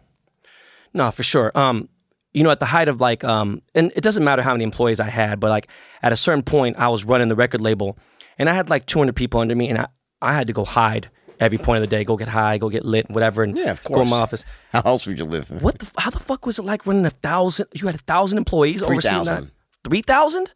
No, 0.93 1.09
for 1.09 1.23
sure. 1.23 1.51
Um, 1.55 1.87
you 2.33 2.43
know, 2.43 2.51
at 2.51 2.59
the 2.59 2.65
height 2.65 2.89
of 2.89 2.99
like, 2.99 3.23
um, 3.23 3.61
and 3.73 3.93
it 3.95 4.01
doesn't 4.01 4.23
matter 4.23 4.41
how 4.41 4.51
many 4.51 4.65
employees 4.65 4.99
I 4.99 5.09
had, 5.09 5.39
but 5.39 5.49
like 5.49 5.69
at 6.03 6.11
a 6.11 6.17
certain 6.17 6.43
point, 6.43 6.77
I 6.77 6.89
was 6.89 7.05
running 7.05 7.29
the 7.29 7.35
record 7.35 7.61
label, 7.61 7.97
and 8.37 8.49
I 8.49 8.53
had 8.53 8.69
like 8.69 8.85
200 8.85 9.15
people 9.15 9.39
under 9.39 9.55
me, 9.55 9.69
and 9.69 9.79
I, 9.79 9.87
I 10.21 10.33
had 10.33 10.47
to 10.47 10.53
go 10.53 10.65
hide 10.65 11.09
every 11.39 11.57
point 11.57 11.77
of 11.77 11.89
the 11.89 11.95
day, 11.95 12.03
go 12.03 12.17
get 12.17 12.27
high, 12.27 12.57
go 12.57 12.69
get 12.69 12.85
lit, 12.85 13.09
whatever, 13.09 13.43
and 13.43 13.57
Yeah, 13.57 13.71
of 13.71 13.83
course. 13.83 13.97
go 13.99 14.01
in 14.03 14.09
my 14.09 14.17
office. 14.19 14.43
How 14.73 14.81
else 14.85 15.07
would 15.07 15.17
you 15.17 15.25
live? 15.25 15.49
What 15.61 15.79
the? 15.79 15.89
How 15.97 16.09
the 16.09 16.19
fuck 16.19 16.45
was 16.45 16.59
it 16.59 16.63
like 16.63 16.85
running 16.85 17.05
a 17.05 17.09
thousand? 17.09 17.67
You 17.73 17.87
had 17.87 17.95
a 17.95 17.99
thousand 17.99 18.37
employees, 18.37 18.81
that. 18.81 18.87
3,000. 18.87 19.51
Three 19.83 20.01
thousand? 20.01 20.51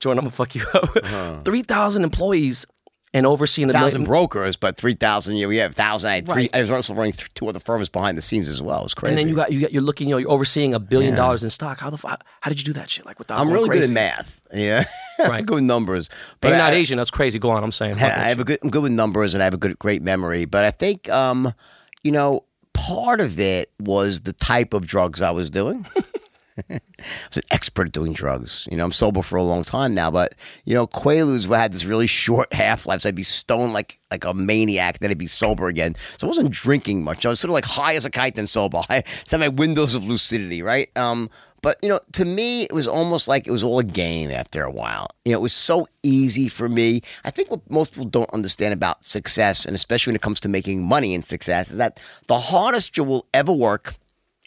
Jordan, 0.00 0.18
I'm 0.18 0.24
gonna 0.24 0.30
fuck 0.30 0.54
you 0.54 0.64
up. 0.74 1.44
Three 1.44 1.62
thousand 1.62 2.04
employees 2.04 2.66
and 3.14 3.24
overseeing 3.24 3.68
the 3.68 3.74
Uh-huh. 3.74 3.84
Thousand 3.84 4.02
million- 4.02 4.08
brokers, 4.10 4.56
but 4.56 4.76
three 4.76 4.94
thousand. 4.94 5.36
You 5.36 5.42
know, 5.44 5.48
we 5.48 5.56
have 5.56 5.74
thousand. 5.74 6.10
I 6.10 6.14
had 6.16 6.26
three. 6.26 6.34
Right. 6.42 6.56
I 6.56 6.60
was 6.60 6.70
also 6.70 6.92
running 6.92 7.12
th- 7.12 7.32
two 7.34 7.48
other 7.48 7.60
firms 7.60 7.88
behind 7.88 8.18
the 8.18 8.22
scenes 8.22 8.48
as 8.48 8.60
well. 8.60 8.80
It 8.80 8.82
was 8.84 8.94
crazy. 8.94 9.12
And 9.12 9.18
then 9.18 9.28
you 9.28 9.34
got 9.34 9.50
you 9.52 9.60
got 9.60 9.72
you're 9.72 9.82
looking, 9.82 10.08
you 10.08 10.14
know, 10.14 10.18
you're 10.18 10.30
overseeing 10.30 10.74
a 10.74 10.80
billion 10.80 11.14
dollars 11.14 11.42
in 11.42 11.48
stock. 11.50 11.80
How 11.80 11.88
the 11.88 11.96
fuck? 11.96 12.24
How 12.42 12.50
did 12.50 12.58
you 12.58 12.64
do 12.66 12.72
that 12.74 12.90
shit? 12.90 13.06
Like 13.06 13.18
without 13.18 13.38
I'm 13.40 13.50
really 13.50 13.68
crazy? 13.68 13.88
good 13.88 13.90
at 13.90 14.16
math. 14.18 14.40
Yeah, 14.52 14.84
Right. 15.18 15.38
I'm 15.38 15.44
good 15.46 15.54
with 15.56 15.64
numbers. 15.64 16.10
But 16.40 16.48
you're 16.48 16.58
not 16.58 16.74
I- 16.74 16.76
Asian. 16.76 16.98
That's 16.98 17.10
crazy. 17.10 17.38
Go 17.38 17.50
on. 17.50 17.64
I'm 17.64 17.72
saying. 17.72 17.94
I 17.94 17.98
have 18.28 18.40
a 18.40 18.44
good, 18.44 18.58
I'm 18.62 18.70
good 18.70 18.82
with 18.82 18.92
numbers 18.92 19.32
and 19.34 19.42
I 19.42 19.44
have 19.44 19.54
a 19.54 19.58
good, 19.58 19.78
great 19.78 20.02
memory. 20.02 20.44
But 20.44 20.64
I 20.64 20.70
think, 20.72 21.08
um, 21.08 21.54
you 22.02 22.12
know, 22.12 22.44
part 22.74 23.20
of 23.22 23.38
it 23.40 23.72
was 23.80 24.20
the 24.22 24.34
type 24.34 24.74
of 24.74 24.86
drugs 24.86 25.22
I 25.22 25.30
was 25.30 25.48
doing. 25.48 25.86
I 26.70 26.80
was 27.28 27.36
an 27.36 27.42
expert 27.50 27.88
at 27.88 27.92
doing 27.92 28.12
drugs. 28.12 28.66
You 28.70 28.76
know, 28.76 28.84
I'm 28.84 28.92
sober 28.92 29.22
for 29.22 29.36
a 29.36 29.42
long 29.42 29.64
time 29.64 29.94
now, 29.94 30.10
but 30.10 30.34
you 30.64 30.74
know, 30.74 30.86
Quaaludes 30.86 31.54
had 31.54 31.72
this 31.72 31.84
really 31.84 32.06
short 32.06 32.52
half 32.52 32.86
life. 32.86 33.02
So 33.02 33.08
I'd 33.08 33.14
be 33.14 33.22
stoned 33.22 33.72
like 33.72 33.98
like 34.10 34.24
a 34.24 34.32
maniac, 34.32 34.98
then 35.00 35.10
I'd 35.10 35.18
be 35.18 35.26
sober 35.26 35.68
again. 35.68 35.94
So 36.18 36.26
I 36.26 36.28
wasn't 36.28 36.50
drinking 36.50 37.02
much. 37.02 37.26
I 37.26 37.30
was 37.30 37.40
sort 37.40 37.50
of 37.50 37.54
like 37.54 37.64
high 37.64 37.96
as 37.96 38.04
a 38.04 38.10
kite, 38.10 38.36
then 38.36 38.46
sober. 38.46 38.82
I 38.88 39.02
had 39.30 39.40
my 39.40 39.48
windows 39.48 39.94
of 39.94 40.04
lucidity, 40.06 40.62
right? 40.62 40.96
Um, 40.96 41.28
but 41.62 41.78
you 41.82 41.88
know, 41.88 41.98
to 42.12 42.24
me, 42.24 42.62
it 42.62 42.72
was 42.72 42.86
almost 42.86 43.28
like 43.28 43.46
it 43.46 43.50
was 43.50 43.64
all 43.64 43.78
a 43.78 43.84
game 43.84 44.30
after 44.30 44.62
a 44.62 44.70
while. 44.70 45.08
You 45.24 45.32
know, 45.32 45.38
it 45.38 45.42
was 45.42 45.52
so 45.52 45.88
easy 46.02 46.48
for 46.48 46.68
me. 46.68 47.02
I 47.24 47.30
think 47.30 47.50
what 47.50 47.68
most 47.70 47.92
people 47.94 48.08
don't 48.08 48.32
understand 48.32 48.72
about 48.72 49.04
success, 49.04 49.66
and 49.66 49.74
especially 49.74 50.12
when 50.12 50.16
it 50.16 50.22
comes 50.22 50.40
to 50.40 50.48
making 50.48 50.82
money 50.82 51.12
in 51.12 51.22
success, 51.22 51.70
is 51.70 51.76
that 51.78 52.00
the 52.28 52.38
hardest 52.38 52.96
you 52.96 53.04
will 53.04 53.26
ever 53.34 53.52
work 53.52 53.96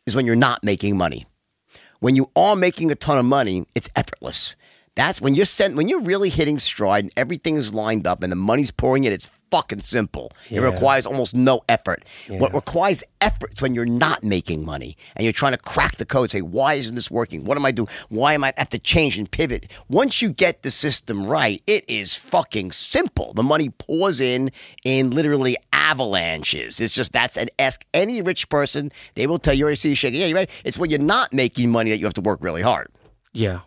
is 0.05 0.16
when 0.16 0.26
you're 0.26 0.36
not 0.36 0.64
making 0.64 0.97
money. 0.97 1.26
When 2.00 2.16
you 2.16 2.30
are 2.36 2.56
making 2.56 2.91
a 2.91 2.95
ton 2.95 3.18
of 3.18 3.26
money, 3.26 3.66
it's 3.76 3.89
effortless. 3.93 4.56
That's 4.95 5.22
when 5.22 5.36
you're 5.36 5.45
sent, 5.45 5.76
when 5.76 5.89
you're 5.89 6.02
really 6.02 6.30
hitting 6.30 6.58
stride 6.58 7.04
and 7.04 7.14
everything 7.18 7.56
is 7.56 7.74
lined 7.74 8.08
up 8.08 8.24
and 8.24 8.32
the 8.32 8.38
money's 8.38 8.72
pouring 8.72 9.04
in, 9.04 9.12
it's 9.12 9.30
fucking 9.52 9.80
simple. 9.80 10.32
It 10.50 10.60
requires 10.60 11.06
almost 11.06 11.36
no 11.36 11.62
effort. 11.68 12.06
What 12.28 12.54
requires 12.54 13.04
effort 13.22 13.54
is 13.54 13.62
when 13.62 13.74
you're 13.74 13.86
not 13.86 14.24
making 14.24 14.66
money 14.66 14.97
and 15.16 15.24
you're 15.24 15.34
trying 15.34 15.54
to 15.54 15.58
crack 15.58 15.97
the 15.97 16.06
code, 16.06 16.32
say, 16.32 16.41
why 16.41 16.76
isn't 16.76 16.95
this 16.95 17.12
working? 17.12 17.45
What 17.45 17.58
am 17.58 17.66
I 17.66 17.72
doing? 17.72 17.89
Why 18.10 18.34
am 18.34 18.43
I 18.43 18.54
have 18.58 18.70
to 18.70 18.80
change 18.80 19.18
and 19.18 19.30
pivot? 19.30 19.72
Once 19.89 20.22
you 20.22 20.30
get 20.30 20.64
the 20.64 20.72
system 20.72 21.26
right, 21.26 21.62
it 21.68 21.89
is 21.89 22.16
fucking 22.16 22.72
simple. 22.72 23.34
The 23.34 23.43
money 23.43 23.70
pours 23.70 24.20
in 24.20 24.52
in 24.84 25.12
literally 25.12 25.56
avalanches. 25.74 26.80
It's 26.80 26.93
just 26.93 27.14
that's 27.14 27.38
an 27.38 27.50
ask 27.58 27.86
any 27.93 28.22
rich 28.22 28.50
person, 28.50 28.91
they 29.16 29.28
will 29.28 29.39
tell 29.39 29.54
you 29.54 29.64
already 29.64 29.76
see 29.76 29.89
you 29.89 29.95
shaking. 29.95 30.22
Yeah, 30.22 30.28
you 30.28 30.36
right. 30.36 30.50
It's 30.64 30.78
when 30.78 30.89
you're 30.89 31.00
not 31.00 31.34
making 31.34 31.72
money 31.72 31.89
that 31.89 31.97
you 31.97 32.06
have 32.06 32.14
to 32.16 32.22
work 32.22 32.39
really 32.41 32.62
hard. 32.62 32.89
Yeah. 33.34 33.62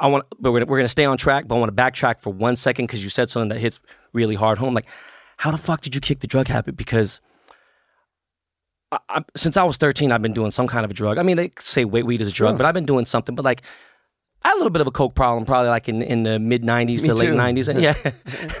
I 0.00 0.06
want, 0.06 0.24
but 0.38 0.52
we're, 0.52 0.60
we're 0.60 0.78
going 0.78 0.84
to 0.84 0.88
stay 0.88 1.04
on 1.04 1.16
track. 1.18 1.46
But 1.46 1.56
I 1.56 1.58
want 1.58 1.76
to 1.76 1.82
backtrack 1.82 2.20
for 2.20 2.32
one 2.32 2.56
second 2.56 2.86
because 2.86 3.02
you 3.02 3.10
said 3.10 3.30
something 3.30 3.50
that 3.50 3.58
hits 3.58 3.80
really 4.16 4.34
hard 4.34 4.58
home. 4.58 4.74
Like, 4.74 4.88
how 5.36 5.50
the 5.52 5.58
fuck 5.58 5.82
did 5.82 5.94
you 5.94 6.00
kick 6.00 6.20
the 6.20 6.26
drug 6.26 6.48
habit? 6.48 6.76
Because 6.76 7.20
I, 8.90 8.98
I, 9.08 9.24
since 9.36 9.56
I 9.56 9.64
was 9.64 9.76
13, 9.76 10.10
I've 10.12 10.22
been 10.22 10.32
doing 10.32 10.50
some 10.50 10.66
kind 10.66 10.84
of 10.84 10.90
a 10.90 10.94
drug. 10.94 11.18
I 11.18 11.22
mean, 11.22 11.36
they 11.36 11.50
say 11.58 11.84
weight 11.84 12.06
weed 12.06 12.20
is 12.20 12.28
a 12.28 12.32
drug, 12.32 12.56
but 12.56 12.66
I've 12.66 12.74
been 12.74 12.86
doing 12.86 13.04
something. 13.04 13.34
But 13.34 13.44
like, 13.44 13.62
I 14.42 14.48
had 14.48 14.54
a 14.54 14.58
little 14.58 14.70
bit 14.70 14.80
of 14.80 14.86
a 14.86 14.92
coke 14.92 15.14
problem, 15.14 15.44
probably 15.44 15.68
like 15.70 15.88
in, 15.88 16.02
in 16.02 16.22
the 16.22 16.38
mid 16.38 16.62
90s 16.62 17.04
to 17.06 17.14
late 17.14 17.30
90s. 17.30 17.68
And 17.68 17.80
yeah, 17.80 17.94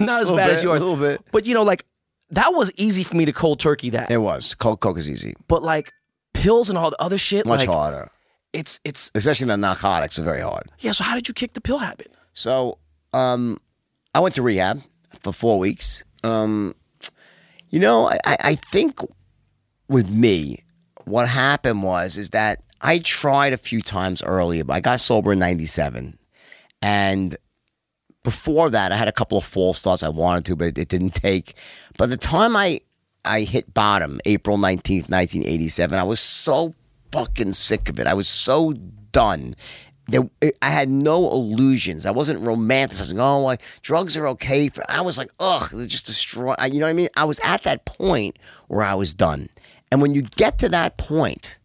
not 0.04 0.22
as 0.22 0.30
bad 0.30 0.48
bit, 0.48 0.56
as 0.58 0.62
yours. 0.62 0.82
a 0.82 0.84
little 0.84 1.00
bit. 1.02 1.20
But 1.32 1.46
you 1.46 1.54
know, 1.54 1.62
like, 1.62 1.84
that 2.30 2.48
was 2.52 2.70
easy 2.76 3.04
for 3.04 3.16
me 3.16 3.24
to 3.24 3.32
cold 3.32 3.60
turkey 3.60 3.90
that. 3.90 4.10
It 4.10 4.18
was 4.18 4.54
cold 4.54 4.80
coke 4.80 4.98
is 4.98 5.08
easy, 5.08 5.34
But 5.48 5.62
like 5.62 5.92
pills 6.34 6.68
and 6.68 6.76
all 6.76 6.90
the 6.90 7.00
other 7.00 7.18
shit, 7.18 7.46
much 7.46 7.60
like 7.60 7.68
harder, 7.68 8.10
it's 8.52 8.80
it's 8.84 9.10
especially 9.14 9.46
the 9.46 9.56
narcotics 9.56 10.18
are 10.18 10.24
very 10.24 10.40
hard. 10.40 10.70
yeah. 10.80 10.90
So 10.92 11.04
how 11.04 11.14
did 11.14 11.28
you 11.28 11.34
kick 11.34 11.52
the 11.54 11.60
pill 11.60 11.78
habit? 11.78 12.12
So, 12.32 12.78
um, 13.12 13.58
I 14.12 14.18
went 14.20 14.34
to 14.34 14.42
rehab 14.42 14.82
for 15.26 15.32
four 15.32 15.58
weeks. 15.58 16.04
Um, 16.22 16.74
you 17.70 17.80
know, 17.80 18.08
I, 18.08 18.18
I 18.24 18.54
think 18.54 19.00
with 19.88 20.08
me, 20.08 20.58
what 21.04 21.28
happened 21.28 21.82
was 21.82 22.16
is 22.16 22.30
that 22.30 22.62
I 22.80 22.98
tried 22.98 23.52
a 23.52 23.58
few 23.58 23.82
times 23.82 24.22
earlier, 24.22 24.62
but 24.62 24.74
I 24.74 24.80
got 24.80 25.00
sober 25.00 25.32
in 25.32 25.40
'97, 25.40 26.16
and 26.80 27.36
before 28.22 28.70
that, 28.70 28.92
I 28.92 28.96
had 28.96 29.08
a 29.08 29.12
couple 29.12 29.36
of 29.38 29.44
false 29.44 29.78
starts 29.78 30.02
I 30.02 30.08
wanted 30.08 30.44
to, 30.46 30.56
but 30.56 30.78
it 30.78 30.88
didn't 30.88 31.14
take. 31.14 31.54
By 31.98 32.06
the 32.06 32.16
time 32.16 32.54
I 32.54 32.80
I 33.24 33.40
hit 33.40 33.74
bottom, 33.74 34.20
April 34.26 34.58
nineteenth, 34.58 35.08
nineteen 35.08 35.44
eighty 35.44 35.68
seven, 35.68 35.98
I 35.98 36.04
was 36.04 36.20
so 36.20 36.72
fucking 37.10 37.52
sick 37.52 37.88
of 37.88 37.98
it. 37.98 38.06
I 38.06 38.14
was 38.14 38.28
so 38.28 38.74
done. 39.10 39.54
There, 40.08 40.28
I 40.62 40.70
had 40.70 40.88
no 40.88 41.30
illusions. 41.30 42.06
I 42.06 42.12
wasn't 42.12 42.42
romanticizing. 42.42 43.18
Oh, 43.18 43.42
like, 43.42 43.62
drugs 43.82 44.16
are 44.16 44.28
okay. 44.28 44.68
For, 44.68 44.84
I 44.88 45.00
was 45.00 45.18
like, 45.18 45.32
ugh, 45.40 45.68
they 45.70 45.86
just 45.86 46.06
destroy. 46.06 46.54
You 46.70 46.78
know 46.78 46.86
what 46.86 46.90
I 46.90 46.94
mean? 46.94 47.08
I 47.16 47.24
was 47.24 47.40
at 47.42 47.64
that 47.64 47.84
point 47.84 48.38
where 48.68 48.82
I 48.84 48.94
was 48.94 49.14
done. 49.14 49.48
And 49.90 50.00
when 50.00 50.14
you 50.14 50.22
get 50.22 50.58
to 50.60 50.68
that 50.68 50.96
point, 50.96 51.58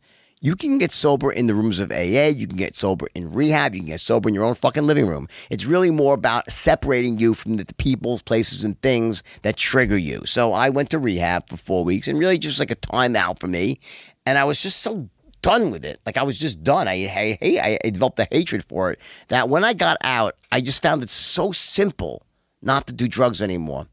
you 0.44 0.56
can 0.56 0.80
get 0.80 0.92
sober 0.92 1.32
in 1.32 1.46
the 1.46 1.54
rooms 1.54 1.78
of 1.80 1.92
AA. 1.92 2.30
You 2.34 2.48
can 2.48 2.58
get 2.58 2.76
sober 2.76 3.08
in 3.14 3.32
rehab. 3.32 3.76
You 3.76 3.82
can 3.82 3.90
get 3.90 4.00
sober 4.00 4.28
in 4.28 4.34
your 4.34 4.44
own 4.44 4.56
fucking 4.56 4.88
living 4.88 5.06
room. 5.06 5.28
It's 5.52 5.66
really 5.66 5.92
more 5.92 6.16
about 6.16 6.50
separating 6.50 7.20
you 7.20 7.36
from 7.36 7.58
the, 7.58 7.64
the 7.64 7.76
people's, 7.76 8.24
places, 8.24 8.64
and 8.64 8.80
things 8.82 9.22
that 9.44 9.56
trigger 9.56 9.98
you. 9.98 10.26
So 10.26 10.54
I 10.54 10.70
went 10.70 10.90
to 10.92 11.00
rehab 11.00 11.48
for 11.48 11.58
four 11.58 11.84
weeks 11.84 12.08
and 12.08 12.18
really 12.18 12.40
just 12.40 12.60
like 12.60 12.72
a 12.72 12.76
timeout 12.76 13.40
for 13.40 13.46
me. 13.46 13.80
And 14.26 14.40
I 14.40 14.44
was 14.46 14.64
just 14.64 14.82
so 14.82 15.10
done 15.42 15.72
with 15.72 15.86
it. 15.86 16.00
Like 16.06 16.18
I 16.18 16.24
was 16.24 16.38
just 16.38 16.64
done. 16.64 16.88
I, 16.88 17.06
I, 17.06 17.38
I, 17.42 17.80
I 17.84 17.90
developed 17.90 18.20
a 18.20 18.28
hatred 18.32 18.64
for 18.64 18.92
it 18.92 19.00
that 19.28 19.50
when 19.50 19.64
I 19.64 19.74
got 19.74 19.98
out, 20.04 20.36
I 20.52 20.62
just 20.62 20.82
found 20.82 21.04
it 21.04 21.10
so 21.10 21.52
simple 21.52 22.24
not 22.62 22.88
to 22.88 22.94
do 22.94 23.08
drugs 23.08 23.42
anymore. 23.42 23.88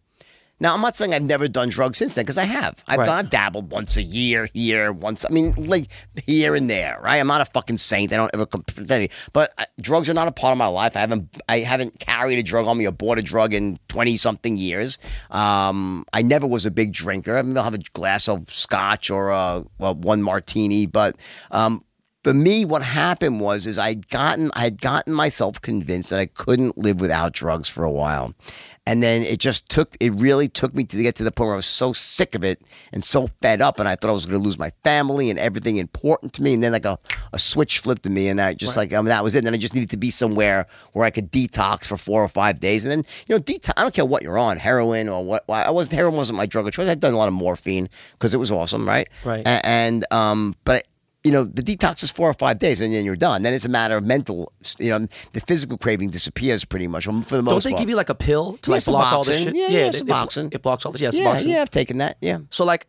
Now, 0.61 0.75
I'm 0.75 0.81
not 0.81 0.97
saying 0.97 1.15
I've 1.15 1.23
never 1.23 1.47
done 1.47 1.69
drugs 1.69 1.99
since 1.99 2.15
then 2.15 2.25
because 2.25 2.39
I 2.39 2.45
have. 2.45 2.83
I've 2.89 2.99
Right. 2.99 3.05
done, 3.07 3.19
I've 3.19 3.31
dabbled 3.31 3.71
once 3.71 3.97
a 3.97 4.03
year 4.03 4.49
here, 4.53 4.93
once. 4.93 5.25
I 5.25 5.29
mean, 5.33 5.55
like 5.57 5.89
here 6.27 6.55
and 6.57 6.69
there, 6.69 6.99
right? 7.03 7.19
I'm 7.19 7.29
not 7.29 7.41
a 7.41 7.45
fucking 7.45 7.79
saint. 7.79 8.13
I 8.13 8.17
don't 8.17 8.31
ever 8.35 8.45
complain. 8.47 9.09
But 9.33 9.53
uh, 9.59 9.65
drugs 9.81 10.09
are 10.09 10.15
not 10.15 10.27
a 10.27 10.33
part 10.33 10.53
of 10.53 10.59
my 10.59 10.67
life. 10.67 10.97
I 10.97 11.01
haven't, 11.01 11.37
I 11.49 11.61
haven't 11.61 12.01
carried 12.01 12.39
a 12.39 12.43
drug 12.43 12.67
on 12.67 12.77
me 12.77 12.87
or 12.87 12.93
bought 12.93 13.19
a 13.19 13.23
drug 13.23 13.55
in 13.55 13.79
20 13.89 14.17
something 14.17 14.57
years. 14.57 14.99
Um, 15.31 16.05
I 16.13 16.23
never 16.23 16.47
was 16.47 16.67
a 16.67 16.71
big 16.71 16.93
drinker. 16.93 17.37
I 17.37 17.43
mean, 17.43 17.57
I'll 17.57 17.65
have 17.65 17.75
a 17.75 17.79
glass 17.93 18.29
of 18.29 18.51
scotch 18.51 19.11
or 19.11 19.31
uh, 19.31 19.63
well, 19.79 19.95
one 19.95 20.23
martini, 20.23 20.87
but 20.87 21.17
um, 21.53 21.85
for 22.25 22.35
me, 22.35 22.65
what 22.65 22.83
happened 22.83 23.41
was 23.41 23.65
is 23.65 23.79
I'd 23.79 24.09
gotten 24.09 24.51
I 24.55 24.61
had 24.61 24.81
gotten 24.81 25.13
myself 25.13 25.61
convinced 25.61 26.11
that 26.11 26.19
I 26.19 26.27
couldn't 26.27 26.77
live 26.77 27.01
without 27.01 27.33
drugs 27.33 27.69
for 27.69 27.85
a 27.85 27.91
while. 27.91 28.35
And 28.89 29.03
then 29.03 29.23
it 29.23 29.39
just 29.39 29.69
took 29.69 29.99
it 30.01 30.19
really 30.19 30.49
took 30.49 30.75
me 30.75 30.83
to 30.85 31.03
get 31.03 31.15
to 31.17 31.23
the 31.23 31.31
point 31.31 31.49
where 31.49 31.55
I 31.55 31.57
was 31.57 31.67
so 31.67 31.93
sick 31.93 32.35
of 32.35 32.43
it 32.43 32.63
and 32.91 33.05
so 33.05 33.29
fed 33.43 33.61
up 33.61 33.79
and 33.79 33.87
I 33.87 33.97
thought 33.97 34.09
I 34.09 34.15
was 34.15 34.25
gonna 34.25 34.39
lose 34.39 34.59
my 34.59 34.73
family 34.83 35.29
and 35.29 35.39
everything 35.39 35.77
important 35.77 36.33
to 36.35 36.43
me. 36.43 36.55
And 36.55 36.63
then 36.63 36.73
like 36.73 36.87
a, 36.87 36.99
a 37.35 37.39
switch 37.39 37.81
flipped 37.81 38.05
to 38.05 38.11
me 38.11 38.29
and 38.29 38.41
I 38.41 38.55
just 38.55 38.79
like 38.79 38.95
I 38.95 38.97
mean, 38.97 39.05
that 39.07 39.23
was 39.23 39.35
it. 39.35 39.39
And 39.39 39.47
then 39.47 39.53
I 39.53 39.59
just 39.59 39.75
needed 39.75 39.91
to 39.91 39.99
be 39.99 40.09
somewhere 40.09 40.67
where 40.95 41.05
I 41.05 41.11
could 41.11 41.31
detox 41.31 41.87
for 41.87 41.99
four 41.99 42.25
or 42.25 42.29
five 42.29 42.61
days. 42.61 42.87
And 42.87 42.91
then, 42.91 43.05
you 43.27 43.35
know, 43.35 43.43
detox 43.43 43.73
I 43.77 43.83
don't 43.83 43.93
care 43.93 44.07
what 44.07 44.23
you're 44.23 44.39
on, 44.39 44.57
heroin 44.57 45.11
or 45.11 45.23
what 45.23 45.45
I 45.51 45.71
wasn't 45.71 45.97
heroin 45.97 46.17
wasn't 46.17 46.39
my 46.39 46.47
drug 46.47 46.67
of 46.67 46.73
choice. 46.73 46.89
I'd 46.89 46.99
done 46.99 47.13
a 47.13 47.19
lot 47.19 47.29
of 47.29 47.35
morphine 47.35 47.91
because 48.13 48.33
it 48.33 48.39
was 48.39 48.51
awesome, 48.51 48.89
right? 48.89 49.09
Right. 49.23 49.47
And 49.47 50.07
um, 50.11 50.55
but 50.65 50.87
you 51.25 51.33
know, 51.33 51.45
the 51.45 51.63
detox 51.63 52.03
is 52.03 52.11
four 52.11 52.29
or 52.31 52.35
five 52.35 52.59
days, 52.59 52.81
and 52.81 52.95
then 52.95 53.05
you're 53.05 53.17
done. 53.17 53.43
Then 53.43 53.53
it's 53.53 53.65
a 53.65 53.69
matter 53.69 53.97
of 53.97 54.05
mental. 54.05 54.53
You 54.79 54.91
know, 54.91 55.07
the 55.33 55.41
physical 55.41 55.77
craving 55.77 56.11
disappears 56.11 56.65
pretty 56.65 56.87
much 56.87 57.05
for 57.07 57.13
the 57.13 57.43
most 57.43 57.65
Don't 57.65 57.65
they 57.65 57.71
part. 57.71 57.81
give 57.81 57.89
you 57.91 57.97
like 57.97 58.09
a 58.09 58.15
pill 58.15 58.57
to 58.59 58.71
like 58.71 58.85
block 58.85 59.13
all 59.13 59.25
this 59.25 59.43
shit? 59.43 59.55
Yeah, 59.55 59.69
yeah, 59.69 59.79
it- 59.87 59.97
it, 59.97 60.07
Suboxone. 60.07 60.55
it 60.55 60.63
blocks 60.63 60.87
all 60.87 60.93
this. 60.93 61.01
Yeah, 61.01 61.11
yeah, 61.13 61.39
yeah, 61.41 61.63
I've 61.63 61.71
taken 61.71 61.99
that. 61.99 62.19
Yeah, 62.21 62.39
So 62.51 62.65
like, 62.65 62.87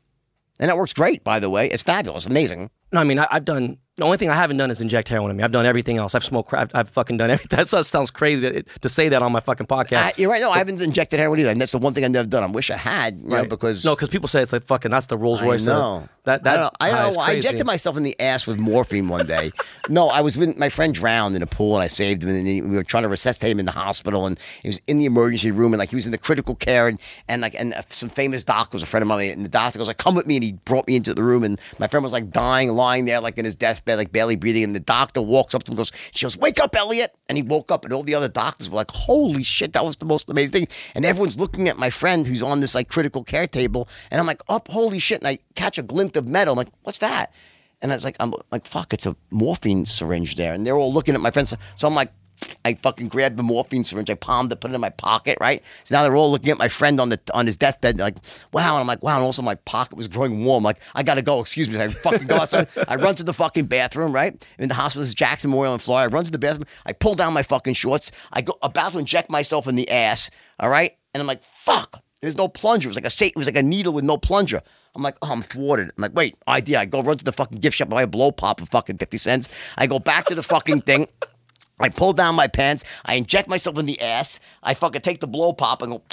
and 0.59 0.69
that 0.69 0.77
works 0.77 0.93
great. 0.93 1.23
By 1.23 1.39
the 1.39 1.49
way, 1.49 1.69
it's 1.69 1.81
fabulous, 1.83 2.25
amazing. 2.25 2.69
no, 2.91 2.99
I 3.01 3.03
mean, 3.03 3.17
I, 3.19 3.27
I've 3.31 3.45
done. 3.45 3.77
The 3.99 4.05
only 4.05 4.17
thing 4.17 4.29
I 4.29 4.35
haven't 4.35 4.57
done 4.57 4.71
is 4.71 4.79
inject 4.81 5.09
heroin 5.09 5.29
in 5.31 5.37
me. 5.37 5.43
I've 5.43 5.51
done 5.51 5.65
everything 5.65 5.97
else. 5.97 6.15
I've 6.15 6.23
smoked 6.23 6.49
crack. 6.49 6.71
I've 6.73 6.89
fucking 6.89 7.17
done 7.17 7.29
everything. 7.29 7.49
That 7.69 7.85
sounds 7.85 8.09
crazy 8.11 8.49
to, 8.49 8.63
to 8.63 8.89
say 8.89 9.09
that 9.09 9.21
on 9.21 9.31
my 9.31 9.41
fucking 9.41 9.67
podcast. 9.67 9.97
I, 9.97 10.13
you're 10.17 10.29
right. 10.29 10.39
No, 10.41 10.51
I 10.51 10.57
haven't 10.57 10.81
injected 10.81 11.19
heroin 11.19 11.39
either, 11.41 11.49
and 11.49 11.59
that's 11.59 11.73
the 11.73 11.77
one 11.79 11.93
thing 11.93 12.05
I've 12.05 12.11
never 12.11 12.27
done. 12.27 12.43
I 12.43 12.47
wish 12.47 12.71
I 12.71 12.77
had, 12.77 13.19
you 13.19 13.27
know, 13.27 13.35
Right. 13.35 13.49
because 13.49 13.83
no, 13.83 13.95
because 13.95 14.09
people 14.09 14.27
say 14.29 14.41
it's 14.41 14.53
like 14.53 14.63
fucking. 14.63 14.91
That's 14.91 15.07
the 15.07 15.17
Rolls 15.17 15.41
Royce. 15.41 15.65
know. 15.65 16.07
That 16.23 16.43
that 16.43 16.53
I 16.53 16.55
don't 16.55 16.61
know. 16.61 16.69
I, 16.79 16.89
don't 17.05 17.13
know. 17.15 17.21
I 17.21 17.31
injected 17.33 17.65
myself 17.65 17.97
in 17.97 18.03
the 18.03 18.17
ass 18.19 18.45
with 18.45 18.59
morphine 18.59 19.07
one 19.07 19.25
day. 19.25 19.51
no, 19.89 20.09
I 20.09 20.21
was 20.21 20.37
with 20.37 20.57
my 20.57 20.69
friend 20.69 20.93
drowned 20.93 21.35
in 21.35 21.41
a 21.41 21.47
pool 21.47 21.75
and 21.75 21.83
I 21.83 21.87
saved 21.87 22.23
him 22.23 22.29
and 22.29 22.45
he- 22.45 22.61
we 22.61 22.75
were 22.75 22.83
trying 22.83 23.03
to 23.03 23.09
resuscitate 23.09 23.51
him 23.51 23.59
in 23.59 23.65
the 23.65 23.71
hospital 23.71 24.27
and 24.27 24.37
he 24.61 24.69
was 24.69 24.79
in 24.85 24.99
the 24.99 25.05
emergency 25.05 25.49
room 25.51 25.73
and 25.73 25.79
like 25.79 25.89
he 25.89 25.95
was 25.95 26.05
in 26.05 26.11
the 26.11 26.17
critical 26.19 26.53
care 26.55 26.87
and, 26.87 26.99
and 27.27 27.41
like 27.41 27.55
and 27.55 27.73
uh, 27.73 27.81
some 27.87 28.09
famous 28.09 28.43
doctor 28.43 28.75
was 28.75 28.83
a 28.83 28.85
friend 28.85 29.01
of 29.01 29.07
mine 29.07 29.29
and 29.31 29.43
the 29.43 29.49
doctor 29.49 29.79
goes 29.79 29.87
like 29.87 29.97
come 29.97 30.13
with 30.13 30.27
me 30.27 30.35
and 30.35 30.43
he 30.43 30.51
brought 30.65 30.85
me 30.87 30.95
into 30.95 31.13
the 31.15 31.23
room 31.23 31.43
and 31.43 31.59
my 31.79 31.87
friend 31.87 32.03
was 32.03 32.13
like 32.13 32.29
dying 32.29 32.69
lying 32.69 33.05
there 33.05 33.19
like 33.21 33.37
in 33.39 33.45
his 33.45 33.55
deathbed 33.55 33.88
like 33.95 34.11
barely 34.11 34.35
breathing 34.35 34.63
and 34.63 34.75
the 34.75 34.79
doctor 34.79 35.21
walks 35.21 35.53
up 35.55 35.63
to 35.63 35.71
him 35.71 35.73
and 35.73 35.77
goes 35.77 35.91
she 36.13 36.25
goes 36.25 36.37
wake 36.37 36.59
up 36.59 36.75
Elliot. 36.75 37.15
And 37.27 37.37
he 37.37 37.43
woke 37.43 37.71
up 37.71 37.85
and 37.85 37.93
all 37.93 38.03
the 38.03 38.15
other 38.15 38.29
doctors 38.29 38.69
were 38.69 38.77
like 38.77 38.91
holy 38.91 39.43
shit 39.43 39.73
that 39.73 39.85
was 39.85 39.97
the 39.97 40.05
most 40.05 40.29
amazing 40.29 40.65
thing. 40.65 40.67
And 40.95 41.05
everyone's 41.05 41.39
looking 41.39 41.67
at 41.67 41.77
my 41.77 41.89
friend 41.89 42.25
who's 42.25 42.41
on 42.41 42.59
this 42.59 42.75
like 42.75 42.89
critical 42.89 43.23
care 43.23 43.47
table 43.47 43.87
and 44.11 44.19
I'm 44.19 44.27
like 44.27 44.41
up 44.49 44.67
holy 44.67 44.99
shit. 44.99 45.19
And 45.19 45.27
I 45.27 45.39
catch 45.55 45.77
a 45.77 45.83
glint 45.83 46.17
of 46.17 46.27
metal 46.27 46.53
I'm 46.53 46.57
like 46.57 46.73
what's 46.83 46.99
that? 46.99 47.33
And 47.81 47.91
I 47.91 47.95
was 47.95 48.03
like, 48.03 48.17
I'm 48.19 48.33
like, 48.51 48.65
fuck, 48.65 48.93
it's 48.93 49.05
a 49.05 49.15
morphine 49.31 49.85
syringe 49.85 50.35
there. 50.35 50.53
And 50.53 50.67
they're 50.67 50.75
all 50.75 50.93
looking 50.93 51.15
at 51.15 51.21
my 51.21 51.31
friends. 51.31 51.55
So 51.75 51.87
I'm 51.87 51.95
like, 51.95 52.11
I 52.65 52.73
fucking 52.75 53.07
grabbed 53.07 53.37
the 53.37 53.43
morphine 53.43 53.83
syringe, 53.83 54.09
I 54.09 54.15
palmed 54.15 54.51
it, 54.51 54.59
put 54.59 54.71
it 54.71 54.75
in 54.75 54.81
my 54.81 54.89
pocket, 54.89 55.37
right? 55.39 55.63
So 55.83 55.95
now 55.95 56.03
they're 56.03 56.15
all 56.15 56.31
looking 56.31 56.49
at 56.49 56.57
my 56.57 56.67
friend 56.67 56.99
on 56.99 57.09
the 57.09 57.19
on 57.33 57.45
his 57.45 57.57
deathbed, 57.57 57.99
like, 57.99 58.17
wow. 58.51 58.75
And 58.75 58.81
I'm 58.81 58.87
like, 58.87 59.03
wow. 59.03 59.15
And 59.15 59.23
also 59.23 59.41
my 59.41 59.55
pocket 59.55 59.97
was 59.97 60.07
growing 60.07 60.43
warm. 60.43 60.63
Like, 60.63 60.77
I 60.95 61.03
gotta 61.03 61.21
go. 61.21 61.39
Excuse 61.39 61.69
me. 61.69 61.79
I 61.79 61.87
fucking 61.87 62.27
go 62.27 62.37
outside. 62.37 62.67
I 62.87 62.95
run 62.95 63.15
to 63.15 63.23
the 63.23 63.33
fucking 63.33 63.65
bathroom, 63.65 64.11
right? 64.11 64.45
In 64.57 64.69
the 64.69 64.75
hospital, 64.75 65.03
is 65.03 65.13
Jackson 65.13 65.49
Memorial 65.49 65.73
in 65.73 65.79
Florida. 65.79 66.11
I 66.11 66.13
run 66.13 66.25
to 66.25 66.31
the 66.31 66.39
bathroom. 66.39 66.65
I 66.85 66.93
pull 66.93 67.15
down 67.15 67.33
my 67.33 67.43
fucking 67.43 67.73
shorts. 67.73 68.11
I 68.31 68.41
go 68.41 68.57
about 68.61 68.93
to 68.93 68.99
inject 68.99 69.29
myself 69.29 69.67
in 69.67 69.75
the 69.75 69.89
ass. 69.89 70.29
All 70.59 70.69
right, 70.69 70.95
and 71.13 71.21
I'm 71.21 71.27
like, 71.27 71.43
fuck. 71.43 72.01
There's 72.21 72.35
no 72.35 72.49
plunger. 72.49 72.87
It 72.87 72.95
was 72.95 72.97
like 72.97 73.05
a 73.05 73.25
it 73.25 73.35
was 73.37 73.47
like 73.47 73.55
a 73.55 73.63
needle 73.63 73.93
with 73.93 74.03
no 74.03 74.17
plunger. 74.17 74.61
I'm 74.95 75.03
like, 75.03 75.15
oh, 75.21 75.31
I'm 75.31 75.41
thwarted. 75.41 75.91
I'm 75.97 76.01
like, 76.01 76.15
wait, 76.15 76.37
idea. 76.47 76.79
I 76.79 76.85
go 76.85 77.01
run 77.01 77.17
to 77.17 77.23
the 77.23 77.31
fucking 77.31 77.59
gift 77.59 77.77
shop, 77.77 77.87
and 77.87 77.91
buy 77.91 78.01
a 78.03 78.07
blow 78.07 78.31
pop 78.31 78.59
for 78.59 78.65
fucking 78.65 78.97
50 78.97 79.17
cents. 79.17 79.49
I 79.77 79.87
go 79.87 79.99
back 79.99 80.25
to 80.25 80.35
the 80.35 80.43
fucking 80.43 80.81
thing. 80.81 81.07
I 81.79 81.89
pull 81.89 82.13
down 82.13 82.35
my 82.35 82.47
pants. 82.47 82.83
I 83.05 83.15
inject 83.15 83.47
myself 83.47 83.77
in 83.77 83.85
the 83.85 83.99
ass. 84.01 84.39
I 84.63 84.73
fucking 84.73 85.01
take 85.01 85.19
the 85.19 85.27
blow 85.27 85.53
pop 85.53 85.81
and 85.81 85.93
go. 85.93 86.03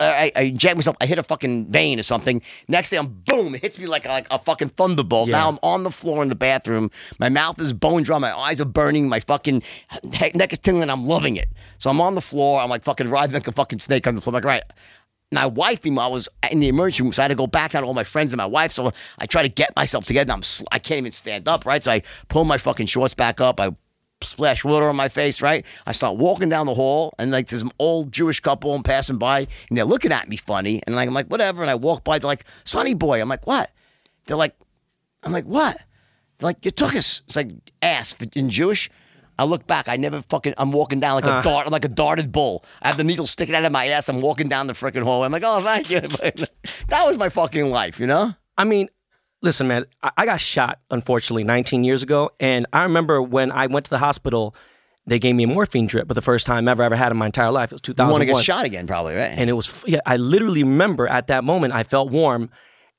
I, 0.00 0.04
I, 0.04 0.32
I 0.36 0.42
inject 0.42 0.76
myself. 0.76 0.96
I 1.00 1.06
hit 1.06 1.18
a 1.18 1.22
fucking 1.22 1.70
vein 1.70 1.98
or 1.98 2.02
something. 2.02 2.42
Next 2.68 2.88
thing, 2.88 2.98
I'm 2.98 3.08
boom. 3.08 3.54
It 3.54 3.62
hits 3.62 3.78
me 3.78 3.86
like 3.86 4.06
a, 4.06 4.08
like 4.08 4.26
a 4.30 4.38
fucking 4.38 4.70
thunderbolt. 4.70 5.28
Yeah. 5.28 5.36
Now 5.36 5.48
I'm 5.50 5.58
on 5.62 5.84
the 5.84 5.90
floor 5.90 6.22
in 6.22 6.28
the 6.28 6.34
bathroom. 6.34 6.90
My 7.18 7.28
mouth 7.28 7.60
is 7.60 7.72
bone 7.72 8.02
dry. 8.02 8.18
My 8.18 8.36
eyes 8.36 8.60
are 8.60 8.64
burning. 8.66 9.08
My 9.08 9.20
fucking 9.20 9.62
neck 10.34 10.52
is 10.52 10.58
tingling. 10.58 10.90
I'm 10.90 11.06
loving 11.06 11.36
it. 11.36 11.48
So 11.78 11.90
I'm 11.90 12.00
on 12.00 12.14
the 12.14 12.20
floor. 12.20 12.60
I'm 12.60 12.70
like 12.70 12.84
fucking 12.84 13.08
riding 13.08 13.34
like 13.34 13.46
a 13.46 13.52
fucking 13.52 13.80
snake 13.80 14.06
on 14.06 14.14
the 14.14 14.20
floor. 14.20 14.32
I'm 14.32 14.42
like, 14.42 14.44
right. 14.44 14.62
My 15.32 15.46
wife, 15.46 15.84
meanwhile, 15.84 16.10
was 16.10 16.28
in 16.50 16.58
the 16.58 16.66
emergency 16.66 17.04
room, 17.04 17.12
so 17.12 17.22
I 17.22 17.24
had 17.24 17.28
to 17.28 17.36
go 17.36 17.46
back 17.46 17.76
out 17.76 17.82
to 17.82 17.86
all 17.86 17.94
my 17.94 18.02
friends 18.02 18.32
and 18.32 18.38
my 18.38 18.46
wife. 18.46 18.72
So 18.72 18.90
I 19.20 19.26
try 19.26 19.42
to 19.42 19.48
get 19.48 19.76
myself 19.76 20.04
together. 20.04 20.32
I'm 20.32 20.42
sl- 20.42 20.64
I 20.72 20.80
can't 20.80 20.98
even 20.98 21.12
stand 21.12 21.46
up, 21.46 21.64
right? 21.64 21.84
So 21.84 21.92
I 21.92 22.02
pull 22.26 22.44
my 22.44 22.58
fucking 22.58 22.86
shorts 22.86 23.14
back 23.14 23.40
up. 23.40 23.60
I 23.60 23.70
splash 24.22 24.64
water 24.64 24.88
on 24.88 24.96
my 24.96 25.08
face, 25.08 25.42
right? 25.42 25.64
I 25.86 25.92
start 25.92 26.16
walking 26.16 26.48
down 26.48 26.66
the 26.66 26.74
hall, 26.74 27.14
and 27.18 27.30
like 27.30 27.48
there's 27.48 27.62
an 27.62 27.72
old 27.78 28.12
Jewish 28.12 28.40
couple 28.40 28.74
and 28.74 28.84
passing 28.84 29.18
by, 29.18 29.46
and 29.68 29.78
they're 29.78 29.84
looking 29.84 30.12
at 30.12 30.28
me 30.28 30.36
funny, 30.36 30.82
and 30.86 30.96
like 30.96 31.08
I'm 31.08 31.14
like 31.14 31.28
whatever, 31.28 31.62
and 31.62 31.70
I 31.70 31.74
walk 31.74 32.04
by, 32.04 32.18
they're 32.18 32.28
like 32.28 32.44
Sonny 32.64 32.94
boy, 32.94 33.20
I'm 33.20 33.28
like 33.28 33.46
what? 33.46 33.70
They're 34.26 34.36
like, 34.36 34.54
I'm 35.22 35.32
like 35.32 35.44
what? 35.44 35.76
They're 36.38 36.48
like 36.48 36.64
you 36.64 36.70
took 36.70 36.94
us. 36.94 37.22
It's 37.26 37.36
like 37.36 37.50
ass 37.82 38.16
in 38.34 38.50
Jewish. 38.50 38.90
I 39.38 39.44
look 39.44 39.66
back. 39.66 39.88
I 39.88 39.96
never 39.96 40.20
fucking. 40.28 40.52
I'm 40.58 40.70
walking 40.70 41.00
down 41.00 41.14
like 41.14 41.24
a 41.24 41.36
ah. 41.36 41.42
dart, 41.42 41.66
I'm 41.66 41.72
like 41.72 41.86
a 41.86 41.88
darted 41.88 42.30
bull. 42.30 42.62
I 42.82 42.88
have 42.88 42.98
the 42.98 43.04
needle 43.04 43.26
sticking 43.26 43.54
out 43.54 43.64
of 43.64 43.72
my 43.72 43.86
ass. 43.86 44.10
I'm 44.10 44.20
walking 44.20 44.48
down 44.48 44.66
the 44.66 44.74
freaking 44.74 45.02
hallway. 45.02 45.24
I'm 45.24 45.32
like, 45.32 45.42
oh, 45.46 45.62
thank 45.62 45.90
you. 45.90 46.00
that 46.88 47.06
was 47.06 47.16
my 47.16 47.30
fucking 47.30 47.70
life, 47.70 47.98
you 47.98 48.06
know. 48.06 48.34
I 48.58 48.64
mean, 48.64 48.90
listen, 49.42 49.68
man, 49.68 49.86
I, 50.02 50.10
I 50.18 50.26
got 50.26 50.40
shot, 50.40 50.80
unfortunately, 50.90 51.44
19 51.44 51.84
years 51.84 52.02
ago. 52.02 52.30
And 52.40 52.66
I 52.72 52.82
remember 52.82 53.22
when 53.22 53.50
I 53.52 53.66
went 53.66 53.84
to 53.86 53.90
the 53.90 53.98
hospital, 53.98 54.54
they 55.06 55.18
gave 55.18 55.34
me 55.34 55.44
a 55.44 55.46
morphine 55.46 55.86
drip 55.86 56.08
for 56.08 56.14
the 56.14 56.22
first 56.22 56.46
time 56.46 56.68
I 56.68 56.72
ever 56.72 56.82
ever 56.82 56.96
had 56.96 57.10
in 57.12 57.18
my 57.18 57.26
entire 57.26 57.50
life. 57.50 57.72
It 57.72 57.80
was 57.86 57.96
You 57.96 58.10
want 58.10 58.20
to 58.20 58.26
get 58.26 58.38
shot 58.44 58.64
again, 58.64 58.86
probably, 58.86 59.14
right? 59.14 59.32
And 59.36 59.50
it 59.50 59.54
was, 59.54 59.84
yeah, 59.86 60.00
I 60.06 60.16
literally 60.16 60.62
remember 60.62 61.08
at 61.08 61.28
that 61.28 61.44
moment, 61.44 61.72
I 61.72 61.82
felt 61.82 62.10
warm 62.10 62.50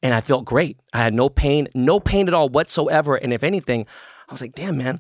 and 0.04 0.14
I 0.14 0.22
felt 0.22 0.46
great. 0.46 0.80
I 0.94 0.98
had 0.98 1.14
no 1.14 1.30
pain, 1.30 1.68
no 1.76 2.00
pain 2.00 2.28
at 2.28 2.34
all 2.34 2.50
whatsoever. 2.50 3.16
And 3.16 3.32
if 3.32 3.44
anything, 3.44 3.86
I 4.28 4.34
was 4.34 4.42
like, 4.42 4.56
damn, 4.56 4.78
man, 4.78 5.00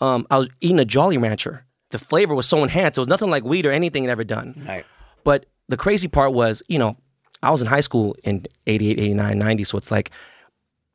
um, 0.00 0.26
I 0.30 0.38
was 0.38 0.48
eating 0.60 0.78
a 0.78 0.84
Jolly 0.84 1.18
Rancher. 1.18 1.66
The 1.90 1.98
flavor 1.98 2.34
was 2.34 2.46
so 2.46 2.62
enhanced. 2.62 2.96
It 2.96 3.00
was 3.00 3.08
nothing 3.08 3.30
like 3.30 3.44
weed 3.44 3.66
or 3.66 3.70
anything 3.72 4.04
I'd 4.04 4.10
ever 4.10 4.24
done. 4.24 4.64
Right. 4.66 4.86
But 5.24 5.46
the 5.68 5.76
crazy 5.76 6.08
part 6.08 6.32
was, 6.32 6.62
you 6.68 6.78
know, 6.78 6.96
I 7.42 7.50
was 7.50 7.60
in 7.60 7.66
high 7.66 7.80
school 7.80 8.16
in 8.22 8.46
88, 8.66 8.98
89, 8.98 9.38
90. 9.38 9.64
So 9.64 9.78
it's 9.78 9.90
like, 9.90 10.10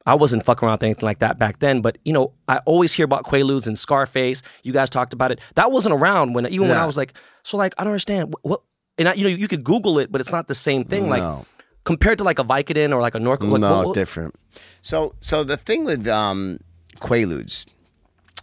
I 0.06 0.14
wasn't 0.16 0.46
fucking 0.46 0.66
around 0.66 0.76
with 0.76 0.84
anything 0.84 1.06
like 1.06 1.20
that 1.20 1.38
back 1.40 1.60
then. 1.60 1.82
But, 1.82 1.98
you 2.06 2.14
know, 2.14 2.34
I 2.48 2.58
always 2.66 2.94
hear 2.94 3.06
about 3.06 3.24
Quaaludes 3.26 3.66
and 3.68 3.78
Scarface. 3.78 4.44
You 4.64 4.72
guys 4.72 4.90
talked 4.90 5.14
about 5.14 5.32
it. 5.32 5.40
That 5.56 5.72
wasn't 5.72 5.96
around 5.96 6.34
when, 6.34 6.46
even 6.48 6.68
when 6.68 6.78
I 6.78 6.86
was 6.86 6.96
like, 6.98 7.14
so 7.44 7.58
like, 7.58 7.74
I 7.78 7.84
don't 7.84 7.92
understand. 7.92 8.30
What, 8.34 8.46
what 8.46 8.62
and 8.98 9.10
I, 9.10 9.14
you 9.14 9.24
know, 9.24 9.30
you 9.30 9.48
could 9.48 9.64
Google 9.64 9.98
it, 10.00 10.12
but 10.12 10.22
it's 10.22 10.32
not 10.32 10.48
the 10.48 10.56
same 10.56 10.84
thing. 10.86 11.10
Like, 11.10 11.22
No. 11.24 11.46
compared 11.86 12.20
to 12.20 12.24
like 12.24 12.40
a 12.40 12.44
Vicodin 12.44 12.94
or 12.94 13.02
like 13.02 13.16
a 13.16 13.20
Norco. 13.20 13.50
like, 13.50 13.62
no, 13.62 13.78
what- 13.78 13.86
what- 13.88 13.96
different. 13.96 14.36
So, 14.82 15.16
so 15.20 15.44
the 15.44 15.58
thing 15.58 15.84
with 15.86 16.08
um, 16.08 16.60
Quaaludes, 16.98 17.66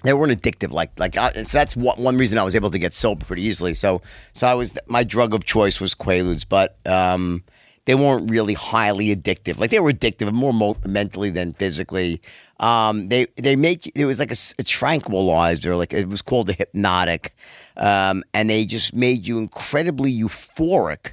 they 0.03 0.13
weren't 0.13 0.33
addictive. 0.33 0.73
Like, 0.73 0.99
like 0.99 1.17
I, 1.17 1.33
so 1.45 1.57
that's 1.59 1.77
what, 1.77 1.99
one 1.99 2.17
reason 2.19 2.39
I 2.39 2.43
was 2.43 2.57
able 2.57 2.71
to 2.73 2.79
get 2.79 2.93
sober 2.93 3.25
pretty 3.25 3.43
easily. 3.43 3.75
So, 3.75 4.03
so 4.33 4.47
I 4.49 4.55
was 4.55 4.77
my 4.89 5.05
drug 5.05 5.33
of 5.33 5.45
choice 5.45 5.81
was 5.81 5.95
Quaaludes, 5.95 6.45
but 6.49 6.77
um, 6.87 7.45
they 7.85 7.95
weren't 7.95 8.31
really 8.31 8.55
highly 8.55 9.15
addictive. 9.15 9.59
Like 9.59 9.71
they 9.71 9.81
were 9.81 9.93
addictive, 9.93 10.33
more 10.33 10.55
mo- 10.55 10.77
mentally 10.87 11.31
than 11.31 11.53
physically. 11.55 12.21
Um, 12.61 13.09
they 13.09 13.27
they 13.37 13.57
make 13.57 13.91
it 13.95 14.05
was 14.05 14.19
like 14.19 14.33
a 14.33 14.63
tranquilizer, 14.63 15.75
like 15.75 15.93
it 15.93 16.09
was 16.09 16.23
called 16.23 16.49
a 16.51 16.53
hypnotic, 16.53 17.35
um, 17.77 18.23
and 18.35 18.49
they 18.49 18.65
just 18.65 18.95
made 18.95 19.27
you 19.27 19.39
incredibly 19.39 20.13
euphoric 20.13 21.13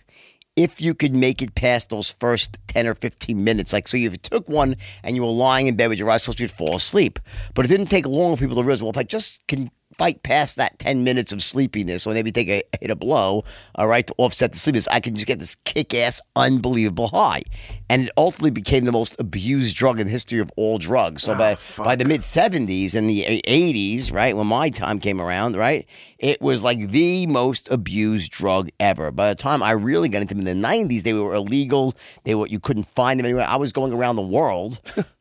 if 0.56 0.82
you 0.82 0.94
could 0.94 1.16
make 1.16 1.42
it 1.42 1.56
past 1.56 1.90
those 1.90 2.12
first 2.20 2.60
10 2.68 2.86
or 2.86 2.94
15 2.94 3.42
minutes. 3.42 3.72
Like, 3.72 3.88
so 3.88 3.96
if 3.96 4.04
you 4.04 4.10
took 4.10 4.50
one 4.50 4.76
and 5.04 5.16
you 5.16 5.22
were 5.22 5.32
lying 5.32 5.68
in 5.68 5.78
bed 5.78 5.88
with 5.88 5.98
your 5.98 6.10
eyes 6.10 6.26
closed, 6.26 6.42
you'd 6.42 6.52
fall 6.52 6.76
asleep. 6.76 7.18
But 7.54 7.64
it 7.64 7.70
didn't 7.70 7.88
take 7.88 8.06
long 8.06 8.36
for 8.36 8.42
people 8.42 8.58
to 8.58 8.64
realize, 8.64 8.84
well, 8.84 8.92
if 8.92 8.98
I 8.98 9.04
just 9.04 9.48
can 9.48 9.72
fight 9.98 10.24
past 10.24 10.56
that 10.56 10.80
10 10.80 11.04
minutes 11.04 11.32
of 11.32 11.44
sleepiness 11.44 12.08
or 12.08 12.14
maybe 12.14 12.32
take 12.32 12.48
a 12.48 12.64
hit 12.80 12.90
a 12.90 12.96
blow, 12.96 13.44
all 13.76 13.88
right, 13.88 14.08
to 14.08 14.16
offset 14.18 14.54
the 14.54 14.58
sleepiness, 14.58 14.88
I 14.88 15.00
can 15.00 15.16
just 15.16 15.28
get 15.28 15.40
this 15.40 15.56
kick 15.66 15.94
ass, 15.94 16.22
unbelievable 16.36 17.10
high. 17.10 17.44
And 17.90 18.04
it 18.04 18.12
ultimately 18.18 18.52
became 18.52 18.86
the 18.86 18.92
most 18.92 19.20
abused 19.20 19.76
drug 19.76 20.00
in 20.00 20.08
the 20.08 20.12
history 20.12 20.40
of 20.40 20.52
all 20.56 20.78
drugs. 20.78 21.24
So 21.24 21.34
ah, 21.34 21.38
by, 21.38 21.58
by 21.84 21.96
the 21.96 22.06
mid 22.06 22.22
70s 22.22 22.96
and 22.96 23.10
the 23.10 23.42
80s, 23.48 24.14
right, 24.14 24.36
when 24.36 24.48
my 24.48 24.70
time 24.70 25.00
came 25.00 25.20
around, 25.20 25.58
right, 25.58 25.88
it 26.18 26.42
was 26.42 26.64
like 26.64 26.92
the 26.92 27.28
most 27.28 27.70
abused 27.70 28.32
drug 28.32 28.70
ever. 28.80 29.12
By 29.12 29.30
the 29.30 29.36
time 29.36 29.62
I 29.62 29.72
really 29.72 30.10
got 30.10 30.22
into 30.22 30.36
them 30.36 30.48
in 30.48 30.62
the 30.62 30.68
90s, 30.68 31.04
they 31.04 31.14
were 31.14 31.34
illegal. 31.34 31.96
They 32.24 32.36
were 32.36 32.48
you 32.48 32.60
couldn't 32.60 32.84
find 32.84 33.20
them 33.20 33.26
anywhere. 33.26 33.48
I 33.48 33.58
was 33.58 33.72
going 33.72 33.94
around 33.94 34.16
the 34.16 34.22
world 34.22 34.80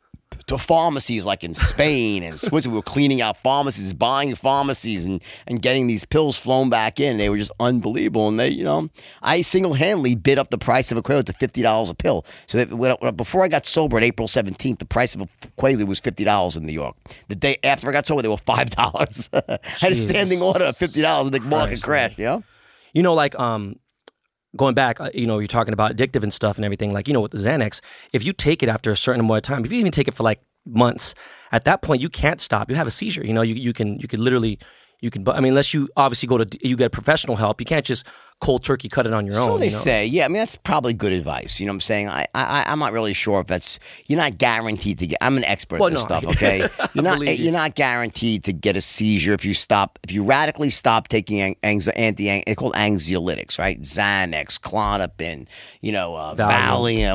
to 0.49 0.59
pharmacies 0.59 1.25
like 1.25 1.45
in 1.45 1.55
Spain 1.55 2.23
and 2.23 2.39
Switzerland. 2.39 2.73
We 2.75 2.79
were 2.79 2.83
cleaning 2.83 3.21
out 3.23 3.39
pharmacies, 3.39 3.95
buying 3.95 4.35
pharmacies, 4.35 5.05
and, 5.07 5.23
and 5.47 5.63
getting 5.63 5.87
these 5.87 6.05
pills 6.05 6.37
flown 6.37 6.69
back 6.71 7.01
in. 7.01 7.17
They 7.19 7.29
were 7.31 7.37
just 7.39 7.53
unbelievable. 7.61 8.29
And 8.29 8.39
they, 8.39 8.49
you 8.49 8.65
know, 8.65 8.89
I 9.23 9.41
single 9.43 9.75
handedly 9.75 10.15
bid 10.15 10.39
up 10.39 10.51
the 10.51 10.59
price 10.59 10.91
of 10.93 10.99
a 10.99 11.03
Quaalude 11.03 11.27
to 11.27 11.33
fifty 11.33 11.63
dollars 11.63 11.89
a 11.91 11.95
pill. 11.95 12.25
So 12.47 12.59
that 12.59 12.73
when, 12.75 12.93
when- 13.01 13.15
before 13.15 13.45
I 13.45 13.49
got 13.49 13.67
sober 13.67 13.97
on 13.97 14.03
April 14.03 14.29
seventeenth, 14.29 14.79
the 14.79 14.85
price 14.87 15.15
of 15.15 15.21
a 15.21 15.29
Quaalude 15.59 15.87
was 15.87 16.01
fifty 16.01 16.25
dollars 16.25 16.57
in 16.57 16.67
New 16.67 16.73
York. 16.73 16.97
The 17.29 17.37
day 17.37 17.57
after 17.63 17.89
I 17.89 17.93
got 17.93 18.07
sober, 18.07 18.23
they 18.23 18.29
were 18.29 18.37
five 18.37 18.71
dollars. 18.71 19.31
I 19.33 19.59
had 19.81 19.93
a 19.93 19.95
standing 19.95 20.43
order 20.43 20.65
of 20.65 20.77
fifty 20.77 21.01
dollars, 21.03 21.27
and 21.27 21.35
the 21.35 21.41
market 21.41 21.83
crashed. 21.83 22.19
You 22.19 22.25
know. 22.27 22.45
you 22.93 23.03
know, 23.03 23.15
like 23.15 23.39
um, 23.39 23.79
going 24.57 24.75
back, 24.75 25.01
uh, 25.01 25.11
you 25.15 25.27
know, 25.27 25.39
you're 25.39 25.49
talking 25.49 25.73
about 25.73 25.97
addictive 25.97 26.23
and 26.23 26.33
stuff 26.33 26.57
and 26.57 26.65
everything. 26.65 26.93
Like, 26.93 27.09
you 27.09 27.15
know, 27.15 27.21
with 27.21 27.33
the 27.33 27.39
Xanax, 27.39 27.81
if 28.13 28.25
you 28.25 28.33
take 28.33 28.63
it 28.63 28.69
after 28.69 28.91
a 28.91 28.97
certain 28.97 29.21
amount 29.21 29.39
of 29.39 29.43
time, 29.43 29.65
if 29.65 29.73
you 29.73 29.79
even 29.79 29.93
take 29.93 30.09
it 30.09 30.15
for 30.15 30.23
like 30.23 30.41
months, 30.67 31.15
at 31.53 31.65
that 31.65 31.83
point 31.83 32.03
you 32.03 32.09
can't 32.09 32.41
stop. 32.41 32.71
You 32.71 32.77
have 32.77 32.87
a 32.87 32.91
seizure. 32.91 33.25
You 33.25 33.33
know, 33.33 33.43
you 33.43 33.55
you 33.55 33.73
can 33.73 33.99
you 33.99 34.09
can 34.09 34.23
literally 34.23 34.59
you 35.01 35.11
can. 35.11 35.29
I 35.29 35.41
mean, 35.41 35.51
unless 35.53 35.73
you 35.73 35.89
obviously 35.97 36.27
go 36.27 36.39
to 36.39 36.67
you 36.67 36.77
get 36.77 36.93
professional 36.93 37.37
help, 37.37 37.61
you 37.61 37.67
can't 37.67 37.85
just 37.85 38.07
cold 38.41 38.63
turkey 38.63 38.89
cut 38.89 39.07
it 39.07 39.13
on 39.13 39.27
your 39.27 39.35
So 39.35 39.53
own. 39.55 39.61
they 39.61 39.67
you 39.67 39.73
know? 39.73 39.79
say, 39.79 40.07
yeah. 40.07 40.25
I 40.25 40.29
mean, 40.29 40.35
that's 40.39 40.57
probably 40.57 40.93
good 40.95 41.13
advice. 41.13 41.59
You 41.59 41.67
know 41.67 41.73
what 41.73 41.77
I'm 41.77 41.81
saying? 41.81 42.09
I, 42.09 42.25
I, 42.35 42.65
I'm 42.69 42.79
not 42.79 42.93
really 42.93 43.13
sure 43.13 43.41
if 43.41 43.47
that's. 43.49 43.81
You're 44.07 44.19
not 44.19 44.39
guaranteed 44.39 44.99
to 45.01 45.07
get. 45.09 45.19
I'm 45.21 45.37
an 45.37 45.45
expert 45.45 45.81
Well, 45.81 45.89
at 45.89 45.93
this 45.95 46.09
no, 46.09 46.21
stuff. 46.21 46.25
Okay, 46.37 46.69
you're 46.95 47.03
not. 47.05 47.21
you. 47.21 47.33
You're 47.33 47.53
not 47.53 47.75
guaranteed 47.75 48.45
to 48.45 48.53
get 48.53 48.77
a 48.77 48.81
seizure 48.81 49.35
if 49.35 49.45
you 49.45 49.55
stop. 49.55 49.99
If 50.05 50.13
you 50.13 50.23
radically 50.23 50.71
stop 50.71 51.09
taking 51.09 51.57
anxi- 51.63 51.93
anti, 51.97 52.43
they're 52.47 52.55
called 52.55 52.75
anxiolytics, 52.75 53.59
right? 53.59 53.81
Xanax, 53.81 54.59
Klonopin, 54.61 55.49
you 55.81 55.93
know, 55.93 56.15
uh, 56.15 56.35
Valium. 56.35 56.49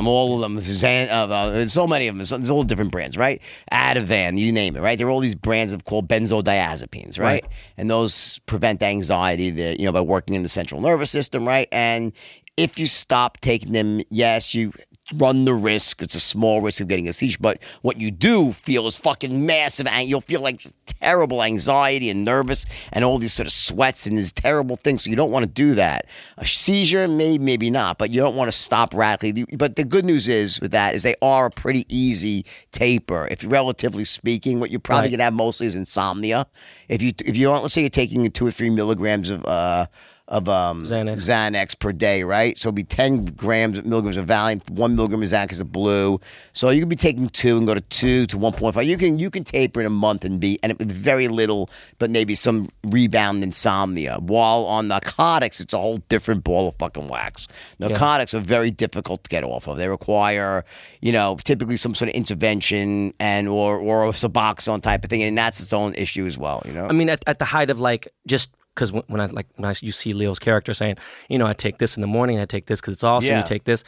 Valium, 0.04 0.06
all 0.06 0.34
of 0.34 0.40
them. 0.42 0.60
Xan, 0.62 1.08
uh, 1.10 1.32
uh, 1.32 1.66
so 1.66 1.86
many 1.86 2.06
of 2.08 2.16
them. 2.16 2.24
There's 2.26 2.50
all 2.50 2.64
different 2.64 2.90
brands, 2.92 3.16
right? 3.16 3.40
Ativan, 3.72 4.38
you 4.38 4.52
name 4.52 4.76
it, 4.76 4.80
right? 4.80 4.98
There 4.98 5.06
are 5.06 5.10
all 5.10 5.20
these 5.20 5.34
brands 5.34 5.72
of 5.72 5.84
called 5.84 6.08
benzodiazepines, 6.08 7.18
right? 7.18 7.24
Right. 7.42 7.44
And 7.76 7.90
those 7.90 8.38
prevent 8.40 8.82
anxiety, 8.82 9.50
the, 9.50 9.76
you 9.78 9.86
know, 9.86 9.92
by 9.92 10.00
working 10.02 10.34
in 10.34 10.42
the 10.42 10.48
central 10.48 10.80
nervous 10.80 11.13
system, 11.14 11.46
right? 11.46 11.68
And 11.72 12.12
if 12.56 12.78
you 12.78 12.86
stop 12.86 13.40
taking 13.40 13.72
them, 13.72 14.00
yes, 14.10 14.54
you 14.54 14.72
run 15.16 15.44
the 15.44 15.52
risk. 15.52 16.00
It's 16.02 16.14
a 16.14 16.20
small 16.20 16.62
risk 16.62 16.80
of 16.80 16.88
getting 16.88 17.08
a 17.08 17.12
seizure, 17.12 17.38
but 17.40 17.62
what 17.82 18.00
you 18.00 18.10
do 18.10 18.52
feel 18.52 18.86
is 18.86 18.96
fucking 18.96 19.44
massive. 19.44 19.86
And 19.86 20.08
you'll 20.08 20.22
feel 20.22 20.40
like 20.40 20.56
just 20.58 20.74
terrible 20.86 21.42
anxiety 21.42 22.08
and 22.08 22.24
nervous 22.24 22.64
and 22.92 23.04
all 23.04 23.18
these 23.18 23.34
sort 23.34 23.46
of 23.46 23.52
sweats 23.52 24.06
and 24.06 24.16
these 24.16 24.32
terrible 24.32 24.76
things. 24.76 25.04
So 25.04 25.10
you 25.10 25.16
don't 25.16 25.30
want 25.30 25.44
to 25.44 25.50
do 25.50 25.74
that. 25.74 26.06
A 26.38 26.46
seizure, 26.46 27.06
maybe, 27.06 27.44
maybe 27.44 27.70
not, 27.70 27.98
but 27.98 28.10
you 28.10 28.20
don't 28.20 28.34
want 28.36 28.48
to 28.50 28.56
stop 28.56 28.94
radically. 28.94 29.44
But 29.56 29.76
the 29.76 29.84
good 29.84 30.06
news 30.06 30.26
is 30.26 30.58
with 30.60 30.72
that 30.72 30.94
is 30.94 31.02
they 31.02 31.16
are 31.20 31.46
a 31.46 31.50
pretty 31.50 31.84
easy 31.94 32.46
taper. 32.72 33.28
If 33.30 33.44
relatively 33.46 34.04
speaking, 34.04 34.58
what 34.58 34.70
you're 34.70 34.80
probably 34.80 35.08
Right. 35.08 35.10
gonna 35.18 35.24
have 35.24 35.34
mostly 35.34 35.66
is 35.66 35.74
insomnia. 35.74 36.46
If 36.88 37.02
you 37.02 37.12
if 37.26 37.36
you 37.36 37.50
aren't, 37.50 37.62
let's 37.62 37.74
say 37.74 37.82
you're 37.82 37.90
taking 37.90 38.30
two 38.30 38.46
or 38.46 38.50
three 38.50 38.70
milligrams 38.70 39.28
of 39.28 39.44
uh 39.44 39.86
of 40.28 40.48
um 40.48 40.84
Xanax. 40.84 41.16
Xanax 41.16 41.78
per 41.78 41.92
day, 41.92 42.22
right? 42.22 42.56
So 42.58 42.68
it'd 42.68 42.76
be 42.76 42.84
10 42.84 43.26
grams, 43.26 43.82
milligrams 43.84 44.16
of 44.16 44.26
Valium, 44.26 44.68
one 44.70 44.96
milligram 44.96 45.22
of 45.22 45.28
Xanax 45.28 45.52
is 45.52 45.60
a 45.60 45.64
blue. 45.64 46.18
So 46.52 46.70
you 46.70 46.80
could 46.80 46.88
be 46.88 46.96
taking 46.96 47.28
two 47.28 47.58
and 47.58 47.66
go 47.66 47.74
to 47.74 47.80
two 47.82 48.26
to 48.26 48.38
1.5. 48.38 48.86
You 48.86 48.96
can 48.96 49.18
you 49.18 49.30
can 49.30 49.44
taper 49.44 49.80
in 49.80 49.86
a 49.86 49.90
month 49.90 50.24
and 50.24 50.40
be, 50.40 50.58
and 50.62 50.72
it, 50.72 50.78
with 50.78 50.90
very 50.90 51.28
little, 51.28 51.68
but 51.98 52.10
maybe 52.10 52.34
some 52.34 52.68
rebound 52.86 53.42
insomnia. 53.42 54.18
While 54.18 54.64
on 54.64 54.88
narcotics, 54.88 55.60
it's 55.60 55.74
a 55.74 55.78
whole 55.78 55.98
different 56.08 56.42
ball 56.44 56.68
of 56.68 56.76
fucking 56.76 57.08
wax. 57.08 57.46
Narcotics 57.78 58.32
are 58.34 58.40
very 58.40 58.70
difficult 58.70 59.24
to 59.24 59.30
get 59.30 59.44
off 59.44 59.68
of. 59.68 59.76
They 59.76 59.88
require, 59.88 60.64
you 61.02 61.12
know, 61.12 61.36
typically 61.44 61.76
some 61.76 61.94
sort 61.94 62.08
of 62.08 62.14
intervention 62.14 63.12
and 63.20 63.46
or 63.48 63.78
or 63.78 64.06
a 64.06 64.10
Suboxone 64.10 64.80
type 64.80 65.04
of 65.04 65.10
thing, 65.10 65.22
and 65.22 65.36
that's 65.36 65.60
its 65.60 65.72
own 65.72 65.94
issue 65.94 66.24
as 66.24 66.38
well, 66.38 66.62
you 66.64 66.72
know? 66.72 66.86
I 66.86 66.92
mean, 66.92 67.10
at, 67.10 67.22
at 67.26 67.38
the 67.38 67.44
height 67.44 67.68
of 67.68 67.78
like 67.78 68.08
just 68.26 68.50
because 68.74 68.92
when, 68.92 69.02
when 69.06 69.20
I 69.20 69.26
like 69.26 69.46
when 69.56 69.70
I 69.70 69.74
you 69.80 69.92
see 69.92 70.12
Leo's 70.12 70.38
character 70.38 70.74
saying, 70.74 70.96
you 71.28 71.38
know, 71.38 71.46
I 71.46 71.52
take 71.52 71.78
this 71.78 71.96
in 71.96 72.00
the 72.00 72.06
morning, 72.06 72.38
I 72.40 72.44
take 72.44 72.66
this 72.66 72.80
because 72.80 72.94
it's 72.94 73.04
awesome. 73.04 73.30
Yeah. 73.30 73.38
You 73.38 73.44
take 73.44 73.64
this. 73.64 73.84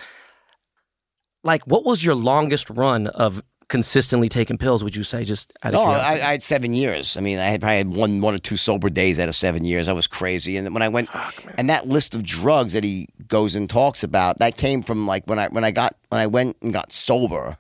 Like, 1.43 1.67
what 1.67 1.85
was 1.85 2.05
your 2.05 2.15
longest 2.15 2.71
run 2.71 3.07
of 3.09 3.43
consistently 3.69 4.29
taking 4.29 4.59
pills? 4.59 4.83
Would 4.85 4.97
you 4.97 5.03
say 5.03 5.25
just 5.25 5.53
out 5.63 5.75
of 5.75 5.81
No? 5.81 5.93
I, 5.93 6.13
I 6.13 6.33
had 6.33 6.43
seven 6.43 6.75
years. 6.75 7.17
I 7.17 7.21
mean, 7.21 7.39
I 7.39 7.47
had 7.47 7.61
probably 7.61 7.79
had 7.79 7.89
one, 7.95 8.21
one 8.21 8.35
or 8.35 8.39
two 8.39 8.57
sober 8.57 8.89
days 8.91 9.19
out 9.19 9.29
of 9.29 9.35
seven 9.35 9.65
years. 9.65 9.89
I 9.89 9.93
was 9.93 10.07
crazy, 10.07 10.57
and 10.57 10.73
when 10.73 10.83
I 10.83 10.89
went, 10.89 11.09
and 11.57 11.69
that 11.71 11.89
list 11.89 12.15
of 12.15 12.23
drugs 12.23 12.73
that 12.73 12.85
he 12.85 13.09
goes 13.29 13.55
and 13.55 13.69
talks 13.69 14.03
about, 14.03 14.39
that 14.39 14.57
came 14.57 14.83
from 14.83 15.07
like 15.07 15.27
when 15.27 15.39
I 15.39 15.49
when 15.49 15.65
I 15.65 15.71
got 15.71 15.97
when 16.09 16.21
I 16.21 16.27
went 16.27 16.57
and 16.63 16.73
got 16.73 16.93
sober. 16.93 17.57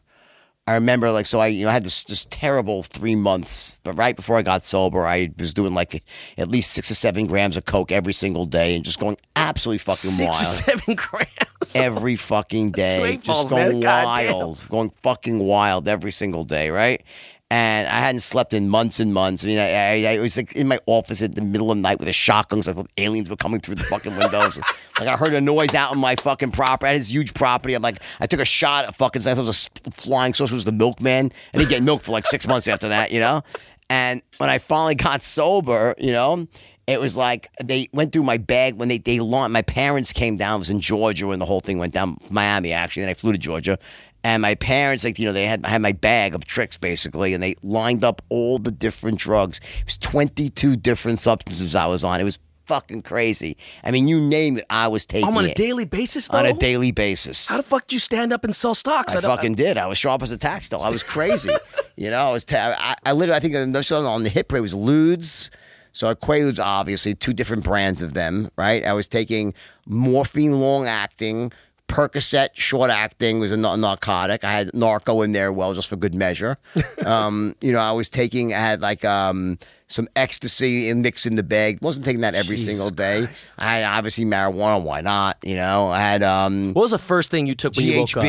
I 0.68 0.74
remember 0.74 1.10
like 1.12 1.26
so 1.26 1.38
I 1.38 1.47
you 1.47 1.64
know 1.64 1.70
I 1.70 1.74
had 1.74 1.84
this 1.84 2.02
this 2.05 2.24
terrible 2.24 2.82
three 2.82 3.14
months, 3.14 3.80
but 3.84 3.93
right 3.93 4.16
before 4.16 4.36
I 4.36 4.43
got 4.43 4.64
sober, 4.64 5.06
I 5.06 5.30
was 5.38 5.55
doing 5.55 5.74
like 5.74 6.02
at 6.36 6.48
least 6.48 6.72
six 6.72 6.90
or 6.90 6.94
seven 6.94 7.26
grams 7.26 7.56
of 7.56 7.64
coke 7.66 7.93
every 7.93 8.12
single 8.12 8.47
day 8.47 8.74
and 8.74 8.84
just 8.84 8.98
going 8.98 9.16
absolutely 9.36 9.78
fucking 9.78 10.10
Six 10.10 10.28
wild 10.28 10.43
or 10.43 10.44
seven 10.44 10.94
grams. 10.97 11.76
every 11.76 12.16
fucking 12.16 12.72
day, 12.72 13.14
just 13.16 13.26
balls, 13.26 13.51
man. 13.52 13.70
going 13.70 13.82
Goddamn. 13.82 14.32
wild, 14.34 14.66
going 14.68 14.90
fucking 15.02 15.38
wild 15.38 15.86
every 15.86 16.10
single 16.10 16.43
day, 16.43 16.70
right? 16.70 17.02
And 17.48 17.86
I 17.86 18.01
hadn't 18.01 18.20
slept 18.20 18.55
in 18.55 18.68
months 18.68 18.98
and 18.98 19.14
months. 19.14 19.44
I 19.44 19.47
mean, 19.47 19.59
I, 19.60 20.05
I, 20.05 20.14
I 20.14 20.18
was 20.18 20.36
like 20.36 20.52
in 20.56 20.66
my 20.66 20.81
office 20.86 21.23
at 21.23 21.36
the 21.36 21.43
middle 21.43 21.70
of 21.70 21.77
the 21.77 21.81
night 21.81 22.01
with 22.01 22.09
a 22.09 22.12
shotgun 22.12 22.59
because 22.59 22.68
I 22.68 22.73
thought 22.73 22.90
aliens 22.97 23.31
were 23.31 23.36
coming 23.36 23.60
through 23.60 23.77
the 23.77 23.85
fucking 23.85 24.16
windows. 24.16 24.56
like 24.98 25.09
I 25.09 25.16
heard 25.16 25.32
a 25.32 25.40
noise 25.40 25.73
out 25.73 25.93
in 25.93 26.01
my 26.01 26.16
fucking 26.16 26.51
property. 26.51 26.89
I 26.89 26.93
had 26.94 27.01
this 27.01 27.12
huge 27.12 27.35
property. 27.35 27.74
I'm 27.74 27.82
like, 27.82 28.02
I 28.18 28.27
took 28.27 28.40
a 28.40 28.44
shot 28.44 28.86
at 28.86 28.97
fucking. 28.97 29.23
I 29.23 29.35
thought 29.35 29.43
it 29.43 29.47
was 29.47 29.70
a 29.86 29.90
flying 29.93 30.35
saucer. 30.35 30.55
It 30.55 30.56
was 30.56 30.64
the 30.64 30.73
milkman. 30.73 31.31
And 31.52 31.62
he 31.62 31.68
get 31.68 31.85
milk 31.85 32.02
for 32.02 32.10
like 32.10 32.27
six 32.27 32.48
months 32.48 32.66
after 32.66 32.89
that, 32.89 33.12
you 33.12 33.20
know. 33.20 33.43
And 33.89 34.23
when 34.39 34.51
I 34.51 34.59
finally 34.59 34.97
got 34.97 35.23
sober, 35.23 35.94
you 35.98 36.10
know, 36.10 36.48
it 36.86 37.01
was 37.01 37.16
like 37.16 37.48
they 37.62 37.89
went 37.93 38.12
through 38.12 38.23
my 38.23 38.39
bag 38.39 38.74
when 38.74 38.89
they 38.89 38.98
they 38.98 39.20
launched. 39.20 39.52
My 39.52 39.62
parents 39.62 40.12
came 40.12 40.36
down. 40.36 40.56
It 40.56 40.59
was 40.60 40.70
in 40.70 40.81
Georgia 40.81 41.27
when 41.27 41.39
the 41.39 41.44
whole 41.44 41.60
thing 41.60 41.78
went 41.78 41.93
down. 41.93 42.16
Miami 42.31 42.73
actually. 42.73 43.02
Then 43.02 43.10
I 43.10 43.14
flew 43.14 43.32
to 43.32 43.39
Georgia, 43.39 43.78
and 44.27 44.43
my 44.43 44.57
parents 44.57 45.05
like 45.05 45.20
you 45.20 45.24
know 45.24 45.32
they 45.32 45.47
had 45.47 45.65
had 45.65 45.81
my 45.81 45.93
bag 45.93 46.35
of 46.35 46.44
tricks 46.44 46.77
basically, 46.77 47.32
and 47.32 47.40
they 47.43 47.55
lined 47.62 48.03
up 48.03 48.23
all 48.28 48.59
the 48.59 48.73
different 48.73 49.20
drugs. 49.20 49.61
It 49.78 49.85
was 49.85 49.97
twenty 49.97 50.48
two 50.48 50.74
different 50.74 51.20
substances 51.20 51.77
I 51.77 51.86
was 51.86 52.03
on. 52.03 52.20
It 52.20 52.24
was 52.24 52.40
fucking 52.65 53.03
crazy. 53.03 53.57
I 53.85 53.93
mean, 53.93 54.09
you 54.09 54.20
name 54.20 54.59
it, 54.59 54.65
I 54.69 54.89
was 54.89 55.07
taking 55.07 55.28
I'm 55.28 55.36
on 55.39 55.44
a 55.44 55.48
it 55.48 55.57
daily 55.57 55.85
basis, 55.85 56.27
though. 56.27 56.39
on 56.39 56.47
a 56.47 56.55
daily 56.55 56.90
basis. 56.90 57.47
How 57.47 57.57
the 57.59 57.62
fuck 57.62 57.86
do 57.86 57.94
you 57.94 58.01
stand 58.01 58.32
up 58.32 58.43
and 58.43 58.55
sell 58.55 58.74
stocks? 58.74 59.15
I 59.15 59.20
don't- 59.20 59.31
fucking 59.31 59.55
did. 59.55 59.78
I 59.78 59.86
was 59.86 59.97
sharp 59.97 60.23
as 60.23 60.32
a 60.32 60.36
tack 60.36 60.65
still. 60.65 60.82
I 60.82 60.90
was 60.90 61.05
crazy. 61.05 61.53
you 61.97 62.11
know, 62.11 62.19
I 62.28 62.32
was. 62.32 62.44
ta- 62.44 62.74
I, 62.77 62.97
I 63.09 63.12
literally. 63.12 63.36
I 63.36 63.40
think 63.40 63.55
on 63.55 64.23
the 64.24 64.28
hit 64.28 64.48
parade 64.48 64.62
was 64.62 64.74
Ludes. 64.74 65.51
So 65.93 66.15
Quaaludes, 66.15 66.59
obviously, 66.62 67.15
two 67.15 67.32
different 67.32 67.65
brands 67.65 68.03
of 68.03 68.12
them, 68.12 68.51
right? 68.59 68.85
I 68.85 68.93
was 68.93 69.09
taking 69.09 69.55
morphine 69.86 70.61
long 70.61 70.86
acting, 70.86 71.53
Percocet, 71.88 72.48
short 72.54 72.90
acting 72.90 73.38
was 73.38 73.52
a 73.52 73.56
nar- 73.56 73.76
narcotic. 73.76 74.42
I 74.44 74.50
had 74.50 74.74
narco 74.74 75.22
in 75.22 75.32
there, 75.32 75.52
well, 75.52 75.72
just 75.72 75.88
for 75.88 75.96
good 75.96 76.14
measure. 76.14 76.58
um, 77.06 77.54
you 77.60 77.72
know, 77.72 77.78
I 77.78 77.92
was 77.92 78.10
taking, 78.10 78.52
I 78.52 78.58
had 78.58 78.80
like 78.80 79.04
um, 79.04 79.58
some 79.86 80.08
ecstasy 80.16 80.90
and 80.90 81.02
mix 81.02 81.26
in 81.26 81.36
the 81.36 81.42
bag. 81.42 81.78
Wasn't 81.82 82.04
taking 82.04 82.22
that 82.22 82.34
every 82.34 82.56
single 82.56 82.90
day. 82.90 83.28
I 83.58 83.76
had 83.76 83.84
obviously 83.84 84.24
marijuana. 84.24 84.82
Why 84.82 85.00
not? 85.00 85.38
You 85.42 85.56
know, 85.56 85.88
I 85.88 86.00
had 86.00 86.22
um, 86.22 86.74
What 86.74 86.82
was 86.82 86.90
the 86.90 86.98
first 86.98 87.30
thing 87.30 87.46
you 87.46 87.54
took 87.54 87.76
when 87.76 87.86
you 87.86 87.98
woke 88.00 88.16
up? 88.16 88.24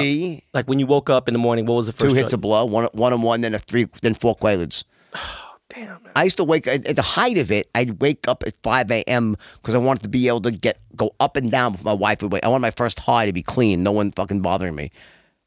Like 0.54 0.68
when 0.68 0.80
you 0.80 0.86
woke 0.86 1.10
up 1.10 1.28
in 1.28 1.34
the 1.34 1.40
morning, 1.40 1.66
what 1.66 1.76
was 1.76 1.88
the 1.88 1.94
first 1.94 2.10
two 2.10 2.16
hits 2.16 2.30
drug? 2.30 2.38
of 2.38 2.42
blow, 2.42 2.66
one 2.66 2.90
one 2.94 3.14
and 3.14 3.24
one, 3.24 3.42
then 3.42 3.56
a 3.56 3.60
three, 3.60 3.88
then 4.02 4.14
four 4.14 4.36
Quaaludes. 4.36 4.84
Damn. 5.74 5.88
Man. 5.88 6.12
I 6.16 6.24
used 6.24 6.38
to 6.38 6.44
wake 6.44 6.66
at 6.68 6.96
the 6.96 7.02
height 7.02 7.38
of 7.38 7.52
it. 7.52 7.70
I'd 7.76 8.00
wake 8.02 8.28
up 8.28 8.44
at 8.46 8.56
five 8.64 8.90
a.m. 8.90 9.36
because 9.56 9.76
I 9.76 9.80
wanted 9.80 10.04
to 10.04 10.10
be 10.10 10.28
able 10.28 10.42
to 10.42 10.52
get 10.52 10.80
go 10.96 11.14
up 11.20 11.36
and 11.36 11.52
down 11.52 11.74
with 11.74 11.84
my 11.84 11.94
wife 11.94 12.22
would 12.22 12.32
wake. 12.32 12.46
I 12.46 12.48
wanted 12.48 12.62
my 12.62 12.72
first 12.72 13.00
high 13.00 13.26
to 13.26 13.34
be 13.34 13.44
clean, 13.44 13.84
no 13.84 13.92
one 13.92 14.12
fucking 14.12 14.42
bothering 14.42 14.76
me. 14.76 14.92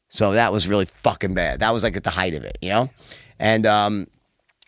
So 0.09 0.33
that 0.33 0.51
was 0.51 0.67
really 0.67 0.85
fucking 0.85 1.33
bad. 1.33 1.61
That 1.61 1.73
was 1.73 1.83
like 1.83 1.95
at 1.95 2.03
the 2.03 2.09
height 2.09 2.33
of 2.33 2.43
it, 2.43 2.57
you 2.61 2.69
know. 2.69 2.89
And 3.39 3.65
um, 3.65 4.07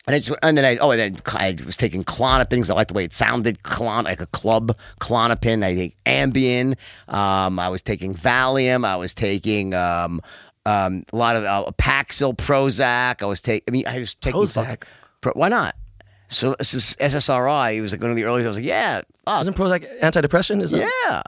and, 0.07 0.15
I 0.15 0.19
just, 0.19 0.37
and 0.41 0.57
then 0.57 0.65
I 0.65 0.77
oh 0.77 0.91
and 0.91 0.99
then 0.99 1.17
I 1.35 1.55
was 1.65 1.77
taking 1.77 2.03
Klonopin 2.03 2.69
I 2.69 2.73
liked 2.73 2.89
the 2.89 2.95
way 2.95 3.05
it 3.05 3.13
sounded, 3.13 3.61
Clon 3.63 4.05
like 4.05 4.21
a 4.21 4.25
club 4.27 4.77
Klonopin. 4.99 5.63
I 5.63 5.75
take 5.75 5.97
Ambien. 6.05 6.77
Um, 7.13 7.59
I 7.59 7.69
was 7.69 7.81
taking 7.81 8.15
Valium. 8.15 8.85
I 8.85 8.95
was 8.95 9.13
taking 9.13 9.73
um, 9.73 10.19
um, 10.65 11.03
a 11.13 11.15
lot 11.15 11.35
of 11.35 11.43
uh, 11.43 11.71
Paxil, 11.77 12.35
Prozac. 12.35 13.21
I 13.21 13.25
was 13.25 13.39
taking. 13.39 13.63
I 13.67 13.71
mean, 13.71 13.87
I 13.87 13.99
was 13.99 14.15
taking 14.15 14.41
Prozac? 14.41 14.65
fucking- 14.65 14.89
why 15.33 15.49
not? 15.49 15.75
So 16.29 16.55
this 16.57 16.73
is 16.73 16.95
SSRI. 16.99 17.75
It 17.75 17.81
was 17.81 17.91
like 17.91 18.01
one 18.01 18.09
of 18.09 18.15
the 18.15 18.23
earliest. 18.25 18.45
I 18.45 18.49
was 18.49 18.57
like, 18.57 18.65
yeah, 18.65 19.01
fuck, 19.25 19.41
Isn't 19.41 19.55
Prozac 19.55 19.99
antidepressant? 20.01 20.61
Is 20.61 20.71
that? 20.71 20.91
yeah, 21.05 21.21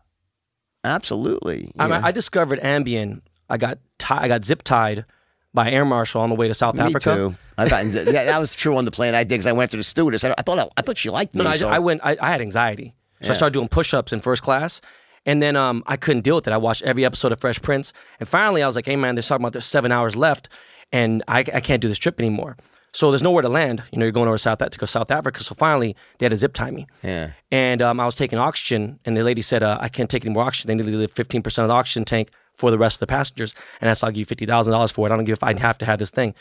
absolutely. 0.84 1.72
I, 1.78 1.88
know. 1.88 2.00
I 2.04 2.12
discovered 2.12 2.60
Ambien. 2.62 3.22
I 3.50 3.58
got 3.58 3.78
ti- 4.00 4.08
I 4.16 4.28
got 4.28 4.44
zip 4.46 4.64
tied 4.64 5.06
by 5.54 5.70
air 5.72 5.86
marshal 5.86 6.22
on 6.22 6.30
the 6.30 6.36
way 6.36 6.48
to 6.48 6.54
South 6.54 6.76
Me 6.76 6.82
Africa. 6.82 7.16
too. 7.16 7.36
I 7.58 7.70
got 7.70 7.86
yeah, 7.86 8.26
that 8.26 8.40
was 8.40 8.56
true 8.56 8.76
on 8.78 8.86
the 8.86 8.92
plane 8.92 9.14
I 9.16 9.24
did 9.24 9.30
because 9.30 9.46
I 9.46 9.52
went 9.54 9.72
to 9.72 9.78
the 9.78 9.84
stewardess. 9.84 10.24
I, 10.24 10.34
I 10.38 10.42
thought 10.42 10.72
I, 10.78 10.82
thought 10.82 10.98
she 10.98 11.10
liked 11.10 11.34
me. 11.36 11.40
No, 11.40 11.44
no, 11.46 11.50
I, 11.52 11.58
so- 11.58 11.70
I 11.70 11.80
went. 11.80 12.02
I, 12.04 12.18
I 12.20 12.32
had 12.32 12.42
anxiety, 12.42 12.94
so 13.22 13.32
I 13.32 13.34
started 13.36 13.54
doing 13.54 13.68
push-ups 13.68 14.12
in 14.12 14.20
first 14.20 14.42
class, 14.42 14.82
and 15.26 15.42
then 15.42 15.56
um, 15.56 15.84
I 15.88 15.96
couldn't 15.98 16.24
deal 16.24 16.36
with 16.36 16.48
it. 16.48 16.54
I 16.54 16.58
watched 16.58 16.82
every 16.82 17.06
episode 17.06 17.32
of 17.32 17.40
Fresh 17.40 17.62
Prince, 17.62 17.94
and 18.20 18.28
finally, 18.28 18.64
I 18.64 18.68
was 18.68 18.76
like, 18.76 18.86
"Hey, 18.88 18.96
man, 18.96 19.16
they're 19.16 19.22
talking 19.22 19.44
about 19.44 19.54
there's 19.54 19.66
seven 19.66 19.92
hours 19.92 20.16
left, 20.16 20.50
and 20.92 21.24
I, 21.28 21.40
I 21.40 21.62
can't 21.62 21.82
do 21.82 21.88
this 21.88 22.00
trip 22.00 22.20
anymore." 22.20 22.58
So 22.96 23.12
there's 23.12 23.22
nowhere 23.22 23.42
to 23.42 23.50
land. 23.50 23.84
You 23.92 24.00
know, 24.00 24.06
you're 24.06 24.14
going 24.14 24.30
over 24.30 24.38
South 24.38 24.60
to 24.60 24.80
go 24.80 24.86
South 24.86 25.12
Africa. 25.12 25.44
So 25.44 25.54
finally, 25.54 25.98
they 26.18 26.28
had 26.28 26.30
to 26.30 26.38
zip 26.38 26.54
tie 26.54 26.72
me. 26.72 26.88
Yeah. 27.04 27.32
And 27.52 27.82
um, 27.82 28.00
I 28.00 28.06
was 28.06 28.16
taking 28.16 28.40
oxygen, 28.40 29.02
and 29.04 29.18
the 29.18 29.24
lady 29.24 29.42
said, 29.42 29.64
uh, 29.64 29.78
"I 29.82 29.90
can't 29.90 30.10
take 30.10 30.26
any 30.26 30.34
more 30.34 30.46
oxygen. 30.46 30.70
They 30.70 30.82
need 30.82 30.90
to 30.90 30.98
leave 30.98 31.12
15 31.12 31.44
percent 31.44 31.64
of 31.66 31.68
the 31.68 31.74
oxygen 31.74 32.06
tank 32.06 32.30
for 32.54 32.72
the 32.72 32.78
rest 32.78 32.96
of 32.96 33.00
the 33.02 33.08
passengers, 33.08 33.54
and 33.82 33.90
that's 33.90 34.02
I'll 34.02 34.12
give 34.12 34.20
you 34.20 34.26
fifty 34.26 34.46
thousand 34.46 34.72
dollars 34.72 34.92
for 34.92 35.06
it. 35.06 35.12
I 35.12 35.18
don't 35.18 35.26
give 35.26 35.34
if 35.34 35.44
I 35.44 35.60
have 35.60 35.78
to 35.80 35.86
have 35.86 36.00
this 36.00 36.10
thing." 36.10 36.36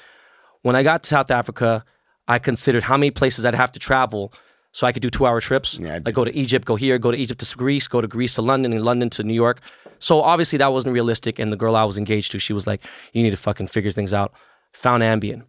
When 0.63 0.77
I 0.77 0.85
got 0.85 1.03
to 1.03 1.09
South 1.09 1.33
Africa, 1.33 1.85
I 2.29 2.39
considered 2.39 2.85
how 2.85 2.97
many 2.97 3.11
places 3.11 3.45
I'd 3.45 3.57
have 3.57 3.73
to 3.73 3.81
travel 3.81 4.33
so 4.71 4.87
I 4.87 4.93
could 4.93 5.03
do 5.03 5.11
two 5.11 5.27
hour 5.27 5.41
trips. 5.41 5.77
Yeah, 5.77 5.95
I 5.95 5.99
like 6.05 6.15
go 6.15 6.25
to 6.25 6.35
Egypt, 6.37 6.67
go 6.67 6.77
here, 6.77 6.99
go 6.99 7.11
to 7.11 7.19
Egypt 7.19 7.41
to 7.41 7.57
Greece, 7.57 7.89
go 7.89 8.01
to 8.01 8.07
Greece 8.07 8.37
to 8.37 8.43
London, 8.43 8.73
and 8.73 8.85
London 8.85 9.11
to 9.11 9.25
New 9.25 9.35
York. 9.35 9.61
So 9.99 10.21
obviously 10.21 10.59
that 10.59 10.73
wasn't 10.73 10.95
realistic. 10.95 11.41
And 11.41 11.53
the 11.53 11.57
girl 11.57 11.75
I 11.75 11.83
was 11.83 11.99
engaged 11.99 12.31
to, 12.31 12.39
she 12.39 12.53
was 12.53 12.65
like, 12.65 12.81
"You 13.13 13.25
need 13.25 13.31
to 13.31 13.37
fucking 13.37 13.67
figure 13.67 13.91
things 13.91 14.15
out." 14.15 14.33
Found 14.75 15.03
Ambien. 15.03 15.43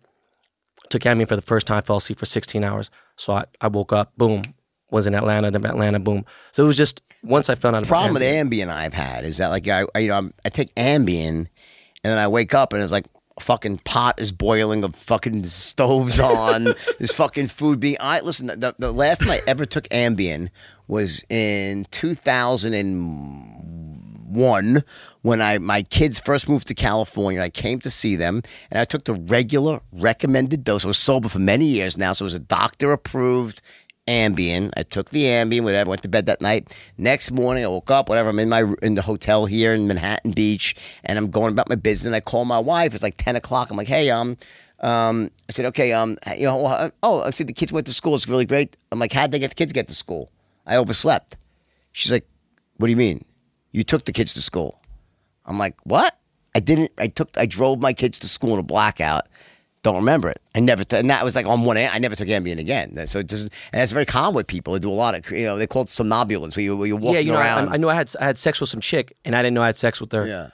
Took 0.96 1.02
Ambien 1.02 1.28
for 1.28 1.36
the 1.36 1.42
first 1.42 1.68
time. 1.68 1.84
Fell 1.84 1.98
asleep 1.98 2.18
for 2.20 2.26
16 2.26 2.64
hours. 2.64 2.90
So 3.18 3.34
I, 3.34 3.44
I 3.60 3.68
woke 3.68 3.92
up. 3.92 4.16
Boom. 4.16 4.44
Was 4.92 5.08
in 5.08 5.14
Atlanta. 5.14 5.52
Then 5.52 5.66
Atlanta. 5.66 6.00
Boom. 6.00 6.24
So 6.54 6.64
it 6.64 6.68
was 6.68 6.78
just 6.78 7.02
once 7.22 7.50
I 7.50 7.56
found 7.56 7.76
out. 7.76 7.80
about 7.80 7.90
problem 7.90 8.14
with 8.14 8.24
Ambien- 8.24 8.70
I've 8.70 8.94
had 8.94 9.26
is 9.26 9.36
that 9.36 9.50
like 9.50 9.68
I, 9.68 9.84
I 9.94 10.00
you 10.00 10.08
know 10.08 10.18
I'm, 10.18 10.34
I 10.46 10.50
take 10.50 10.74
Ambien 10.76 11.28
and 11.28 11.48
then 12.02 12.18
I 12.18 12.30
wake 12.30 12.54
up 12.54 12.72
and 12.72 12.82
it's 12.82 12.94
like 12.94 13.08
fucking 13.42 13.80
pot 13.80 14.22
is 14.22 14.32
boiling, 14.32 14.86
a 14.86 14.90
fucking 14.94 15.44
stoves 15.44 16.18
on, 16.18 16.64
this 17.00 17.12
fucking 17.12 17.48
food 17.48 17.82
being. 17.82 17.98
I 18.00 18.22
listen. 18.22 18.48
The, 18.48 18.74
the 18.80 18.94
last 18.94 19.20
time 19.20 19.32
I 19.32 19.42
ever 19.48 19.66
took 19.66 19.90
Ambien 19.90 20.48
was 20.88 21.26
in 21.30 21.88
2001 24.26 24.84
when 25.22 25.42
I 25.42 25.58
my 25.58 25.84
kids 25.84 26.20
first 26.20 26.50
moved 26.50 26.68
to 26.68 26.74
California. 26.74 27.42
I 27.42 27.50
came 27.50 27.80
to 27.80 27.90
see 27.90 28.16
them 28.16 28.42
and 28.72 28.80
I 28.80 28.86
took 28.86 29.06
the 29.06 29.14
regular 29.14 29.82
recommended 29.92 30.64
dose. 30.64 30.86
I 30.86 30.88
was 30.88 30.98
sober 30.98 31.30
for 31.30 31.40
many 31.40 31.66
years 31.66 31.98
now, 31.98 32.14
so 32.14 32.24
it 32.24 32.28
was 32.28 32.34
a 32.34 32.40
doctor 32.40 32.92
approved 32.92 33.62
Ambien. 34.08 34.72
I 34.78 34.84
took 34.84 35.10
the 35.10 35.24
Ambien, 35.24 35.64
whatever. 35.64 35.90
Went 35.90 36.04
to 36.04 36.10
bed 36.10 36.28
that 36.28 36.42
night. 36.42 36.76
Next 36.98 37.32
morning, 37.32 37.64
I 37.64 37.68
woke 37.68 37.90
up. 37.90 38.08
Whatever. 38.10 38.30
I'm 38.30 38.40
in 38.40 38.50
my 38.50 38.74
in 38.82 38.96
the 38.96 39.02
hotel 39.02 39.46
here 39.46 39.74
in 39.74 39.88
Manhattan 39.88 40.32
Beach, 40.32 40.76
and 41.04 41.18
I'm 41.18 41.32
going 41.32 41.52
about 41.52 41.70
my 41.70 41.76
business. 41.76 42.06
And 42.06 42.16
I 42.16 42.20
call 42.20 42.46
my 42.46 42.60
wife. 42.60 42.94
It's 42.94 43.04
like 43.04 43.18
ten 43.18 43.36
o'clock. 43.36 43.72
I'm 43.72 43.78
like, 43.78 43.88
hey, 43.88 44.10
um, 44.12 44.38
um, 44.82 45.32
I 45.50 45.52
said, 45.52 45.66
okay, 45.68 45.94
um, 45.94 46.18
you 46.38 46.46
know, 46.46 46.92
oh, 47.02 47.22
I 47.22 47.32
said 47.32 47.48
the 47.48 47.54
kids 47.54 47.74
went 47.74 47.88
to 47.88 47.94
school. 47.94 48.14
It's 48.16 48.28
really 48.28 48.46
great. 48.46 48.78
I'm 48.92 49.00
like, 49.00 49.12
how'd 49.12 49.32
they 49.32 49.40
get 49.40 49.50
the 49.50 49.56
kids 49.56 49.74
get 49.74 49.88
to 49.88 49.96
school? 49.96 50.32
I 50.68 50.76
overslept. 50.76 51.38
She's 51.92 52.12
like, 52.12 52.28
what 52.78 52.88
do 52.88 52.92
you 52.92 52.98
mean? 52.98 53.24
You 53.76 53.84
took 53.84 54.06
the 54.06 54.14
kids 54.14 54.34
to 54.36 54.42
school? 54.42 54.80
I'm 55.46 55.58
like, 55.58 55.76
what? 55.84 56.18
I 56.56 56.62
didn't. 56.62 56.94
I 56.98 57.08
took. 57.08 57.38
I 57.38 57.46
drove 57.46 57.82
my 57.82 57.92
kids 57.92 58.18
to 58.20 58.30
school 58.30 58.54
in 58.54 58.60
a 58.60 58.64
blackout. 58.64 59.28
Don't 59.84 59.98
remember 59.98 60.30
it. 60.30 60.42
I 60.56 60.62
never. 60.62 60.86
T- 60.86 60.96
and 60.96 61.10
that 61.10 61.26
was 61.26 61.36
like 61.36 61.46
on 61.46 61.66
one. 61.66 61.76
I 61.76 61.98
never 61.98 62.16
took 62.16 62.30
Ambien 62.30 62.58
again. 62.58 63.06
So 63.06 63.20
it 63.20 63.28
doesn't. 63.28 63.52
And 63.74 63.82
that's 63.82 63.92
very 63.92 64.06
common 64.06 64.34
with 64.34 64.48
people. 64.48 64.72
They 64.72 64.80
do 64.80 64.90
a 64.90 64.94
lot 64.94 65.14
of. 65.14 65.30
You 65.30 65.48
know, 65.48 65.58
they 65.58 65.68
call 65.68 65.82
it 65.82 65.90
somnambulance, 65.90 66.56
where 66.56 66.64
you 66.64 66.78
where 66.78 66.88
you're 66.88 66.96
walking 66.96 67.16
yeah, 67.16 67.20
you 67.20 67.34
know, 67.34 67.38
I, 67.40 67.48
around. 67.48 67.74
I 67.74 67.76
know 67.76 67.90
I 67.90 67.96
had 67.96 68.10
I 68.22 68.24
had 68.24 68.38
sex 68.38 68.62
with 68.62 68.70
some 68.70 68.80
chick, 68.80 69.18
and 69.26 69.36
I 69.36 69.42
didn't 69.42 69.56
know 69.56 69.62
I 69.62 69.66
had 69.66 69.76
sex 69.76 70.00
with 70.00 70.14
her, 70.14 70.26
yeah. 70.26 70.52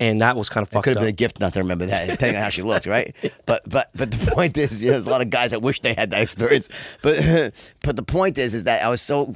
and 0.00 0.22
that 0.22 0.34
was 0.34 0.48
kind 0.48 0.62
of 0.62 0.70
It 0.70 0.72
fucked 0.72 0.84
could 0.84 0.96
have 0.96 1.02
been 1.02 1.10
a 1.10 1.12
gift 1.12 1.38
not 1.38 1.52
to 1.52 1.60
remember 1.60 1.84
that, 1.84 2.08
depending 2.08 2.36
on 2.36 2.42
how 2.42 2.48
she 2.48 2.62
looked, 2.62 2.86
right? 2.86 3.14
But 3.44 3.68
but 3.68 3.90
but 3.94 4.10
the 4.10 4.30
point 4.30 4.56
is, 4.56 4.82
you 4.82 4.88
know, 4.88 4.92
there's 4.92 5.06
a 5.06 5.10
lot 5.10 5.20
of 5.20 5.28
guys 5.28 5.50
that 5.50 5.60
wish 5.60 5.82
they 5.82 5.92
had 5.92 6.10
that 6.12 6.22
experience. 6.22 6.70
But 7.02 7.52
but 7.82 7.96
the 7.96 8.02
point 8.02 8.38
is, 8.38 8.54
is 8.54 8.64
that 8.64 8.82
I 8.82 8.88
was 8.88 9.02
so 9.02 9.34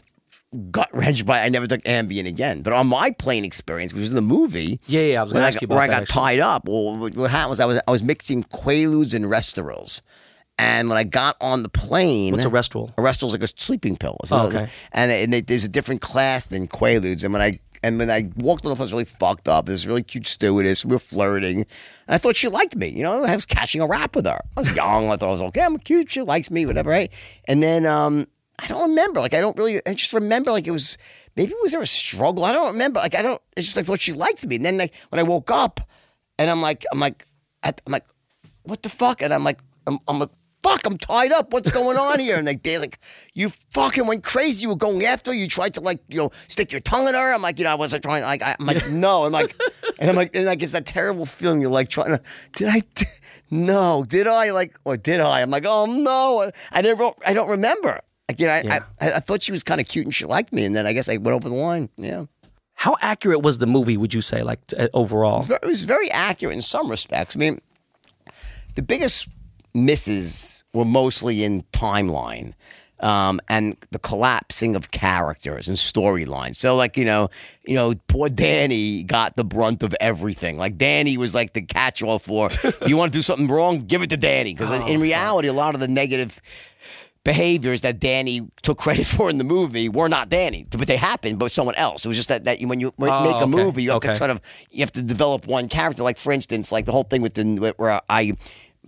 gut 0.71 0.89
wrenched 0.93 1.27
by 1.27 1.43
I 1.43 1.49
never 1.49 1.67
took 1.67 1.83
Ambien 1.83 2.27
again. 2.27 2.63
But 2.63 2.73
on 2.73 2.87
my 2.89 3.11
plane 3.13 3.45
experience, 3.45 3.93
which 3.93 4.01
was 4.01 4.11
in 4.11 4.17
the 4.17 4.23
movie, 4.23 4.81
Yeah, 4.87 5.03
yeah, 5.03 5.21
I 5.21 5.23
was 5.23 5.33
gonna 5.33 5.45
I, 5.45 5.49
ask 5.49 5.61
you 5.63 5.69
where 5.69 5.79
about 5.79 5.85
I 5.85 5.93
got 5.93 6.03
actually. 6.03 6.21
tied 6.21 6.41
up. 6.41 6.69
Well, 6.69 6.97
what 6.97 7.31
happened 7.31 7.51
was 7.51 7.61
I 7.61 7.67
was 7.67 7.81
I 7.87 7.91
was 7.91 8.03
mixing 8.03 8.45
Quaaludes 8.45 9.15
and 9.15 9.29
Restorils. 9.31 10.03
And 10.59 10.91
when 10.91 10.99
I 10.99 11.05
got 11.05 11.37
on 11.41 11.63
the 11.63 11.71
plane, 11.71 12.33
What's 12.33 12.45
a 12.45 12.51
Restral? 12.51 12.91
A 12.99 13.01
Restoril 13.01 13.29
is 13.29 13.33
like 13.33 13.43
a 13.43 13.49
sleeping 13.49 13.97
pill. 13.97 14.19
Oh, 14.31 14.49
okay. 14.49 14.69
And, 14.93 15.11
and 15.11 15.33
they, 15.33 15.41
there's 15.41 15.65
a 15.65 15.69
different 15.71 16.03
class 16.03 16.49
than 16.49 16.69
Quaaludes. 16.69 17.25
And 17.25 17.33
when 17.33 17.41
I 17.41 17.61
and 17.83 17.99
when 17.99 18.11
I 18.11 18.31
walked 18.37 18.67
on 18.67 18.71
the 18.71 18.77
plane, 18.77 18.85
was 18.85 18.93
really 18.93 19.07
fucked 19.07 19.49
up. 19.49 19.65
There 19.65 19.73
was 19.73 19.87
a 19.87 19.89
really 19.89 20.03
cute 20.03 20.27
stewardess. 20.27 20.85
We 20.85 20.93
were 20.93 20.99
flirting. 20.99 21.61
And 21.61 21.67
I 22.09 22.19
thought 22.19 22.37
she 22.37 22.49
liked 22.49 22.77
me. 22.77 22.89
You 22.91 23.03
know, 23.05 23.25
I 23.25 23.35
was 23.35 23.47
catching 23.47 23.81
a 23.81 23.87
rap 23.87 24.15
with 24.15 24.27
her. 24.27 24.39
I 24.55 24.61
was 24.61 24.77
young. 24.77 25.09
I 25.11 25.17
thought 25.17 25.31
I 25.31 25.33
was 25.33 25.41
okay. 25.43 25.63
I'm 25.63 25.79
cute. 25.79 26.11
She 26.11 26.21
likes 26.21 26.51
me, 26.51 26.67
whatever, 26.67 26.91
right? 26.91 27.11
And 27.47 27.63
then 27.63 27.87
um, 27.87 28.27
I 28.63 28.67
don't 28.67 28.91
remember. 28.91 29.21
Like, 29.21 29.35
I 29.35 29.41
don't 29.41 29.57
really, 29.57 29.81
I 29.87 29.95
just 29.95 30.13
remember 30.13 30.51
like 30.51 30.67
it 30.67 30.71
was, 30.71 30.99
maybe 31.37 31.55
was 31.63 31.73
there 31.73 31.81
a 31.81 31.87
struggle? 31.87 32.45
I 32.45 32.53
don't 32.53 32.73
remember. 32.73 33.01
Like, 33.01 33.15
I 33.15 33.23
don't, 33.23 33.41
it's 33.57 33.67
just 33.69 33.79
I 33.79 33.83
thought 33.83 34.01
she 34.01 34.13
liked 34.13 34.45
me. 34.47 34.57
And 34.57 34.65
then 34.67 34.77
like 34.79 34.95
when 35.09 35.19
I 35.19 35.23
woke 35.23 35.51
up 35.51 35.81
and 36.39 36.51
I'm 36.51 36.61
like, 36.61 36.85
I'm 36.93 37.01
like, 37.01 37.27
I'm 37.63 37.75
like, 37.87 38.05
what 38.65 38.83
the 38.83 38.89
fuck? 38.91 39.23
And 39.23 39.33
I'm 39.33 39.45
like, 39.45 39.61
I'm, 39.87 39.99
I'm 40.07 40.19
like, 40.19 40.29
fuck, 40.63 40.85
I'm 40.85 40.99
tied 40.99 41.33
up. 41.33 41.53
What's 41.55 41.71
going 41.71 41.97
on 41.97 42.21
here? 42.21 42.37
And 42.37 42.47
like, 42.47 42.63
they're 42.63 42.79
like, 42.81 42.99
you 43.33 43.49
fucking 43.71 44.07
went 44.07 44.23
crazy. 44.25 44.63
You 44.63 44.69
were 44.69 44.77
going 44.77 45.03
after 45.07 45.31
her. 45.31 45.37
You 45.37 45.49
tried 45.49 45.73
to 45.75 45.81
like, 45.81 46.03
you 46.09 46.19
know, 46.19 46.31
stick 46.49 46.71
your 46.71 46.83
tongue 46.83 47.09
in 47.09 47.15
her. 47.15 47.33
I'm 47.33 47.41
like, 47.41 47.59
you 47.59 47.65
know, 47.65 47.71
I 47.73 47.77
wasn't 47.77 48.03
trying. 48.03 48.23
Like, 48.25 48.43
I- 48.43 48.57
I'm 48.61 48.67
like, 48.67 48.87
no. 48.91 49.25
I'm 49.25 49.33
like, 49.33 49.55
and 49.99 50.11
I'm 50.11 50.17
like, 50.17 50.37
and 50.37 50.45
like, 50.45 50.63
it's 50.63 50.73
that 50.73 50.85
terrible 50.85 51.25
feeling. 51.25 51.63
You're 51.63 51.71
like 51.71 51.89
trying 51.89 52.09
to, 52.11 52.21
did 52.53 52.69
I, 52.69 52.83
no, 53.51 54.05
did 54.07 54.27
I 54.27 54.51
like, 54.51 54.79
or 54.85 54.99
did 54.99 55.21
I? 55.21 55.41
I'm 55.41 55.51
like, 55.51 55.65
oh 55.67 55.87
no, 55.87 56.51
I 56.71 56.83
never, 56.83 57.11
I 57.27 57.33
don't 57.33 57.49
remember. 57.49 58.01
Know, 58.39 58.47
I, 58.49 58.63
Yeah. 58.65 58.79
I, 59.01 59.13
I 59.13 59.21
thought 59.21 59.43
she 59.43 59.53
was 59.53 59.63
kind 59.63 59.81
of 59.81 59.87
cute 59.89 60.07
and 60.07 60.15
she 60.15 60.25
liked 60.25 60.53
me, 60.53 60.65
and 60.65 60.75
then 60.75 60.87
I 60.87 60.93
guess 60.93 61.09
I 61.09 61.17
went 61.17 61.35
over 61.35 61.49
the 61.49 61.55
line. 61.55 61.89
Yeah. 61.97 62.27
How 62.75 62.97
accurate 63.03 63.43
was 63.43 63.59
the 63.59 63.67
movie? 63.67 63.97
Would 63.97 64.15
you 64.15 64.23
say, 64.23 64.43
like 64.43 64.67
t- 64.67 64.77
uh, 64.77 64.89
overall? 64.95 65.45
It 65.51 65.67
was 65.67 65.85
very 65.85 66.11
accurate 66.11 66.55
in 66.55 66.63
some 66.63 66.91
respects. 66.91 67.37
I 67.37 67.39
mean, 67.39 67.61
the 68.75 68.83
biggest 68.83 69.29
misses 69.75 70.65
were 70.73 70.85
mostly 70.85 71.45
in 71.45 71.63
timeline 71.73 72.55
um, 73.01 73.41
and 73.49 73.77
the 73.91 73.99
collapsing 73.99 74.77
of 74.77 74.91
characters 74.91 75.69
and 75.69 75.77
storylines. 75.77 76.57
So, 76.57 76.77
like 76.77 76.97
you 76.97 77.05
know, 77.05 77.29
you 77.65 77.75
know, 77.75 77.95
poor 78.09 78.29
Danny 78.29 79.03
got 79.03 79.37
the 79.37 79.45
brunt 79.45 79.83
of 79.83 79.95
everything. 80.01 80.59
Like 80.59 80.77
Danny 80.77 81.17
was 81.17 81.35
like 81.35 81.53
the 81.53 81.63
catch-all 81.63 82.19
for 82.19 82.49
you 82.87 82.97
want 82.97 83.13
to 83.13 83.19
do 83.19 83.23
something 83.23 83.49
wrong, 83.49 83.87
give 83.87 84.03
it 84.03 84.11
to 84.11 84.17
Danny. 84.17 84.55
Because 84.55 84.89
in 84.89 85.01
reality, 85.01 85.49
a 85.49 85.53
lot 85.53 85.75
of 85.75 85.81
the 85.81 85.89
negative 85.89 86.41
behaviors 87.25 87.83
that 87.83 88.01
Danny 88.01 88.49
took 88.63 88.79
credit 88.79 89.07
for 89.15 89.29
in 89.31 89.39
the 89.39 89.45
movie 89.45 89.89
were 89.89 90.09
not 90.09 90.29
Danny, 90.29 90.67
but 90.71 90.87
they 90.87 90.97
happened, 90.97 91.39
but 91.39 91.51
someone 91.53 91.75
else. 91.77 92.05
It 92.05 92.09
was 92.09 92.17
just 92.17 92.29
that, 92.29 92.45
that 92.45 92.61
when 92.63 92.81
you 92.81 92.93
when 92.97 93.11
Oh, 93.11 93.23
make 93.25 93.35
a 93.37 93.39
oh, 93.41 93.43
okay. 93.43 93.51
movie, 93.51 93.83
you 93.83 93.91
have 93.91 93.97
Okay. 93.99 94.09
to 94.09 94.15
sort 94.15 94.31
of 94.31 94.41
you 94.71 94.81
have 94.81 94.93
to 94.93 95.03
develop 95.03 95.47
one 95.47 95.69
character. 95.69 96.03
Like 96.03 96.19
for 96.19 96.33
instance, 96.33 96.73
like 96.73 96.87
the 96.87 96.93
whole 96.93 97.03
thing 97.05 97.23
with 97.23 97.35
the 97.35 97.73
where 97.77 98.01
I 98.09 98.33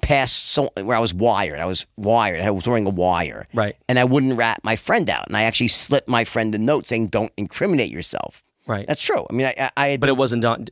passed 0.00 0.50
so 0.50 0.70
where 0.82 0.96
I 0.96 1.00
was 1.00 1.12
wired. 1.14 1.60
I 1.60 1.66
was 1.66 1.86
wired. 1.96 2.40
I 2.40 2.50
was 2.50 2.66
wearing 2.66 2.86
a 2.86 2.90
wire, 2.90 3.46
Right. 3.54 3.76
And 3.88 3.98
I 3.98 4.04
wouldn't 4.04 4.36
rat 4.36 4.60
my 4.64 4.76
friend 4.76 5.09
out, 5.10 5.26
and 5.28 5.36
I 5.36 5.42
actually 5.42 5.68
slipped 5.68 6.09
my 6.09 6.24
friend 6.24 6.54
a 6.54 6.59
note 6.59 6.86
saying, 6.86 7.09
"Don't 7.09 7.32
incriminate 7.36 7.90
yourself." 7.90 8.42
Right. 8.66 8.86
That's 8.86 9.02
true. 9.02 9.26
I 9.28 9.32
mean, 9.32 9.46
I, 9.46 9.54
I, 9.59 9.70
I 9.88 9.96
but 9.98 10.09
it 10.09 10.16
wasn't 10.16 10.42
Don. 10.42 10.66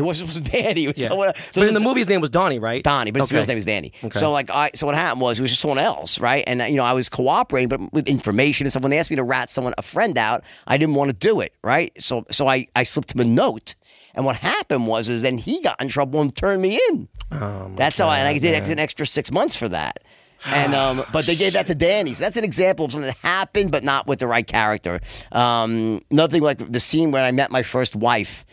It 0.00 0.06
was, 0.06 0.20
it 0.20 0.26
was 0.26 0.40
Danny. 0.40 0.84
It 0.84 0.88
was 0.88 0.98
Yeah. 0.98 1.08
someone, 1.08 1.32
so 1.52 1.60
but 1.60 1.68
in 1.68 1.74
the 1.74 1.80
movie, 1.80 2.00
his 2.00 2.08
name 2.08 2.20
was 2.20 2.30
Donnie, 2.30 2.58
right? 2.58 2.82
Donnie, 2.82 3.10
but 3.10 3.20
his 3.20 3.30
Okay. 3.30 3.36
real 3.38 3.46
name 3.46 3.56
was 3.56 3.64
Danny. 3.64 3.92
Okay. 4.02 4.18
So 4.18 4.30
like 4.32 4.50
I 4.50 4.70
so 4.74 4.86
what 4.86 4.94
happened 4.94 5.20
was 5.20 5.38
it 5.38 5.42
was 5.42 5.50
just 5.52 5.60
someone 5.62 5.78
else, 5.78 6.18
right? 6.18 6.42
And 6.46 6.60
you 6.62 6.76
know, 6.76 6.84
I 6.84 6.92
was 6.94 7.08
cooperating 7.08 7.68
but 7.68 7.92
with 7.92 8.08
information 8.08 8.66
and 8.66 8.72
stuff. 8.72 8.82
When 8.82 8.90
they 8.90 8.98
asked 8.98 9.10
me 9.10 9.16
to 9.16 9.22
rat 9.22 9.50
someone 9.50 9.74
a 9.78 9.82
friend 9.82 10.16
out, 10.18 10.44
I 10.66 10.76
didn't 10.78 10.94
want 10.94 11.10
to 11.10 11.16
do 11.16 11.40
it, 11.40 11.52
right? 11.62 11.92
So 12.02 12.24
so 12.30 12.46
I, 12.48 12.66
I 12.74 12.82
slipped 12.82 13.14
him 13.14 13.20
a 13.20 13.24
note. 13.24 13.74
And 14.14 14.24
what 14.24 14.36
happened 14.36 14.88
was 14.88 15.08
is 15.08 15.22
then 15.22 15.38
he 15.38 15.60
got 15.62 15.80
in 15.80 15.88
trouble 15.88 16.20
and 16.20 16.34
turned 16.34 16.60
me 16.62 16.80
in. 16.90 17.08
Oh, 17.30 17.68
my 17.68 17.76
That's 17.76 17.96
how 17.98 18.08
I 18.08 18.18
and 18.18 18.26
I 18.28 18.38
did 18.38 18.60
man. 18.60 18.72
an 18.72 18.78
extra 18.80 19.06
six 19.06 19.30
months 19.30 19.54
for 19.54 19.68
that. 19.68 20.00
And 20.46 20.74
um, 20.74 21.04
but 21.12 21.26
they 21.26 21.36
gave 21.36 21.52
that 21.52 21.68
to 21.68 21.76
Danny. 21.76 22.12
So 22.14 22.24
that's 22.24 22.36
an 22.36 22.42
example 22.42 22.86
of 22.86 22.90
something 22.92 23.06
that 23.06 23.18
happened, 23.18 23.70
but 23.70 23.84
not 23.84 24.08
with 24.08 24.18
the 24.18 24.26
right 24.26 24.46
character. 24.46 24.98
Um, 25.30 26.00
nothing 26.10 26.42
like 26.42 26.58
the 26.58 26.80
scene 26.80 27.12
when 27.12 27.22
I 27.24 27.30
met 27.30 27.50
my 27.52 27.62
first 27.62 27.94
wife. 27.94 28.44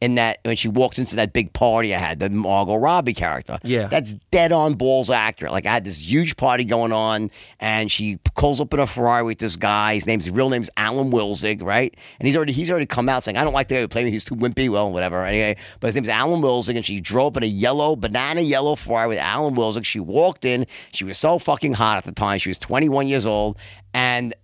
In 0.00 0.16
that 0.16 0.40
when 0.42 0.56
she 0.56 0.68
walks 0.68 0.98
into 0.98 1.16
that 1.16 1.32
big 1.32 1.54
party 1.54 1.94
I 1.94 1.98
had, 1.98 2.20
the 2.20 2.28
Margot 2.28 2.76
Robbie 2.76 3.14
character. 3.14 3.58
Yeah. 3.62 3.86
That's 3.86 4.14
dead 4.32 4.52
on 4.52 4.74
balls 4.74 5.08
accurate. 5.08 5.52
Like 5.52 5.64
I 5.64 5.72
had 5.72 5.84
this 5.84 6.06
huge 6.06 6.36
party 6.36 6.64
going 6.64 6.92
on, 6.92 7.30
and 7.58 7.90
she 7.90 8.18
pulls 8.34 8.60
up 8.60 8.74
in 8.74 8.80
a 8.80 8.86
Ferrari 8.86 9.22
with 9.22 9.38
this 9.38 9.56
guy. 9.56 9.94
His 9.94 10.06
name's 10.06 10.24
his 10.24 10.34
real 10.34 10.50
name's 10.50 10.68
Alan 10.76 11.10
Wilzig, 11.10 11.62
right? 11.62 11.96
And 12.18 12.26
he's 12.26 12.36
already 12.36 12.52
he's 12.52 12.70
already 12.70 12.86
come 12.86 13.08
out 13.08 13.22
saying, 13.22 13.38
I 13.38 13.44
don't 13.44 13.54
like 13.54 13.68
the 13.68 13.76
guy 13.76 13.80
who 13.80 13.88
played 13.88 14.04
me. 14.04 14.10
He's 14.10 14.24
too 14.24 14.34
wimpy. 14.34 14.68
Well, 14.68 14.92
whatever. 14.92 15.24
Anyway, 15.24 15.56
but 15.80 15.88
his 15.88 15.94
name's 15.94 16.08
Alan 16.08 16.42
Wilzig, 16.42 16.76
and 16.76 16.84
she 16.84 17.00
drove 17.00 17.28
up 17.28 17.38
in 17.38 17.42
a 17.44 17.46
yellow 17.46 17.96
banana 17.96 18.40
yellow 18.42 18.76
Ferrari 18.76 19.08
with 19.08 19.18
Alan 19.18 19.54
Wilzig. 19.54 19.84
She 19.84 20.00
walked 20.00 20.44
in. 20.44 20.66
She 20.92 21.04
was 21.04 21.18
so 21.18 21.38
fucking 21.38 21.74
hot 21.74 21.96
at 21.96 22.04
the 22.04 22.12
time. 22.12 22.38
She 22.38 22.50
was 22.50 22.58
21 22.58 23.06
years 23.08 23.26
old, 23.26 23.58
and 23.92 24.34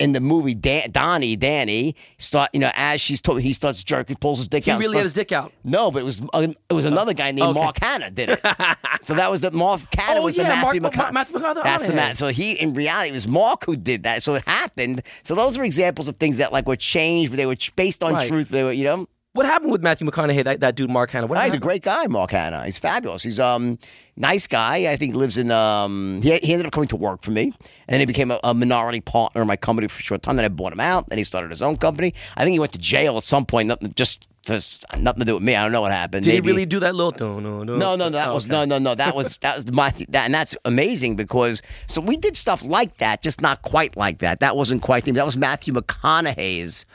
in 0.00 0.12
the 0.12 0.20
movie, 0.20 0.54
Dan- 0.54 0.90
Donnie, 0.90 1.36
Danny, 1.36 1.94
start 2.18 2.50
you 2.52 2.60
know 2.60 2.70
as 2.74 3.00
she's 3.00 3.20
told, 3.20 3.40
he 3.40 3.52
starts 3.52 3.82
jerking, 3.84 4.16
pulls 4.16 4.38
his 4.38 4.48
dick 4.48 4.64
He 4.64 4.70
out. 4.70 4.78
really 4.80 4.96
had 4.96 5.04
his 5.04 5.12
dick 5.14 5.32
out. 5.32 5.52
no, 5.64 5.90
but 5.90 6.00
it 6.00 6.04
was 6.04 6.22
uh, 6.32 6.46
it 6.68 6.72
was 6.72 6.84
another 6.84 7.14
guy 7.14 7.32
named 7.32 7.48
Okay. 7.50 7.60
Mark 7.60 7.76
Hanna 7.82 8.10
did 8.10 8.28
it. 8.30 8.40
so 9.00 9.14
that 9.14 9.30
was 9.30 9.40
the 9.40 9.50
Mark 9.50 9.80
Hanna 9.94 10.20
Oh, 10.20 10.24
was 10.24 10.36
yeah, 10.36 10.44
the 10.44 10.48
Matthew 10.66 10.80
Mark- 10.80 10.94
McConaughey. 10.94 11.12
Matthew 11.12 11.38
McConaughey 11.38 11.62
That's 11.62 11.86
the. 11.86 11.92
Matt. 11.94 12.16
So 12.16 12.28
he 12.28 12.52
in 12.52 12.74
reality 12.74 13.10
it 13.10 13.12
was 13.14 13.26
Mark 13.28 13.64
who 13.64 13.76
did 13.76 14.02
that. 14.04 14.22
So 14.22 14.34
it 14.34 14.44
happened. 14.46 15.02
So 15.22 15.34
those 15.34 15.56
are 15.58 15.64
examples 15.64 16.08
of 16.08 16.16
things 16.16 16.38
that 16.38 16.52
like 16.52 16.66
were 16.66 16.76
changed, 16.76 17.30
but 17.32 17.36
they 17.36 17.46
were 17.46 17.56
based 17.76 18.02
on 18.04 18.14
Right. 18.14 18.28
truth. 18.28 18.48
They 18.48 18.62
were 18.64 18.72
you 18.72 18.84
know. 18.84 19.08
What 19.36 19.46
happened 19.46 19.70
with 19.70 19.82
Matthew 19.82 20.06
McConaughey? 20.06 20.44
That, 20.44 20.60
that 20.60 20.74
dude, 20.76 20.90
Mark 20.90 21.10
Hanna. 21.10 21.26
What 21.26 21.42
he's 21.44 21.52
a 21.54 21.58
great 21.58 21.82
guy, 21.82 22.06
Mark 22.06 22.30
Hanna. 22.30 22.64
He's 22.64 22.78
fabulous. 22.78 23.22
He's 23.22 23.38
um 23.38 23.78
nice 24.16 24.46
guy. 24.46 24.90
I 24.90 24.96
think 24.96 25.12
he 25.12 25.18
lives 25.18 25.36
in 25.36 25.50
um 25.50 26.20
he, 26.22 26.36
he 26.38 26.52
ended 26.54 26.66
up 26.66 26.72
coming 26.72 26.88
to 26.88 26.96
work 26.96 27.22
for 27.22 27.30
me, 27.30 27.44
and 27.44 27.52
then 27.88 28.00
he 28.00 28.06
became 28.06 28.30
a, 28.30 28.40
a 28.42 28.54
minority 28.54 29.00
partner 29.00 29.42
in 29.42 29.46
my 29.46 29.56
company 29.56 29.88
for 29.88 30.00
a 30.00 30.02
short 30.02 30.22
time. 30.22 30.36
Then 30.36 30.44
I 30.44 30.48
bought 30.48 30.72
him 30.72 30.80
out. 30.80 31.08
Then 31.10 31.18
he 31.18 31.24
started 31.24 31.50
his 31.50 31.60
own 31.62 31.76
company. 31.76 32.14
I 32.36 32.44
think 32.44 32.54
he 32.54 32.58
went 32.58 32.72
to 32.72 32.78
jail 32.78 33.16
at 33.18 33.24
some 33.24 33.44
point. 33.46 33.68
Nothing 33.68 33.92
just 33.94 34.26
for 34.44 34.58
nothing 34.96 35.20
to 35.20 35.24
do 35.26 35.34
with 35.34 35.42
me. 35.42 35.56
I 35.56 35.62
don't 35.64 35.72
know 35.72 35.80
what 35.80 35.90
happened. 35.90 36.24
Did 36.24 36.30
Maybe- 36.34 36.46
he 36.48 36.52
really 36.52 36.66
do 36.66 36.78
that 36.80 36.94
little? 36.94 37.12
No, 37.18 37.40
no, 37.40 37.64
no. 37.64 37.76
no, 37.76 37.96
no, 37.96 38.08
that 38.10 38.28
Oh, 38.28 38.34
was 38.34 38.46
okay. 38.46 38.52
no, 38.52 38.64
no, 38.64 38.78
no. 38.78 38.94
That 38.94 39.14
was 39.16 39.36
that 39.42 39.56
was 39.56 39.70
my 39.72 39.90
that, 40.08 40.24
and 40.24 40.32
that's 40.32 40.56
amazing 40.64 41.16
because 41.16 41.60
so 41.88 42.00
we 42.00 42.16
did 42.16 42.36
stuff 42.36 42.64
like 42.64 42.96
that, 42.98 43.22
just 43.22 43.40
not 43.42 43.60
quite 43.62 43.96
like 43.96 44.18
that. 44.20 44.40
That 44.40 44.56
wasn't 44.56 44.82
quite 44.82 45.04
the 45.04 45.10
that 45.12 45.26
was 45.26 45.36
Matthew 45.36 45.74
McConaughey's 45.74 46.86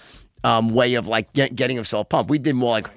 um, 0.43 0.73
way 0.73 0.95
of 0.95 1.07
like 1.07 1.31
get, 1.33 1.55
getting 1.55 1.75
himself 1.75 2.09
pumped. 2.09 2.29
We 2.29 2.39
did 2.39 2.55
more 2.55 2.71
like 2.71 2.89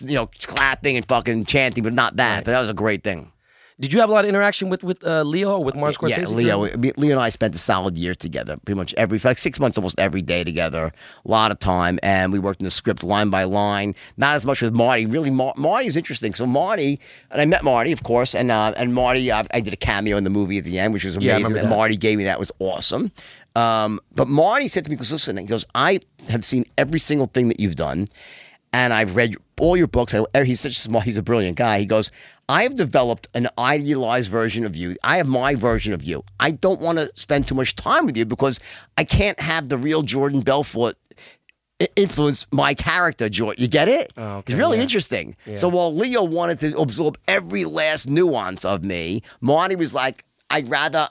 you 0.00 0.14
know 0.14 0.28
clapping 0.40 0.96
and 0.96 1.06
fucking 1.06 1.44
chanting, 1.46 1.84
but 1.84 1.92
not 1.92 2.16
that. 2.16 2.44
But 2.44 2.52
that 2.52 2.60
was 2.60 2.70
a 2.70 2.74
great 2.74 3.02
thing. 3.04 3.32
Did 3.80 3.94
you 3.94 4.00
have 4.00 4.10
a 4.10 4.12
lot 4.12 4.26
of 4.26 4.28
interaction 4.28 4.68
with 4.68 4.84
with 4.84 5.02
uh, 5.06 5.22
Leo 5.22 5.52
or 5.56 5.64
with 5.64 5.74
Martin 5.74 5.94
Scorsese? 5.94 6.44
Yeah, 6.44 6.54
Leo, 6.56 6.92
Leo 6.98 7.12
and 7.12 7.20
I 7.20 7.30
spent 7.30 7.54
a 7.54 7.58
solid 7.58 7.96
year 7.96 8.14
together, 8.14 8.58
pretty 8.58 8.76
much 8.76 8.92
every 8.98 9.18
like 9.24 9.38
six 9.38 9.58
months, 9.58 9.78
almost 9.78 9.98
every 9.98 10.20
day 10.20 10.44
together. 10.44 10.92
A 11.24 11.30
lot 11.30 11.50
of 11.50 11.58
time, 11.60 11.98
and 12.02 12.30
we 12.30 12.38
worked 12.38 12.60
in 12.60 12.64
the 12.66 12.70
script 12.70 13.02
line 13.02 13.30
by 13.30 13.44
line. 13.44 13.94
Not 14.18 14.34
as 14.36 14.44
much 14.44 14.60
with 14.60 14.74
Marty. 14.74 15.06
Really, 15.06 15.30
Mar- 15.30 15.54
Marty 15.56 15.86
is 15.86 15.96
interesting. 15.96 16.34
So 16.34 16.44
Marty, 16.44 17.00
and 17.30 17.40
I 17.40 17.46
met 17.46 17.64
Marty, 17.64 17.90
of 17.90 18.02
course, 18.02 18.34
and 18.34 18.50
uh, 18.50 18.74
and 18.76 18.92
Marty, 18.92 19.30
uh, 19.30 19.44
I 19.54 19.60
did 19.60 19.72
a 19.72 19.78
cameo 19.78 20.18
in 20.18 20.24
the 20.24 20.30
movie 20.30 20.58
at 20.58 20.64
the 20.64 20.78
end, 20.78 20.92
which 20.92 21.04
was 21.04 21.16
Yeah, 21.16 21.32
I 21.32 21.36
amazing. 21.36 21.54
that 21.54 21.62
that. 21.62 21.70
Marty 21.70 21.96
gave 21.96 22.18
me 22.18 22.24
that 22.24 22.38
was 22.38 22.52
awesome. 22.58 23.12
Um, 23.56 24.00
but 24.14 24.28
Marty 24.28 24.68
said 24.68 24.84
to 24.84 24.90
me, 24.90 24.96
"Because 24.96 25.12
listen," 25.12 25.36
he 25.36 25.44
goes, 25.44 25.66
"I 25.74 26.00
have 26.28 26.44
seen 26.44 26.64
every 26.78 26.98
single 26.98 27.26
thing 27.26 27.48
that 27.48 27.60
you've 27.60 27.76
done." 27.76 28.08
and 28.72 28.92
I've 28.92 29.16
read 29.16 29.36
all 29.58 29.76
your 29.76 29.86
books. 29.86 30.14
He's 30.34 30.60
such 30.60 30.76
a 30.76 30.80
small, 30.80 31.00
he's 31.00 31.18
a 31.18 31.22
brilliant 31.22 31.56
guy. 31.56 31.80
He 31.80 31.86
goes, 31.86 32.10
I 32.48 32.64
have 32.64 32.76
developed 32.76 33.28
an 33.34 33.48
idealized 33.58 34.30
version 34.30 34.64
of 34.64 34.74
you. 34.74 34.96
I 35.04 35.18
have 35.18 35.26
my 35.26 35.54
version 35.54 35.92
of 35.92 36.02
you. 36.02 36.24
I 36.38 36.52
don't 36.52 36.80
want 36.80 36.98
to 36.98 37.10
spend 37.14 37.48
too 37.48 37.54
much 37.54 37.76
time 37.76 38.06
with 38.06 38.16
you 38.16 38.24
because 38.24 38.60
I 38.96 39.04
can't 39.04 39.38
have 39.40 39.68
the 39.68 39.78
real 39.78 40.02
Jordan 40.02 40.40
Belfort 40.40 40.96
influence 41.96 42.46
my 42.52 42.74
character, 42.74 43.28
Jordan. 43.28 43.62
You 43.62 43.68
get 43.68 43.88
it? 43.88 44.12
Oh, 44.16 44.38
okay, 44.38 44.52
it's 44.52 44.58
really 44.58 44.78
yeah. 44.78 44.82
interesting. 44.82 45.36
So 45.54 45.68
while 45.68 45.94
Leo 45.94 46.22
wanted 46.22 46.60
to 46.60 46.78
absorb 46.78 47.18
every 47.26 47.64
last 47.64 48.08
nuance 48.08 48.64
of 48.64 48.84
me, 48.84 49.22
Marty 49.40 49.76
was 49.76 49.94
like, 49.94 50.24
I'd 50.50 50.68
rather 50.68 51.08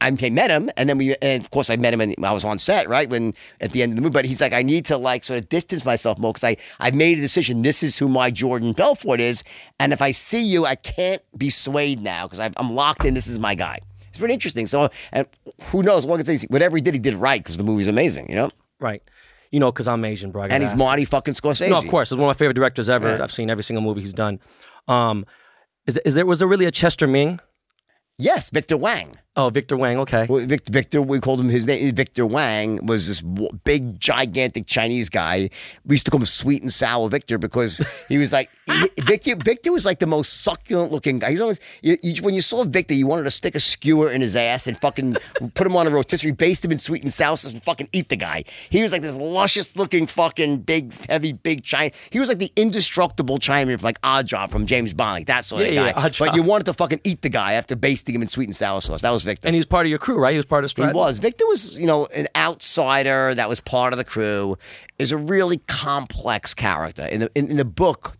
I 0.00 0.10
met 0.30 0.50
him, 0.50 0.70
and 0.76 0.88
then 0.88 0.98
we, 0.98 1.14
and 1.22 1.42
of 1.42 1.50
course, 1.50 1.70
I 1.70 1.76
met 1.76 1.94
him, 1.94 2.00
and 2.00 2.14
I 2.24 2.32
was 2.32 2.44
on 2.44 2.58
set, 2.58 2.88
right 2.88 3.08
when 3.08 3.34
at 3.60 3.72
the 3.72 3.82
end 3.82 3.92
of 3.92 3.96
the 3.96 4.02
movie. 4.02 4.12
But 4.12 4.24
he's 4.24 4.40
like, 4.40 4.52
I 4.52 4.62
need 4.62 4.84
to 4.86 4.96
like 4.96 5.24
sort 5.24 5.38
of 5.40 5.48
distance 5.48 5.84
myself 5.84 6.18
more 6.18 6.32
because 6.32 6.44
I 6.44 6.56
I 6.80 6.90
made 6.90 7.18
a 7.18 7.20
decision. 7.20 7.62
This 7.62 7.82
is 7.82 7.98
who 7.98 8.08
my 8.08 8.30
Jordan 8.30 8.72
Belfort 8.72 9.20
is, 9.20 9.42
and 9.80 9.92
if 9.92 10.02
I 10.02 10.12
see 10.12 10.42
you, 10.42 10.66
I 10.66 10.74
can't 10.74 11.22
be 11.36 11.50
swayed 11.50 12.00
now 12.00 12.26
because 12.26 12.40
I'm 12.56 12.72
locked 12.74 13.04
in. 13.04 13.14
This 13.14 13.26
is 13.26 13.38
my 13.38 13.54
guy. 13.54 13.78
It's 14.08 14.18
pretty 14.18 14.34
interesting. 14.34 14.66
So, 14.66 14.88
and 15.12 15.26
who 15.64 15.82
knows? 15.82 16.06
One 16.06 16.22
can 16.22 16.38
say 16.38 16.46
whatever 16.48 16.76
he 16.76 16.82
did, 16.82 16.94
he 16.94 17.00
did 17.00 17.14
right 17.14 17.42
because 17.42 17.58
the 17.58 17.64
movie's 17.64 17.88
amazing, 17.88 18.30
you 18.30 18.34
know. 18.34 18.50
Right. 18.80 19.02
You 19.50 19.60
know, 19.60 19.70
because 19.70 19.86
I'm 19.86 20.04
Asian, 20.04 20.30
bro. 20.30 20.44
And 20.44 20.62
he's. 20.62 20.74
Marty 20.74 21.04
fucking 21.04 21.34
Scorsese. 21.34 21.68
No, 21.68 21.78
of 21.78 21.86
course. 21.86 22.10
He's 22.10 22.16
one 22.16 22.24
of 22.24 22.34
my 22.34 22.38
favorite 22.38 22.54
directors 22.54 22.88
ever. 22.88 23.08
Yeah. 23.08 23.22
I've 23.22 23.32
seen 23.32 23.50
every 23.50 23.62
single 23.62 23.82
movie 23.82 24.00
he's 24.00 24.14
done. 24.14 24.40
Um, 24.88 25.26
is, 25.86 25.98
is 26.04 26.14
there 26.14 26.26
was 26.26 26.38
there 26.38 26.48
really 26.48 26.64
a 26.64 26.70
Chester 26.70 27.06
Ming? 27.06 27.40
Yes, 28.18 28.50
Victor 28.50 28.76
Wang. 28.76 29.16
Oh, 29.38 29.50
Victor 29.50 29.76
Wang. 29.76 29.98
Okay. 29.98 30.26
Well, 30.28 30.46
Victor, 30.46 30.72
Victor, 30.72 31.02
we 31.02 31.20
called 31.20 31.40
him 31.40 31.50
his 31.50 31.66
name. 31.66 31.94
Victor 31.94 32.24
Wang 32.24 32.84
was 32.86 33.06
this 33.06 33.20
big, 33.64 34.00
gigantic 34.00 34.64
Chinese 34.66 35.10
guy. 35.10 35.50
We 35.84 35.92
used 35.94 36.06
to 36.06 36.10
call 36.10 36.20
him 36.20 36.24
Sweet 36.26 36.62
and 36.62 36.72
Sour 36.72 37.10
Victor 37.10 37.36
because 37.36 37.84
he 38.08 38.16
was 38.16 38.32
like 38.32 38.48
he- 38.66 39.02
Victor. 39.02 39.36
Victor 39.36 39.72
was 39.72 39.84
like 39.84 39.98
the 39.98 40.06
most 40.06 40.42
succulent 40.42 40.90
looking 40.90 41.18
guy. 41.18 41.32
He's 41.32 41.42
always 41.42 41.60
you, 41.82 41.98
you, 42.02 42.22
when 42.22 42.34
you 42.34 42.40
saw 42.40 42.64
Victor, 42.64 42.94
you 42.94 43.06
wanted 43.06 43.24
to 43.24 43.30
stick 43.30 43.54
a 43.54 43.60
skewer 43.60 44.10
in 44.10 44.22
his 44.22 44.34
ass 44.36 44.66
and 44.66 44.78
fucking 44.80 45.18
put 45.52 45.66
him 45.66 45.76
on 45.76 45.86
a 45.86 45.90
rotisserie, 45.90 46.32
baste 46.32 46.64
him 46.64 46.72
in 46.72 46.78
sweet 46.78 47.02
and 47.02 47.12
sour 47.12 47.36
sauce, 47.36 47.52
and 47.52 47.62
fucking 47.62 47.90
eat 47.92 48.08
the 48.08 48.16
guy. 48.16 48.42
He 48.70 48.80
was 48.82 48.90
like 48.92 49.02
this 49.02 49.16
luscious 49.18 49.76
looking 49.76 50.06
fucking 50.06 50.60
big, 50.60 50.94
heavy, 51.10 51.34
big 51.34 51.62
China. 51.62 51.90
He 52.08 52.18
was 52.20 52.30
like 52.30 52.38
the 52.38 52.50
indestructible 52.56 53.36
Chinaman, 53.36 53.82
like 53.82 54.00
Oddjob 54.00 54.48
from 54.50 54.64
James 54.64 54.94
Bond, 54.94 55.12
like 55.12 55.26
that 55.26 55.44
sort 55.44 55.60
of 55.60 55.74
guy. 55.74 55.86
yeah, 55.88 56.08
but 56.18 56.34
you 56.34 56.42
wanted 56.42 56.64
to 56.64 56.72
fucking 56.72 57.02
eat 57.04 57.20
the 57.20 57.28
guy 57.28 57.52
after 57.52 57.76
basting 57.76 58.14
him 58.14 58.22
in 58.22 58.28
sweet 58.28 58.46
and 58.46 58.56
sour 58.56 58.80
sauce. 58.80 59.02
That 59.02 59.10
was 59.10 59.25
Victor. 59.26 59.46
And 59.46 59.54
he's 59.54 59.66
part 59.66 59.84
of 59.84 59.90
your 59.90 59.98
crew, 59.98 60.18
right? 60.18 60.32
He 60.32 60.38
was 60.38 60.46
part 60.46 60.64
of 60.64 60.70
He 60.76 60.94
was. 60.94 61.18
Victor 61.18 61.46
was, 61.46 61.78
you 61.78 61.86
know, 61.86 62.06
an 62.16 62.26
outsider 62.34 63.34
that 63.34 63.48
was 63.48 63.60
part 63.60 63.92
of 63.92 63.98
the 63.98 64.04
crew. 64.04 64.56
Is 64.98 65.12
a 65.12 65.18
really 65.18 65.58
complex 65.66 66.54
character. 66.54 67.04
In 67.04 67.20
the 67.20 67.30
in, 67.34 67.50
in 67.50 67.56
the 67.58 67.64
book, 67.66 68.16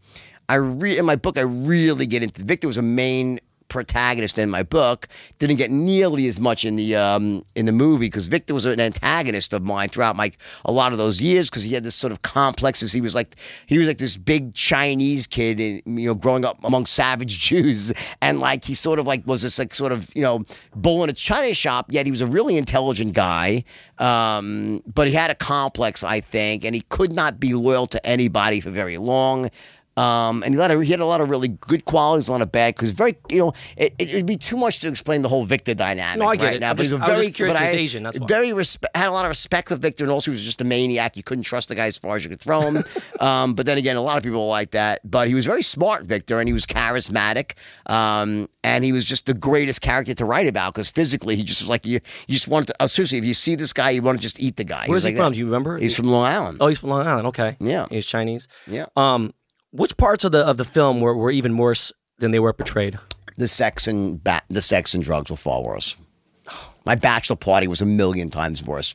I 0.49 0.57
re- 0.57 0.99
in 0.99 1.07
my 1.07 1.17
book 1.17 1.39
I 1.39 1.43
really 1.43 2.07
get 2.07 2.23
into. 2.23 2.45
Victor 2.45 2.67
was 2.67 2.77
a 2.77 2.83
main 2.83 3.41
protagonist 3.69 4.39
in 4.39 4.51
my 4.51 4.63
book. 4.63 5.09
Didn't 5.39 5.57
get 5.57 5.71
nearly 5.71 6.27
as 6.29 6.41
much 6.41 6.65
in 6.65 6.77
the 6.77 6.97
um, 6.97 7.45
in 7.55 7.67
the 7.67 7.73
movie 7.73 8.07
because 8.07 8.29
Victor 8.29 8.55
was 8.55 8.65
an 8.65 8.81
antagonist 8.81 9.53
of 9.53 9.63
mine 9.63 9.89
throughout 9.89 10.17
my 10.17 10.33
a 10.65 10.73
lot 10.73 10.93
of 10.93 10.99
those 10.99 11.21
years 11.21 11.51
because 11.51 11.63
he 11.63 11.75
had 11.75 11.85
this 11.85 11.95
sort 11.95 12.13
of 12.13 12.23
complexes. 12.23 12.93
He 12.93 13.01
was 13.01 13.15
like 13.15 13.37
he 13.67 13.79
was 13.79 13.89
like 13.89 13.99
this 13.99 14.17
big 14.17 14.55
Chinese 14.55 15.27
kid, 15.27 15.61
and 15.61 16.01
you 16.01 16.09
know, 16.09 16.15
growing 16.15 16.45
up 16.45 16.59
among 16.65 16.87
savage 16.87 17.39
Jews, 17.47 17.93
and 18.21 18.41
like 18.41 18.65
he 18.65 18.75
sort 18.75 18.99
of 18.99 19.07
like 19.07 19.27
was 19.27 19.43
this 19.43 19.59
like 19.59 19.75
sort 19.75 19.93
of 19.93 20.11
you 20.15 20.23
know 20.23 20.43
bull 20.75 21.05
in 21.05 21.11
a 21.11 21.15
china 21.15 21.55
shop. 21.55 21.87
Yet 21.91 22.07
he 22.07 22.11
was 22.11 22.21
a 22.21 22.27
really 22.27 22.57
intelligent 22.57 23.15
guy, 23.15 23.65
um, 23.99 24.83
but 24.87 25.09
he 25.09 25.15
had 25.15 25.31
a 25.31 25.35
complex, 25.35 26.05
I 26.05 26.21
think, 26.21 26.65
and 26.65 26.75
he 26.75 26.83
could 26.83 27.13
not 27.13 27.41
be 27.41 27.55
loyal 27.55 27.87
to 27.89 28.07
anybody 28.07 28.61
for 28.61 28.71
very 28.71 28.99
long. 28.99 29.51
Um, 29.97 30.43
and 30.43 30.55
he 30.55 30.61
had, 30.61 30.71
a, 30.71 30.85
he 30.85 30.91
had 30.91 31.01
a 31.01 31.07
lot 31.07 31.21
of 31.21 31.31
really 31.31 31.49
good 31.49 31.85
qualities, 31.87 32.29
a 32.29 32.33
lot 32.33 32.43
of 32.43 32.53
bad. 32.53 32.75
Because 32.75 32.91
very, 32.91 33.17
you 33.31 33.39
know, 33.39 33.53
it, 33.77 33.95
it'd 33.99 34.27
be 34.27 34.37
too 34.37 34.57
much 34.57 34.81
to 34.81 34.89
explain 34.89 35.23
the 35.23 35.29
whole 35.29 35.45
Victor 35.45 35.75
dynamic 35.75 36.19
No, 36.19 36.29
I 36.29 36.37
get 36.37 36.45
right 36.45 36.55
it. 36.57 36.61
now. 36.61 36.71
I'm 36.71 36.77
but 36.77 36.83
just- 36.85 36.93
he's 36.93 37.03
a 37.03 37.05
very, 37.07 37.31
curious 37.31 37.55
but 37.59 37.63
I 37.63 37.69
Asian, 37.71 38.03
that's 38.03 38.19
why. 38.19 38.27
very 38.27 38.49
respe- 38.51 38.85
had 38.95 39.09
a 39.09 39.11
lot 39.13 39.25
of 39.25 39.31
respect 39.31 39.69
for 39.71 39.77
Victor, 39.77 40.05
and 40.05 40.13
also 40.13 40.31
he 40.31 40.35
was 40.35 40.43
just 40.45 40.61
a 40.61 40.65
maniac. 40.65 41.17
You 41.17 41.23
couldn't 41.23 41.45
trust 41.45 41.69
the 41.69 41.75
guy 41.75 41.87
as 41.87 41.97
far 41.97 42.17
as 42.17 42.25
you 42.25 42.31
could 42.31 42.41
throw 42.41 42.61
him. 42.63 42.85
um, 43.21 43.55
but 43.55 43.65
then 43.67 43.79
again, 43.79 43.97
a 43.97 44.03
lot 44.03 44.17
of 44.19 44.23
people 44.23 44.41
were 44.45 44.51
like 44.51 44.73
that. 44.73 45.01
But 45.05 45.29
he 45.29 45.35
was 45.35 45.47
very 45.47 45.63
smart, 45.63 46.05
Victor, 46.05 46.41
and 46.41 46.49
he 46.49 46.53
was 46.53 46.67
charismatic. 46.67 47.53
Um, 47.91 48.49
and 48.63 48.85
he 48.85 48.93
was 48.93 49.05
just 49.05 49.27
the 49.27 49.35
greatest 49.35 49.81
character 49.81 50.13
to 50.15 50.25
write 50.25 50.47
about 50.49 50.75
because 50.75 50.91
physically 50.91 51.37
he 51.37 51.43
just 51.45 51.63
was 51.63 51.69
like 51.69 51.87
you. 51.87 52.01
You 52.27 52.35
just 52.35 52.49
wanted 52.49 52.67
to. 52.69 52.83
Uh, 52.83 52.87
seriously, 52.87 53.19
if 53.19 53.25
you 53.25 53.35
see 53.35 53.55
this 53.55 53.73
guy, 53.73 53.91
you 53.91 54.03
want 54.03 54.19
to 54.19 54.23
just 54.23 54.41
eat 54.41 54.57
the 54.57 54.65
guy. 54.65 54.85
Where's 54.87 55.05
was 55.05 55.05
he 55.05 55.11
like 55.11 55.17
from? 55.17 55.31
that. 55.33 55.35
Do 55.35 55.39
you 55.39 55.47
remember? 55.47 55.79
He's 55.79 55.97
from 55.97 56.07
Long 56.07 56.25
Island. 56.25 56.59
Oh, 56.61 56.67
he's 56.67 56.81
from 56.81 56.91
Long 56.91 57.07
Island. 57.07 57.29
Okay. 57.29 57.57
Yeah. 57.61 57.87
He's 57.91 58.05
Chinese. 58.07 58.49
Yeah. 58.67 58.87
Um, 58.97 59.33
which 59.77 59.97
parts 59.97 60.25
of 60.25 60.33
the 60.33 60.45
of 60.47 60.57
the 60.57 60.65
film 60.65 61.01
were, 61.01 61.17
were 61.17 61.31
even 61.31 61.57
worse 61.57 61.93
than 62.19 62.31
they 62.31 62.41
were 62.41 62.53
portrayed? 62.53 62.99
the 63.37 63.49
sex 63.49 63.87
and 63.87 64.23
ba- 64.23 64.43
the 64.49 64.63
sex 64.63 64.95
and 64.95 65.05
drugs 65.05 65.31
were 65.31 65.37
far 65.37 65.63
worse. 65.63 65.97
My 66.85 66.95
bachelor 66.95 67.37
party 67.37 67.67
was 67.67 67.83
a 67.83 67.87
million 67.87 68.31
times 68.31 68.63
worse. 68.63 68.95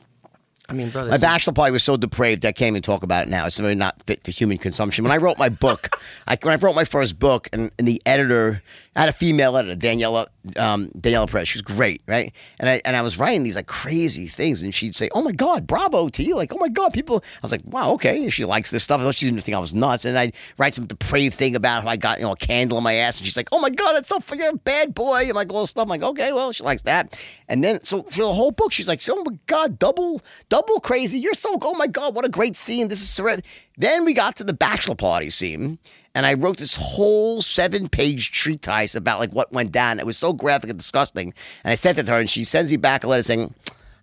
I 0.68 0.74
mean, 0.74 0.90
brother, 0.90 1.10
My 1.10 1.18
bachelor 1.18 1.52
party 1.52 1.72
was 1.72 1.82
so 1.82 1.96
depraved 1.96 2.46
I 2.46 2.52
can't 2.52 2.68
even 2.68 2.82
talk 2.82 3.02
about 3.02 3.24
it 3.24 3.28
now. 3.28 3.44
It's 3.46 3.58
really 3.58 3.74
not 3.74 4.00
fit 4.04 4.22
for 4.24 4.30
human 4.30 4.58
consumption. 4.58 5.04
When 5.04 5.12
I 5.12 5.16
wrote 5.16 5.38
my 5.38 5.48
book, 5.48 6.00
I, 6.26 6.38
when 6.40 6.54
I 6.54 6.56
wrote 6.56 6.74
my 6.76 6.84
first 6.84 7.18
book, 7.18 7.48
and, 7.52 7.70
and 7.78 7.86
the 7.86 8.00
editor, 8.06 8.62
I 8.94 9.00
had 9.00 9.08
a 9.08 9.12
female 9.12 9.56
editor, 9.56 9.74
Daniela, 9.78 10.26
um, 10.56 10.88
Daniela 10.90 11.28
Perez. 11.28 11.48
She 11.48 11.56
was 11.58 11.62
great, 11.62 12.00
right? 12.06 12.32
And 12.60 12.68
I 12.68 12.80
and 12.84 12.96
I 12.96 13.02
was 13.02 13.18
writing 13.18 13.42
these 13.42 13.56
like 13.56 13.66
crazy 13.66 14.26
things, 14.26 14.62
and 14.62 14.74
she'd 14.74 14.94
say, 14.94 15.08
"Oh 15.14 15.22
my 15.22 15.32
god, 15.32 15.66
bravo 15.66 16.08
to 16.10 16.22
you!" 16.22 16.36
Like, 16.36 16.54
"Oh 16.54 16.58
my 16.58 16.68
god, 16.68 16.92
people." 16.92 17.24
I 17.24 17.38
was 17.42 17.52
like, 17.52 17.62
"Wow, 17.64 17.92
okay." 17.92 18.28
She 18.28 18.44
likes 18.44 18.70
this 18.70 18.84
stuff. 18.84 19.00
I 19.00 19.04
thought 19.04 19.14
she 19.14 19.26
didn't 19.26 19.40
think 19.42 19.56
I 19.56 19.60
was 19.60 19.74
nuts, 19.74 20.04
and 20.04 20.16
I'd 20.16 20.34
write 20.58 20.74
some 20.74 20.86
depraved 20.86 21.34
thing 21.34 21.56
about 21.56 21.82
how 21.82 21.88
I 21.88 21.96
got 21.96 22.18
you 22.18 22.24
know 22.24 22.32
a 22.32 22.36
candle 22.36 22.78
in 22.78 22.84
my 22.84 22.94
ass, 22.94 23.18
and 23.18 23.26
she's 23.26 23.36
like, 23.36 23.48
"Oh 23.50 23.60
my 23.60 23.70
god, 23.70 23.94
that's 23.94 24.08
so 24.08 24.18
f- 24.18 24.32
you're 24.36 24.54
bad 24.56 24.94
boy," 24.94 25.22
and 25.24 25.34
like 25.34 25.52
all 25.52 25.62
this 25.62 25.70
stuff. 25.70 25.82
I'm 25.84 25.88
like, 25.88 26.02
"Okay, 26.02 26.32
well, 26.32 26.52
she 26.52 26.62
likes 26.62 26.82
that." 26.82 27.18
And 27.48 27.64
then 27.64 27.82
so 27.82 28.02
for 28.04 28.22
the 28.22 28.32
whole 28.32 28.50
book, 28.52 28.72
she's 28.72 28.88
like, 28.88 29.02
"Oh 29.08 29.22
my 29.24 29.36
god, 29.46 29.78
double 29.78 30.20
double 30.50 30.61
crazy! 30.80 31.18
You're 31.18 31.34
so 31.34 31.58
oh 31.60 31.74
my 31.74 31.86
god, 31.86 32.14
what 32.14 32.24
a 32.24 32.28
great 32.28 32.56
scene! 32.56 32.88
This 32.88 33.02
is 33.02 33.08
surreal." 33.08 33.44
Then 33.76 34.04
we 34.04 34.14
got 34.14 34.36
to 34.36 34.44
the 34.44 34.54
bachelor 34.54 34.94
party 34.94 35.30
scene. 35.30 35.78
And 36.14 36.26
I 36.26 36.34
wrote 36.34 36.58
this 36.58 36.76
whole 36.76 37.40
seven 37.40 37.88
page 37.88 38.32
treatise 38.32 38.94
about 38.94 39.18
like 39.18 39.30
what 39.30 39.50
went 39.50 39.72
down. 39.72 39.98
It 39.98 40.04
was 40.04 40.18
so 40.18 40.32
graphic 40.34 40.68
and 40.68 40.78
disgusting. 40.78 41.32
And 41.64 41.72
I 41.72 41.74
sent 41.74 41.98
it 41.98 42.04
to 42.04 42.12
her 42.12 42.20
and 42.20 42.28
she 42.28 42.44
sends 42.44 42.70
me 42.70 42.76
back 42.76 43.02
a 43.02 43.06
letter 43.06 43.22
saying, 43.22 43.54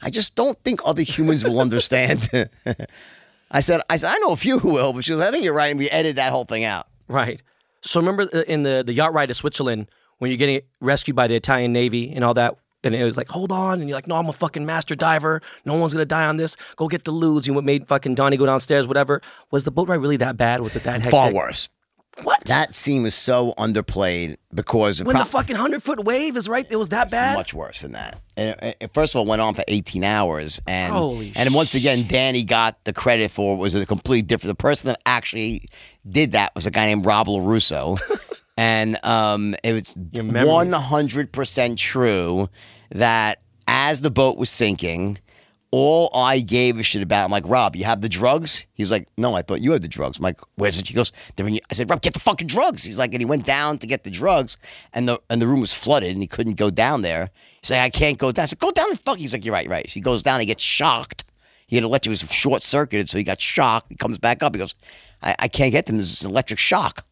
I 0.01 0.09
just 0.09 0.35
don't 0.35 0.57
think 0.63 0.81
other 0.83 1.03
humans 1.03 1.43
will 1.43 1.59
understand. 1.59 2.27
I 3.51 3.59
said, 3.59 3.81
I 3.89 3.97
said, 3.97 4.11
I 4.11 4.17
know 4.19 4.31
a 4.31 4.37
few 4.37 4.57
who 4.59 4.73
will, 4.73 4.93
but 4.93 5.03
she 5.03 5.11
goes, 5.11 5.21
I 5.21 5.29
think 5.29 5.43
you're 5.43 5.53
right. 5.53 5.69
And 5.69 5.77
we 5.77 5.89
edited 5.89 6.15
that 6.15 6.31
whole 6.31 6.45
thing 6.45 6.63
out. 6.63 6.87
Right. 7.07 7.41
So 7.81 7.99
remember 7.99 8.27
uh, 8.33 8.41
in 8.47 8.63
the 8.63 8.83
the 8.85 8.93
yacht 8.93 9.13
ride 9.13 9.27
to 9.27 9.33
Switzerland 9.33 9.87
when 10.17 10.31
you're 10.31 10.37
getting 10.37 10.61
rescued 10.81 11.15
by 11.15 11.27
the 11.27 11.35
Italian 11.35 11.71
Navy 11.73 12.11
and 12.13 12.23
all 12.23 12.33
that, 12.33 12.57
and 12.83 12.95
it 12.95 13.03
was 13.03 13.17
like, 13.17 13.27
hold 13.29 13.51
on, 13.51 13.79
and 13.79 13.89
you're 13.89 13.97
like, 13.97 14.07
no, 14.07 14.15
I'm 14.15 14.27
a 14.27 14.33
fucking 14.33 14.65
master 14.65 14.95
diver. 14.95 15.41
No 15.65 15.75
one's 15.75 15.93
gonna 15.93 16.05
die 16.05 16.25
on 16.25 16.37
this. 16.37 16.55
Go 16.75 16.87
get 16.87 17.03
the 17.03 17.11
ludes. 17.11 17.47
You 17.47 17.61
made 17.61 17.87
fucking 17.87 18.15
Donnie 18.15 18.37
go 18.37 18.45
downstairs, 18.45 18.87
whatever. 18.87 19.21
Was 19.51 19.63
the 19.63 19.71
boat 19.71 19.87
ride 19.89 19.95
really 20.01 20.17
that 20.17 20.37
bad? 20.37 20.61
Was 20.61 20.75
it 20.75 20.83
that 20.83 20.93
hectic? 21.01 21.11
Far 21.11 21.33
worse. 21.33 21.69
What? 22.23 22.43
That 22.45 22.75
scene 22.75 23.03
was 23.03 23.15
so 23.15 23.53
underplayed 23.57 24.35
because 24.53 25.01
when 25.01 25.15
the 25.17 25.23
fucking 25.23 25.55
hundred 25.55 25.83
foot 25.83 26.03
wave 26.03 26.35
is 26.35 26.49
right, 26.49 26.65
it 26.69 26.75
was 26.75 26.89
that 26.89 27.09
bad. 27.09 27.37
much 27.37 27.53
worse 27.53 27.81
than 27.83 27.93
that. 27.93 28.19
And, 28.35 28.55
and- 28.59 28.75
and 28.81 28.93
first 28.93 29.13
of 29.13 29.19
all, 29.19 29.25
it 29.25 29.29
went 29.29 29.41
on 29.41 29.53
for 29.53 29.63
18 29.67 30.03
hours, 30.03 30.59
and 30.67 30.91
Holy 30.91 31.31
and 31.35 31.53
once 31.53 31.75
again, 31.75 32.07
Danny 32.07 32.43
got 32.43 32.83
the 32.83 32.91
credit 32.93 33.31
for 33.31 33.53
it 33.55 33.57
was 33.59 33.73
a 33.75 33.85
completely 33.85 34.23
different. 34.23 34.49
The 34.57 34.61
person 34.61 34.87
that 34.87 34.99
actually 35.05 35.69
did 36.09 36.33
that 36.33 36.53
was 36.55 36.65
a 36.65 36.71
guy 36.71 36.87
named 36.87 37.05
Rob 37.05 37.27
Larusso, 37.27 37.97
and 38.59 38.99
um, 39.05 39.55
it 39.63 39.71
was 39.71 39.95
100 40.47 41.31
percent 41.31 41.79
true 41.79 42.49
that 42.91 43.39
as 43.67 44.01
the 44.01 44.11
boat 44.11 44.37
was 44.37 44.49
sinking. 44.49 45.17
All 45.71 46.09
I 46.15 46.39
gave 46.39 46.79
a 46.79 46.83
shit 46.83 47.03
about, 47.03 47.25
I'm 47.25 47.31
like, 47.31 47.43
Rob, 47.45 47.75
you 47.75 47.85
have 47.85 48.01
the 48.01 48.09
drugs? 48.09 48.65
He's 48.73 48.89
like, 48.89 49.07
No, 49.17 49.35
I 49.35 49.43
thought 49.43 49.61
you 49.61 49.71
had 49.71 49.83
the 49.83 49.87
drugs. 49.87 50.17
I'm 50.17 50.23
like, 50.23 50.39
Where's 50.55 50.79
it? 50.79 50.87
He 50.87 50.95
goes, 50.95 51.11
They're 51.35 51.47
in 51.47 51.53
your-" 51.53 51.61
I 51.69 51.75
said, 51.75 51.87
Rob, 51.89 52.01
get 52.01 52.15
the 52.15 52.19
fucking 52.19 52.47
drugs. 52.47 52.83
He's 52.83 52.97
like, 52.97 53.13
and 53.13 53.21
he 53.21 53.25
went 53.25 53.45
down 53.45 53.77
to 53.77 53.85
get 53.87 54.03
the 54.03 54.09
drugs, 54.09 54.57
and 54.93 55.07
the 55.07 55.19
and 55.29 55.39
the 55.39 55.45
room 55.45 55.61
was 55.61 55.71
flooded, 55.71 56.11
and 56.11 56.23
he 56.23 56.27
couldn't 56.27 56.55
go 56.55 56.71
down 56.71 57.03
there. 57.03 57.29
He's 57.61 57.69
like, 57.69 57.81
I 57.81 57.91
can't 57.91 58.17
go 58.17 58.31
down. 58.31 58.43
I 58.43 58.45
said, 58.47 58.57
Go 58.57 58.71
down 58.71 58.89
and 58.89 58.99
fuck. 58.99 59.19
He's 59.19 59.31
like, 59.31 59.45
You're 59.45 59.53
right, 59.53 59.65
you're 59.65 59.71
right. 59.71 59.87
He 59.87 60.01
goes 60.01 60.23
down, 60.23 60.39
he 60.39 60.47
gets 60.47 60.63
shocked. 60.63 61.23
He 61.67 61.75
had 61.75 61.85
electric, 61.85 62.09
it 62.09 62.23
was 62.23 62.31
short 62.31 62.63
circuited, 62.63 63.07
so 63.07 63.19
he 63.19 63.23
got 63.23 63.39
shocked. 63.39 63.87
He 63.89 63.95
comes 63.95 64.17
back 64.17 64.41
up. 64.41 64.55
He 64.55 64.59
goes, 64.59 64.73
I, 65.21 65.35
I 65.37 65.47
can't 65.47 65.71
get 65.71 65.85
them. 65.85 65.97
There's 65.97 66.23
an 66.23 66.31
electric 66.31 66.57
shock. 66.57 67.05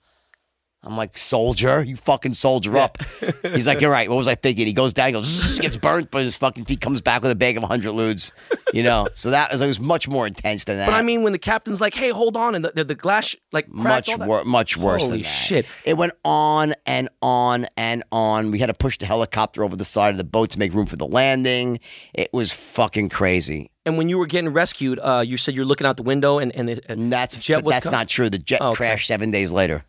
I'm 0.84 0.96
like, 0.96 1.18
soldier, 1.18 1.84
you 1.84 1.96
fucking 1.98 2.36
soldier 2.36 2.78
up. 2.78 2.98
He's 3.42 3.68
like, 3.68 3.82
you're 3.82 3.92
right. 3.92 4.08
What 4.08 4.16
was 4.16 4.28
I 4.28 4.36
thinking? 4.36 4.68
He 4.68 4.74
goes 4.74 4.94
down, 4.94 5.08
he 5.08 5.14
goes, 5.14 5.26
"Zzz," 5.26 5.60
gets 5.60 5.76
burnt, 5.76 6.12
but 6.12 6.22
his 6.24 6.38
fucking 6.38 6.66
feet 6.66 6.80
comes 6.82 7.02
back 7.02 7.24
with 7.24 7.32
a 7.32 7.36
bag 7.36 7.58
of 7.58 7.64
100 7.64 7.92
ludes. 7.92 8.32
You 8.74 8.84
know, 8.84 9.08
so 9.14 9.32
that 9.32 9.52
was, 9.52 9.62
it 9.62 9.68
was 9.68 9.80
much 9.80 10.08
more 10.08 10.28
intense 10.28 10.64
than 10.66 10.78
that. 10.78 10.86
But 10.86 10.94
I 10.94 11.02
mean, 11.02 11.24
when 11.24 11.34
the 11.34 11.40
captain's 11.40 11.82
like, 11.82 11.94
"Hey, 11.96 12.12
hold 12.12 12.38
on," 12.38 12.56
and 12.56 12.64
the 12.64 12.72
the, 12.74 12.84
the 12.86 12.96
glass 12.96 13.36
like 13.52 13.70
cracked, 13.72 14.08
much 14.08 14.20
wor- 14.28 14.44
much 14.46 14.78
worse 14.78 15.02
Holy 15.02 15.18
than 15.18 15.22
that. 15.24 15.28
shit. 15.30 15.66
It 15.84 15.98
went 15.98 16.14
on 16.24 16.74
and 16.86 17.10
on 17.22 17.66
and 17.76 18.04
on. 18.12 18.52
We 18.52 18.60
had 18.60 18.68
to 18.68 18.74
push 18.76 18.98
the 19.00 19.08
helicopter 19.08 19.64
over 19.64 19.76
the 19.76 19.84
side 19.86 20.12
of 20.12 20.18
the 20.18 20.24
boat 20.24 20.52
to 20.52 20.60
make 20.60 20.74
room 20.74 20.86
for 20.86 20.96
the 20.96 21.08
landing. 21.08 21.80
It 22.14 22.30
was 22.32 22.54
fucking 22.54 23.10
crazy. 23.10 23.72
And 23.86 23.98
when 23.98 24.10
you 24.10 24.18
were 24.20 24.28
getting 24.28 24.54
rescued, 24.54 25.00
uh, 25.00 25.24
you 25.26 25.38
said 25.38 25.56
you're 25.56 25.66
looking 25.66 25.88
out 25.88 25.98
the 25.98 26.04
window, 26.04 26.38
and 26.40 26.56
and, 26.56 26.70
the, 26.70 26.82
And 26.88 27.12
that's 27.12 27.36
jet 27.42 27.64
was 27.64 27.74
that's 27.74 27.92
not 27.92 28.08
true. 28.08 28.30
The 28.30 28.38
jet 28.38 28.60
Oh, 28.62 28.68
okay. 28.70 28.76
crashed 28.78 29.08
seven 29.08 29.32
days 29.32 29.52
later. 29.52 29.84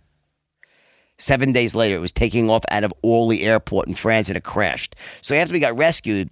Seven 1.18 1.52
days 1.52 1.74
later, 1.74 1.96
it 1.96 2.00
was 2.00 2.12
taking 2.12 2.48
off 2.48 2.64
out 2.70 2.84
of 2.84 2.92
Orly 3.02 3.42
Airport 3.42 3.88
in 3.88 3.94
France, 3.94 4.28
and 4.28 4.36
it 4.36 4.44
crashed. 4.44 4.94
So 5.20 5.34
after 5.34 5.52
we 5.52 5.60
got 5.60 5.76
rescued, 5.76 6.30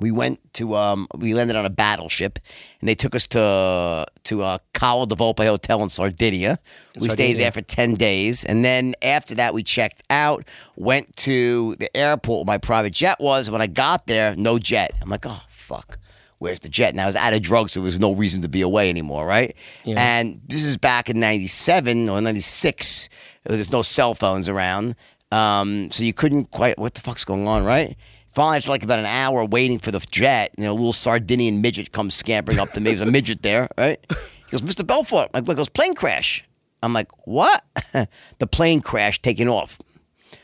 we 0.00 0.10
went 0.10 0.40
to 0.54 0.74
um, 0.76 1.08
we 1.14 1.34
landed 1.34 1.56
on 1.56 1.64
a 1.64 1.70
battleship, 1.70 2.38
and 2.80 2.88
they 2.88 2.94
took 2.94 3.14
us 3.14 3.26
to 3.28 4.06
to 4.24 4.42
uh, 4.42 4.58
Cala 4.72 5.06
di 5.06 5.16
Volpe 5.16 5.44
Hotel 5.44 5.82
in 5.82 5.88
Sardinia. 5.88 6.58
we 6.94 7.08
stayed 7.08 7.16
Sardinia. 7.16 7.38
there 7.38 7.52
for 7.52 7.62
ten 7.62 7.94
days, 7.94 8.44
and 8.44 8.64
then 8.64 8.94
after 9.02 9.34
that, 9.34 9.54
we 9.54 9.62
checked 9.62 10.02
out, 10.10 10.46
went 10.76 11.14
to 11.16 11.74
the 11.76 11.94
airport 11.96 12.46
where 12.46 12.54
my 12.54 12.58
private 12.58 12.92
jet 12.92 13.18
was. 13.20 13.50
When 13.50 13.60
I 13.60 13.66
got 13.66 14.06
there, 14.06 14.34
no 14.36 14.58
jet. 14.58 14.92
I'm 15.02 15.08
like, 15.08 15.26
oh 15.26 15.42
fuck. 15.48 15.98
Where's 16.38 16.60
the 16.60 16.68
jet? 16.68 16.90
And 16.90 17.00
I 17.00 17.06
was 17.06 17.16
out 17.16 17.34
of 17.34 17.42
drugs, 17.42 17.72
so 17.72 17.80
there 17.80 17.84
was 17.84 17.98
no 17.98 18.12
reason 18.12 18.42
to 18.42 18.48
be 18.48 18.60
away 18.60 18.88
anymore, 18.90 19.26
right? 19.26 19.56
And 19.84 20.40
this 20.46 20.62
is 20.64 20.76
back 20.76 21.10
in 21.10 21.18
'97 21.20 22.08
or 22.08 22.20
'96. 22.20 23.08
There's 23.44 23.72
no 23.72 23.82
cell 23.82 24.14
phones 24.14 24.48
around, 24.48 24.94
um, 25.32 25.90
so 25.90 26.02
you 26.04 26.12
couldn't 26.12 26.50
quite. 26.50 26.78
What 26.78 26.94
the 26.94 27.00
fuck's 27.00 27.24
going 27.24 27.46
on, 27.48 27.64
right? 27.64 27.96
Finally, 28.30 28.58
after 28.58 28.70
like 28.70 28.84
about 28.84 28.98
an 29.00 29.06
hour 29.06 29.44
waiting 29.44 29.78
for 29.78 29.90
the 29.90 29.98
jet, 30.10 30.52
you 30.56 30.64
know, 30.64 30.72
a 30.72 30.74
little 30.74 30.92
Sardinian 30.92 31.60
midget 31.60 31.90
comes 31.92 32.14
scampering 32.14 32.58
up 32.58 32.70
to 32.72 32.80
me. 32.80 32.90
There's 32.90 33.00
a 33.00 33.06
midget 33.10 33.42
there, 33.42 33.68
right? 33.76 33.98
He 34.08 34.50
goes, 34.52 34.62
Mr. 34.62 34.86
Belfort. 34.86 35.30
My 35.32 35.40
goes, 35.40 35.68
plane 35.68 35.94
crash. 35.94 36.44
I'm 36.82 36.92
like, 36.92 37.08
what? 37.26 37.64
the 38.38 38.46
plane 38.46 38.80
crash 38.80 39.20
taking 39.20 39.48
off. 39.48 39.78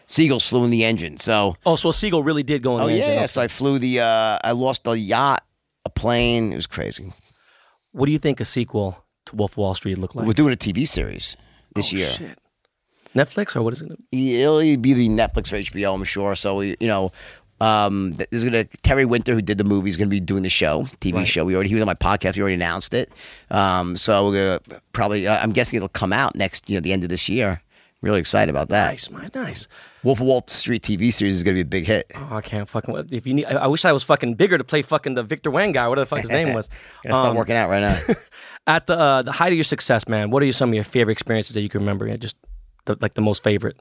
Seagull 0.06 0.40
flew 0.40 0.64
in 0.64 0.70
the 0.70 0.84
engine. 0.84 1.16
So, 1.18 1.56
Oh, 1.64 1.76
so 1.76 1.90
a 1.90 1.94
seagull 1.94 2.22
really 2.22 2.42
did 2.42 2.62
go 2.62 2.76
in 2.76 2.82
oh 2.82 2.86
the 2.86 2.92
yeah, 2.94 3.04
engine. 3.04 3.14
yeah. 3.20 3.26
So 3.26 3.42
I 3.42 3.48
flew 3.48 3.78
the, 3.78 4.00
uh, 4.00 4.38
I 4.42 4.52
lost 4.52 4.84
the 4.84 4.92
yacht, 4.92 5.44
a 5.84 5.90
plane. 5.90 6.52
It 6.52 6.56
was 6.56 6.66
crazy. 6.66 7.12
What 7.92 8.06
do 8.06 8.12
you 8.12 8.18
think 8.18 8.40
a 8.40 8.44
sequel 8.44 9.04
to 9.26 9.36
Wolf 9.36 9.52
of 9.52 9.58
Wall 9.58 9.74
Street 9.74 9.98
look 9.98 10.14
like? 10.14 10.26
We're 10.26 10.32
doing 10.32 10.52
a 10.52 10.56
TV 10.56 10.86
series 10.86 11.36
this 11.74 11.92
year. 11.92 12.06
Oh, 12.06 12.22
year. 12.22 12.28
Shit. 12.30 12.38
Netflix 13.14 13.54
or 13.54 13.62
what 13.62 13.72
is 13.72 13.82
it? 13.82 13.92
It'll 14.10 14.58
be 14.76 14.92
the 14.92 15.08
Netflix 15.08 15.52
or 15.52 15.56
HBO, 15.56 15.94
I'm 15.94 16.02
sure. 16.04 16.34
So 16.34 16.56
we, 16.56 16.76
you 16.80 16.88
know, 16.88 17.12
um, 17.60 18.14
th- 18.16 18.28
there's 18.30 18.42
gonna 18.42 18.64
Terry 18.82 19.04
Winter, 19.04 19.34
who 19.34 19.40
did 19.40 19.56
the 19.58 19.64
movie, 19.64 19.88
is 19.88 19.96
gonna 19.96 20.10
be 20.10 20.18
doing 20.18 20.42
the 20.42 20.48
show, 20.50 20.88
TV 21.00 21.14
Right. 21.18 21.28
show. 21.28 21.44
We 21.44 21.54
already 21.54 21.68
he 21.68 21.76
was 21.76 21.82
on 21.82 21.86
my 21.86 21.94
podcast. 21.94 22.34
We 22.34 22.40
already 22.42 22.56
announced 22.56 22.92
it. 22.92 23.12
Um, 23.52 23.96
so 23.96 24.26
we're 24.28 24.58
gonna 24.66 24.80
probably, 24.92 25.28
uh, 25.28 25.38
I'm 25.40 25.52
guessing 25.52 25.76
it'll 25.76 25.88
come 25.88 26.12
out 26.12 26.34
next, 26.34 26.68
you 26.68 26.76
know, 26.76 26.80
the 26.80 26.92
end 26.92 27.04
of 27.04 27.08
this 27.10 27.28
year. 27.28 27.62
Really 28.04 28.20
excited 28.20 28.50
about 28.50 28.68
that. 28.68 28.90
Nice, 28.90 29.10
man, 29.10 29.30
nice. 29.34 29.66
Wolf 30.02 30.20
of 30.20 30.26
Wall 30.26 30.44
Street 30.46 30.82
TV 30.82 31.10
series 31.10 31.36
is 31.36 31.42
gonna 31.42 31.54
be 31.54 31.60
a 31.62 31.64
big 31.64 31.86
hit. 31.86 32.12
Oh, 32.14 32.28
I 32.32 32.42
can't 32.42 32.68
fucking. 32.68 33.08
If 33.10 33.26
you 33.26 33.32
need, 33.32 33.46
I, 33.46 33.52
I 33.64 33.66
wish 33.66 33.86
I 33.86 33.92
was 33.92 34.02
fucking 34.02 34.34
bigger 34.34 34.58
to 34.58 34.62
play 34.64 34.82
fucking 34.82 35.14
the 35.14 35.22
Victor 35.22 35.50
Wang 35.50 35.72
guy. 35.72 35.88
Whatever 35.88 36.04
the 36.04 36.08
fuck 36.10 36.20
his 36.20 36.30
name 36.30 36.52
was. 36.52 36.68
Start 37.06 37.30
Um, 37.30 37.34
working 37.34 37.56
out 37.56 37.70
right 37.70 37.80
now. 37.80 38.14
At 38.66 38.86
the 38.86 38.98
uh, 38.98 39.22
the 39.22 39.32
height 39.32 39.52
of 39.52 39.56
your 39.56 39.64
success, 39.64 40.06
man. 40.06 40.28
What 40.30 40.42
are 40.42 40.52
some 40.52 40.68
of 40.68 40.74
your 40.74 40.84
favorite 40.84 41.12
experiences 41.12 41.54
that 41.54 41.62
you 41.62 41.70
can 41.70 41.80
remember? 41.80 42.06
Yeah, 42.06 42.16
Just 42.16 42.36
the, 42.84 42.98
like 43.00 43.14
the 43.14 43.22
most 43.22 43.42
favorite. 43.42 43.78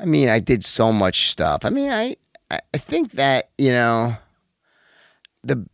I 0.00 0.06
mean, 0.06 0.30
I 0.30 0.40
did 0.40 0.64
so 0.64 0.90
much 0.90 1.28
stuff. 1.28 1.66
I 1.66 1.68
mean, 1.70 1.90
I 1.90 2.16
I 2.50 2.78
think 2.78 3.10
that 3.12 3.50
you 3.58 3.72
know 3.72 4.16
the 5.44 5.66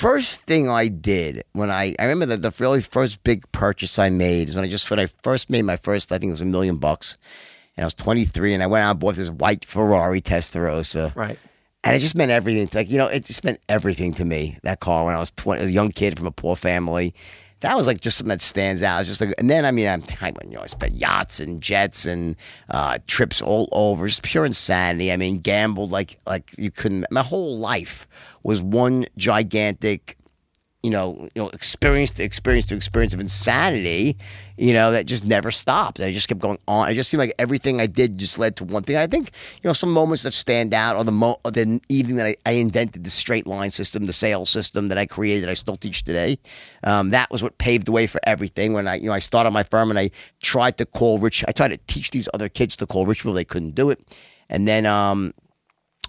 first 0.00 0.42
thing 0.42 0.68
I 0.68 0.88
did 0.88 1.42
when 1.52 1.70
I 1.70 1.94
I 1.98 2.04
remember 2.04 2.26
that 2.26 2.42
the 2.42 2.52
really 2.62 2.80
first 2.80 3.22
big 3.22 3.40
purchase 3.52 3.98
I 3.98 4.08
made 4.10 4.48
is 4.48 4.54
when 4.56 4.64
I 4.64 4.68
just 4.68 4.90
when 4.90 4.98
I 5.00 5.06
first 5.22 5.50
made 5.50 5.62
my 5.62 5.76
first 5.76 6.10
I 6.12 6.18
think 6.18 6.30
it 6.30 6.38
was 6.38 6.40
a 6.40 6.46
million 6.56 6.76
bucks, 6.76 7.18
and 7.76 7.84
I 7.84 7.86
was 7.86 7.94
23, 7.94 8.54
and 8.54 8.62
I 8.62 8.66
went 8.66 8.84
out 8.84 8.92
and 8.92 9.00
bought 9.00 9.16
this 9.16 9.30
white 9.30 9.64
Ferrari 9.64 10.20
Testarossa, 10.22 11.14
Right. 11.14 11.38
and 11.84 11.94
it 11.96 11.98
just 12.00 12.14
meant 12.16 12.30
everything. 12.30 12.62
It's 12.62 12.74
like 12.74 12.90
you 12.90 12.98
know, 12.98 13.08
it 13.08 13.24
just 13.24 13.44
meant 13.44 13.60
everything 13.68 14.14
to 14.14 14.24
me. 14.24 14.58
That 14.62 14.80
car 14.80 15.04
when 15.04 15.14
I 15.14 15.20
was 15.20 15.32
20, 15.32 15.62
a 15.64 15.66
young 15.66 15.92
kid 15.92 16.16
from 16.16 16.26
a 16.26 16.32
poor 16.32 16.56
family. 16.56 17.14
That 17.60 17.76
was 17.76 17.86
like 17.86 18.00
just 18.00 18.18
something 18.18 18.30
that 18.30 18.42
stands 18.42 18.82
out. 18.82 19.00
It's 19.00 19.08
just 19.08 19.20
like, 19.20 19.34
and 19.38 19.50
then 19.50 19.64
I 19.64 19.70
mean, 19.70 19.86
I'm, 19.86 20.02
I, 20.20 20.32
you 20.44 20.50
know, 20.50 20.62
I 20.62 20.66
spent 20.66 20.94
yachts 20.94 21.40
and 21.40 21.62
jets 21.62 22.06
and 22.06 22.36
uh, 22.70 22.98
trips 23.06 23.42
all 23.42 23.68
over, 23.72 24.06
just 24.06 24.22
pure 24.22 24.46
insanity. 24.46 25.12
I 25.12 25.16
mean, 25.16 25.40
gambled 25.40 25.90
like 25.90 26.18
like 26.26 26.50
you 26.56 26.70
couldn't. 26.70 27.06
My 27.10 27.22
whole 27.22 27.58
life 27.58 28.08
was 28.42 28.62
one 28.62 29.06
gigantic 29.16 30.16
you 30.82 30.90
know, 30.90 31.28
you 31.34 31.42
know, 31.42 31.48
experience 31.50 32.10
to 32.12 32.24
experience 32.24 32.66
to 32.66 32.74
experience 32.74 33.12
of 33.12 33.20
insanity, 33.20 34.16
you 34.56 34.72
know, 34.72 34.92
that 34.92 35.04
just 35.04 35.26
never 35.26 35.50
stopped. 35.50 36.00
I 36.00 36.10
just 36.12 36.26
kept 36.26 36.40
going 36.40 36.58
on. 36.66 36.88
It 36.88 36.94
just 36.94 37.10
seemed 37.10 37.18
like 37.18 37.34
everything 37.38 37.80
I 37.80 37.86
did 37.86 38.16
just 38.16 38.38
led 38.38 38.56
to 38.56 38.64
one 38.64 38.82
thing. 38.82 38.96
I 38.96 39.06
think, 39.06 39.30
you 39.62 39.68
know, 39.68 39.74
some 39.74 39.92
moments 39.92 40.22
that 40.22 40.32
stand 40.32 40.72
out 40.72 40.96
are 40.96 41.04
the 41.04 41.12
mo- 41.12 41.38
are 41.44 41.50
the 41.50 41.80
evening 41.90 42.16
that 42.16 42.26
I, 42.26 42.36
I 42.46 42.52
invented 42.52 43.04
the 43.04 43.10
straight 43.10 43.46
line 43.46 43.70
system, 43.70 44.06
the 44.06 44.12
sales 44.14 44.48
system 44.48 44.88
that 44.88 44.96
I 44.96 45.04
created, 45.04 45.42
that 45.44 45.50
I 45.50 45.54
still 45.54 45.76
teach 45.76 46.02
today. 46.02 46.38
Um, 46.82 47.10
that 47.10 47.30
was 47.30 47.42
what 47.42 47.58
paved 47.58 47.86
the 47.86 47.92
way 47.92 48.06
for 48.06 48.20
everything. 48.24 48.72
When 48.72 48.88
I, 48.88 48.94
you 48.96 49.06
know, 49.06 49.12
I 49.12 49.18
started 49.18 49.50
my 49.50 49.64
firm 49.64 49.90
and 49.90 49.98
I 49.98 50.10
tried 50.40 50.78
to 50.78 50.86
call 50.86 51.18
rich, 51.18 51.44
I 51.46 51.52
tried 51.52 51.68
to 51.68 51.78
teach 51.88 52.10
these 52.10 52.28
other 52.32 52.48
kids 52.48 52.76
to 52.76 52.86
call 52.86 53.04
rich 53.04 53.18
people, 53.18 53.34
they 53.34 53.44
couldn't 53.44 53.74
do 53.74 53.90
it. 53.90 54.00
And 54.48 54.66
then, 54.66 54.86
um, 54.86 55.34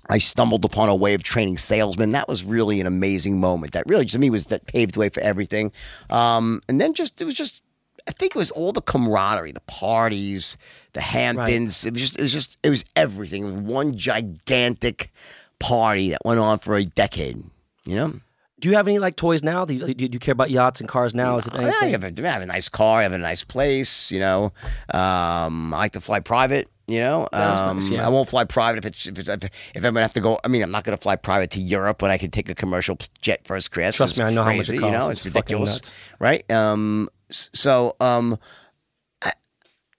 I 0.09 0.17
stumbled 0.17 0.65
upon 0.65 0.89
a 0.89 0.95
way 0.95 1.13
of 1.13 1.23
training 1.23 1.57
salesmen. 1.57 2.11
That 2.11 2.27
was 2.27 2.43
really 2.43 2.81
an 2.81 2.87
amazing 2.87 3.39
moment. 3.39 3.73
That 3.73 3.85
really, 3.87 4.05
to 4.05 4.19
me, 4.19 4.29
was 4.29 4.45
that 4.47 4.65
paved 4.65 4.95
the 4.95 4.99
way 4.99 5.09
for 5.09 5.21
everything. 5.21 5.71
Um, 6.09 6.61
and 6.67 6.81
then 6.81 6.93
just 6.93 7.21
it 7.21 7.25
was 7.25 7.35
just, 7.35 7.61
I 8.07 8.11
think 8.11 8.35
it 8.35 8.39
was 8.39 8.51
all 8.51 8.71
the 8.71 8.81
camaraderie, 8.81 9.51
the 9.51 9.61
parties, 9.61 10.57
the 10.93 11.01
Hamptons. 11.01 11.85
It 11.85 11.93
was 11.93 12.01
just, 12.01 12.19
it 12.19 12.21
was 12.21 12.33
just, 12.33 12.57
it 12.63 12.69
was 12.69 12.83
everything. 12.95 13.43
It 13.43 13.45
was 13.45 13.55
one 13.55 13.95
gigantic 13.95 15.11
party 15.59 16.09
that 16.09 16.19
went 16.25 16.39
on 16.39 16.59
for 16.59 16.75
a 16.75 16.83
decade. 16.83 17.43
You 17.85 17.95
know. 17.95 18.13
Do 18.59 18.69
you 18.69 18.75
have 18.75 18.87
any 18.87 18.99
like 18.99 19.15
toys 19.15 19.41
now? 19.41 19.65
Do 19.65 19.73
you, 19.73 19.93
do 19.93 20.05
you 20.05 20.19
care 20.19 20.33
about 20.33 20.51
yachts 20.51 20.81
and 20.81 20.89
cars 20.89 21.15
now? 21.15 21.37
Is 21.37 21.47
it 21.47 21.53
I 21.55 21.63
have, 21.87 22.03
a, 22.03 22.07
I 22.07 22.27
have 22.27 22.41
a 22.43 22.45
nice 22.45 22.69
car. 22.69 22.99
I 22.99 23.03
have 23.03 23.11
a 23.11 23.17
nice 23.17 23.43
place. 23.43 24.11
You 24.11 24.19
know, 24.19 24.53
um, 24.93 25.73
I 25.73 25.77
like 25.77 25.93
to 25.93 26.01
fly 26.01 26.19
private. 26.19 26.69
You 26.91 26.99
know, 26.99 27.21
um, 27.31 27.77
nice, 27.77 27.89
yeah. 27.89 28.05
I 28.05 28.09
won't 28.09 28.29
fly 28.29 28.43
private 28.43 28.79
if 28.79 28.85
it's 28.85 29.07
if 29.07 29.17
it's 29.17 29.29
if, 29.29 29.43
I'm 29.75 29.81
gonna 29.81 30.01
have 30.01 30.13
to 30.13 30.19
go. 30.19 30.39
I 30.43 30.47
mean, 30.49 30.61
I'm 30.61 30.71
not 30.71 30.83
gonna 30.83 30.97
fly 30.97 31.15
private 31.15 31.49
to 31.51 31.59
Europe, 31.59 31.97
but 31.99 32.09
I 32.11 32.17
could 32.17 32.33
take 32.33 32.49
a 32.49 32.55
commercial 32.55 32.97
jet 33.21 33.45
first 33.47 33.71
class. 33.71 33.95
Trust 33.95 34.19
me, 34.19 34.25
I 34.25 34.29
know 34.31 34.43
how 34.43 34.53
much 34.53 34.69
it 34.69 34.73
crazy, 34.73 34.85
You 34.85 34.91
know, 34.91 34.99
costs. 34.99 35.11
it's 35.11 35.25
It's 35.25 35.35
ridiculous, 35.35 35.95
right? 36.19 36.51
Um, 36.51 37.09
so 37.29 37.95
um, 38.01 38.37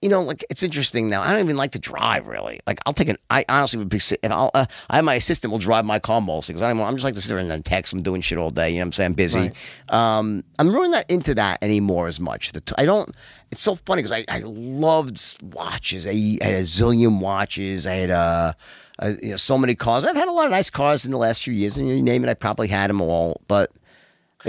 you 0.03 0.09
know, 0.09 0.21
like 0.21 0.43
it's 0.49 0.63
interesting 0.63 1.09
now. 1.09 1.21
I 1.21 1.31
don't 1.31 1.39
even 1.39 1.55
like 1.55 1.71
to 1.71 1.79
drive 1.79 2.27
really. 2.27 2.59
Like 2.67 2.79
I'll 2.85 2.91
take 2.91 3.07
an. 3.07 3.17
I 3.29 3.45
honestly 3.47 3.79
would 3.79 3.87
be. 3.87 3.97
If 3.97 4.17
I'll, 4.25 4.51
uh, 4.53 4.65
I 4.89 4.97
have 4.97 5.05
my 5.05 5.15
assistant 5.15 5.51
will 5.51 5.59
drive 5.59 5.85
my 5.85 5.97
car 5.97 6.19
mostly 6.19 6.53
because 6.53 6.61
I 6.61 6.73
don't. 6.73 6.81
I'm 6.81 6.93
just 6.93 7.05
like 7.05 7.13
to 7.13 7.21
sit 7.21 7.29
there 7.29 7.37
and 7.37 7.65
text. 7.65 7.93
I'm 7.93 8.03
doing 8.03 8.19
shit 8.19 8.37
all 8.37 8.51
day. 8.51 8.69
You 8.71 8.75
know 8.75 8.81
what 8.81 8.87
I'm 8.87 8.91
saying? 8.91 9.05
I'm 9.07 9.13
busy. 9.13 9.39
Right. 9.39 9.53
Um, 9.89 10.43
I'm 10.59 10.73
really 10.73 10.89
not 10.89 11.09
into 11.09 11.33
that 11.35 11.63
anymore 11.63 12.07
as 12.07 12.19
much. 12.19 12.51
The 12.51 12.59
t- 12.59 12.75
I 12.77 12.85
don't. 12.85 13.09
It's 13.51 13.61
so 13.61 13.75
funny 13.75 14.01
because 14.01 14.11
I, 14.11 14.25
I 14.27 14.41
loved 14.43 15.41
watches. 15.41 16.05
I, 16.05 16.37
I 16.41 16.45
had 16.45 16.53
a 16.55 16.61
zillion 16.61 17.21
watches. 17.21 17.87
I 17.87 17.93
had 17.93 18.11
uh, 18.11 18.53
uh, 18.99 19.13
you 19.21 19.31
know, 19.31 19.37
so 19.37 19.57
many 19.57 19.73
cars. 19.73 20.03
I've 20.03 20.17
had 20.17 20.27
a 20.27 20.31
lot 20.31 20.45
of 20.45 20.51
nice 20.51 20.69
cars 20.69 21.05
in 21.05 21.11
the 21.11 21.17
last 21.17 21.43
few 21.43 21.53
years, 21.53 21.77
and 21.77 21.87
you 21.87 22.01
name 22.01 22.23
it, 22.23 22.29
I 22.29 22.33
probably 22.33 22.67
had 22.67 22.89
them 22.89 22.99
all. 22.99 23.41
But 23.47 23.71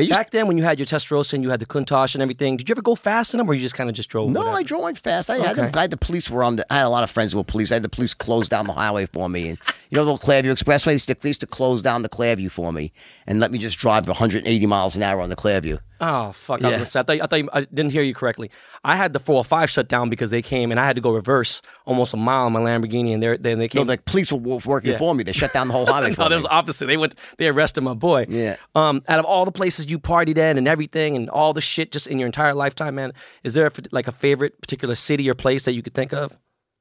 used 0.02 0.10
Back 0.10 0.30
then, 0.30 0.46
when 0.48 0.58
you 0.58 0.64
had 0.64 0.78
your 0.78 0.86
Testarossa 0.86 1.34
and 1.34 1.42
you 1.42 1.50
had 1.50 1.60
the 1.60 1.66
Countach 1.66 2.14
and 2.14 2.22
everything, 2.22 2.56
did 2.56 2.68
you 2.68 2.72
ever 2.74 2.82
go 2.82 2.94
fast 2.94 3.32
in 3.34 3.38
them, 3.38 3.48
or 3.48 3.54
you 3.54 3.60
just 3.60 3.74
kind 3.74 3.88
of 3.88 3.94
just 3.96 4.08
drove? 4.08 4.30
No, 4.30 4.40
whatever? 4.40 4.56
I 4.58 4.62
drove 4.62 4.98
fast. 4.98 5.30
I 5.30 5.36
had, 5.38 5.56
the, 5.56 5.78
I 5.78 5.82
had 5.82 5.90
the 5.90 5.96
police 5.96 6.30
were 6.30 6.42
on 6.42 6.56
the. 6.56 6.66
I 6.72 6.78
had 6.78 6.86
a 6.86 6.88
lot 6.88 7.04
of 7.04 7.10
friends 7.10 7.32
who 7.32 7.38
were 7.38 7.44
police. 7.44 7.70
I 7.70 7.74
had 7.76 7.82
the 7.84 7.88
police 7.88 8.12
close 8.14 8.48
down 8.48 8.66
the 8.66 8.72
highway 8.72 9.06
for 9.06 9.28
me, 9.28 9.48
and 9.50 9.58
you 9.90 9.96
know 9.96 10.04
the 10.04 10.14
Clearview 10.14 10.52
Expressway. 10.52 10.84
They 10.86 10.92
used 10.92 11.08
to- 11.08 11.14
they 11.14 11.28
used 11.28 11.40
to 11.40 11.46
close 11.46 11.80
down 11.82 12.02
the 12.02 12.08
Clearview 12.08 12.50
for 12.50 12.72
me 12.72 12.92
and 13.26 13.38
let 13.40 13.50
me 13.52 13.58
just 13.58 13.78
drive 13.78 14.08
180 14.08 14.66
miles 14.66 14.96
an 14.96 15.02
hour 15.02 15.20
on 15.20 15.30
the 15.30 15.36
Clearview. 15.36 15.78
Oh 16.00 16.32
fuck! 16.32 16.60
I, 16.60 16.64
was 16.64 16.70
Yeah. 16.72 16.76
gonna 16.78 16.86
say, 16.86 17.00
I 17.00 17.02
thought 17.04 17.20
I 17.20 17.26
thought 17.26 17.36
you, 17.38 17.48
I 17.52 17.60
didn't 17.60 17.92
hear 17.92 18.02
you 18.02 18.14
correctly. 18.14 18.50
I 18.82 18.96
had 18.96 19.12
the 19.12 19.20
405 19.20 19.70
shut 19.70 19.88
down 19.88 20.08
because 20.10 20.30
they 20.30 20.42
came 20.42 20.70
and 20.72 20.80
I 20.80 20.84
had 20.86 20.96
to 20.96 21.00
go 21.02 21.12
reverse 21.12 21.62
almost 21.86 22.12
a 22.12 22.16
mile 22.16 22.46
in 22.48 22.52
my 22.52 22.60
Lamborghini, 22.60 23.14
and 23.14 23.22
they 23.22 23.36
they, 23.36 23.54
they 23.54 23.64
No, 23.64 23.68
came. 23.68 23.86
the 23.86 23.98
police 24.04 24.32
were 24.32 24.38
working 24.38 24.90
Yeah. 24.90 24.98
for 24.98 25.14
me. 25.14 25.22
They 25.22 25.32
shut 25.32 25.52
down 25.52 25.68
the 25.68 25.74
whole 25.74 25.86
highway 25.86 26.12
for 26.14 26.22
no, 26.22 26.28
that 26.28 26.30
me. 26.30 26.36
was 26.36 26.46
opposite. 26.46 26.86
They 26.86 26.96
went. 26.96 27.14
They 27.38 27.46
arrested 27.48 27.82
my 27.82 27.94
boy. 27.94 28.26
Yeah. 28.28 28.56
Um. 28.74 29.02
Out 29.08 29.20
of 29.20 29.24
all 29.24 29.44
the 29.44 29.52
places 29.52 29.88
you 29.90 29.98
partied 30.00 30.36
in 30.36 30.58
and 30.58 30.66
everything 30.66 31.14
and 31.16 31.30
all 31.30 31.52
the 31.52 31.60
shit 31.60 31.92
just 31.92 32.08
in 32.08 32.18
your 32.18 32.26
entire 32.26 32.54
lifetime, 32.54 32.96
man, 32.96 33.12
is 33.44 33.54
there 33.54 33.66
a, 33.66 33.72
like 33.92 34.08
a 34.08 34.12
favorite 34.12 34.60
particular 34.60 34.96
city 34.96 35.30
or 35.30 35.34
place 35.34 35.64
that 35.64 35.72
you 35.74 35.82
could 35.82 35.94
think 35.94 36.12
of? 36.12 36.36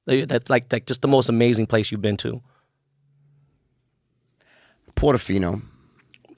That 0.07 0.27
That's 0.27 0.49
like 0.49 0.73
like 0.73 0.88
just 0.88 1.02
the 1.03 1.07
most 1.07 1.30
amazing 1.30 1.68
place 1.68 1.91
you've 1.91 2.02
been 2.02 2.18
to. 2.18 2.41
Portofino. 4.95 5.61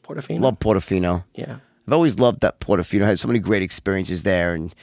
Portofino. 0.04 0.40
Love 0.42 0.60
Portofino. 0.60 1.24
Yeah. 1.34 1.58
I've 1.88 1.94
always 1.94 2.20
loved 2.20 2.42
that 2.42 2.60
Portofino. 2.60 3.04
I 3.04 3.10
had 3.10 3.20
so 3.20 3.28
many 3.28 3.40
great 3.40 3.62
experiences 3.62 4.24
there, 4.24 4.54
and 4.54 4.74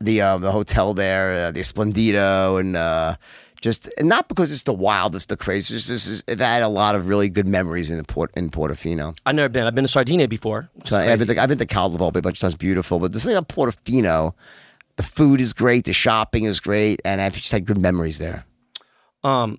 the 0.00 0.20
uh, 0.20 0.38
the 0.38 0.52
hotel 0.52 0.92
there, 0.94 1.32
uh, 1.32 1.50
the 1.52 1.60
Esplendido, 1.60 2.58
and 2.58 2.76
uh, 2.76 3.16
just 3.60 3.88
and 3.96 4.08
not 4.08 4.28
because 4.28 4.50
it's 4.50 4.64
the 4.64 4.74
wildest, 4.74 5.28
the 5.28 5.36
craziest. 5.36 5.88
This 5.88 6.08
is 6.08 6.24
I've 6.26 6.40
had 6.40 6.62
a 6.62 6.68
lot 6.68 6.96
of 6.96 7.08
really 7.08 7.28
good 7.28 7.46
memories 7.46 7.90
in 7.90 7.96
the 7.96 8.04
port 8.04 8.32
in 8.36 8.50
Portofino. 8.50 9.16
I've 9.24 9.36
never 9.36 9.48
been. 9.48 9.66
I've 9.66 9.74
been 9.74 9.84
to 9.84 9.88
Sardinia 9.88 10.26
before. 10.26 10.68
So 10.84 10.96
I've 10.96 11.20
been, 11.20 11.28
to, 11.28 11.40
I've 11.40 11.48
been 11.48 11.58
to 11.58 11.64
a 11.64 12.22
bunch 12.22 12.36
of 12.36 12.38
times, 12.38 12.56
beautiful. 12.56 12.98
But 12.98 13.12
this 13.12 13.24
thing 13.24 13.36
about 13.36 13.48
Portofino, 13.48 14.34
the 14.96 15.04
food 15.04 15.40
is 15.40 15.52
great, 15.52 15.84
the 15.84 15.92
shopping 15.92 16.44
is 16.44 16.58
great, 16.58 17.00
and 17.04 17.20
I've 17.20 17.34
just 17.34 17.52
had 17.52 17.64
good 17.64 17.78
memories 17.78 18.18
there. 18.18 18.46
Um, 19.22 19.58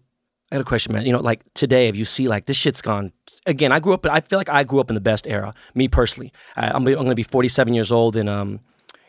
I 0.53 0.57
got 0.57 0.61
a 0.61 0.65
question, 0.65 0.93
man. 0.93 1.03
You 1.03 1.11
know, 1.13 1.19
like 1.19 1.41
today, 1.55 1.87
if 1.87 1.95
you 1.95 2.05
see 2.05 2.27
like 2.27 2.45
this 2.45 2.57
shit's 2.57 2.79
gone. 2.79 3.11
Again, 3.47 3.71
I 3.71 3.79
grew 3.79 3.95
up. 3.95 4.05
I 4.05 4.19
feel 4.19 4.37
like 4.37 4.51
I 4.51 4.63
grew 4.63 4.79
up 4.79 4.91
in 4.91 4.93
the 4.93 5.01
best 5.01 5.25
era. 5.25 5.51
Me 5.73 5.87
personally, 5.87 6.31
I, 6.55 6.67
I'm, 6.67 6.85
I'm 6.85 6.93
going 6.93 7.09
to 7.09 7.15
be 7.15 7.23
47 7.23 7.73
years 7.73 7.91
old 7.91 8.15
in 8.15 8.27
um 8.27 8.59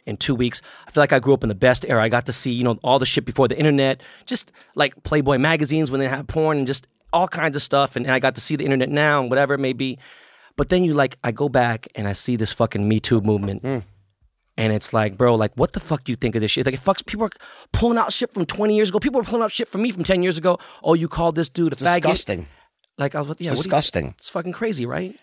in 0.07 0.16
two 0.16 0.35
weeks. 0.35 0.62
I 0.89 0.91
feel 0.91 1.03
like 1.03 1.12
I 1.12 1.19
grew 1.19 1.35
up 1.35 1.45
in 1.45 1.51
the 1.51 1.55
best 1.55 1.85
era. 1.87 2.03
I 2.03 2.09
got 2.09 2.25
to 2.27 2.33
see 2.33 2.51
you 2.51 2.65
know 2.65 2.79
all 2.83 2.99
the 2.99 3.05
shit 3.05 3.27
before 3.27 3.47
the 3.47 3.59
internet, 3.59 4.01
just 4.25 4.53
like 4.75 5.03
Playboy 5.03 5.37
magazines 5.37 5.91
when 5.91 6.01
they 6.01 6.09
had 6.09 6.27
porn 6.29 6.57
and 6.57 6.66
just 6.66 6.87
all 7.12 7.29
kinds 7.29 7.57
of 7.57 7.62
stuff. 7.62 7.95
And, 7.95 8.07
and 8.07 8.15
I 8.15 8.21
got 8.21 8.37
to 8.37 8.41
see 8.41 8.57
the 8.57 8.65
internet 8.65 8.89
now 8.89 9.21
and 9.21 9.29
whatever 9.29 9.53
it 9.53 9.61
may 9.61 9.75
be. 9.75 9.99
But 10.57 10.71
then 10.71 10.83
you 10.83 10.95
like, 10.95 11.19
I 11.23 11.31
go 11.31 11.51
back 11.51 11.89
and 11.95 12.09
I 12.09 12.12
see 12.12 12.37
this 12.37 12.55
fucking 12.55 12.89
Me 12.89 13.01
Too 13.01 13.21
movement. 13.21 13.62
And 14.56 14.72
it's 14.72 14.93
like, 14.93 15.16
bro, 15.18 15.35
like, 15.35 15.52
what 15.56 15.72
the 15.72 15.81
fuck 15.81 16.05
do 16.05 16.12
you 16.12 16.16
think 16.16 16.36
of 16.36 16.40
this 16.40 16.51
shit? 16.52 16.64
Like, 16.64 16.74
it 16.76 16.81
fucks. 16.81 17.05
People 17.05 17.26
are 17.26 17.31
pulling 17.72 17.98
out 17.98 18.12
shit 18.12 18.32
from 18.32 18.47
20 18.47 18.76
years 18.76 18.89
ago. 18.89 19.01
People 19.01 19.20
are 19.20 19.24
pulling 19.24 19.43
out 19.43 19.51
shit 19.51 19.66
from 19.68 19.82
me 19.82 19.90
from 19.90 20.05
10 20.05 20.22
years 20.22 20.39
ago. 20.39 20.59
Oh, 20.82 20.94
you 20.94 21.09
called 21.09 21.35
this 21.35 21.48
dude 21.48 21.72
a 21.72 21.76
faggot. 21.76 21.97
Disgusting. 22.02 22.47
Like, 22.97 23.16
I 23.16 23.20
was, 23.20 23.28
yeah, 23.31 23.32
It's 23.32 23.40
do 23.40 23.48
you- 23.48 23.62
disgusting. 23.64 24.14
it's 24.18 24.31
fucking 24.31 24.52
crazy, 24.52 24.86
right? 24.86 25.16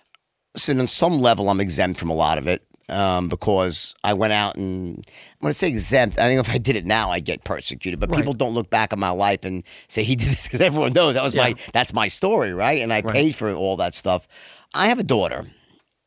listen, 0.53 0.81
on 0.81 0.87
some 0.87 1.21
level, 1.21 1.49
I'm 1.49 1.61
exempt 1.61 1.97
from 1.97 2.09
a 2.09 2.13
lot 2.13 2.37
of 2.37 2.45
it 2.45 2.61
um, 2.89 3.29
because 3.29 3.95
I 4.03 4.13
went 4.13 4.33
out 4.33 4.57
and 4.57 4.97
I'm 4.97 5.39
going 5.41 5.51
to 5.51 5.53
say 5.57 5.69
exempt. 5.69 6.19
I 6.19 6.27
think 6.27 6.45
if 6.45 6.53
I 6.53 6.57
did 6.57 6.75
it 6.75 6.85
now, 6.85 7.11
I'd 7.11 7.23
get 7.23 7.45
persecuted. 7.45 8.01
But 8.01 8.09
Right. 8.11 8.17
people 8.17 8.33
don't 8.33 8.53
look 8.53 8.69
back 8.69 8.91
on 8.91 8.99
my 8.99 9.11
life 9.11 9.45
and 9.45 9.63
say 9.87 10.03
he 10.03 10.17
did 10.17 10.27
this 10.29 10.43
because 10.43 10.59
everyone 10.59 10.91
knows 10.91 11.13
that 11.13 11.23
was 11.23 11.33
my 11.33 11.55
that's 11.73 11.93
my 11.93 12.09
story, 12.09 12.53
right? 12.53 12.81
And 12.81 12.91
I 12.91 12.99
Right. 12.99 13.13
paid 13.15 13.33
for 13.35 13.49
all 13.53 13.77
that 13.77 13.93
stuff. 13.95 14.27
I 14.73 14.89
have 14.89 14.99
a 14.99 15.03
daughter, 15.03 15.45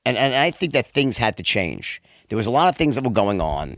and 0.05 0.19
and 0.19 0.35
I 0.35 0.51
think 0.51 0.75
that 0.75 0.93
things 0.93 1.17
had 1.17 1.39
to 1.39 1.43
change. 1.43 2.03
There 2.29 2.37
was 2.37 2.47
a 2.47 2.51
lot 2.51 2.69
of 2.69 2.77
things 2.77 2.95
that 2.95 3.05
were 3.05 3.11
going 3.11 3.41
on 3.41 3.77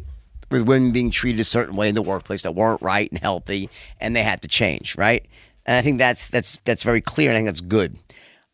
with 0.50 0.62
women 0.62 0.92
being 0.92 1.10
treated 1.10 1.40
a 1.40 1.44
certain 1.44 1.74
way 1.74 1.88
in 1.88 1.94
the 1.94 2.02
workplace 2.02 2.42
that 2.42 2.54
weren't 2.54 2.80
right 2.80 3.10
and 3.10 3.20
healthy, 3.20 3.68
and 4.00 4.14
they 4.14 4.22
had 4.22 4.42
to 4.42 4.48
change, 4.48 4.96
right? 4.96 5.26
And 5.64 5.76
I 5.76 5.82
think 5.82 5.98
that's 5.98 6.28
that's 6.28 6.58
that's 6.64 6.82
very 6.82 7.00
clear, 7.00 7.30
and 7.30 7.36
I 7.36 7.38
think 7.38 7.48
that's 7.48 7.60
good. 7.60 7.98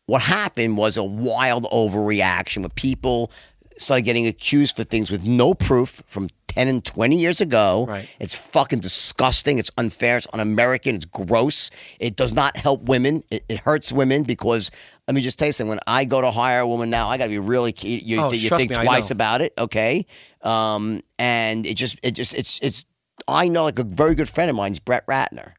What 0.05 0.23
happened 0.23 0.77
was 0.77 0.97
a 0.97 1.03
wild 1.03 1.65
overreaction 1.65 2.61
where 2.61 2.69
people 2.69 3.31
started 3.77 4.03
getting 4.03 4.27
accused 4.27 4.75
for 4.75 4.83
things 4.83 5.09
with 5.09 5.23
no 5.23 5.53
proof 5.53 6.03
from 6.07 6.29
10 6.53 6.67
and 6.67 6.85
20 6.85 7.17
years 7.17 7.41
ago. 7.41 7.85
Right. 7.87 8.07
It's 8.19 8.35
fucking 8.35 8.79
disgusting. 8.79 9.57
It's 9.57 9.71
unfair. 9.77 10.17
It's 10.17 10.27
un 10.33 10.39
American. 10.39 10.95
It's 10.95 11.05
gross. 11.05 11.71
It 11.99 12.15
does 12.15 12.33
not 12.33 12.55
help 12.57 12.83
women. 12.83 13.23
It, 13.31 13.43
it 13.49 13.59
hurts 13.59 13.91
women 13.91 14.23
because, 14.23 14.69
let 15.07 15.15
me 15.15 15.21
just 15.21 15.39
tell 15.39 15.47
you 15.47 15.51
something. 15.53 15.69
When 15.69 15.79
I 15.87 16.05
go 16.05 16.21
to 16.21 16.29
hire 16.31 16.59
a 16.61 16.67
woman 16.67 16.89
now, 16.89 17.09
I 17.09 17.17
got 17.17 17.25
to 17.25 17.29
be 17.31 17.39
really, 17.39 17.71
key- 17.71 18.01
you, 18.05 18.21
Oh, 18.21 18.31
you 18.31 18.49
think 18.49 18.69
me, 18.69 18.75
twice 18.85 19.09
about 19.11 19.41
it, 19.41 19.53
okay? 19.57 20.05
Um, 20.41 21.01
and 21.17 21.65
it 21.65 21.75
just, 21.75 21.97
it 22.03 22.11
just, 22.11 22.33
it's, 22.35 22.59
it's, 22.61 22.85
I 23.27 23.47
know 23.47 23.63
like 23.63 23.79
a 23.79 23.83
very 23.83 24.15
good 24.15 24.29
friend 24.29 24.49
of 24.49 24.55
mine 24.55 24.73
is 24.73 24.79
Brett 24.79 25.05
Ratner. 25.07 25.53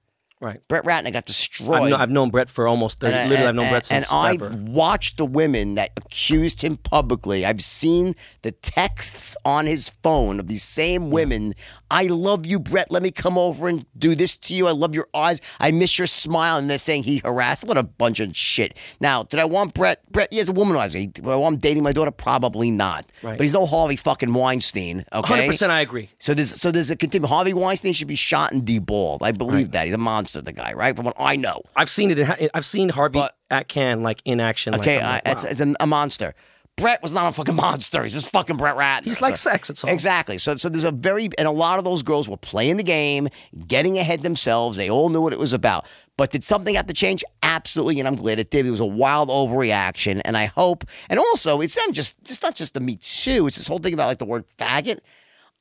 Right. 0.44 0.60
Brett 0.68 0.84
Ratner 0.84 1.10
got 1.12 1.24
destroyed. 1.24 1.70
I've, 1.84 1.88
kno- 1.90 1.96
I've 1.96 2.10
known 2.10 2.30
Brett 2.30 2.50
for 2.50 2.68
almost 2.68 3.00
30, 3.00 3.14
And 3.14 3.30
literally, 3.30 3.48
I've 3.48 3.54
known 3.54 3.64
and- 3.64 3.72
Brett 3.72 3.86
since 3.86 4.06
and 4.10 4.14
I've 4.14 4.38
forever. 4.38 4.56
watched 4.58 5.16
the 5.16 5.24
women 5.24 5.74
that 5.76 5.92
accused 5.96 6.60
him 6.60 6.76
publicly. 6.76 7.46
I've 7.46 7.62
seen 7.64 8.14
the 8.42 8.52
texts 8.52 9.36
on 9.44 9.66
his 9.66 9.88
phone 10.02 10.38
of 10.38 10.46
these 10.46 10.62
same 10.62 11.10
women. 11.10 11.54
I 11.90 12.04
love 12.04 12.44
you, 12.44 12.58
Brett. 12.58 12.90
Let 12.90 13.02
me 13.02 13.10
come 13.10 13.38
over 13.38 13.68
and 13.68 13.86
do 13.96 14.14
this 14.14 14.36
to 14.38 14.54
you. 14.54 14.66
I 14.66 14.72
love 14.72 14.94
your 14.94 15.08
eyes. 15.14 15.40
I 15.60 15.70
miss 15.70 15.96
your 15.96 16.06
smile. 16.06 16.56
And 16.58 16.68
they're 16.68 16.76
saying 16.78 17.04
he 17.04 17.22
harassed. 17.24 17.66
What 17.66 17.78
a 17.78 17.82
bunch 17.82 18.20
of 18.20 18.36
shit. 18.36 18.76
Now, 19.00 19.22
did 19.22 19.40
I 19.40 19.44
want 19.46 19.72
Brett? 19.74 20.00
Brett, 20.12 20.28
he 20.32 20.38
is 20.40 20.48
a 20.48 20.52
womanizer. 20.52 21.10
Do 21.12 21.30
I 21.30 21.36
want 21.36 21.54
him 21.54 21.60
dating 21.60 21.82
my 21.82 21.92
daughter? 21.92 22.10
Probably 22.10 22.70
not. 22.70 23.06
Right. 23.22 23.38
But 23.38 23.42
he's 23.44 23.52
no 23.54 23.64
Harvey 23.64 23.96
fucking 23.96 24.32
Weinstein. 24.34 25.04
Okay. 25.12 25.48
100% 25.48 25.70
I 25.70 25.80
agree. 25.80 26.10
So 26.18 26.34
there's 26.34 26.60
so 26.60 26.70
there's 26.70 26.90
a 26.90 26.96
continue. 26.96 27.28
Harvey 27.28 27.54
Weinstein 27.54 27.92
should 27.94 28.08
be 28.08 28.14
shot 28.14 28.52
and 28.52 28.62
deballed. 28.64 29.18
I 29.22 29.32
believe 29.32 29.70
that 29.70 29.84
he's 29.86 29.94
a 29.94 29.98
monster. 29.98 30.33
The 30.42 30.52
guy, 30.52 30.72
right? 30.72 30.94
From 30.96 31.04
what 31.06 31.16
I 31.18 31.36
know. 31.36 31.62
I've 31.76 31.90
seen 31.90 32.10
it. 32.10 32.18
In, 32.18 32.50
I've 32.54 32.64
seen 32.64 32.88
Harvey 32.88 33.18
But- 33.20 33.36
at 33.50 33.68
Can 33.68 34.02
like 34.02 34.20
in 34.24 34.40
action. 34.40 34.74
Okay, 34.74 34.96
like, 35.02 35.24
like, 35.26 35.34
it's, 35.34 35.44
wow. 35.44 35.50
it's 35.50 35.60
an, 35.60 35.76
a 35.80 35.86
monster. 35.86 36.34
Brett 36.76 37.00
was 37.04 37.14
not 37.14 37.28
a 37.28 37.32
fucking 37.32 37.54
monster. 37.66 38.02
He's 38.02 38.12
just 38.12 38.32
fucking 38.32 38.56
Brett 38.56 38.76
Ratner. 38.76 39.04
He's 39.04 39.20
like 39.20 39.36
So- 39.36 39.50
sex. 39.50 39.70
It's 39.70 39.84
all. 39.84 39.90
Exactly. 39.90 40.38
So, 40.38 40.56
so 40.56 40.68
there's 40.68 40.82
a 40.84 40.90
very, 40.90 41.28
and 41.38 41.46
a 41.46 41.52
lot 41.52 41.78
of 41.78 41.84
those 41.84 42.02
girls 42.02 42.28
were 42.28 42.36
playing 42.36 42.78
the 42.78 42.82
game, 42.82 43.28
getting 43.68 43.96
ahead 43.96 44.22
themselves. 44.22 44.76
They 44.76 44.90
all 44.90 45.08
knew 45.08 45.20
what 45.20 45.32
it 45.32 45.38
was 45.38 45.52
about. 45.52 45.86
But 46.16 46.30
did 46.30 46.42
something 46.42 46.74
have 46.74 46.86
to 46.88 46.94
change? 46.94 47.22
Absolutely, 47.44 48.00
and 48.00 48.08
I'm 48.08 48.16
glad 48.16 48.40
it 48.40 48.50
did. 48.50 48.66
It 48.66 48.70
was 48.72 48.80
a 48.80 48.86
wild 48.86 49.28
overreaction, 49.28 50.20
and 50.24 50.36
I 50.36 50.46
hope. 50.46 50.84
And 51.08 51.18
also, 51.20 51.60
it's 51.60 51.76
not 51.76 51.92
just, 51.92 52.16
it's 52.22 52.42
not 52.42 52.56
just 52.56 52.74
the 52.74 52.80
Me 52.80 52.96
Too. 52.96 53.46
It's 53.46 53.56
this 53.56 53.68
whole 53.68 53.78
thing 53.78 53.94
about 53.94 54.06
like 54.08 54.18
the 54.18 54.24
word 54.24 54.44
faggot. 54.58 54.98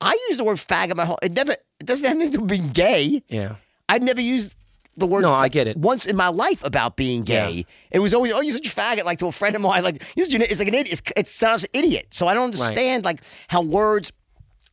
I 0.02 0.18
use 0.30 0.38
the 0.38 0.44
word 0.44 0.58
faggot 0.58 0.96
my 0.96 1.06
whole. 1.06 1.20
It 1.22 1.32
never. 1.34 1.52
It 1.80 1.86
doesn't 1.86 2.08
have 2.08 2.16
anything 2.16 2.32
to 2.32 2.38
do 2.38 2.42
with 2.44 2.50
being 2.50 2.70
gay. 2.70 3.22
Yeah. 3.28 3.56
I've 3.90 4.02
never 4.02 4.22
used 4.22 4.56
the 4.98 5.08
word. 5.08 5.22
No, 5.22 5.34
I 5.34 5.48
get 5.48 5.68
it. 5.68 5.78
Once 5.78 6.06
in 6.06 6.16
my 6.16 6.28
life 6.30 6.64
about 6.64 6.96
being 6.96 7.24
gay, 7.24 7.52
Yeah. 7.52 7.64
it 7.92 8.00
was 8.00 8.14
always, 8.14 8.32
oh, 8.34 8.42
you're 8.42 8.54
such 8.54 8.68
a 8.68 8.70
faggot. 8.70 9.06
Like 9.06 9.20
to 9.20 9.28
a 9.28 9.32
friend 9.32 9.56
of 9.56 9.62
mine, 9.62 9.84
like 9.84 10.04
you're 10.16 10.26
such 10.26 10.36
an- 10.36 10.42
it's 10.44 10.60
like 10.60 10.68
an 10.68 10.74
idiot. 10.76 10.94
It's, 10.94 11.02
it 11.18 11.28
sounds 11.28 11.66
idiot. 11.74 12.08
So 12.12 12.28
I 12.28 12.34
don't 12.34 12.46
understand 12.46 13.04
like 13.06 13.22
how 13.48 13.62
words 13.62 14.12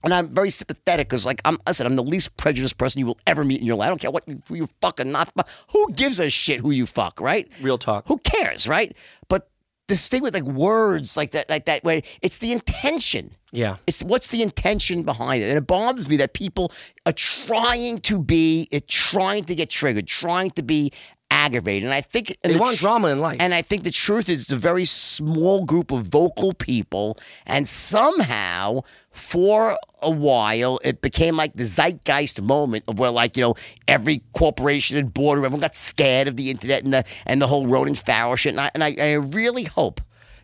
And 0.03 0.15
I'm 0.15 0.35
very 0.35 0.49
sympathetic 0.49 1.09
because, 1.11 1.27
like, 1.27 1.43
I'm 1.45 1.59
listen, 1.67 1.85
I'm 1.87 1.95
the 1.95 2.03
least 2.03 2.35
prejudiced 2.39 2.79
person 2.79 3.01
you 3.01 3.07
will 3.07 3.19
ever 3.27 3.45
meet 3.45 3.61
in 3.61 3.67
your 3.67 3.77
life. 3.77 3.89
I 3.89 3.91
don't 3.91 4.01
care 4.01 4.11
what 4.11 4.27
you, 4.27 4.41
who 4.49 4.55
you 4.55 4.69
fucking 4.81 5.13
not. 5.13 5.29
Who 5.73 5.93
gives 5.93 6.19
a 6.19 6.31
shit 6.31 6.61
who 6.61 6.71
you 6.71 6.87
fuck, 6.87 7.21
right? 7.21 7.47
Real 7.61 7.77
talk. 7.77 8.07
Who 8.09 8.17
cares, 8.17 8.67
right? 8.67 8.97
But 9.29 9.51
this 9.89 10.09
thing 10.09 10.23
with 10.23 10.33
like 10.33 10.45
words 10.45 11.19
like 11.19 11.33
that, 11.33 11.51
like 11.51 11.67
that, 11.67 11.85
way, 11.85 12.03
it's 12.23 12.39
the 12.39 12.53
intention. 12.53 13.37
Yeah. 13.53 13.77
It's 13.87 14.03
what's 14.03 14.29
the 14.29 14.43
intention 14.43 15.03
behind 15.03 15.43
it, 15.43 15.49
and 15.49 15.59
it 15.59 15.67
bothers 15.67 16.09
me 16.09 16.17
that 16.19 16.35
people 16.35 16.73
are 17.07 17.13
trying 17.13 17.99
to 18.01 18.21
be, 18.21 18.69
it 18.71 18.89
trying 18.89 19.45
to 19.45 19.55
get 19.55 19.71
triggered, 19.71 20.07
trying 20.07 20.51
to 20.53 20.63
be 20.63 20.93
aggravated, 21.33 21.85
and 21.85 21.95
I 21.95 22.01
think 22.01 22.37
and 22.43 22.51
They 22.51 22.55
the 22.55 22.61
want 22.61 22.77
tr- 22.79 22.83
drama 22.83 23.09
in 23.09 23.21
life. 23.21 23.37
and 23.41 23.55
I 23.55 23.63
think 23.63 23.85
the 23.85 23.93
truth 23.93 24.29
is 24.29 24.43
it's 24.43 24.53
a 24.53 24.57
very 24.57 24.85
small 24.85 25.65
group 25.65 25.93
of 25.93 26.09
vocal 26.09 26.53
people, 26.55 27.19
and 27.47 27.69
somehow 27.69 28.81
for 29.13 29.77
a 30.03 30.11
while 30.11 30.81
it 30.83 31.01
became 31.03 31.37
like 31.37 31.53
the 31.55 31.65
zeitgeist 31.65 32.43
moment 32.43 32.85
of 32.89 32.99
where 32.99 33.11
like 33.11 33.37
you 33.37 33.43
know 33.43 33.55
every 33.87 34.23
corporation 34.33 34.97
and 34.97 35.13
border 35.15 35.45
everyone 35.45 35.61
got 35.61 35.77
scared 35.77 36.27
of 36.27 36.37
the 36.37 36.51
internet 36.51 36.83
and 36.83 36.93
the 36.95 37.05
and 37.27 37.41
the 37.41 37.47
whole 37.47 37.67
Ronan 37.67 37.95
Farrow 37.95 38.35
shit, 38.35 38.53
and 38.53 38.61
I 38.61 38.71
and 38.75 38.83
I, 38.83 38.95
I 38.99 39.13
really 39.15 39.65
hope 39.65 40.01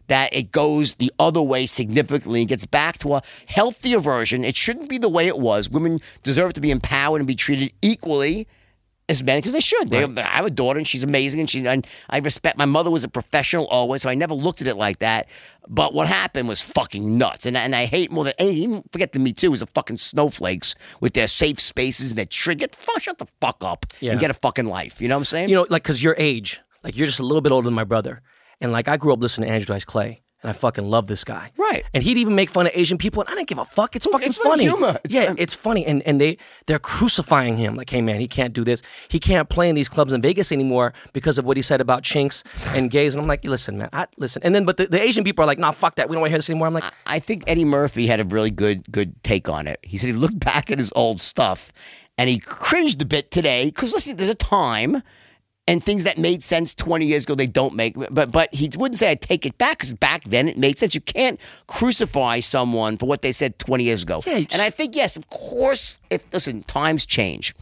that 0.08 0.32
it 0.34 0.52
goes 0.52 0.94
the 0.94 1.12
other 1.18 1.42
way 1.42 1.66
significantly 1.66 2.40
and 2.40 2.48
gets 2.48 2.66
back 2.66 2.98
to 2.98 3.14
a 3.14 3.22
healthier 3.46 3.98
version. 3.98 4.44
It 4.44 4.56
shouldn't 4.56 4.88
be 4.88 4.98
the 4.98 5.08
way 5.08 5.26
it 5.26 5.38
was. 5.38 5.68
Women 5.70 6.00
deserve 6.22 6.52
to 6.54 6.60
be 6.60 6.70
empowered 6.70 7.20
and 7.20 7.26
be 7.28 7.34
treated 7.34 7.72
equally 7.82 8.46
as 9.08 9.22
men 9.22 9.38
because 9.38 9.52
they 9.52 9.60
should. 9.60 9.88
They, 9.90 10.02
I 10.02 10.20
have 10.36 10.46
a 10.46 10.50
daughter 10.50 10.78
and 10.78 10.86
she's 10.86 11.04
amazing 11.04 11.38
and 11.38 11.48
she 11.48 11.64
and 11.64 11.86
I 12.10 12.18
respect. 12.18 12.58
My 12.58 12.64
mother 12.64 12.90
was 12.90 13.04
a 13.04 13.08
professional 13.08 13.66
always, 13.68 14.02
so 14.02 14.10
I 14.10 14.14
never 14.14 14.34
looked 14.34 14.60
at 14.60 14.66
it 14.66 14.74
like 14.76 14.98
that. 14.98 15.28
But 15.68 15.94
what 15.94 16.08
happened 16.08 16.48
was 16.48 16.60
fucking 16.60 17.16
nuts, 17.16 17.46
and 17.46 17.56
and 17.56 17.74
I 17.74 17.86
hate 17.86 18.10
more 18.10 18.24
than 18.24 18.32
anything. 18.38 18.58
Even 18.62 18.82
forget 18.90 19.12
the 19.12 19.20
Me 19.20 19.32
Too 19.32 19.50
was 19.52 19.60
the 19.60 19.66
fucking 19.66 19.98
snowflakes 19.98 20.74
with 21.00 21.14
their 21.14 21.28
safe 21.28 21.60
spaces 21.60 22.10
and 22.10 22.18
their 22.18 22.24
trigger. 22.26 22.66
Fuck, 22.72 23.02
shut 23.02 23.18
the 23.18 23.26
fuck 23.40 23.62
up 23.62 23.86
Yeah. 24.00 24.10
and 24.12 24.20
get 24.20 24.30
a 24.30 24.34
fucking 24.34 24.66
life. 24.66 25.00
You 25.00 25.06
know 25.08 25.14
what 25.16 25.20
I'm 25.20 25.24
saying? 25.26 25.48
you 25.50 25.54
know, 25.54 25.66
like, 25.70 25.84
cause 25.84 26.02
your 26.02 26.16
age, 26.18 26.60
like, 26.82 26.96
you're 26.96 27.06
just 27.06 27.20
a 27.20 27.24
little 27.24 27.40
bit 27.42 27.52
older 27.52 27.66
than 27.66 27.74
my 27.74 27.84
brother. 27.84 28.22
And, 28.60 28.72
like, 28.72 28.88
I 28.88 28.96
grew 28.96 29.12
up 29.12 29.20
listening 29.20 29.48
to 29.48 29.54
Andrew 29.54 29.74
Dice 29.74 29.84
Clay, 29.84 30.22
and 30.42 30.50
I 30.50 30.52
fucking 30.52 30.88
love 30.88 31.06
this 31.08 31.24
guy. 31.24 31.50
Right. 31.56 31.84
And 31.92 32.02
he'd 32.02 32.16
even 32.18 32.34
make 32.34 32.50
fun 32.50 32.66
of 32.66 32.72
Asian 32.74 32.98
people, 32.98 33.22
and 33.22 33.30
I 33.30 33.34
didn't 33.34 33.48
give 33.48 33.58
a 33.58 33.64
fuck. 33.64 33.96
It's 33.96 34.06
fucking 34.06 34.28
it's 34.28 34.38
funny 34.38 34.66
funny. 34.66 34.78
humor. 34.78 35.00
It's 35.02 35.14
yeah, 35.14 35.26
fun. 35.26 35.36
it's 35.38 35.54
funny. 35.54 35.84
And, 35.84 36.02
and 36.02 36.20
they, 36.20 36.38
they're 36.66 36.78
crucifying 36.78 37.56
him. 37.56 37.74
Like, 37.74 37.90
hey, 37.90 38.00
man, 38.00 38.20
he 38.20 38.28
can't 38.28 38.52
do 38.52 38.62
this. 38.64 38.80
He 39.08 39.18
can't 39.18 39.48
play 39.48 39.68
in 39.68 39.74
these 39.74 39.88
clubs 39.88 40.12
in 40.12 40.22
Vegas 40.22 40.52
anymore 40.52 40.92
because 41.12 41.38
of 41.38 41.44
what 41.44 41.56
he 41.56 41.62
said 41.62 41.80
about 41.80 42.02
chinks 42.02 42.44
and 42.74 42.90
gays. 42.90 43.14
And 43.14 43.22
I'm 43.22 43.28
like, 43.28 43.44
listen, 43.44 43.78
man, 43.78 43.88
I, 43.92 44.06
listen. 44.18 44.42
And 44.42 44.54
then, 44.54 44.64
but 44.64 44.76
the, 44.76 44.86
the 44.86 45.00
Asian 45.00 45.24
people 45.24 45.42
are 45.42 45.46
like, 45.46 45.58
nah, 45.58 45.72
fuck 45.72 45.96
that. 45.96 46.08
We 46.08 46.14
don't 46.14 46.20
want 46.20 46.28
to 46.28 46.32
hear 46.32 46.38
this 46.38 46.50
anymore. 46.50 46.68
I'm 46.68 46.74
like, 46.74 46.84
I 47.06 47.18
think 47.18 47.44
Eddie 47.46 47.64
Murphy 47.64 48.06
had 48.06 48.20
a 48.20 48.24
really 48.24 48.50
good 48.50 48.90
good 48.92 49.22
take 49.24 49.48
on 49.48 49.66
it. 49.66 49.80
He 49.82 49.96
said 49.96 50.08
he 50.08 50.12
looked 50.12 50.38
back 50.40 50.70
at 50.70 50.78
his 50.78 50.92
old 50.94 51.20
stuff 51.20 51.72
and 52.18 52.30
he 52.30 52.38
cringed 52.38 53.02
a 53.02 53.06
bit 53.06 53.30
today 53.30 53.66
because 53.66 53.92
listen, 53.92 54.16
there's 54.16 54.30
a 54.30 54.34
time 54.34 55.02
and 55.66 55.82
things 55.82 56.04
that 56.04 56.18
made 56.18 56.42
sense 56.42 56.74
20 56.74 57.06
years 57.06 57.24
ago 57.24 57.34
they 57.34 57.46
don't 57.46 57.74
make 57.74 57.96
but 58.10 58.30
but 58.32 58.54
he 58.54 58.70
wouldn't 58.76 58.98
say 58.98 59.10
I 59.10 59.14
take 59.14 59.44
it 59.44 59.58
back 59.58 59.78
because 59.78 59.94
back 59.94 60.24
then 60.24 60.48
it 60.48 60.56
made 60.56 60.78
sense. 60.78 60.94
You 60.94 61.00
can't 61.00 61.40
crucify 61.66 62.40
someone 62.40 62.96
for 62.96 63.06
what 63.06 63.22
they 63.22 63.32
said 63.32 63.58
20 63.58 63.84
years 63.84 64.02
ago. 64.02 64.22
Yeah, 64.26 64.36
and 64.36 64.62
I 64.62 64.70
think 64.70 64.96
yes, 64.96 65.16
of 65.16 65.28
course. 65.28 66.00
If 66.10 66.26
listen, 66.32 66.62
times 66.62 67.06
change. 67.06 67.54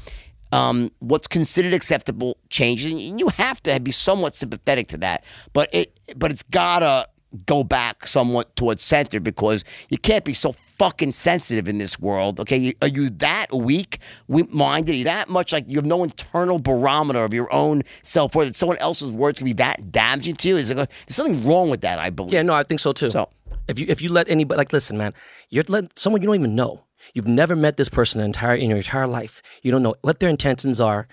Um, 0.52 0.92
what's 1.00 1.26
considered 1.26 1.74
acceptable 1.74 2.36
changes, 2.48 2.92
and 2.92 3.18
you 3.18 3.28
have 3.28 3.60
to 3.64 3.80
be 3.80 3.90
somewhat 3.90 4.36
sympathetic 4.36 4.86
to 4.88 4.98
that. 4.98 5.24
But 5.52 5.68
it, 5.72 5.98
but 6.14 6.30
it's 6.30 6.44
gotta 6.44 7.08
go 7.46 7.64
back 7.64 8.06
somewhat 8.06 8.54
towards 8.54 8.82
center 8.82 9.18
because 9.18 9.64
you 9.88 9.98
can't 9.98 10.24
be 10.24 10.34
so 10.34 10.54
fucking 10.78 11.12
sensitive 11.12 11.68
in 11.68 11.78
this 11.78 11.98
world. 11.98 12.40
Okay, 12.40 12.74
are 12.82 12.88
you 12.88 13.10
that 13.10 13.46
weak 13.52 13.98
minded? 14.28 14.92
Are 14.92 14.98
you 14.98 15.04
that 15.04 15.28
much 15.28 15.52
like 15.52 15.64
you 15.68 15.76
have 15.76 15.86
no 15.86 16.04
internal 16.04 16.58
barometer 16.58 17.24
of 17.24 17.32
your 17.32 17.52
own 17.52 17.82
self 18.02 18.34
worth? 18.34 18.48
That 18.48 18.56
someone 18.56 18.78
else's 18.78 19.10
words 19.12 19.38
can 19.38 19.44
be 19.44 19.52
that 19.54 19.92
damaging 19.92 20.36
to 20.36 20.48
you? 20.48 20.56
Is 20.56 20.68
there, 20.68 20.76
there's 20.76 20.90
something 21.08 21.46
wrong 21.46 21.70
with 21.70 21.82
that? 21.82 21.98
I 21.98 22.10
believe. 22.10 22.32
Yeah, 22.32 22.42
no, 22.42 22.54
I 22.54 22.62
think 22.62 22.80
so 22.80 22.92
too. 22.92 23.10
So- 23.10 23.28
if 23.68 23.78
you 23.78 23.86
if 23.88 24.02
you 24.02 24.10
let 24.10 24.28
anybody 24.28 24.58
like 24.58 24.72
listen, 24.72 24.98
man, 24.98 25.14
you're 25.48 25.64
let 25.68 25.98
someone 25.98 26.20
you 26.20 26.26
don't 26.26 26.36
even 26.36 26.54
know. 26.54 26.84
You've 27.12 27.28
never 27.28 27.54
met 27.54 27.76
this 27.76 27.88
person 27.88 28.20
in 28.20 28.26
entire 28.26 28.54
in 28.54 28.68
your 28.68 28.76
entire 28.78 29.06
life. 29.06 29.42
You 29.62 29.70
don't 29.70 29.82
know 29.82 29.94
what 30.02 30.20
their 30.20 30.28
intentions 30.28 30.80
are, 30.80 31.06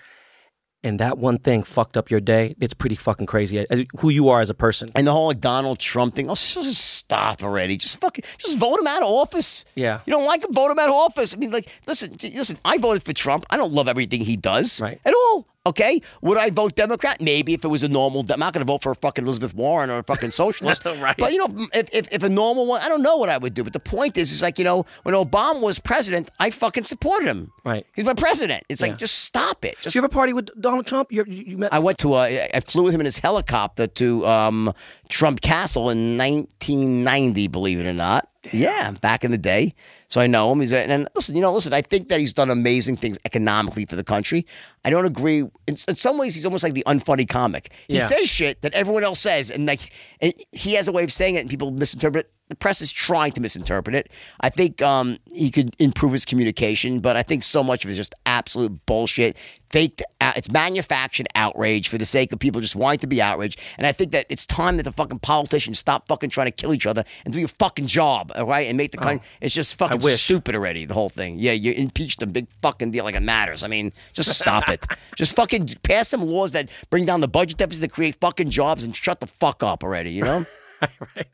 and 0.84 0.98
that 1.00 1.18
one 1.18 1.38
thing 1.38 1.62
fucked 1.62 1.96
up 1.96 2.10
your 2.10 2.20
day. 2.20 2.54
It's 2.60 2.74
pretty 2.74 2.96
fucking 2.96 3.26
crazy. 3.26 3.66
Who 3.98 4.08
you 4.08 4.28
are 4.30 4.40
as 4.40 4.50
a 4.50 4.54
person. 4.54 4.88
And 4.94 5.06
the 5.06 5.12
whole 5.12 5.28
like, 5.28 5.40
Donald 5.40 5.78
Trump 5.78 6.14
thing. 6.14 6.28
Oh, 6.28 6.34
just 6.34 6.80
stop 6.80 7.42
already. 7.42 7.76
Just 7.76 8.00
fucking, 8.00 8.24
just 8.38 8.58
vote 8.58 8.80
him 8.80 8.86
out 8.86 9.02
of 9.02 9.08
office. 9.08 9.64
Yeah. 9.74 10.00
You 10.06 10.12
don't 10.12 10.26
like 10.26 10.44
him, 10.44 10.52
vote 10.52 10.70
him 10.70 10.78
out 10.78 10.88
of 10.88 10.94
office. 10.94 11.34
I 11.34 11.36
mean, 11.36 11.50
like, 11.50 11.68
listen, 11.86 12.16
listen. 12.20 12.58
I 12.64 12.78
voted 12.78 13.02
for 13.04 13.12
Trump. 13.12 13.46
I 13.50 13.56
don't 13.56 13.72
love 13.72 13.88
everything 13.88 14.22
he 14.22 14.36
does. 14.36 14.80
Right. 14.80 15.00
At 15.04 15.14
all. 15.14 15.46
Okay. 15.64 16.00
Would 16.22 16.38
I 16.38 16.50
vote 16.50 16.74
Democrat? 16.74 17.20
Maybe 17.20 17.54
if 17.54 17.64
it 17.64 17.68
was 17.68 17.82
a 17.84 17.88
normal. 17.88 18.24
I'm 18.30 18.40
not 18.40 18.52
going 18.52 18.66
to 18.66 18.70
vote 18.70 18.82
for 18.82 18.90
a 18.90 18.96
fucking 18.96 19.24
Elizabeth 19.24 19.54
Warren 19.54 19.90
or 19.90 19.98
a 19.98 20.02
fucking 20.02 20.32
socialist. 20.32 20.82
Right. 21.02 21.16
But 21.16 21.32
you 21.32 21.38
know, 21.38 21.66
if, 21.72 21.88
if 21.92 22.12
if 22.12 22.22
a 22.22 22.28
normal 22.28 22.66
one, 22.66 22.80
I 22.82 22.88
don't 22.88 23.02
know 23.02 23.16
what 23.16 23.28
I 23.28 23.38
would 23.38 23.54
do. 23.54 23.64
But 23.64 23.72
the 23.72 23.80
point 23.80 24.16
is, 24.16 24.30
is 24.30 24.42
like 24.42 24.58
you 24.58 24.64
know, 24.64 24.84
when 25.04 25.14
Obama 25.14 25.60
was 25.60 25.78
president, 25.78 26.30
I 26.38 26.50
fucking 26.50 26.84
supported 26.84 27.28
him. 27.28 27.50
Right. 27.64 27.86
He's 27.94 28.04
my 28.04 28.14
president. 28.14 28.64
It's 28.68 28.80
Yeah. 28.80 28.88
like 28.88 28.98
just 28.98 29.20
stop 29.20 29.64
it. 29.64 29.74
Just 29.76 29.84
Did 29.84 29.94
you 29.96 30.00
ever 30.00 30.08
party 30.08 30.32
with 30.32 30.48
Donald 30.60 30.86
Trump? 30.86 31.10
You're, 31.12 31.26
you 31.26 31.44
you 31.46 31.58
met. 31.58 31.72
I 31.72 31.78
went 31.78 31.98
to 31.98 32.14
a, 32.14 32.48
I 32.54 32.60
flew 32.60 32.82
with 32.84 32.94
him 32.94 33.00
in 33.00 33.04
his 33.06 33.18
helicopter 33.18 33.86
to 33.86 34.26
um, 34.26 34.72
Trump 35.08 35.40
Castle 35.40 35.90
in 35.90 36.16
1990, 36.18 37.48
believe 37.48 37.80
it 37.80 37.86
or 37.86 37.92
not. 37.94 38.28
Yeah, 38.52 38.90
back 39.00 39.22
in 39.22 39.30
the 39.30 39.38
day. 39.38 39.74
So 40.08 40.20
I 40.20 40.26
know 40.26 40.50
him. 40.50 40.60
He's 40.60 40.72
a, 40.72 40.78
and 40.90 41.08
listen, 41.14 41.36
you 41.36 41.40
know, 41.40 41.52
listen. 41.52 41.72
I 41.72 41.80
think 41.82 42.08
that 42.08 42.18
he's 42.18 42.32
done 42.32 42.50
amazing 42.50 42.96
things 42.96 43.16
economically 43.24 43.86
for 43.86 43.94
the 43.94 44.02
country. 44.02 44.46
I 44.84 44.90
don't 44.90 45.04
agree. 45.06 45.38
In, 45.40 45.50
in 45.68 45.76
some 45.94 46.18
ways, 46.18 46.34
he's 46.34 46.44
almost 46.44 46.64
like 46.64 46.74
the 46.74 46.82
unfunny 46.86 47.28
comic. 47.28 47.72
He 47.86 47.94
Yeah. 47.94 48.08
says 48.08 48.28
shit 48.28 48.60
that 48.62 48.74
everyone 48.74 49.04
else 49.04 49.20
says, 49.20 49.50
and 49.50 49.66
like 49.66 49.92
and 50.20 50.34
he 50.50 50.74
has 50.74 50.88
a 50.88 50.92
way 50.92 51.04
of 51.04 51.12
saying 51.12 51.36
it, 51.36 51.40
and 51.40 51.50
people 51.50 51.70
misinterpret 51.70 52.26
it. 52.26 52.32
The 52.52 52.56
press 52.58 52.82
is 52.82 52.92
trying 52.92 53.32
to 53.32 53.40
misinterpret 53.40 53.96
it. 53.96 54.12
I 54.42 54.50
think 54.50 54.82
um, 54.82 55.16
he 55.32 55.50
could 55.50 55.74
improve 55.78 56.12
his 56.12 56.26
communication, 56.26 57.00
but 57.00 57.16
I 57.16 57.22
think 57.22 57.42
so 57.44 57.64
much 57.64 57.82
of 57.82 57.88
it 57.88 57.92
is 57.92 57.96
just 57.96 58.14
absolute 58.26 58.84
bullshit. 58.84 59.38
Faked. 59.70 60.02
out- 60.20 60.36
It's 60.36 60.50
manufactured 60.50 61.28
outrage 61.34 61.88
for 61.88 61.96
the 61.96 62.04
sake 62.04 62.30
of 62.30 62.38
people 62.38 62.60
just 62.60 62.76
wanting 62.76 62.98
to 62.98 63.06
be 63.06 63.22
outraged. 63.22 63.58
And 63.78 63.86
I 63.86 63.92
think 63.92 64.12
that 64.12 64.26
it's 64.28 64.44
time 64.44 64.76
that 64.76 64.82
the 64.82 64.92
fucking 64.92 65.20
politicians 65.20 65.78
stop 65.78 66.06
fucking 66.08 66.28
trying 66.28 66.48
to 66.48 66.50
kill 66.50 66.74
each 66.74 66.84
other 66.84 67.04
and 67.24 67.32
do 67.32 67.38
your 67.40 67.48
fucking 67.48 67.86
job, 67.86 68.30
all 68.36 68.44
right? 68.44 68.68
And 68.68 68.76
make 68.76 68.92
the 68.92 68.98
country. 68.98 69.26
It's 69.40 69.54
just 69.54 69.78
fucking 69.78 70.02
stupid 70.20 70.54
already. 70.54 70.84
The 70.84 70.92
whole 70.92 71.08
thing. 71.08 71.36
Yeah, 71.38 71.52
you 71.52 71.72
impeached 71.72 72.20
a 72.22 72.26
big 72.26 72.48
fucking 72.60 72.90
deal 72.90 73.04
like 73.04 73.14
it 73.14 73.22
matters. 73.22 73.62
I 73.62 73.68
mean, 73.68 73.94
just 74.12 74.38
stop 74.38 74.68
it. 74.68 74.86
Just 75.16 75.36
fucking 75.36 75.68
pass 75.84 76.08
some 76.08 76.20
laws 76.22 76.52
that 76.52 76.68
bring 76.90 77.06
down 77.06 77.22
the 77.22 77.28
budget 77.28 77.56
deficit 77.56 77.80
that 77.80 77.92
create 77.92 78.16
fucking 78.20 78.50
jobs 78.50 78.84
and 78.84 78.94
shut 78.94 79.20
the 79.20 79.26
fuck 79.26 79.62
up 79.62 79.82
already. 79.82 80.10
You 80.10 80.24
know. 80.24 80.46
right. 81.16 81.26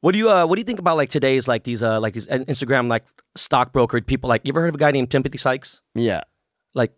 What 0.00 0.12
do 0.12 0.18
you 0.18 0.30
uh, 0.30 0.46
What 0.46 0.56
do 0.56 0.60
you 0.60 0.64
think 0.64 0.78
about 0.78 0.96
like 0.96 1.08
today's 1.10 1.46
like 1.48 1.64
these 1.64 1.82
uh 1.82 2.00
like 2.00 2.14
these 2.14 2.28
uh, 2.28 2.38
Instagram 2.48 2.88
like 2.88 3.04
stockbroker 3.36 4.00
people? 4.00 4.28
Like, 4.28 4.42
you 4.44 4.50
ever 4.52 4.60
heard 4.60 4.68
of 4.68 4.74
a 4.74 4.78
guy 4.78 4.90
named 4.90 5.10
Timothy 5.10 5.38
Sykes? 5.38 5.80
yeah. 5.94 6.22
Like, 6.74 6.92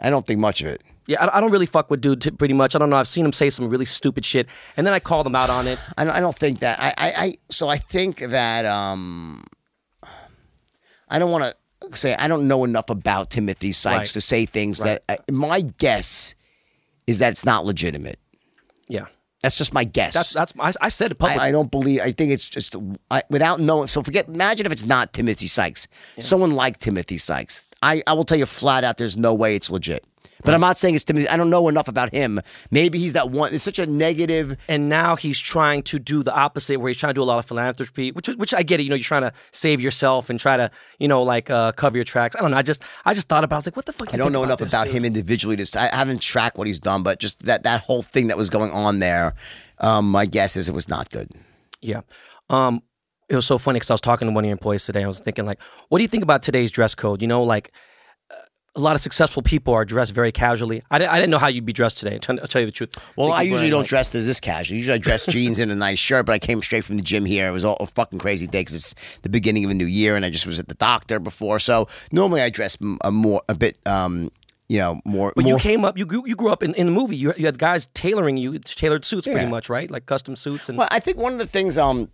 I 0.00 0.10
don't 0.10 0.26
think 0.26 0.40
much 0.40 0.62
of 0.62 0.68
it. 0.68 0.82
yeah, 1.06 1.24
I, 1.24 1.36
I 1.38 1.40
don't 1.40 1.52
really 1.52 1.66
fuck 1.66 1.90
with 1.90 2.00
dude 2.00 2.20
t- 2.22 2.30
pretty 2.32 2.54
much. 2.54 2.74
I 2.74 2.78
don't 2.80 2.90
know. 2.90 2.96
I've 2.96 3.06
seen 3.06 3.24
him 3.24 3.32
say 3.32 3.50
some 3.50 3.68
really 3.68 3.84
stupid 3.84 4.24
shit, 4.24 4.48
and 4.76 4.84
then 4.84 4.92
I 4.94 4.98
call 5.00 5.22
them 5.22 5.36
out 5.36 5.48
on 5.48 5.68
it. 5.68 5.78
I 5.96 6.04
don't, 6.04 6.12
I 6.14 6.18
don't 6.20 6.36
think 6.36 6.58
that. 6.60 6.80
I, 6.80 6.88
I, 6.98 7.12
I 7.16 7.34
so 7.50 7.68
I 7.68 7.76
think 7.78 8.18
that 8.18 8.64
um, 8.64 9.44
I 11.08 11.18
don't 11.20 11.30
want 11.30 11.44
to 11.44 11.96
say 11.96 12.14
I 12.18 12.26
don't 12.28 12.48
know 12.48 12.64
enough 12.64 12.90
about 12.90 13.30
Timothy 13.30 13.72
Sykes 13.72 13.96
Right. 13.98 14.06
to 14.08 14.20
say 14.20 14.46
things 14.46 14.78
that. 14.78 15.04
I, 15.08 15.18
my 15.30 15.60
guess 15.60 16.34
is 17.06 17.18
that 17.20 17.30
it's 17.32 17.44
not 17.44 17.64
legitimate. 17.64 18.18
Yeah, 18.88 19.06
That's 19.42 19.58
just 19.58 19.74
my 19.74 19.82
guess. 19.82 20.14
that's 20.14 20.32
that's 20.32 20.52
I, 20.58 20.72
I 20.80 20.88
said 20.88 21.10
it 21.10 21.16
publicly. 21.16 21.42
I, 21.42 21.48
I 21.48 21.50
don't 21.50 21.70
believe. 21.70 22.00
I 22.00 22.12
think 22.12 22.30
it's 22.30 22.48
just 22.48 22.76
I, 23.10 23.22
without 23.28 23.60
knowing. 23.60 23.88
So 23.88 24.02
forget. 24.02 24.28
Imagine 24.28 24.66
if 24.66 24.72
it's 24.72 24.84
not 24.86 25.12
Timothy 25.12 25.48
Sykes. 25.48 25.88
Someone 26.20 26.52
like 26.52 26.78
Timothy 26.78 27.18
Sykes. 27.18 27.66
I, 27.82 28.02
I 28.06 28.12
will 28.12 28.24
tell 28.24 28.38
you 28.38 28.46
flat 28.46 28.84
out. 28.84 28.98
There's 28.98 29.16
no 29.16 29.34
way 29.34 29.56
it's 29.56 29.70
legit. 29.70 30.04
But 30.44 30.54
I'm 30.54 30.60
not 30.60 30.78
saying 30.78 30.94
it's 30.94 31.04
Timothy. 31.04 31.28
I 31.28 31.36
don't 31.36 31.50
know 31.50 31.68
enough 31.68 31.88
about 31.88 32.12
him. 32.12 32.40
Maybe 32.70 32.98
he's 32.98 33.12
that 33.12 33.30
one. 33.30 33.54
It's 33.54 33.64
such 33.64 33.78
a 33.78 33.86
negative. 33.86 34.56
and 34.68 34.88
now 34.88 35.16
he's 35.16 35.38
trying 35.38 35.82
to 35.84 35.98
do 35.98 36.22
the 36.22 36.34
opposite, 36.34 36.78
where 36.80 36.88
he's 36.88 36.96
trying 36.96 37.10
to 37.10 37.14
do 37.14 37.22
a 37.22 37.24
lot 37.24 37.38
of 37.38 37.46
philanthropy, 37.46 38.10
which 38.12 38.28
which 38.28 38.54
I 38.54 38.62
get 38.62 38.80
it. 38.80 38.84
You 38.84 38.90
know, 38.90 38.96
you're 38.96 39.04
trying 39.04 39.22
to 39.22 39.32
save 39.50 39.80
yourself 39.80 40.30
and 40.30 40.38
try 40.40 40.56
to 40.56 40.70
you 40.98 41.08
know 41.08 41.22
like 41.22 41.50
uh, 41.50 41.72
cover 41.72 41.96
your 41.96 42.04
tracks. 42.04 42.36
I 42.36 42.40
don't 42.40 42.50
know. 42.50 42.56
I 42.56 42.62
just 42.62 42.82
I 43.04 43.14
just 43.14 43.28
thought 43.28 43.44
about. 43.44 43.54
it. 43.54 43.56
I 43.56 43.58
was 43.58 43.66
like, 43.66 43.76
what 43.76 43.86
the 43.86 43.92
fuck? 43.92 44.14
I 44.14 44.16
don't 44.16 44.32
know 44.32 44.44
enough 44.44 44.60
about 44.60 44.88
him 44.88 45.04
individually. 45.04 45.56
To, 45.56 45.80
I 45.80 45.94
haven't 45.94 46.20
tracked 46.20 46.58
what 46.58 46.66
he's 46.66 46.80
done, 46.80 47.02
but 47.02 47.18
just 47.18 47.44
that 47.46 47.62
that 47.64 47.82
whole 47.82 48.02
thing 48.02 48.28
that 48.28 48.36
was 48.36 48.50
going 48.50 48.70
on 48.72 48.98
there. 48.98 49.34
Um, 49.78 50.10
my 50.10 50.26
guess 50.26 50.56
is 50.56 50.68
it 50.68 50.74
was 50.74 50.88
not 50.88 51.10
good. 51.10 51.30
Yeah. 51.80 52.02
Um, 52.50 52.82
it 53.28 53.34
was 53.34 53.46
so 53.46 53.58
funny 53.58 53.78
because 53.78 53.90
I 53.90 53.94
was 53.94 54.00
talking 54.00 54.28
to 54.28 54.32
one 54.32 54.44
of 54.44 54.46
your 54.46 54.52
employees 54.52 54.84
today. 54.84 55.02
I 55.02 55.06
was 55.06 55.18
thinking 55.18 55.46
like, 55.46 55.60
what 55.88 55.98
do 55.98 56.02
you 56.02 56.08
think 56.08 56.22
about 56.22 56.42
today's 56.42 56.70
dress 56.70 56.94
code? 56.94 57.22
You 57.22 57.28
know, 57.28 57.42
like, 57.42 57.72
a 58.74 58.80
lot 58.80 58.94
of 58.96 59.02
successful 59.02 59.42
people 59.42 59.74
are 59.74 59.84
dressed 59.84 60.12
very 60.12 60.32
casually. 60.32 60.82
I, 60.90 60.96
I 60.96 61.16
didn't 61.16 61.28
know 61.30 61.38
how 61.38 61.48
you'd 61.48 61.66
be 61.66 61.74
dressed 61.74 61.98
today. 61.98 62.18
I'll 62.28 62.46
tell 62.48 62.60
you 62.60 62.66
the 62.66 62.72
truth. 62.72 62.94
Well, 63.16 63.30
I 63.30 63.42
usually 63.42 63.68
don't 63.68 63.80
like- 63.80 63.88
dress 63.88 64.14
as 64.14 64.26
this 64.26 64.40
casual. 64.40 64.76
Usually 64.76 64.94
I 64.94 64.98
dress 64.98 65.26
jeans 65.26 65.58
and 65.58 65.70
a 65.70 65.74
nice 65.74 65.98
shirt, 65.98 66.24
but 66.24 66.32
I 66.32 66.38
came 66.38 66.62
straight 66.62 66.84
from 66.84 66.96
the 66.96 67.02
gym 67.02 67.26
here. 67.26 67.48
It 67.48 67.52
was 67.52 67.64
all 67.66 67.76
a 67.80 67.86
fucking 67.86 68.18
crazy 68.18 68.46
day 68.46 68.60
because 68.62 68.74
it's 68.74 69.18
the 69.18 69.28
beginning 69.28 69.64
of 69.66 69.70
a 69.70 69.74
new 69.74 69.84
year, 69.86 70.16
and 70.16 70.24
I 70.24 70.30
just 70.30 70.46
was 70.46 70.58
at 70.58 70.68
the 70.68 70.74
doctor 70.74 71.20
before. 71.20 71.58
So 71.58 71.86
normally 72.12 72.40
I 72.40 72.48
dress 72.48 72.78
m- 72.80 72.98
a 73.04 73.10
more 73.12 73.42
a 73.50 73.54
bit, 73.54 73.76
um, 73.86 74.30
you 74.70 74.78
know, 74.78 75.02
more. 75.04 75.34
But 75.36 75.44
more 75.44 75.52
you 75.54 75.58
came 75.58 75.84
up, 75.84 75.98
you 75.98 76.06
grew, 76.06 76.26
you 76.26 76.34
grew 76.34 76.48
up 76.50 76.62
in, 76.62 76.72
in 76.74 76.86
the 76.86 76.92
movie. 76.92 77.16
You, 77.16 77.34
you 77.36 77.44
had 77.44 77.58
guys 77.58 77.88
tailoring 77.92 78.38
you, 78.38 78.58
tailored 78.58 79.04
suits 79.04 79.26
pretty 79.26 79.50
much, 79.50 79.68
right? 79.68 79.90
Like 79.90 80.06
custom 80.06 80.34
suits. 80.34 80.70
And 80.70 80.78
Well, 80.78 80.88
I 80.90 80.98
think 80.98 81.18
one 81.18 81.34
of 81.34 81.38
the 81.38 81.46
things 81.46 81.76
um 81.76 82.08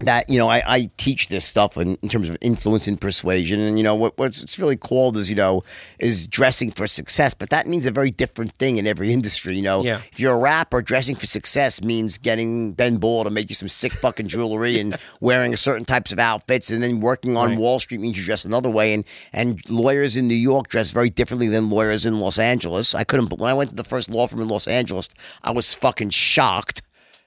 that 0.00 0.28
you 0.28 0.38
know 0.38 0.48
I, 0.48 0.62
I 0.66 0.90
teach 0.96 1.28
this 1.28 1.44
stuff 1.44 1.76
in, 1.76 1.96
in 2.02 2.08
terms 2.08 2.28
of 2.28 2.36
influence 2.40 2.86
and 2.86 3.00
persuasion, 3.00 3.60
and 3.60 3.78
you 3.78 3.84
know 3.84 3.94
what 3.94 4.16
what's 4.18 4.42
it's 4.42 4.58
really 4.58 4.76
called 4.76 5.16
is 5.16 5.30
you 5.30 5.36
know 5.36 5.62
is 5.98 6.26
dressing 6.26 6.70
for 6.70 6.86
success, 6.86 7.34
but 7.34 7.50
that 7.50 7.66
means 7.66 7.86
a 7.86 7.90
very 7.90 8.10
different 8.10 8.52
thing 8.52 8.76
in 8.76 8.86
every 8.86 9.12
industry. 9.18 9.56
You 9.56 9.62
know, 9.62 9.82
Yeah. 9.84 10.00
if 10.12 10.18
you're 10.20 10.34
a 10.34 10.38
rapper, 10.38 10.82
dressing 10.82 11.16
for 11.16 11.26
success 11.26 11.82
means 11.82 12.18
getting 12.18 12.72
Ben 12.72 12.96
Ball 12.96 13.24
to 13.24 13.30
make 13.30 13.48
you 13.48 13.54
some 13.54 13.68
sick 13.68 13.92
fucking 13.92 14.28
jewelry 14.28 14.78
and 14.80 14.98
wearing 15.20 15.54
certain 15.56 15.84
types 15.84 16.12
of 16.12 16.18
outfits, 16.18 16.70
and 16.70 16.82
then 16.82 17.00
working 17.00 17.36
on 17.36 17.50
Right. 17.50 17.58
Wall 17.58 17.78
Street 17.80 18.00
means 18.00 18.18
you 18.18 18.24
dress 18.24 18.44
another 18.44 18.70
way, 18.70 18.92
and 18.94 19.04
and 19.32 19.60
lawyers 19.70 20.16
in 20.16 20.26
New 20.28 20.34
York 20.34 20.68
dress 20.68 20.90
very 20.90 21.10
differently 21.10 21.48
than 21.48 21.70
lawyers 21.70 22.04
in 22.06 22.18
Los 22.20 22.38
Angeles. 22.38 22.94
I 22.94 23.04
couldn't 23.04 23.26
but 23.26 23.38
when 23.38 23.50
I 23.50 23.54
went 23.54 23.70
to 23.70 23.76
the 23.76 23.84
first 23.84 24.08
law 24.10 24.26
firm 24.26 24.40
in 24.40 24.48
Los 24.48 24.66
Angeles, 24.68 25.08
I 25.42 25.50
was 25.52 25.74
fucking 25.74 26.10
shocked. 26.10 26.82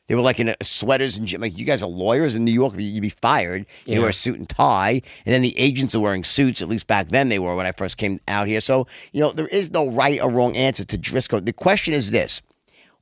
They 0.10 0.16
were 0.16 0.22
like 0.22 0.40
in 0.40 0.54
sweaters 0.62 1.18
and 1.20 1.32
like 1.40 1.58
you 1.58 1.66
guys 1.66 1.84
are 1.84 1.90
lawyers 1.90 2.34
in 2.36 2.44
New 2.44 2.52
York. 2.52 2.74
You'd 2.78 3.00
be 3.02 3.10
fired. 3.10 3.68
You 3.86 3.94
Yeah. 3.94 4.00
wear 4.00 4.10
a 4.10 4.14
suit 4.14 4.40
and 4.40 4.50
tie, 4.50 5.02
and 5.26 5.34
then 5.34 5.44
the 5.44 5.58
agents 5.58 5.94
are 5.96 6.00
wearing 6.02 6.24
suits. 6.24 6.62
At 6.64 6.68
least 6.68 6.88
back 6.88 7.10
then 7.10 7.30
they 7.30 7.38
were 7.40 7.56
when 7.56 7.68
I 7.68 7.72
first 7.72 7.98
came 7.98 8.18
out 8.28 8.48
here. 8.48 8.60
So 8.60 8.88
you 9.14 9.22
know 9.22 9.32
there 9.32 9.48
is 9.48 9.72
no 9.72 9.88
right 9.90 10.20
or 10.20 10.30
wrong 10.30 10.58
answer 10.58 10.84
to 10.84 10.98
dress 10.98 11.28
code. 11.28 11.46
The 11.46 11.54
question 11.54 11.94
is 11.94 12.10
this: 12.10 12.42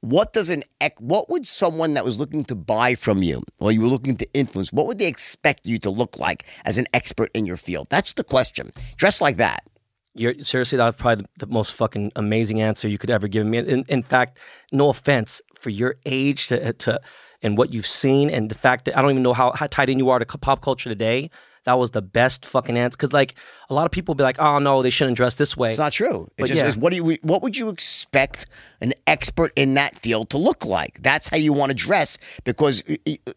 What 0.01 0.33
does 0.33 0.49
an 0.49 0.63
what 0.99 1.29
would 1.29 1.47
someone 1.47 1.93
that 1.93 2.03
was 2.03 2.19
looking 2.19 2.43
to 2.45 2.55
buy 2.55 2.93
from 2.95 3.23
you, 3.23 3.41
or 3.59 3.71
you 3.71 3.79
were 3.81 3.87
looking 3.87 4.17
to 4.17 4.27
influence, 4.33 4.73
what 4.73 4.85
would 4.85 4.99
they 4.99 5.07
expect 5.07 5.65
you 5.65 5.79
to 5.79 5.89
look 5.89 6.17
like 6.19 6.43
as 6.65 6.77
an 6.77 6.87
expert 6.93 7.31
in 7.33 7.45
your 7.45 7.57
field? 7.57 7.87
That's 7.89 8.11
the 8.13 8.23
question. 8.25 8.71
Dress 8.97 9.21
like 9.21 9.37
that. 9.37 9.63
You're, 10.19 10.33
seriously, 10.41 10.79
that 10.79 10.85
was 10.87 10.95
probably 10.95 11.25
the, 11.37 11.45
the 11.45 11.53
most 11.53 11.73
fucking 11.73 12.11
amazing 12.15 12.59
answer 12.59 12.87
you 12.87 12.97
could 12.97 13.11
ever 13.11 13.27
give 13.27 13.45
me. 13.45 13.59
In, 13.59 13.85
in 13.87 14.01
fact, 14.01 14.39
no 14.71 14.89
offense 14.89 15.43
for 15.59 15.69
your 15.69 15.95
age 16.05 16.47
to, 16.47 16.73
to 16.73 16.99
and 17.41 17.57
what 17.57 17.71
you've 17.71 17.87
seen, 17.87 18.29
and 18.29 18.49
the 18.49 18.55
fact 18.55 18.85
that 18.85 18.97
I 18.97 19.01
don't 19.01 19.11
even 19.11 19.23
know 19.23 19.33
how, 19.33 19.51
how 19.53 19.67
tied 19.67 19.89
in 19.89 19.99
you 19.99 20.09
are 20.09 20.19
to 20.19 20.37
pop 20.37 20.61
culture 20.61 20.89
today. 20.89 21.29
That 21.65 21.77
was 21.77 21.91
the 21.91 22.01
best 22.01 22.45
fucking 22.45 22.77
answer. 22.77 22.95
Because 22.95 23.11
like 23.11 23.35
a 23.69 23.73
lot 23.73 23.85
of 23.85 23.91
people 23.91 24.15
be 24.15 24.23
like, 24.23 24.39
"Oh 24.39 24.57
no, 24.57 24.81
they 24.81 24.89
shouldn't 24.89 25.17
dress 25.17 25.35
this 25.35 25.57
way." 25.57 25.69
It's 25.69 25.79
not 25.79 25.91
true. 25.91 26.23
It 26.37 26.43
But 26.43 26.47
just 26.47 26.61
yeah. 26.61 26.67
is 26.67 26.77
what 26.77 26.91
do 26.91 26.95
you 26.95 27.17
what 27.23 27.41
would 27.41 27.57
you 27.57 27.67
expect 27.67 28.45
an 28.79 28.93
expert 29.05 29.51
in 29.57 29.73
that 29.73 29.99
field 29.99 30.29
to 30.29 30.37
look 30.37 30.63
like? 30.63 31.01
That's 31.01 31.27
how 31.27 31.35
you 31.35 31.51
want 31.51 31.71
to 31.71 31.75
dress 31.75 32.17
because 32.45 32.83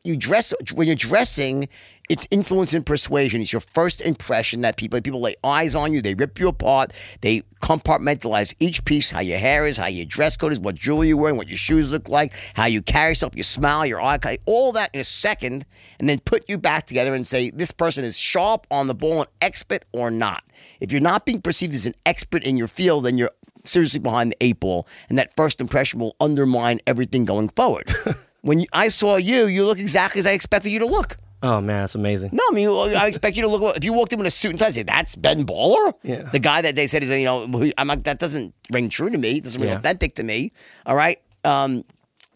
you 0.04 0.16
dress 0.16 0.54
when 0.74 0.86
you're 0.86 0.96
dressing. 0.96 1.68
It's 2.10 2.26
influence 2.32 2.74
and 2.74 2.84
persuasion. 2.84 3.40
It's 3.40 3.52
your 3.52 3.60
first 3.60 4.00
impression 4.00 4.62
that 4.62 4.76
people 4.76 5.00
people 5.00 5.20
lay 5.20 5.36
eyes 5.44 5.76
on 5.76 5.92
you. 5.92 6.02
They 6.02 6.14
rip 6.14 6.40
you 6.40 6.48
apart. 6.48 6.92
They 7.20 7.42
compartmentalize 7.62 8.52
each 8.58 8.84
piece: 8.84 9.12
how 9.12 9.20
your 9.20 9.38
hair 9.38 9.64
is, 9.64 9.76
how 9.76 9.86
your 9.86 10.06
dress 10.06 10.36
code 10.36 10.50
is, 10.50 10.58
what 10.58 10.74
jewelry 10.74 11.06
you're 11.06 11.16
wearing, 11.16 11.36
what 11.36 11.46
your 11.46 11.56
shoes 11.56 11.92
look 11.92 12.08
like, 12.08 12.34
how 12.54 12.64
you 12.64 12.82
carry 12.82 13.12
yourself, 13.12 13.36
your 13.36 13.44
smile, 13.44 13.86
your 13.86 14.02
eye, 14.02 14.18
all 14.44 14.72
that 14.72 14.90
in 14.92 14.98
a 14.98 15.04
second, 15.04 15.64
and 16.00 16.08
then 16.08 16.18
put 16.18 16.50
you 16.50 16.58
back 16.58 16.84
together 16.84 17.14
and 17.14 17.24
say 17.24 17.50
this 17.50 17.70
person 17.70 18.02
is 18.02 18.18
sharp 18.18 18.66
on 18.72 18.88
the 18.88 18.94
ball, 18.94 19.20
an 19.20 19.28
expert 19.40 19.84
or 19.92 20.10
not. 20.10 20.42
If 20.80 20.90
you're 20.90 21.00
not 21.00 21.24
being 21.24 21.40
perceived 21.40 21.76
as 21.76 21.86
an 21.86 21.94
expert 22.06 22.42
in 22.42 22.56
your 22.56 22.66
field, 22.66 23.04
then 23.04 23.18
you're 23.18 23.30
seriously 23.62 24.00
behind 24.00 24.32
the 24.32 24.36
eight 24.40 24.58
ball, 24.58 24.88
and 25.08 25.16
that 25.16 25.36
first 25.36 25.60
impression 25.60 26.00
will 26.00 26.16
undermine 26.18 26.80
everything 26.88 27.24
going 27.24 27.50
forward. 27.50 27.94
when 28.40 28.66
I 28.72 28.88
saw 28.88 29.14
you, 29.14 29.46
you 29.46 29.64
look 29.64 29.78
exactly 29.78 30.18
as 30.18 30.26
I 30.26 30.32
expected 30.32 30.70
you 30.70 30.80
to 30.80 30.86
look. 30.86 31.16
Oh 31.42 31.60
man, 31.60 31.82
that's 31.82 31.94
amazing. 31.94 32.30
No, 32.32 32.42
I 32.50 32.54
mean, 32.54 32.68
I 32.68 33.06
expect 33.06 33.36
you 33.36 33.42
to 33.42 33.48
look. 33.48 33.76
If 33.76 33.84
you 33.84 33.92
walked 33.94 34.12
in 34.12 34.18
with 34.18 34.26
a 34.28 34.30
suit 34.30 34.50
and 34.50 34.58
tie, 34.58 34.70
say 34.70 34.82
that's 34.82 35.16
Ben 35.16 35.46
Baller. 35.46 35.94
Yeah. 36.02 36.22
the 36.32 36.38
guy 36.38 36.60
that 36.60 36.76
they 36.76 36.86
said 36.86 37.02
is, 37.02 37.08
you 37.10 37.24
know, 37.24 37.70
I'm 37.78 37.88
like 37.88 38.02
that 38.04 38.18
doesn't 38.18 38.54
ring 38.72 38.88
true 38.90 39.08
to 39.08 39.16
me. 39.18 39.38
It 39.38 39.44
doesn't 39.44 39.60
ring 39.60 39.70
Yeah. 39.70 39.78
authentic 39.78 40.16
to 40.16 40.22
me. 40.22 40.52
All 40.84 40.94
right. 40.96 41.18
Um, 41.44 41.84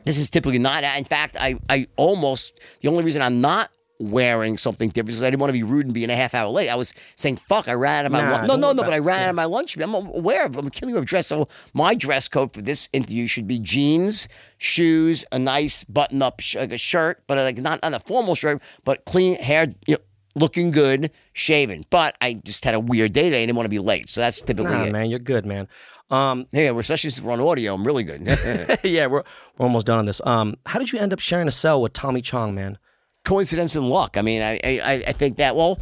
this 0.04 0.16
is 0.18 0.30
typically 0.30 0.58
not. 0.58 0.84
In 0.96 1.04
fact, 1.04 1.36
I, 1.38 1.56
I 1.68 1.86
almost 1.96 2.60
the 2.80 2.88
only 2.88 3.04
reason 3.04 3.20
I'm 3.22 3.40
not 3.40 3.70
wearing 4.00 4.58
something 4.58 4.90
different 4.90 5.10
is 5.16 5.22
I 5.22 5.30
didn't 5.30 5.40
want 5.40 5.50
to 5.50 5.52
be 5.54 5.62
rude 5.62 5.84
and 5.86 5.94
being 5.94 6.10
a 6.10 6.16
half 6.16 6.34
hour 6.34 6.48
late. 6.50 6.68
I 6.68 6.74
was 6.74 6.92
saying, 7.16 7.36
"Fuck, 7.36 7.68
I 7.68 7.74
ran 7.74 8.00
out 8.00 8.06
of 8.06 8.12
my 8.12 8.20
Nah, 8.22 8.30
lunch." 8.32 8.48
No, 8.48 8.56
no, 8.56 8.72
no, 8.72 8.82
but 8.82 8.92
I 8.92 8.98
ran 8.98 9.18
yeah. 9.20 9.24
out 9.24 9.30
of 9.30 9.36
my 9.36 9.44
lunch. 9.44 9.76
I'm 9.76 9.94
aware 9.94 10.46
of. 10.46 10.56
I'm 10.56 10.68
killing 10.70 10.96
of 10.96 11.06
dress. 11.06 11.26
So 11.28 11.48
my 11.74 11.94
dress 11.94 12.28
code 12.28 12.52
for 12.52 12.62
this 12.62 12.88
interview 12.92 13.26
should 13.26 13.46
be 13.46 13.58
jeans, 13.58 14.28
shoes, 14.58 15.24
a 15.32 15.38
nice 15.38 15.84
button-up 15.84 16.40
sh- 16.40 16.56
like 16.56 16.72
a 16.72 16.78
shirt, 16.78 17.22
but 17.26 17.38
like 17.38 17.58
not 17.58 17.80
not 17.82 17.94
a 17.94 18.00
formal 18.00 18.34
shirt, 18.34 18.60
but 18.84 19.04
clean 19.04 19.36
hair. 19.36 19.74
You 19.86 19.94
know, 19.94 20.00
Looking 20.36 20.72
good, 20.72 21.12
shaven, 21.32 21.84
but 21.90 22.16
I 22.20 22.32
just 22.44 22.64
had 22.64 22.74
a 22.74 22.80
weird 22.80 23.12
day 23.12 23.22
today. 23.30 23.44
I 23.44 23.46
didn't 23.46 23.54
want 23.54 23.66
to 23.66 23.70
be 23.70 23.78
late, 23.78 24.08
so 24.08 24.20
that's 24.20 24.42
typically 24.42 24.72
Nah, 24.72 24.82
it. 24.86 24.90
man, 24.92 25.08
you're 25.08 25.20
good, 25.20 25.46
man. 25.46 25.68
Um, 26.10 26.48
Yeah, 26.50 26.72
we're 26.72 26.80
especially 26.80 27.10
since 27.10 27.24
we're 27.24 27.32
on 27.34 27.40
audio. 27.40 27.72
I'm 27.72 27.84
really 27.86 28.02
good. 28.02 28.20
yeah, 28.82 29.06
we're 29.06 29.22
we're 29.56 29.66
almost 29.66 29.86
done 29.86 30.00
on 30.00 30.06
this. 30.06 30.20
Um, 30.26 30.56
how 30.66 30.80
did 30.80 30.90
you 30.90 30.98
end 30.98 31.12
up 31.12 31.20
sharing 31.20 31.46
a 31.46 31.52
cell 31.52 31.80
with 31.80 31.92
Tommy 31.92 32.20
Chong, 32.20 32.52
man? 32.52 32.78
Coincidence 33.24 33.74
and 33.74 33.88
luck. 33.88 34.16
I 34.16 34.22
mean, 34.22 34.42
I, 34.42 34.58
I 34.64 35.04
I 35.08 35.12
think 35.12 35.38
that 35.38 35.56
well, 35.56 35.78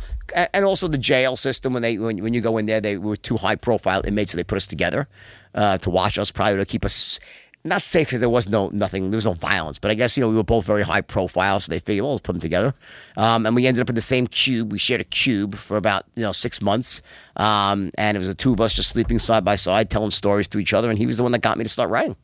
and 0.55 0.64
also 0.64 0.89
the 0.89 0.98
jail 0.98 1.36
system 1.36 1.73
when 1.73 1.82
they 1.82 1.98
when, 1.98 2.23
when 2.23 2.35
you 2.35 2.40
go 2.40 2.56
in 2.59 2.66
there, 2.66 2.81
they 2.81 2.97
were 2.97 3.16
two 3.16 3.36
high 3.36 3.56
profile 3.56 4.02
inmates, 4.06 4.32
so 4.32 4.36
they 4.36 4.44
put 4.44 4.56
us 4.56 4.66
together 4.66 5.09
uh, 5.55 5.78
to 5.78 5.90
watch 5.90 6.19
us, 6.19 6.31
probably 6.31 6.56
to 6.56 6.64
keep 6.64 6.85
us 6.85 7.20
not 7.64 7.85
safe 7.85 8.09
because 8.09 8.20
there 8.20 8.28
was 8.28 8.48
no 8.48 8.70
nothing, 8.70 9.10
there 9.10 9.16
was 9.16 9.27
no 9.27 9.35
violence. 9.35 9.78
But 9.78 9.90
I 9.90 9.94
guess 9.94 10.16
you 10.16 10.20
know 10.20 10.28
we 10.28 10.36
were 10.36 10.43
both 10.43 10.64
very 10.64 10.82
high 10.82 11.01
profile, 11.01 11.60
so 11.60 11.70
they 11.70 11.78
figured, 11.78 12.02
well, 12.02 12.12
let's 12.12 12.23
put 12.23 12.32
them 12.32 12.40
together. 12.40 12.74
Um, 13.16 13.47
and 13.47 13.55
we 13.55 13.66
ended 13.66 13.82
up 13.82 13.89
in 13.89 13.94
the 13.94 14.01
same 14.01 14.27
cube. 14.27 14.73
We 14.73 14.78
shared 14.78 15.01
a 15.01 15.05
cube 15.05 15.56
for 15.56 15.77
about 15.77 16.05
you 16.16 16.23
know 16.23 16.32
six 16.32 16.62
months, 16.62 17.02
um, 17.36 17.90
and 17.98 18.16
it 18.16 18.19
was 18.19 18.28
the 18.28 18.35
two 18.35 18.52
of 18.52 18.60
us 18.60 18.73
just 18.73 18.90
sleeping 18.90 19.19
side 19.19 19.44
by 19.44 19.56
side, 19.56 19.90
telling 19.90 20.10
stories 20.10 20.48
to 20.48 20.59
each 20.59 20.73
other. 20.73 20.90
And 20.90 20.98
he 20.98 21.06
was 21.06 21.16
the 21.16 21.23
one 21.23 21.32
that 21.32 21.43
got 21.43 21.59
me 21.59 21.64
to 21.64 21.69
start 21.69 21.90
writing. 21.90 22.16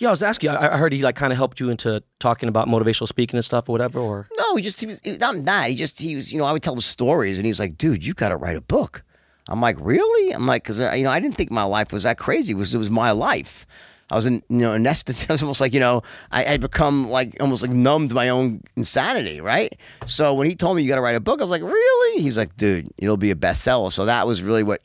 Yeah, 0.00 0.08
I 0.08 0.12
was 0.12 0.22
asking. 0.22 0.48
I, 0.48 0.72
I 0.72 0.76
heard 0.78 0.94
he 0.94 1.02
like 1.02 1.14
kind 1.14 1.30
of 1.30 1.36
helped 1.36 1.60
you 1.60 1.68
into 1.68 2.02
talking 2.20 2.48
about 2.48 2.68
motivational 2.68 3.06
speaking 3.06 3.36
and 3.36 3.44
stuff 3.44 3.68
or 3.68 3.72
whatever. 3.72 4.00
Or 4.00 4.28
No, 4.38 4.56
he 4.56 4.62
just 4.62 4.80
he 4.80 4.86
was 4.86 5.04
not 5.04 5.44
that. 5.44 5.68
He 5.68 5.76
just 5.76 6.00
he 6.00 6.16
was 6.16 6.32
you 6.32 6.38
know 6.38 6.46
I 6.46 6.52
would 6.52 6.62
tell 6.62 6.72
him 6.72 6.80
stories 6.80 7.36
and 7.36 7.44
he 7.44 7.50
was 7.50 7.60
like, 7.60 7.76
dude, 7.76 8.04
you 8.04 8.14
got 8.14 8.30
to 8.30 8.36
write 8.36 8.56
a 8.56 8.62
book. 8.62 9.04
I'm 9.48 9.60
like, 9.60 9.76
really? 9.78 10.32
I'm 10.32 10.46
like, 10.46 10.62
because 10.62 10.80
uh, 10.80 10.94
you 10.96 11.04
know 11.04 11.10
I 11.10 11.20
didn't 11.20 11.36
think 11.36 11.50
my 11.50 11.64
life 11.64 11.92
was 11.92 12.04
that 12.04 12.16
crazy. 12.16 12.54
It 12.54 12.56
was 12.56 12.74
it 12.74 12.78
was 12.78 12.88
my 12.88 13.10
life. 13.10 13.66
I 14.10 14.16
was 14.16 14.24
in 14.24 14.42
you 14.48 14.60
know 14.60 14.78
nested. 14.78 15.22
I 15.28 15.34
was 15.34 15.42
almost 15.42 15.60
like 15.60 15.74
you 15.74 15.80
know 15.80 16.00
I 16.30 16.44
had 16.44 16.62
become 16.62 17.10
like 17.10 17.36
almost 17.38 17.60
like 17.60 17.70
numb 17.70 18.08
to 18.08 18.14
my 18.14 18.30
own 18.30 18.62
insanity, 18.76 19.42
right? 19.42 19.78
So 20.06 20.32
when 20.32 20.48
he 20.48 20.56
told 20.56 20.78
me 20.78 20.82
you 20.82 20.88
got 20.88 20.96
to 20.96 21.02
write 21.02 21.14
a 21.14 21.20
book, 21.20 21.42
I 21.42 21.44
was 21.44 21.50
like, 21.50 21.62
really? 21.62 22.22
He's 22.22 22.38
like, 22.38 22.56
dude, 22.56 22.88
it'll 22.96 23.18
be 23.18 23.32
a 23.32 23.36
bestseller. 23.36 23.92
So 23.92 24.06
that 24.06 24.26
was 24.26 24.42
really 24.42 24.62
what 24.62 24.80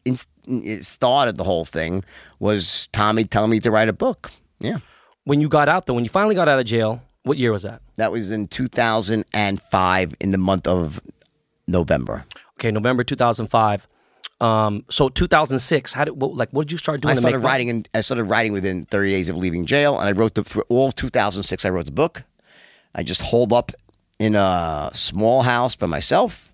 started 0.82 1.38
the 1.38 1.46
whole 1.46 1.64
thing 1.64 2.04
was 2.40 2.90
Tommy 2.92 3.24
telling 3.24 3.52
me 3.52 3.62
to 3.62 3.72
write 3.72 3.88
a 3.88 3.94
book. 3.94 4.32
Yeah. 4.60 4.80
When 5.26 5.42
you 5.42 5.50
got 5.50 5.68
out 5.68 5.86
though, 5.86 5.94
when 5.94 6.06
you 6.06 6.10
finally 6.10 6.36
got 6.36 6.48
out 6.48 6.60
of 6.60 6.66
jail, 6.66 7.04
what 7.24 7.38
year 7.38 7.52
was 7.52 7.64
that? 7.64 7.82
That 7.98 8.12
was 8.12 8.32
in 8.32 8.48
2005 8.48 10.16
in 10.20 10.32
the 10.32 10.38
month 10.38 10.68
of 10.68 11.02
November. 11.68 12.26
Okay, 12.58 12.72
November 12.72 13.04
2005. 13.04 13.88
Um, 14.42 14.86
so 14.90 15.10
2006. 15.10 15.94
How 15.94 16.06
did 16.06 16.20
what, 16.20 16.36
like 16.36 16.50
what 16.52 16.68
did 16.68 16.72
you 16.72 16.78
start 16.78 17.02
doing? 17.02 17.18
I 17.18 17.20
started 17.20 17.40
writing. 17.40 17.68
In, 17.70 17.86
I 17.94 18.02
started 18.02 18.26
writing 18.26 18.54
within 18.54 18.86
30 18.86 19.12
days 19.12 19.30
of 19.30 19.38
leaving 19.38 19.66
jail, 19.66 20.00
and 20.00 20.08
I 20.08 20.12
wrote 20.12 20.36
the 20.36 20.44
for 20.44 20.64
all 20.70 20.88
of 20.88 20.96
2006. 20.96 21.66
I 21.66 21.70
wrote 21.70 21.86
the 21.86 21.92
book. 21.92 22.24
I 22.94 23.04
just 23.04 23.22
holed 23.22 23.52
up 23.52 23.72
in 24.20 24.36
a 24.36 24.90
small 24.94 25.42
house 25.42 25.76
by 25.76 25.88
myself 25.88 26.45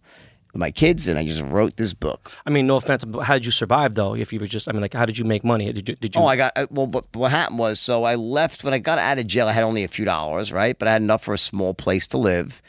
my 0.54 0.72
kids, 0.72 1.08
and 1.08 1.18
I 1.18 1.26
just 1.26 1.42
wrote 1.42 1.78
this 1.78 1.94
book. 1.94 2.32
I 2.46 2.50
mean, 2.50 2.68
no 2.68 2.76
offense, 2.76 3.06
but 3.06 3.22
how 3.22 3.36
did 3.36 3.46
you 3.46 3.52
survive 3.52 3.96
though? 3.96 4.16
If 4.16 4.34
you 4.34 4.40
were 4.40 4.48
just, 4.48 4.68
I 4.68 4.72
mean, 4.72 4.82
like, 4.82 4.94
how 4.94 5.06
did 5.06 5.18
you 5.18 5.26
make 5.26 5.44
money? 5.44 5.72
Did 5.72 5.90
you? 5.90 5.96
Did 5.96 6.16
you? 6.16 6.22
Oh, 6.22 6.26
I 6.26 6.36
got 6.36 6.52
uh, 6.56 6.68
well. 6.70 6.88
But 6.88 7.06
what 7.14 7.32
happened 7.32 7.60
was, 7.60 7.80
so 7.80 8.04
I 8.04 8.16
left 8.16 8.64
when 8.64 8.74
I 8.74 8.80
got 8.80 9.00
out 9.00 9.20
of 9.20 9.28
jail. 9.28 9.48
I 9.48 9.54
had 9.54 9.64
only 9.64 9.84
a 9.84 9.88
few 9.88 10.06
dollars, 10.06 10.52
right? 10.52 10.78
But 10.78 10.88
I 10.88 10.94
had 10.94 11.02
enough 11.02 11.24
for 11.24 11.34
a 11.34 11.38
small 11.38 11.74
place 11.74 12.08
to 12.08 12.18
live, 12.18 12.62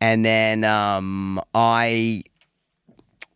and 0.00 0.24
then 0.24 0.64
um, 0.64 1.40
I. 1.54 2.22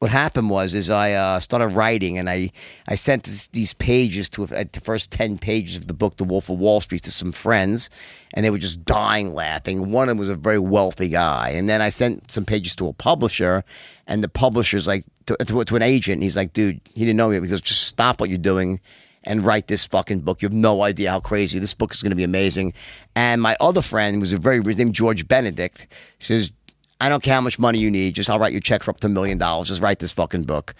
What 0.00 0.12
happened 0.12 0.48
was, 0.48 0.74
is 0.74 0.90
I 0.90 1.12
uh, 1.12 1.40
started 1.40 1.68
writing, 1.68 2.18
and 2.18 2.30
I 2.30 2.52
I 2.86 2.94
sent 2.94 3.24
this, 3.24 3.48
these 3.48 3.74
pages 3.74 4.28
to 4.30 4.44
uh, 4.44 4.64
the 4.72 4.80
first 4.80 5.10
ten 5.10 5.38
pages 5.38 5.76
of 5.76 5.88
the 5.88 5.92
book, 5.94 6.18
The 6.18 6.24
Wolf 6.24 6.48
of 6.48 6.60
Wall 6.60 6.80
Street, 6.80 7.02
to 7.02 7.10
some 7.10 7.32
friends, 7.32 7.90
and 8.32 8.44
they 8.44 8.50
were 8.50 8.58
just 8.58 8.84
dying 8.84 9.34
laughing. 9.34 9.90
One 9.90 10.04
of 10.04 10.10
them 10.10 10.18
was 10.18 10.28
a 10.28 10.36
very 10.36 10.60
wealthy 10.60 11.08
guy, 11.08 11.50
and 11.50 11.68
then 11.68 11.82
I 11.82 11.88
sent 11.88 12.30
some 12.30 12.44
pages 12.44 12.76
to 12.76 12.86
a 12.86 12.92
publisher, 12.92 13.64
and 14.06 14.22
the 14.22 14.28
publisher's 14.28 14.86
like 14.86 15.04
to, 15.26 15.36
to, 15.36 15.64
to 15.64 15.76
an 15.76 15.82
agent. 15.82 16.14
And 16.14 16.22
he's 16.22 16.36
like, 16.36 16.52
dude, 16.52 16.80
he 16.94 17.00
didn't 17.00 17.16
know 17.16 17.30
me 17.30 17.40
because 17.40 17.60
just 17.60 17.88
stop 17.88 18.20
what 18.20 18.30
you're 18.30 18.38
doing 18.38 18.78
and 19.24 19.44
write 19.44 19.66
this 19.66 19.84
fucking 19.84 20.20
book. 20.20 20.42
You 20.42 20.46
have 20.46 20.54
no 20.54 20.84
idea 20.84 21.10
how 21.10 21.18
crazy 21.18 21.58
this 21.58 21.74
book 21.74 21.92
is 21.92 22.04
going 22.04 22.10
to 22.10 22.16
be 22.16 22.22
amazing. 22.22 22.72
And 23.16 23.42
my 23.42 23.56
other 23.60 23.82
friend 23.82 24.20
was 24.20 24.32
a 24.32 24.38
very 24.38 24.62
his 24.62 24.78
name 24.78 24.92
George 24.92 25.26
Benedict. 25.26 25.88
Says, 26.20 26.52
I 27.00 27.08
don't 27.08 27.22
care 27.22 27.34
how 27.34 27.40
much 27.40 27.58
money 27.58 27.78
you 27.78 27.90
need, 27.90 28.14
just 28.14 28.28
I'll 28.28 28.38
write 28.38 28.52
you 28.52 28.58
a 28.58 28.62
check 28.62 28.82
for 28.82 28.90
up 28.90 29.00
to 29.00 29.06
a 29.06 29.10
million 29.10 29.38
dollars. 29.38 29.68
Just 29.68 29.80
write 29.80 30.00
this 30.00 30.12
fucking 30.12 30.42
book. 30.42 30.74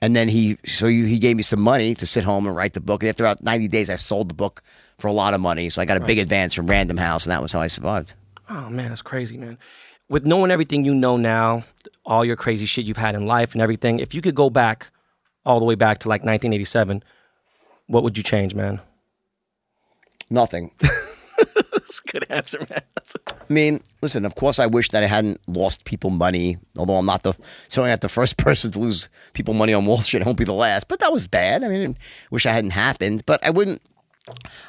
And 0.00 0.14
then 0.14 0.28
he, 0.28 0.56
so 0.64 0.86
you, 0.86 1.04
he 1.06 1.18
gave 1.18 1.36
me 1.36 1.42
some 1.42 1.60
money 1.60 1.94
to 1.94 2.06
sit 2.06 2.24
home 2.24 2.46
and 2.46 2.54
write 2.54 2.74
the 2.74 2.80
book. 2.80 3.02
And 3.02 3.08
after 3.10 3.24
about 3.24 3.42
90 3.42 3.68
days, 3.68 3.90
I 3.90 3.96
sold 3.96 4.28
the 4.28 4.34
book 4.34 4.62
for 4.98 5.08
a 5.08 5.12
lot 5.12 5.34
of 5.34 5.40
money. 5.40 5.70
So 5.70 5.80
I 5.80 5.84
got 5.84 5.96
a 5.96 6.04
big 6.04 6.18
advance 6.18 6.54
from 6.54 6.66
Random 6.66 6.96
House, 6.96 7.24
and 7.24 7.32
that 7.32 7.42
was 7.42 7.52
how 7.52 7.60
I 7.60 7.68
survived. 7.68 8.14
Oh 8.48 8.68
man, 8.68 8.90
that's 8.90 9.02
crazy, 9.02 9.36
man. 9.36 9.58
With 10.08 10.26
knowing 10.26 10.50
everything 10.50 10.84
you 10.84 10.94
know 10.94 11.16
now, 11.16 11.62
all 12.04 12.24
your 12.24 12.36
crazy 12.36 12.66
shit 12.66 12.84
you've 12.84 12.98
had 12.98 13.14
in 13.14 13.24
life 13.26 13.52
and 13.54 13.62
everything, 13.62 13.98
if 14.00 14.14
you 14.14 14.20
could 14.20 14.34
go 14.34 14.50
back 14.50 14.90
all 15.46 15.58
the 15.58 15.64
way 15.64 15.74
back 15.74 15.98
to 16.00 16.08
like 16.08 16.20
1987, 16.20 17.02
what 17.86 18.02
would 18.02 18.16
you 18.16 18.22
change, 18.22 18.54
man? 18.54 18.80
Nothing. 20.28 20.72
Good 22.14 22.26
answer, 22.30 22.60
man. 22.70 22.80
I 23.28 23.52
mean, 23.52 23.80
listen, 24.00 24.24
of 24.24 24.36
course, 24.36 24.60
I 24.60 24.66
wish 24.66 24.90
that 24.90 25.02
I 25.02 25.06
hadn't 25.06 25.40
lost 25.48 25.84
people 25.84 26.10
money, 26.10 26.58
although 26.78 26.94
I'm 26.94 27.06
not 27.06 27.24
the, 27.24 27.32
certainly 27.66 27.90
not 27.90 28.02
the 28.02 28.08
first 28.08 28.36
person 28.38 28.70
to 28.70 28.78
lose 28.78 29.08
people 29.32 29.52
money 29.52 29.74
on 29.74 29.84
Wall 29.84 30.00
Street. 30.00 30.22
I 30.22 30.26
won't 30.26 30.38
be 30.38 30.44
the 30.44 30.52
last, 30.52 30.86
but 30.86 31.00
that 31.00 31.12
was 31.12 31.26
bad. 31.26 31.64
I 31.64 31.68
mean, 31.68 31.90
I 31.90 32.26
wish 32.30 32.46
I 32.46 32.52
hadn't 32.52 32.70
happened, 32.70 33.26
but 33.26 33.44
I 33.44 33.50
wouldn't, 33.50 33.82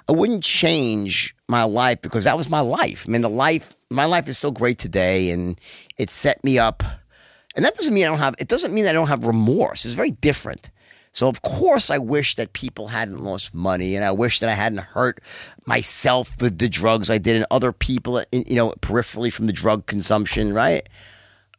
I 0.10 0.14
wouldn't 0.14 0.44
change 0.44 1.36
my 1.48 1.62
life 1.66 2.02
because 2.02 2.24
that 2.24 2.36
was 2.36 2.50
my 2.50 2.62
life. 2.62 3.06
I 3.08 3.12
mean, 3.12 3.22
the 3.22 3.30
life, 3.30 3.86
my 3.92 4.06
life 4.06 4.28
is 4.28 4.40
so 4.40 4.50
great 4.50 4.80
today 4.80 5.30
and 5.30 5.62
it 6.00 6.10
set 6.10 6.44
me 6.44 6.58
up. 6.58 6.84
And 7.56 7.64
that 7.64 7.76
doesn't 7.76 7.94
mean 7.94 8.06
I 8.06 8.08
don't 8.08 8.18
have, 8.18 8.34
it 8.40 8.48
doesn't 8.48 8.74
mean 8.74 8.86
that 8.86 8.90
I 8.90 8.94
don't 8.94 9.08
have 9.08 9.28
remorse. 9.28 9.86
It's 9.86 9.94
very 9.94 10.12
different. 10.12 10.72
So 11.16 11.30
of 11.30 11.42
course 11.42 11.90
I 11.90 11.98
wish 11.98 12.36
that 12.36 12.52
people 12.52 12.90
hadn't 12.90 13.22
lost 13.24 13.54
money 13.54 13.96
and 13.96 14.04
I 14.04 14.12
wish 14.12 14.42
that 14.42 14.50
I 14.50 14.54
hadn't 14.54 14.80
hurt 14.80 15.22
myself 15.66 16.34
with 16.42 16.60
the 16.60 16.68
drugs 16.68 17.10
I 17.10 17.20
did 17.20 17.38
and 17.38 17.46
other 17.50 17.72
people, 17.72 18.22
you 18.34 18.56
know, 18.56 18.74
peripherally 18.82 19.32
from 19.32 19.48
the 19.48 19.54
drug 19.54 19.86
consumption, 19.86 20.54
right? 20.54 20.90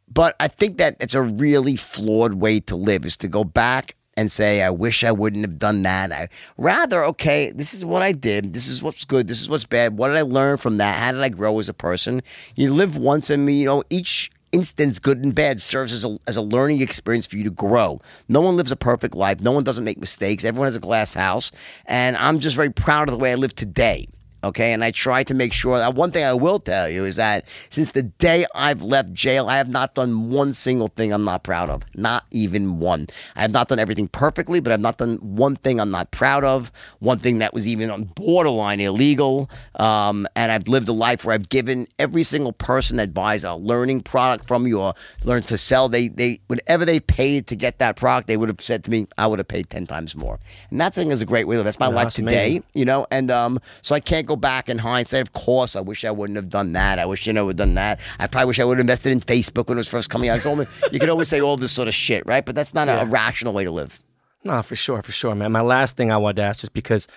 But 0.07 0.35
I 0.39 0.47
think 0.47 0.77
that 0.77 0.95
it's 0.99 1.15
a 1.15 1.23
really 1.23 1.75
flawed 1.75 2.35
way 2.35 2.59
to 2.61 2.75
live 2.75 3.03
is 3.03 3.17
to 3.17 3.27
go 3.27 3.43
back 3.43 3.95
and 4.15 4.31
say, 4.31 4.61
I 4.61 4.69
wish 4.69 5.03
I 5.03 5.11
wouldn't 5.11 5.43
have 5.43 5.57
done 5.57 5.81
that. 5.81 6.11
I 6.11 6.27
rather, 6.59 7.03
okay, 7.05 7.51
this 7.51 7.73
is 7.73 7.83
what 7.83 8.03
I 8.03 8.11
did. 8.11 8.53
This 8.53 8.67
is 8.67 8.83
what's 8.83 9.05
good. 9.05 9.27
This 9.27 9.41
is 9.41 9.49
what's 9.49 9.65
bad. 9.65 9.97
What 9.97 10.09
did 10.09 10.17
I 10.17 10.21
learn 10.21 10.57
from 10.57 10.77
that? 10.77 10.99
How 10.99 11.11
did 11.13 11.21
I 11.21 11.29
grow 11.29 11.57
as 11.57 11.67
a 11.67 11.73
person? 11.73 12.21
You 12.55 12.71
live 12.75 12.95
once 12.95 13.31
and 13.31 13.51
you 13.51 13.65
know, 13.65 13.83
each 13.89 14.29
instance, 14.51 14.99
good 14.99 15.23
and 15.23 15.33
bad, 15.33 15.61
serves 15.61 15.93
as 15.93 16.05
a, 16.05 16.17
as 16.27 16.37
a 16.37 16.41
learning 16.41 16.81
experience 16.81 17.27
for 17.27 17.37
you 17.37 17.43
to 17.43 17.51
grow. 17.51 18.01
No 18.27 18.41
one 18.41 18.55
lives 18.55 18.71
a 18.71 18.75
perfect 18.75 19.15
life. 19.15 19.41
No 19.41 19.51
one 19.51 19.63
doesn't 19.63 19.83
make 19.83 19.99
mistakes. 19.99 20.43
Everyone 20.43 20.67
has 20.67 20.75
a 20.75 20.79
glass 20.79 21.13
house. 21.13 21.51
And 21.85 22.17
I'm 22.17 22.39
just 22.39 22.55
very 22.55 22.71
proud 22.71 23.09
of 23.09 23.13
the 23.13 23.19
way 23.19 23.31
I 23.31 23.35
live 23.35 23.55
today. 23.55 24.07
Okay. 24.43 24.71
And 24.73 24.83
I 24.83 24.91
try 24.91 25.23
to 25.23 25.33
make 25.33 25.53
sure 25.53 25.77
that 25.77 25.95
one 25.95 26.11
thing 26.11 26.23
I 26.23 26.33
will 26.33 26.59
tell 26.59 26.89
you 26.89 27.05
is 27.05 27.15
that 27.17 27.47
since 27.69 27.91
the 27.91 28.03
day 28.03 28.45
I've 28.55 28.81
left 28.81 29.13
jail, 29.13 29.47
I 29.47 29.57
have 29.57 29.69
not 29.69 29.95
done 29.95 30.29
one 30.29 30.53
single 30.53 30.87
thing 30.89 31.11
I'm 31.11 31.23
not 31.23 31.43
proud 31.43 31.69
of. 31.69 31.83
Not 31.95 32.25
even 32.31 32.79
one. 32.79 33.07
I 33.35 33.41
have 33.41 33.51
not 33.51 33.67
done 33.67 33.79
everything 33.79 34.07
perfectly, 34.07 34.59
but 34.59 34.71
I've 34.71 34.79
not 34.79 34.97
done 34.97 35.17
one 35.17 35.55
thing 35.55 35.79
I'm 35.81 35.91
not 35.91 36.11
proud 36.11 36.43
of. 36.43 36.71
One 36.99 37.19
thing 37.19 37.39
that 37.39 37.53
was 37.53 37.67
even 37.67 37.89
on 37.89 38.03
borderline 38.05 38.79
illegal. 38.79 39.49
Um, 39.79 40.27
and 40.35 40.51
I've 40.51 40.67
lived 40.67 40.87
a 40.89 40.93
life 40.93 41.25
where 41.25 41.33
I've 41.33 41.49
given 41.49 41.87
every 41.99 42.23
single 42.23 42.53
person 42.53 42.97
that 42.97 43.13
buys 43.13 43.43
a 43.43 43.55
learning 43.55 44.01
product 44.01 44.47
from 44.47 44.67
you 44.67 44.79
or 44.79 44.93
learns 45.23 45.47
to 45.47 45.57
sell, 45.57 45.89
they, 45.89 46.07
they, 46.09 46.39
whatever 46.47 46.85
they 46.85 46.99
paid 46.99 47.47
to 47.47 47.55
get 47.55 47.79
that 47.79 47.95
product, 47.95 48.27
they 48.27 48.37
would 48.37 48.49
have 48.49 48.61
said 48.61 48.83
to 48.85 48.91
me, 48.91 49.07
I 49.17 49.27
would 49.27 49.39
have 49.39 49.47
paid 49.47 49.69
10 49.69 49.87
times 49.87 50.15
more. 50.15 50.39
And 50.69 50.79
that 50.79 50.93
thing 50.93 51.11
is 51.11 51.21
a 51.21 51.25
great 51.25 51.47
way 51.47 51.55
to 51.55 51.59
live. 51.59 51.65
That's 51.65 51.79
my 51.79 51.87
Yeah, 51.87 51.95
life 51.95 52.05
that's 52.05 52.15
today 52.15 52.45
amazing. 52.47 52.63
you 52.75 52.85
know 52.85 53.07
and 53.11 53.31
um 53.31 53.59
so 53.81 53.95
i 53.95 53.99
can't 53.99 54.26
go 54.27 54.35
back 54.35 54.69
in 54.69 54.77
hindsight 54.77 55.21
of 55.21 55.33
course 55.33 55.75
i 55.75 55.81
wish 55.81 56.03
i 56.05 56.11
wouldn't 56.11 56.35
have 56.35 56.49
done 56.49 56.73
that 56.73 56.99
i 56.99 57.05
wish 57.05 57.25
you 57.25 57.33
know 57.33 57.45
would 57.45 57.59
have 57.59 57.67
done 57.67 57.75
that 57.75 57.99
i 58.19 58.27
probably 58.27 58.47
wish 58.47 58.59
i 58.59 58.63
would 58.65 58.77
have 58.77 58.83
invested 58.83 59.11
in 59.11 59.19
facebook 59.21 59.67
when 59.67 59.77
it 59.77 59.79
was 59.79 59.87
first 59.87 60.09
coming 60.09 60.29
out 60.29 60.43
you 60.91 60.99
can 60.99 61.09
always 61.09 61.27
say 61.27 61.39
all 61.41 61.57
this 61.57 61.71
sort 61.71 61.87
of 61.87 61.93
shit 61.93 62.25
right 62.27 62.45
but 62.45 62.53
that's 62.55 62.73
not 62.73 62.87
a, 62.87 63.01
a 63.01 63.05
rational 63.05 63.53
way 63.53 63.63
to 63.63 63.71
live 63.71 63.99
No, 64.43 64.61
for 64.61 64.75
sure, 64.77 65.01
for 65.01 65.11
sure, 65.11 65.35
man. 65.35 65.51
My 65.51 65.61
last 65.61 65.97
thing 65.97 66.11
I 66.11 66.17
wanted 66.17 66.37
to 66.37 66.43
ask, 66.43 66.59
just 66.61 66.71
because 66.73 67.07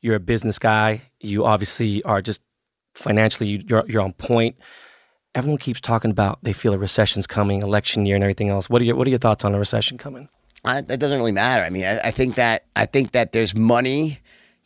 you're 0.00 0.16
a 0.16 0.20
business 0.32 0.58
guy, 0.58 1.02
you 1.20 1.44
obviously 1.44 2.02
are 2.04 2.20
just 2.22 2.40
financially 2.94 3.48
you- 3.50 3.62
you're 3.68 3.84
you're 3.86 4.02
on 4.02 4.12
point. 4.14 4.56
Everyone 5.34 5.58
keeps 5.58 5.80
talking 5.80 6.10
about 6.10 6.38
they 6.42 6.52
feel 6.52 6.72
a 6.74 6.78
recession's 6.78 7.26
coming, 7.26 7.62
election 7.62 8.06
year, 8.06 8.16
and 8.16 8.24
everything 8.24 8.48
else. 8.48 8.68
What 8.68 8.82
are 8.82 8.84
your 8.86 8.96
What 8.96 9.06
are 9.06 9.10
your 9.10 9.20
thoughts 9.20 9.44
on 9.44 9.54
a 9.54 9.58
recession 9.58 9.98
coming? 9.98 10.28
I, 10.64 10.78
it 10.78 10.98
doesn't 11.00 11.16
really 11.18 11.32
matter 11.32 11.64
i 11.64 11.70
mean 11.70 11.84
I, 11.86 12.08
I 12.08 12.10
think 12.10 12.34
that 12.34 12.64
i 12.76 12.84
think 12.84 13.12
that 13.12 13.32
there's 13.32 13.54
money 13.54 14.18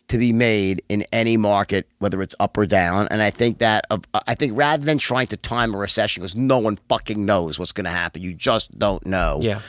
to 0.09 0.18
be 0.18 0.32
made 0.32 0.82
in 0.89 1.05
any 1.12 1.36
market 1.36 1.89
whether 1.98 2.20
it's 2.22 2.35
up 2.40 2.56
or 2.56 2.66
down. 2.66 3.09
And 3.10 3.22
i 3.22 3.31
think 3.31 3.59
that 3.59 3.85
uh, 3.90 3.98
i 4.26 4.35
think 4.35 4.52
rather 4.56 4.85
than 4.85 4.98
trying 4.98 5.26
to 5.28 5.36
time 5.36 5.74
a 5.74 5.78
recession 5.78 6.22
because 6.22 6.36
no 6.36 6.59
one 6.59 6.78
fucking 6.89 7.24
knows 7.24 7.59
what's 7.59 7.72
going 7.72 7.85
to 7.85 7.90
happen. 7.90 8.22
You 8.22 8.35
just 8.35 8.76
don't 8.78 9.05
know. 9.06 9.39
Yeah, 9.43 9.60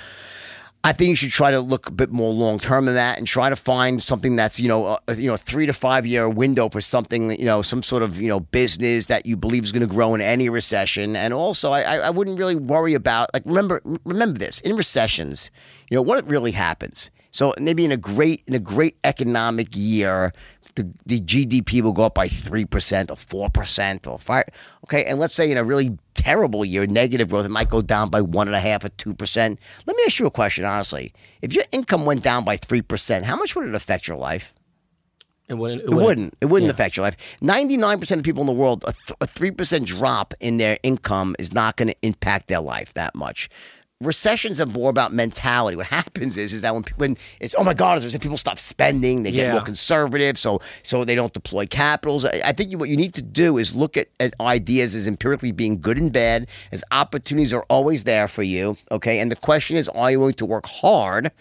I 0.86 0.94
think 0.94 1.10
you 1.10 1.16
should 1.16 1.32
try 1.32 1.50
to 1.50 1.60
look 1.62 1.88
a 1.88 1.92
bit 1.92 2.12
more 2.12 2.32
long 2.32 2.60
term 2.60 2.86
than 2.86 2.94
that, 2.94 3.18
and 3.18 3.26
try 3.26 3.50
to 3.50 3.56
find 3.56 4.00
something 4.00 4.36
that's 4.36 4.60
you 4.60 4.68
know 4.68 5.00
a, 5.08 5.16
you 5.16 5.26
know 5.26 5.36
three 5.36 5.66
to 5.66 5.74
five 5.74 6.06
year 6.06 6.30
window 6.30 6.70
for 6.70 6.80
something 6.80 7.32
you 7.32 7.46
know 7.46 7.64
some 7.64 7.82
sort 7.82 8.04
of 8.04 8.22
you 8.22 8.28
know 8.28 8.40
business 8.40 9.08
that 9.08 9.26
you 9.26 9.36
believe 9.36 9.64
is 9.64 9.72
going 9.72 9.88
to 9.88 9.92
grow 9.92 10.14
in 10.14 10.22
any 10.22 10.48
recession. 10.48 11.16
And 11.16 11.34
also, 11.34 11.72
I, 11.72 11.82
I 11.82 11.96
I 11.98 12.10
wouldn't 12.12 12.38
really 12.38 12.56
worry 12.56 12.94
about 12.94 13.34
like 13.34 13.42
remember 13.46 13.82
remember 14.06 14.38
this. 14.38 14.60
In 14.62 14.76
recessions, 14.76 15.50
you 15.90 15.96
know 15.96 16.04
what 16.04 16.30
really 16.30 16.52
happens. 16.52 17.10
So 17.36 17.54
maybe 17.60 17.84
in 17.84 17.92
a 17.92 17.98
great 17.98 18.44
in 18.48 18.54
a 18.54 18.60
great 18.60 18.96
economic 19.04 19.68
year, 19.74 20.32
the, 20.76 20.90
the 21.06 21.20
GDP 21.20 21.82
will 21.82 21.92
go 21.92 22.04
up 22.04 22.16
by 22.16 22.30
three 22.30 22.64
percent 22.64 23.12
or 23.12 23.18
four 23.18 23.50
percent 23.50 24.08
or 24.08 24.18
five. 24.18 24.46
Okay, 24.86 25.04
and 25.04 25.20
let's 25.20 25.34
say 25.34 25.52
in 25.52 25.58
a 25.58 25.64
really 25.66 25.98
terrible 26.14 26.64
year, 26.64 26.88
negative 26.88 27.28
growth, 27.28 27.46
it 27.46 27.50
might 27.52 27.68
go 27.68 27.82
down 27.82 28.10
by 28.10 28.22
one 28.22 28.48
and 28.48 28.56
a 28.56 28.62
half 28.62 28.86
or 28.86 28.90
two 28.90 29.14
percent. 29.14 29.60
Let 29.86 29.98
me 29.98 30.04
ask 30.06 30.18
you 30.18 30.28
a 30.28 30.32
question, 30.32 30.64
honestly. 30.64 31.12
If 31.42 31.54
your 31.54 31.66
income 31.74 32.06
went 32.06 32.24
down 32.24 32.46
by 32.46 32.56
three 32.56 32.82
percent, 32.82 33.26
how 33.26 33.36
much 33.36 33.54
would 33.54 33.68
it 33.68 33.76
affect 33.76 34.08
your 34.08 34.16
life? 34.16 34.54
it 35.50 35.56
wouldn't. 35.56 35.82
It 35.84 35.90
wouldn't. 35.94 36.38
It 36.40 36.46
wouldn't 36.46 36.70
Yeah. 36.70 36.74
affect 36.74 36.96
your 36.96 37.04
life. 37.04 37.18
Ninety-nine 37.42 38.00
percent 38.00 38.20
of 38.20 38.24
people 38.24 38.42
in 38.44 38.48
the 38.48 38.54
world, 38.54 38.86
a 39.20 39.28
three 39.28 39.52
percent 39.52 39.88
drop 39.88 40.34
in 40.40 40.56
their 40.56 40.80
income 40.84 41.36
is 41.38 41.52
not 41.52 41.76
going 41.76 41.90
to 41.90 41.96
impact 42.02 42.48
their 42.48 42.62
life 42.62 42.94
that 42.94 43.14
much. 43.14 43.50
Recessions 44.06 44.62
are 44.62 44.66
more 44.68 44.90
about 44.90 45.14
mentality. 45.14 45.76
What 45.76 45.88
happens 46.02 46.38
is, 46.38 46.54
is 46.54 46.62
that 46.62 46.74
when 46.74 46.84
when 46.98 47.18
it's 47.40 47.56
oh 47.58 47.64
my 47.64 47.74
god, 47.74 48.02
is 48.04 48.18
people 48.18 48.38
stop 48.38 48.60
spending, 48.60 49.24
they 49.24 49.32
get 49.32 49.48
Yeah. 49.48 49.54
more 49.54 49.62
conservative, 49.62 50.38
so 50.38 50.60
so 50.84 51.04
they 51.04 51.16
don't 51.16 51.34
deploy 51.34 51.66
capitals. 51.66 52.26
I, 52.26 52.42
I 52.46 52.52
think 52.52 52.72
you, 52.72 52.78
what 52.78 52.90
you 52.90 52.98
need 52.98 53.14
to 53.16 53.22
do 53.22 53.58
is 53.58 53.76
look 53.76 53.98
at, 53.98 54.08
at 54.20 54.34
ideas 54.40 54.96
as 54.96 55.08
empirically 55.08 55.52
being 55.52 55.80
good 55.82 55.98
and 55.98 56.12
bad, 56.14 56.48
as 56.72 56.84
opportunities 56.92 57.54
are 57.54 57.66
always 57.70 58.04
there 58.04 58.28
for 58.28 58.44
you. 58.44 58.78
Okay, 58.92 59.20
and 59.20 59.32
the 59.32 59.36
question 59.36 59.76
is, 59.78 59.90
are 59.90 60.12
you 60.12 60.20
willing 60.20 60.36
to 60.36 60.46
work 60.46 60.66
hard? 60.68 61.32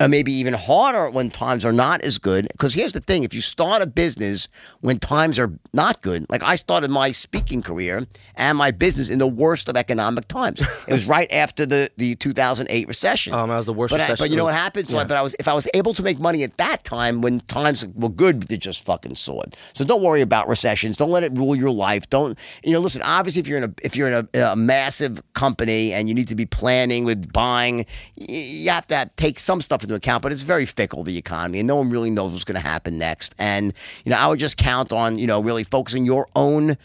Uh, 0.00 0.08
maybe 0.08 0.32
even 0.32 0.54
harder 0.54 1.10
when 1.10 1.30
times 1.30 1.64
are 1.64 1.72
not 1.72 2.00
as 2.02 2.18
good. 2.18 2.46
Because 2.52 2.74
here's 2.74 2.92
the 2.92 3.00
thing: 3.00 3.24
if 3.24 3.34
you 3.34 3.40
start 3.40 3.82
a 3.82 3.86
business 3.86 4.48
when 4.80 4.98
times 4.98 5.38
are 5.38 5.52
not 5.72 6.00
good, 6.02 6.26
like 6.30 6.42
I 6.42 6.56
started 6.56 6.90
my 6.90 7.12
speaking 7.12 7.62
career 7.62 8.06
and 8.36 8.56
my 8.56 8.70
business 8.70 9.08
in 9.10 9.18
the 9.18 9.26
worst 9.26 9.68
of 9.68 9.76
economic 9.76 10.28
times. 10.28 10.60
it 10.86 10.92
was 10.92 11.06
right 11.06 11.30
after 11.32 11.66
the 11.66 11.90
the 11.96 12.14
2008 12.16 12.86
recession. 12.88 13.32
Um, 13.34 13.48
that 13.48 13.56
was 13.56 13.66
the 13.66 13.72
worst 13.72 13.90
But, 13.92 14.00
I- 14.00 14.04
recession. 14.04 14.24
but 14.24 14.30
you 14.30 14.36
know 14.36 14.44
what 14.44 14.54
happened? 14.54 14.86
So, 14.86 14.98
I- 14.98 15.04
but 15.04 15.16
I 15.16 15.22
was 15.22 15.34
if 15.38 15.48
I 15.48 15.54
was 15.54 15.66
able 15.74 15.94
to 15.94 16.02
make 16.02 16.18
money 16.20 16.42
at 16.44 16.56
that 16.58 16.84
time 16.84 17.20
when 17.20 17.40
times 17.40 17.84
were 17.94 18.08
good, 18.08 18.42
they 18.44 18.56
just 18.56 18.84
fucking 18.84 19.14
soared. 19.16 19.56
So 19.72 19.84
don't 19.84 20.02
worry 20.02 20.20
about 20.20 20.48
recessions. 20.48 20.96
Don't 20.96 21.10
let 21.10 21.22
it 21.24 21.32
rule 21.32 21.56
your 21.56 21.70
life. 21.70 22.08
Don't 22.10 22.38
you 22.62 22.72
know? 22.72 22.80
Listen, 22.80 23.02
obviously, 23.02 23.40
if 23.40 23.48
you're 23.48 23.58
in 23.58 23.64
a 23.64 23.72
if 23.82 23.96
you're 23.96 24.08
in 24.08 24.28
a, 24.34 24.38
a 24.52 24.56
massive 24.56 25.20
company 25.34 25.92
and 25.92 26.08
you 26.08 26.14
need 26.14 26.28
to 26.28 26.34
be 26.36 26.46
planning 26.46 27.04
with 27.04 27.32
buying, 27.32 27.84
you 28.16 28.70
have 28.70 28.86
to 28.88 29.10
take 29.16 29.38
some 29.40 29.60
stuff 29.60 29.82
into 29.88 29.96
account. 29.96 30.22
But 30.22 30.32
it's 30.32 30.42
very 30.42 30.66
fickle 30.66 31.04
the 31.04 31.16
economy, 31.16 31.58
and 31.58 31.66
no 31.66 31.76
one 31.76 31.90
really 31.90 32.10
knows 32.10 32.32
what's 32.32 32.44
going 32.44 32.60
to 32.60 32.66
happen 32.66 32.98
next. 32.98 33.34
And 33.38 33.72
you 34.04 34.10
know, 34.10 34.18
I 34.18 34.26
would 34.28 34.38
just 34.38 34.56
count 34.56 34.92
on 34.92 35.18
you 35.18 35.26
know 35.26 35.40
really 35.40 35.64
focusing 35.64 36.06
your 36.06 36.28
own 36.36 36.76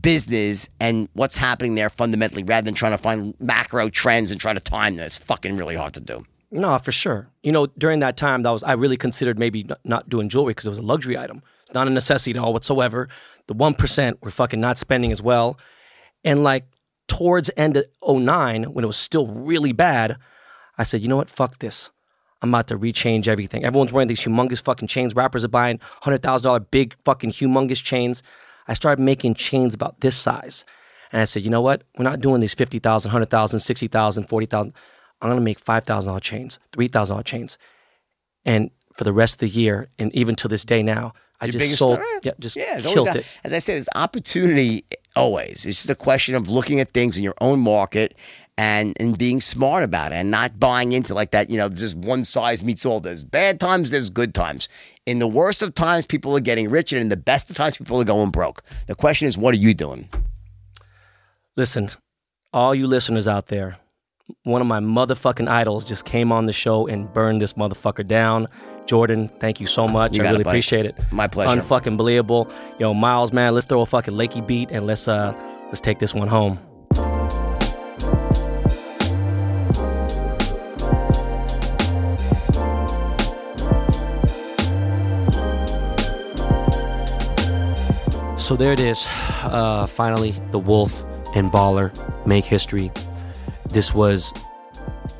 business 0.00 0.70
and 0.80 1.08
what's 1.12 1.36
happening 1.36 1.74
there 1.74 1.90
fundamentally 1.90 2.42
rather 2.42 2.64
than 2.64 2.74
trying 2.74 2.92
to 2.92 2.98
find 2.98 3.34
macro 3.38 3.90
trends 3.90 4.30
and 4.30 4.40
try 4.40 4.54
to 4.54 4.60
time 4.60 4.96
them. 4.96 5.04
It's 5.04 5.18
fucking 5.18 5.56
really 5.56 5.76
hard 5.76 5.94
to 5.94 6.00
do. 6.00 6.24
No, 6.50 6.78
for 6.78 6.92
sure. 6.92 7.28
You 7.42 7.52
know, 7.52 7.66
during 7.78 8.00
that 8.00 8.16
time, 8.16 8.42
that 8.42 8.50
was 8.50 8.62
I 8.62 8.72
really 8.72 8.96
considered 8.96 9.38
maybe 9.38 9.64
not, 9.64 9.80
not 9.84 10.08
doing 10.08 10.28
jewelry 10.28 10.52
because 10.52 10.66
it 10.66 10.70
was 10.70 10.78
a 10.78 10.82
luxury 10.82 11.18
item. 11.18 11.42
It's 11.62 11.74
not 11.74 11.86
a 11.86 11.90
necessity 11.90 12.32
at 12.32 12.36
all 12.36 12.52
whatsoever. 12.52 13.08
The 13.48 13.54
one 13.54 13.74
percent 13.74 14.22
were 14.22 14.30
fucking 14.30 14.60
not 14.60 14.78
spending 14.78 15.12
as 15.12 15.22
well, 15.22 15.58
and 16.24 16.42
like 16.42 16.64
towards 17.08 17.50
end 17.56 17.76
of 17.76 17.84
09, 18.02 18.64
when 18.64 18.84
it 18.84 18.86
was 18.86 18.96
still 18.96 19.26
really 19.26 19.72
bad, 19.72 20.16
I 20.78 20.82
said, 20.82 21.02
you 21.02 21.08
know 21.08 21.16
what, 21.16 21.28
fuck 21.28 21.58
this. 21.58 21.90
I'm 22.42 22.48
about 22.50 22.66
to 22.68 22.78
rechange 22.78 23.28
everything. 23.28 23.64
Everyone's 23.64 23.92
wearing 23.92 24.08
these 24.08 24.20
humongous 24.20 24.60
fucking 24.60 24.88
chains. 24.88 25.14
Rappers 25.14 25.44
are 25.44 25.48
buying 25.48 25.80
hundred 26.02 26.22
thousand 26.22 26.48
dollar 26.48 26.60
big 26.60 26.94
fucking 27.04 27.30
humongous 27.30 27.82
chains. 27.82 28.22
I 28.68 28.74
started 28.74 29.02
making 29.02 29.34
chains 29.34 29.74
about 29.74 30.00
this 30.00 30.16
size. 30.16 30.64
And 31.12 31.20
I 31.20 31.24
said, 31.24 31.42
you 31.42 31.50
know 31.50 31.60
what? 31.60 31.82
We're 31.98 32.04
not 32.04 32.20
doing 32.20 32.40
these 32.40 32.54
50,000, 32.54 33.08
100,000, 33.10 33.60
60,000, 33.60 34.24
40,000. 34.24 34.72
I'm 35.20 35.28
going 35.28 35.38
to 35.38 35.44
make 35.44 35.62
$5,000 35.62 36.20
chains, 36.22 36.58
$3,000 36.72 37.24
chains. 37.24 37.58
And 38.44 38.70
for 38.96 39.04
the 39.04 39.12
rest 39.12 39.34
of 39.34 39.38
the 39.40 39.48
year, 39.48 39.88
and 39.98 40.12
even 40.14 40.34
to 40.36 40.48
this 40.48 40.64
day 40.64 40.82
now, 40.82 41.12
I 41.40 41.46
Your 41.46 41.52
just 41.52 41.76
sold, 41.76 41.98
yeah, 42.22 42.32
just 42.38 42.56
yeah, 42.56 42.80
killed 42.80 43.08
always, 43.08 43.16
it. 43.16 43.26
As 43.44 43.52
I 43.52 43.58
said, 43.58 43.76
it's 43.76 43.88
opportunity 43.94 44.84
always. 45.16 45.66
It's 45.66 45.78
just 45.78 45.90
a 45.90 45.94
question 45.94 46.34
of 46.34 46.48
looking 46.48 46.80
at 46.80 46.92
things 46.92 47.18
in 47.18 47.24
your 47.24 47.34
own 47.40 47.60
market 47.60 48.16
and 48.58 48.96
and 49.00 49.16
being 49.16 49.40
smart 49.40 49.82
about 49.82 50.12
it 50.12 50.16
and 50.16 50.30
not 50.30 50.58
buying 50.58 50.92
into 50.92 51.14
like 51.14 51.30
that. 51.30 51.50
You 51.50 51.56
know, 51.56 51.68
just 51.68 51.96
one 51.96 52.24
size 52.24 52.62
meets 52.62 52.84
all. 52.84 53.00
There's 53.00 53.24
bad 53.24 53.60
times, 53.60 53.90
there's 53.90 54.10
good 54.10 54.34
times. 54.34 54.68
In 55.06 55.18
the 55.18 55.26
worst 55.26 55.62
of 55.62 55.74
times, 55.74 56.06
people 56.06 56.36
are 56.36 56.40
getting 56.40 56.70
rich, 56.70 56.92
and 56.92 57.00
in 57.00 57.08
the 57.08 57.16
best 57.16 57.50
of 57.50 57.56
times, 57.56 57.76
people 57.76 58.00
are 58.00 58.04
going 58.04 58.30
broke. 58.30 58.62
The 58.86 58.94
question 58.94 59.26
is, 59.26 59.36
what 59.36 59.54
are 59.54 59.58
you 59.58 59.74
doing? 59.74 60.08
Listen, 61.56 61.88
all 62.52 62.74
you 62.74 62.86
listeners 62.86 63.26
out 63.26 63.48
there, 63.48 63.78
one 64.44 64.60
of 64.60 64.68
my 64.68 64.80
motherfucking 64.80 65.48
idols 65.48 65.84
just 65.84 66.04
came 66.04 66.30
on 66.30 66.46
the 66.46 66.52
show 66.52 66.86
and 66.86 67.12
burned 67.12 67.40
this 67.40 67.54
motherfucker 67.54 68.06
down. 68.06 68.48
Jordan, 68.86 69.28
thank 69.40 69.60
you 69.60 69.66
so 69.66 69.86
much. 69.86 70.16
You 70.16 70.24
I 70.24 70.30
really 70.30 70.40
it, 70.40 70.46
appreciate 70.46 70.86
it. 70.86 70.96
My 71.10 71.28
pleasure. 71.28 71.60
Unfucking 71.60 71.96
believable. 71.96 72.50
Yo, 72.78 72.94
Miles, 72.94 73.32
man, 73.32 73.54
let's 73.54 73.66
throw 73.66 73.80
a 73.80 73.86
fucking 73.86 74.14
Lakey 74.14 74.44
beat 74.46 74.70
and 74.70 74.86
let's 74.86 75.08
uh 75.08 75.34
let's 75.66 75.80
take 75.80 75.98
this 75.98 76.14
one 76.14 76.28
home. 76.28 76.58
So 88.42 88.56
there 88.56 88.72
it 88.72 88.80
is. 88.80 89.06
Uh, 89.44 89.86
finally, 89.86 90.34
the 90.50 90.58
Wolf 90.58 91.04
and 91.36 91.52
Baller 91.52 91.94
make 92.26 92.44
history. 92.44 92.90
This 93.68 93.94
was 93.94 94.32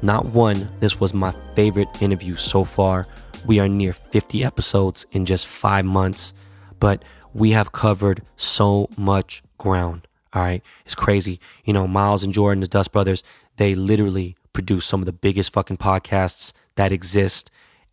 not 0.03 0.27
one, 0.27 0.69
this 0.81 0.99
was 0.99 1.15
my 1.15 1.31
favorite 1.55 1.87
interview 2.03 2.35
so 2.35 2.65
far. 2.65 3.07
We 3.47 3.61
are 3.61 3.69
near 3.69 3.93
50 3.93 4.45
episodes 4.45 5.07
in 5.13 5.25
just 5.25 5.47
five 5.47 5.85
months, 5.85 6.35
but 6.81 7.05
we 7.33 7.53
have 7.53 7.71
covered 7.71 8.23
so 8.37 8.89
much 8.97 9.45
ground. 9.57 10.09
All 10.33 10.43
right. 10.43 10.61
It's 10.85 10.97
crazy. 10.97 11.39
You 11.65 11.75
know, 11.75 11.87
Miles 11.87 12.25
and 12.25 12.33
Jordan, 12.33 12.61
the 12.61 12.67
Dust 12.67 12.91
Brothers, 12.91 13.23
they 13.57 13.77
literally 13.77 14.35
produce 14.53 14.85
some 14.85 14.99
of 14.99 15.07
the 15.07 15.13
biggest 15.13 15.53
fucking 15.53 15.77
podcasts 15.77 16.53
that 16.75 16.91
exist. 16.91 17.53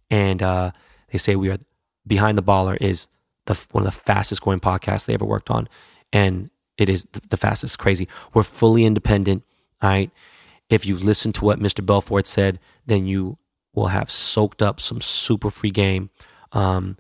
And 0.10 0.42
uh, 0.42 0.72
they 1.12 1.20
say 1.20 1.36
we 1.36 1.52
are 1.52 1.60
behind 2.08 2.36
the 2.36 2.44
baller 2.44 2.78
is 2.82 3.08
the 3.50 3.68
one 3.72 3.86
of 3.86 3.94
the 3.94 4.02
fastest 4.02 4.42
growing 4.42 4.60
podcasts 4.60 5.06
they 5.06 5.14
ever 5.14 5.26
worked 5.26 5.50
on. 5.50 5.68
And 6.14 6.50
it 6.78 6.88
is 6.88 7.06
the, 7.30 7.38
fastest. 7.38 7.78
Crazy. 7.78 8.08
We're 8.34 8.44
fully 8.44 8.86
independent. 8.86 9.44
All 9.82 9.90
right. 9.90 10.12
If 10.70 10.86
you 10.86 10.96
listen 10.96 11.34
to 11.34 11.46
what 11.46 11.60
Mr. 11.60 11.86
Belfort 11.86 12.26
said, 12.26 12.60
then 12.86 13.06
you 13.06 13.38
will 13.74 13.88
have 13.88 14.10
soaked 14.10 14.62
up 14.62 14.80
some 14.80 15.02
super 15.02 15.50
free 15.50 15.72
game. 15.72 16.10
Um, 16.54 16.98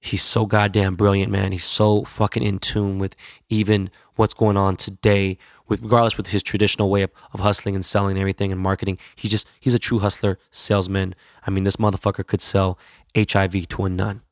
he's 0.00 0.22
so 0.22 0.46
goddamn 0.46 0.96
brilliant, 0.96 1.30
man. 1.30 1.52
He's 1.52 1.64
so 1.64 2.04
fucking 2.04 2.42
in 2.42 2.58
tune 2.58 2.98
with 2.98 3.14
even 3.48 3.90
what's 4.16 4.34
going 4.34 4.56
on 4.56 4.76
today, 4.76 5.38
with 5.68 5.80
regardless 5.80 6.16
with 6.16 6.28
his 6.28 6.42
traditional 6.42 6.90
way 6.90 7.02
of, 7.02 7.10
of 7.32 7.40
hustling 7.40 7.74
and 7.74 7.84
selling 7.84 8.18
everything 8.18 8.52
and 8.52 8.60
marketing. 8.60 8.98
He's 9.16 9.30
just 9.30 9.46
he's 9.60 9.74
a 9.74 9.78
true 9.78 10.00
hustler, 10.00 10.38
salesman. 10.50 11.14
I 11.46 11.50
mean, 11.50 11.64
this 11.64 11.76
motherfucker 11.76 12.26
could 12.26 12.42
sell 12.42 12.78
HIV 13.16 13.68
to 13.68 13.84
a 13.84 13.88
nun. 13.88 14.22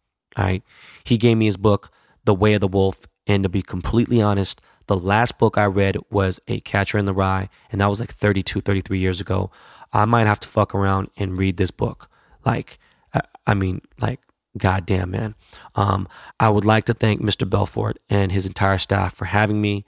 Right. 0.41 0.63
He 1.05 1.19
gave 1.19 1.37
me 1.37 1.47
his 1.47 1.57
book, 1.57 1.91
The 2.25 2.35
Way 2.35 2.55
of 2.55 2.61
the 2.61 2.69
Wolf. 2.69 3.01
And 3.27 3.43
to 3.43 3.49
be 3.49 3.63
completely 3.63 4.21
honest, 4.23 4.61
the 4.87 4.97
last 4.97 5.39
book 5.39 5.57
I 5.57 5.67
read 5.67 5.97
was 6.11 6.41
A 6.49 6.61
Catcher 6.61 6.99
in 6.99 7.05
the 7.05 7.15
Rye, 7.15 7.49
and 7.71 7.81
that 7.81 7.87
was 7.87 8.01
like 8.01 8.13
32, 8.13 8.61
33 8.61 8.99
years 8.99 9.21
ago. 9.21 9.51
I 9.93 10.05
might 10.05 10.27
have 10.27 10.41
to 10.41 10.49
fuck 10.49 10.75
around 10.75 11.11
and 11.17 11.39
read 11.39 11.57
this 11.57 11.71
book. 11.71 12.09
Like, 12.45 12.79
I, 13.15 13.21
I 13.47 13.55
mean, 13.55 13.83
like, 14.01 14.21
goddamn, 14.59 15.13
man. 15.13 15.35
Um, 15.77 16.09
I 16.41 16.49
would 16.49 16.65
like 16.65 16.87
to 16.87 16.95
thank 16.95 17.21
Mr. 17.21 17.49
Belfort 17.49 17.99
and 18.09 18.33
his 18.33 18.47
entire 18.47 18.79
staff 18.79 19.15
for 19.15 19.27
having 19.27 19.61
me, 19.61 19.85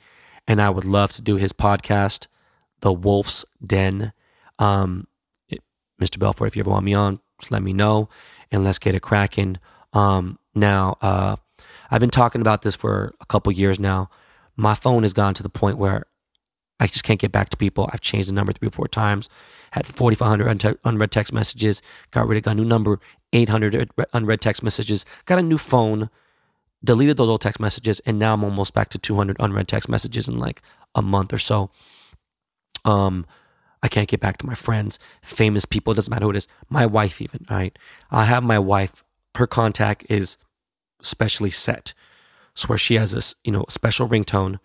and 0.47 0.63
I 0.63 0.71
would 0.71 0.85
love 0.85 1.13
to 1.15 1.23
do 1.23 1.37
his 1.37 1.53
podcast, 1.53 2.27
The 2.81 2.93
Wolf's 2.93 3.45
Den. 3.65 4.13
Um, 4.59 5.09
it, 5.49 5.63
Mr. 6.01 6.19
Belfort, 6.19 6.49
if 6.49 6.57
you 6.57 6.61
ever 6.61 6.71
want 6.71 6.85
me 6.85 6.95
on, 6.95 7.21
just 7.41 7.51
let 7.51 7.63
me 7.63 7.73
know, 7.73 8.09
and 8.53 8.63
let's 8.63 8.79
get 8.79 8.95
it 8.95 9.03
cracking. 9.03 9.59
Um, 9.93 10.39
now, 10.55 10.97
uh, 11.01 11.37
I've 11.91 12.01
been 12.01 12.11
talking 12.11 12.41
about 12.41 12.63
this 12.63 12.77
for 12.77 13.15
a 13.21 13.27
couple 13.27 13.53
years 13.53 13.79
now. 13.79 14.11
My 14.57 14.75
phone 14.75 15.03
has 15.03 15.13
gone 15.13 15.35
to 15.35 15.43
the 15.43 15.49
point 15.49 15.79
where 15.79 16.05
I 16.81 16.87
just 16.87 17.05
can't 17.05 17.21
get 17.21 17.33
back 17.33 17.49
to 17.51 17.57
people. 17.57 17.89
I've 17.93 18.01
changed 18.01 18.29
the 18.29 18.33
number 18.33 18.53
three 18.53 18.69
or 18.69 18.73
four 18.73 18.89
times, 18.89 19.29
had 19.71 19.87
4,500 19.87 20.79
unread 20.85 21.11
text 21.13 21.33
messages, 21.33 21.81
got 22.11 22.27
rid 22.27 22.39
of, 22.39 22.43
got 22.43 22.53
a 22.53 22.55
new 22.55 22.65
number, 22.65 22.99
800 23.33 23.91
unread 24.13 24.41
text 24.41 24.63
messages, 24.63 25.07
got 25.27 25.39
a 25.39 25.43
new 25.43 25.59
phone, 25.59 26.11
deleted 26.83 27.17
those 27.17 27.29
old 27.29 27.41
text 27.41 27.61
messages, 27.61 28.01
and 28.01 28.19
now 28.19 28.35
I'm 28.35 28.43
almost 28.43 28.75
back 28.75 28.89
to 28.91 28.99
200 28.99 29.37
unread 29.39 29.69
text 29.69 29.89
messages 29.89 30.29
in 30.29 30.37
like 30.37 30.61
a 30.95 31.03
month 31.03 31.33
or 31.33 31.39
so. 31.39 31.71
Um, 32.85 33.27
I 33.83 33.89
can't 33.89 34.09
get 34.09 34.21
back 34.21 34.39
to 34.39 34.47
my 34.47 34.55
friends, 34.55 34.99
famous 35.23 35.65
people, 35.65 35.93
it 35.93 35.97
doesn't 35.97 36.11
matter 36.11 36.25
who 36.25 36.31
it 36.31 36.37
is, 36.37 36.49
my 36.69 36.85
wife 36.87 37.21
even, 37.23 37.47
right? 37.49 37.77
I 38.11 38.25
have 38.25 38.43
my 38.43 38.59
wife, 38.59 39.05
her 39.37 39.47
contact 39.47 40.05
is 40.09 40.37
specially 41.03 41.51
set. 41.51 41.95
So 42.55 42.69
where 42.69 42.79
she 42.79 42.95
has 42.95 43.13
this, 43.13 43.35
you 43.45 43.53
know, 43.53 43.65
special 43.69 44.09
ringtone. 44.09 44.59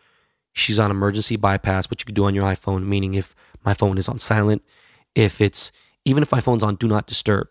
She's 0.54 0.80
on 0.80 0.92
emergency 0.92 1.36
bypass, 1.36 1.90
which 1.90 2.02
you 2.02 2.06
can 2.06 2.16
do 2.16 2.26
on 2.26 2.36
your 2.36 2.46
iPhone, 2.46 2.86
meaning 2.86 3.14
if 3.14 3.36
my 3.64 3.74
phone 3.74 3.98
is 3.98 4.10
on 4.10 4.20
silent, 4.20 4.64
if 5.16 5.40
it's 5.40 5.72
even 6.06 6.24
if 6.24 6.32
my 6.32 6.42
phone's 6.42 6.64
on 6.64 6.76
do 6.76 6.88
not 6.88 7.08
disturb, 7.08 7.50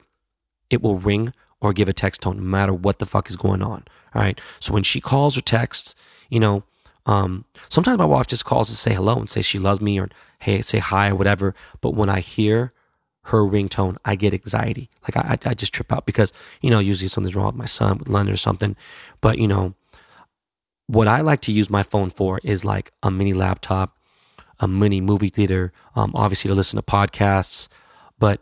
it 0.71 0.83
will 0.83 0.99
ring 0.99 1.33
or 1.61 1.73
give 1.73 1.89
a 1.89 1.93
text 1.93 2.23
tone 2.23 2.37
no 2.37 2.43
matter 2.43 2.73
what 2.73 2.99
the 2.99 3.07
fuck 3.07 3.29
is 3.29 3.37
going 3.37 3.63
on. 3.63 3.85
All 4.15 4.23
right. 4.23 4.41
So 4.61 4.73
when 4.73 4.83
she 4.83 5.01
calls 5.01 5.37
or 5.37 5.43
texts, 5.43 5.95
you 6.31 6.41
know, 6.41 6.65
um, 7.07 7.45
sometimes 7.69 7.99
my 7.99 8.05
wife 8.05 8.27
just 8.27 8.45
calls 8.45 8.69
to 8.69 8.77
say 8.77 8.93
hello 8.93 9.19
and 9.19 9.31
say 9.31 9.43
she 9.43 9.59
loves 9.59 9.81
me 9.81 9.99
or 10.01 10.09
hey, 10.41 10.61
say 10.61 10.79
hi 10.79 11.11
or 11.11 11.15
whatever. 11.15 11.55
But 11.81 11.95
when 11.95 12.09
I 12.09 12.21
hear 12.21 12.73
her 13.27 13.43
ringtone, 13.43 13.97
I 14.05 14.15
get 14.15 14.35
anxiety. 14.35 14.89
Like 15.03 15.17
I, 15.17 15.39
I 15.51 15.55
just 15.55 15.75
trip 15.75 15.93
out 15.93 16.07
because 16.07 16.33
you 16.61 16.71
know 16.71 16.79
usually 16.79 17.09
something's 17.09 17.35
wrong 17.35 17.47
with 17.47 17.57
my 17.57 17.67
son 17.67 17.99
with 17.99 18.09
London 18.09 18.33
or 18.33 18.39
something. 18.39 18.77
But 19.21 19.39
you 19.39 19.49
know, 19.49 19.75
what 20.87 21.09
I 21.09 21.21
like 21.21 21.41
to 21.43 21.53
use 21.53 21.69
my 21.69 21.83
phone 21.83 22.11
for 22.11 22.41
is 22.45 22.65
like 22.65 22.93
a 23.03 23.11
mini 23.11 23.33
laptop, 23.33 23.99
a 24.61 24.69
mini 24.69 25.01
movie 25.01 25.29
theater. 25.29 25.73
Um, 25.95 26.13
obviously 26.15 26.49
to 26.49 26.55
listen 26.55 26.77
to 26.77 26.83
podcasts, 26.83 27.69
but 28.19 28.41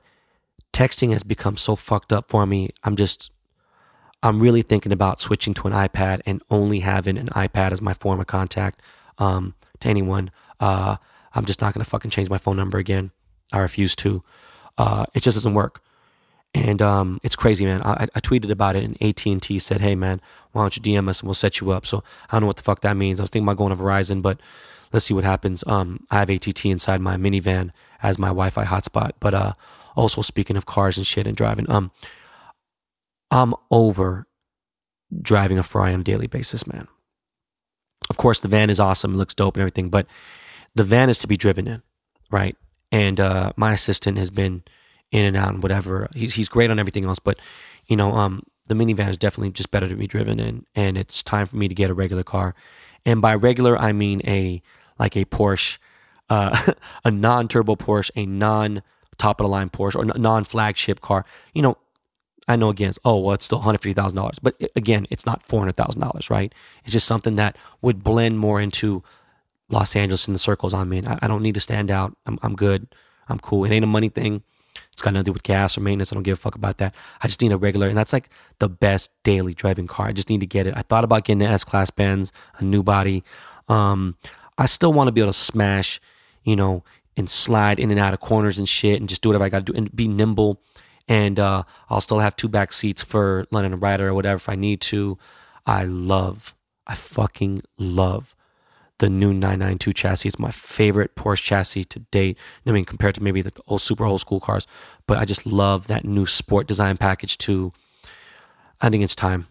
texting 0.73 1.12
has 1.12 1.23
become 1.23 1.56
so 1.56 1.77
fucked 1.77 2.12
up 2.12 2.28
for 2.28 2.44
me. 2.47 2.70
I'm 2.82 2.97
just, 2.97 3.31
I'm 4.23 4.40
really 4.40 4.62
thinking 4.62 4.93
about 4.93 5.20
switching 5.20 5.55
to 5.55 5.69
an 5.69 5.73
iPad 5.73 6.20
and 6.27 6.43
only 6.51 6.81
having 6.81 7.16
an 7.16 7.28
iPad 7.28 7.73
as 7.73 7.81
my 7.81 7.94
form 7.94 8.20
of 8.20 8.27
contact 8.27 8.82
um, 9.19 9.55
to 9.81 9.89
anyone. 9.89 10.31
Uh, 10.61 10.97
I'm 11.32 11.47
just 11.47 11.61
not 11.61 11.73
gonna 11.73 11.85
fucking 11.85 12.11
change 12.11 12.28
my 12.28 12.39
phone 12.39 12.56
number 12.56 12.78
again. 12.78 13.11
I 13.52 13.61
refuse 13.61 13.97
to. 13.97 14.23
Uh, 14.79 15.05
it 15.15 15.23
just 15.23 15.37
doesn't 15.37 15.55
work. 15.55 15.81
And 16.55 16.81
um, 16.81 17.21
it's 17.25 17.35
crazy, 17.35 17.65
man. 17.65 17.83
I, 17.83 18.07
I 18.15 18.21
tweeted 18.21 18.51
about 18.51 18.77
it, 18.77 18.85
and 18.85 19.01
AT 19.03 19.27
and 19.27 19.43
T 19.43 19.59
said, 19.59 19.81
"Hey, 19.81 19.97
man, 19.97 20.21
why 20.53 20.63
don't 20.63 20.77
you 20.77 20.83
DM 20.83 21.09
us 21.09 21.21
and 21.21 21.27
we'll 21.27 21.35
set 21.35 21.61
you 21.61 21.71
up?" 21.73 21.85
So 21.85 22.05
I 22.31 22.37
don't 22.37 22.43
know 22.43 22.47
what 22.47 22.57
the 22.57 22.63
fuck 22.63 22.81
that 22.83 22.97
means. 22.97 23.19
I 23.19 23.25
was 23.25 23.31
thinking 23.31 23.47
about 23.47 23.57
going 23.57 23.77
to 23.77 23.83
Verizon, 23.83 24.23
but 24.23 24.39
let's 24.93 25.05
see 25.05 25.15
what 25.15 25.25
happens. 25.25 25.65
Um, 25.67 26.07
I 26.11 26.21
have 26.21 26.31
ATT 26.31 26.65
inside 26.67 27.01
my 27.01 27.17
minivan 27.17 27.71
as 28.03 28.19
my 28.19 28.29
Wi-Fi 28.29 28.65
hotspot. 28.65 29.13
But 29.19 29.35
uh, 29.35 29.53
also 29.97 30.23
speaking 30.23 30.57
of 30.57 30.65
cars 30.65 30.97
and 30.97 31.07
shit 31.07 31.27
and 31.27 31.37
driving, 31.37 31.69
um, 31.69 31.91
I'm 33.33 33.55
over 33.73 34.29
driving 35.21 35.59
a 35.59 35.65
Ferrari 35.65 35.93
on 35.93 36.01
a 36.01 36.05
daily 36.05 36.29
basis, 36.29 36.67
man. 36.67 36.87
Of 38.09 38.17
course, 38.17 38.41
the 38.41 38.49
van 38.49 38.71
is 38.71 38.79
awesome, 38.79 39.15
it 39.15 39.17
looks 39.17 39.35
dope 39.35 39.57
and 39.57 39.63
everything, 39.63 39.89
but 39.89 40.07
the 40.75 40.85
van 40.85 41.09
is 41.09 41.19
to 41.19 41.27
be 41.27 41.37
driven 41.37 41.67
in, 41.67 41.83
right? 42.31 42.57
And 42.95 43.19
uh, 43.19 43.51
my 43.57 43.73
assistant 43.73 44.19
has 44.19 44.31
been 44.31 44.62
in 45.11 45.25
and 45.25 45.37
out 45.37 45.53
and 45.53 45.61
whatever. 45.65 46.09
He's 46.15 46.35
he's 46.35 46.49
great 46.49 46.71
on 46.71 46.79
everything 46.79 47.05
else, 47.05 47.19
but 47.19 47.41
you 47.87 47.97
know, 47.97 48.12
um, 48.12 48.45
the 48.69 48.75
minivan 48.77 49.09
is 49.09 49.16
definitely 49.16 49.51
just 49.51 49.73
better 49.73 49.89
to 49.89 49.97
be 49.97 50.07
driven 50.07 50.39
in, 50.39 50.65
and 50.77 50.97
it's 50.97 51.21
time 51.21 51.49
for 51.49 51.57
me 51.57 51.66
to 51.66 51.75
get 51.75 51.91
a 51.91 51.95
regular 51.95 52.23
car. 52.23 52.55
And 53.05 53.21
by 53.21 53.35
regular, 53.35 53.77
I 53.77 53.91
mean 53.91 54.23
a 54.25 54.62
like 54.97 55.16
a 55.16 55.25
Porsche, 55.25 55.79
uh, 56.31 56.73
a 57.05 57.11
non-turbo 57.11 57.75
Porsche, 57.75 58.12
a 58.15 58.27
non 58.27 58.81
top 59.19 59.41
of 59.41 59.47
the 59.47 59.51
line 59.51 59.71
Porsche, 59.71 59.97
or 59.97 60.05
non 60.16 60.45
flagship 60.45 61.01
car. 61.01 61.25
You 61.53 61.62
know, 61.62 61.77
I 62.47 62.55
know 62.55 62.69
again, 62.69 62.93
oh 63.05 63.19
well, 63.19 63.35
it's 63.35 63.47
still 63.47 63.59
one 63.59 63.65
hundred 63.65 63.79
fifty 63.79 63.95
thousand 63.95 64.19
dollars, 64.19 64.39
but 64.39 64.55
again, 64.77 65.09
it's 65.11 65.27
not 65.27 65.43
four 65.43 65.59
hundred 65.59 65.75
thousand 65.75 66.01
dollars, 66.01 66.31
right? 66.31 66.55
It's 66.85 66.93
just 66.93 67.09
something 67.09 67.35
that 67.35 67.57
would 67.83 68.05
blend 68.05 68.39
more 68.39 68.61
into 68.61 69.03
Los 69.69 69.97
Angeles 69.97 70.27
and 70.27 70.35
the 70.35 70.39
circles 70.41 70.74
I'm 70.74 70.93
in. 70.93 71.07
I, 71.07 71.19
I 71.23 71.28
don't 71.28 71.43
need 71.43 71.55
to 71.55 71.61
stand 71.61 71.91
out. 71.91 72.16
I'm 72.27 72.39
I'm 72.43 72.55
good. 72.55 72.95
I'm 73.28 73.39
cool. 73.39 73.65
It 73.65 73.73
ain't 73.73 73.85
a 73.85 73.89
money 73.89 74.09
thing. 74.09 74.43
It's 74.93 75.03
got 75.03 75.12
nothing 75.12 75.24
to 75.24 75.28
do 75.28 75.32
with 75.32 75.43
gas 75.43 75.78
or 75.78 75.81
maintenance. 75.81 76.12
I 76.12 76.15
don't 76.15 76.23
give 76.23 76.39
a 76.39 76.41
fuck 76.41 76.55
about 76.55 76.78
that. 76.78 76.95
I 77.23 77.27
just 77.27 77.41
need 77.41 77.53
a 77.53 77.57
regular, 77.57 77.89
and 77.89 77.97
that's 77.97 78.12
like 78.12 78.28
the 78.59 78.69
best 78.69 79.11
daily 79.23 79.55
driving 79.55 79.86
car. 79.86 80.07
I 80.07 80.12
just 80.12 80.28
need 80.28 80.41
to 80.41 80.47
get 80.47 80.66
it. 80.66 80.74
I 80.77 80.82
thought 80.82 81.05
about 81.05 81.24
getting 81.24 81.43
an 81.43 81.53
S 81.53 81.65
class 81.65 81.91
Benz, 81.91 82.32
a 82.59 82.65
new 82.65 82.82
body. 82.82 83.24
Um, 83.69 84.16
I 84.59 84.66
still 84.66 84.93
want 84.93 85.09
to 85.09 85.12
be 85.12 85.20
able 85.20 85.32
to 85.32 85.39
smash, 85.39 86.01
you 86.43 86.57
know, 86.57 86.85
and 87.16 87.31
slide 87.31 87.78
in 87.78 87.91
and 87.91 88.01
out 88.01 88.15
of 88.15 88.20
corners 88.20 88.59
and 88.59 88.69
shit, 88.69 89.01
and 89.01 89.09
just 89.09 89.23
do 89.23 89.28
whatever 89.28 89.45
I 89.45 89.49
got 89.49 89.66
to 89.66 89.73
do 89.73 89.78
and 89.78 89.95
be 89.95 90.09
nimble. 90.09 90.61
And 91.07 91.39
uh, 91.39 91.65
I'll 91.91 92.01
still 92.01 92.20
have 92.20 92.35
two 92.35 92.49
back 92.49 92.73
seats 92.73 93.03
for 93.03 93.47
London 93.51 93.74
and 93.74 93.82
Ryder 93.82 94.09
or 94.09 94.15
whatever 94.15 94.36
if 94.36 94.49
I 94.49 94.55
need 94.55 94.81
to. 94.82 95.19
I 95.66 95.85
love, 95.85 96.55
I 96.86 96.95
fucking 96.95 97.62
love 97.78 98.34
the 98.99 99.09
new 99.11 99.33
992 99.33 99.93
chassis. 99.93 100.29
It's 100.29 100.39
my 100.39 100.51
favorite 100.51 101.16
Porsche 101.16 101.43
chassis 101.43 101.85
to 101.85 101.99
date. 101.99 102.39
I 102.66 102.73
mean, 102.73 102.85
compared 102.85 103.15
to 103.16 103.23
maybe 103.23 103.43
the 103.43 103.53
old 103.66 103.81
super 103.81 104.05
old 104.05 104.21
school 104.21 104.41
cars, 104.41 104.66
but 105.07 105.19
I 105.19 105.25
just 105.25 105.47
love 105.47 105.87
that 105.89 106.05
new 106.05 106.27
sport 106.27 106.66
design 106.66 106.97
package 106.97 107.39
too. 107.39 107.73
I 108.81 108.91
think 108.91 109.03
it's 109.03 109.16
time. 109.16 109.49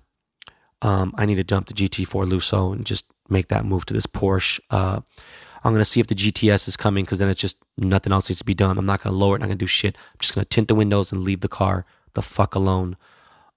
Um, 0.81 1.13
I 1.17 1.25
need 1.25 1.35
to 1.35 1.43
dump 1.43 1.67
the 1.67 1.73
GTC4 1.73 2.29
Lusso 2.29 2.73
and 2.73 2.85
just 2.85 3.05
make 3.29 3.47
that 3.49 3.65
move 3.65 3.85
to 3.85 3.93
this 3.93 4.05
Porsche. 4.05 4.59
Uh, 4.69 5.01
I'm 5.63 5.71
gonna 5.73 5.85
see 5.85 5.99
if 5.99 6.07
the 6.07 6.15
GTS 6.15 6.67
is 6.67 6.75
coming 6.75 7.05
because 7.05 7.19
then 7.19 7.29
it's 7.29 7.39
just 7.39 7.57
nothing 7.77 8.11
else 8.11 8.29
needs 8.29 8.39
to 8.39 8.45
be 8.45 8.53
done. 8.53 8.77
I'm 8.77 8.85
not 8.85 9.01
gonna 9.01 9.15
lower 9.15 9.35
it. 9.35 9.37
I'm 9.37 9.41
not 9.41 9.47
gonna 9.47 9.55
do 9.55 9.67
shit. 9.67 9.95
I'm 9.95 10.19
just 10.19 10.35
gonna 10.35 10.45
tint 10.45 10.67
the 10.67 10.75
windows 10.75 11.11
and 11.11 11.21
leave 11.21 11.39
the 11.39 11.47
car 11.47 11.85
the 12.13 12.21
fuck 12.21 12.55
alone. 12.55 12.97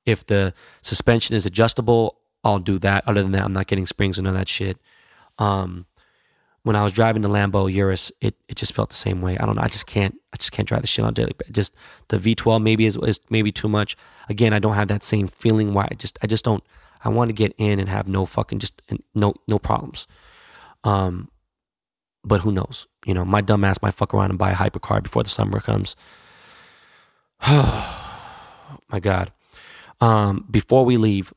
If 0.05 0.25
the 0.25 0.55
suspension 0.83 1.35
is 1.35 1.47
adjustable, 1.47 2.19
I'll 2.45 2.59
do 2.59 2.79
that. 2.81 3.07
Other 3.07 3.23
than 3.23 3.33
that, 3.33 3.45
I'm 3.45 3.53
not 3.53 3.67
getting 3.67 3.87
springs 3.87 4.19
and 4.19 4.27
of 4.27 4.35
that 4.35 4.49
shit. 4.49 4.79
Um, 5.39 5.87
when 6.63 6.75
I 6.75 6.83
was 6.83 6.93
driving 6.93 7.23
the 7.23 7.29
Lambo 7.29 7.73
Urus, 7.73 8.11
it, 8.21 8.35
it 8.49 8.57
just 8.57 8.73
felt 8.73 8.89
the 8.89 8.97
same 8.97 9.21
way. 9.21 9.39
I 9.39 9.47
don't 9.47 9.55
know. 9.55 9.63
I 9.63 9.69
just 9.69 9.87
can't. 9.87 10.17
I 10.33 10.37
just 10.37 10.51
can't 10.51 10.67
drive 10.67 10.81
the 10.81 10.89
shit 10.89 11.05
on 11.05 11.15
daily. 11.15 11.33
Just 11.53 11.75
the 12.09 12.19
V12 12.19 12.61
maybe 12.61 12.87
is, 12.87 12.97
is 12.97 13.21
maybe 13.31 13.53
too 13.53 13.69
much. 13.69 13.97
Again, 14.29 14.53
I 14.53 14.59
don't 14.59 14.75
have 14.75 14.89
that 14.89 15.05
same 15.05 15.29
feeling. 15.29 15.75
Why 15.75 15.87
I 15.91 15.95
just 15.95 16.19
I 16.23 16.27
just 16.27 16.45
don't. 16.45 16.65
I 17.05 17.09
want 17.09 17.29
to 17.29 17.35
get 17.35 17.55
in 17.57 17.79
and 17.79 17.89
have 17.89 18.09
no 18.09 18.27
fucking 18.27 18.59
just 18.59 18.83
no 19.15 19.35
no 19.47 19.61
problems. 19.61 20.09
Um, 20.83 21.31
but 22.25 22.41
who 22.41 22.51
knows? 22.51 22.89
You 23.07 23.15
know, 23.15 23.25
my 23.25 23.41
dumb 23.41 23.63
ass 23.63 23.81
might 23.81 23.95
fuck 23.95 24.13
around 24.13 24.31
and 24.31 24.39
buy 24.39 24.51
a 24.51 24.57
hypercar 24.57 25.03
before 25.03 25.23
the 25.23 25.29
summer 25.29 25.61
comes. 25.61 25.95
Oh, 27.47 28.79
my 28.93 28.99
God. 28.99 29.33
Um, 30.01 30.47
before 30.51 30.85
we 30.85 30.97
leave, 30.97 31.33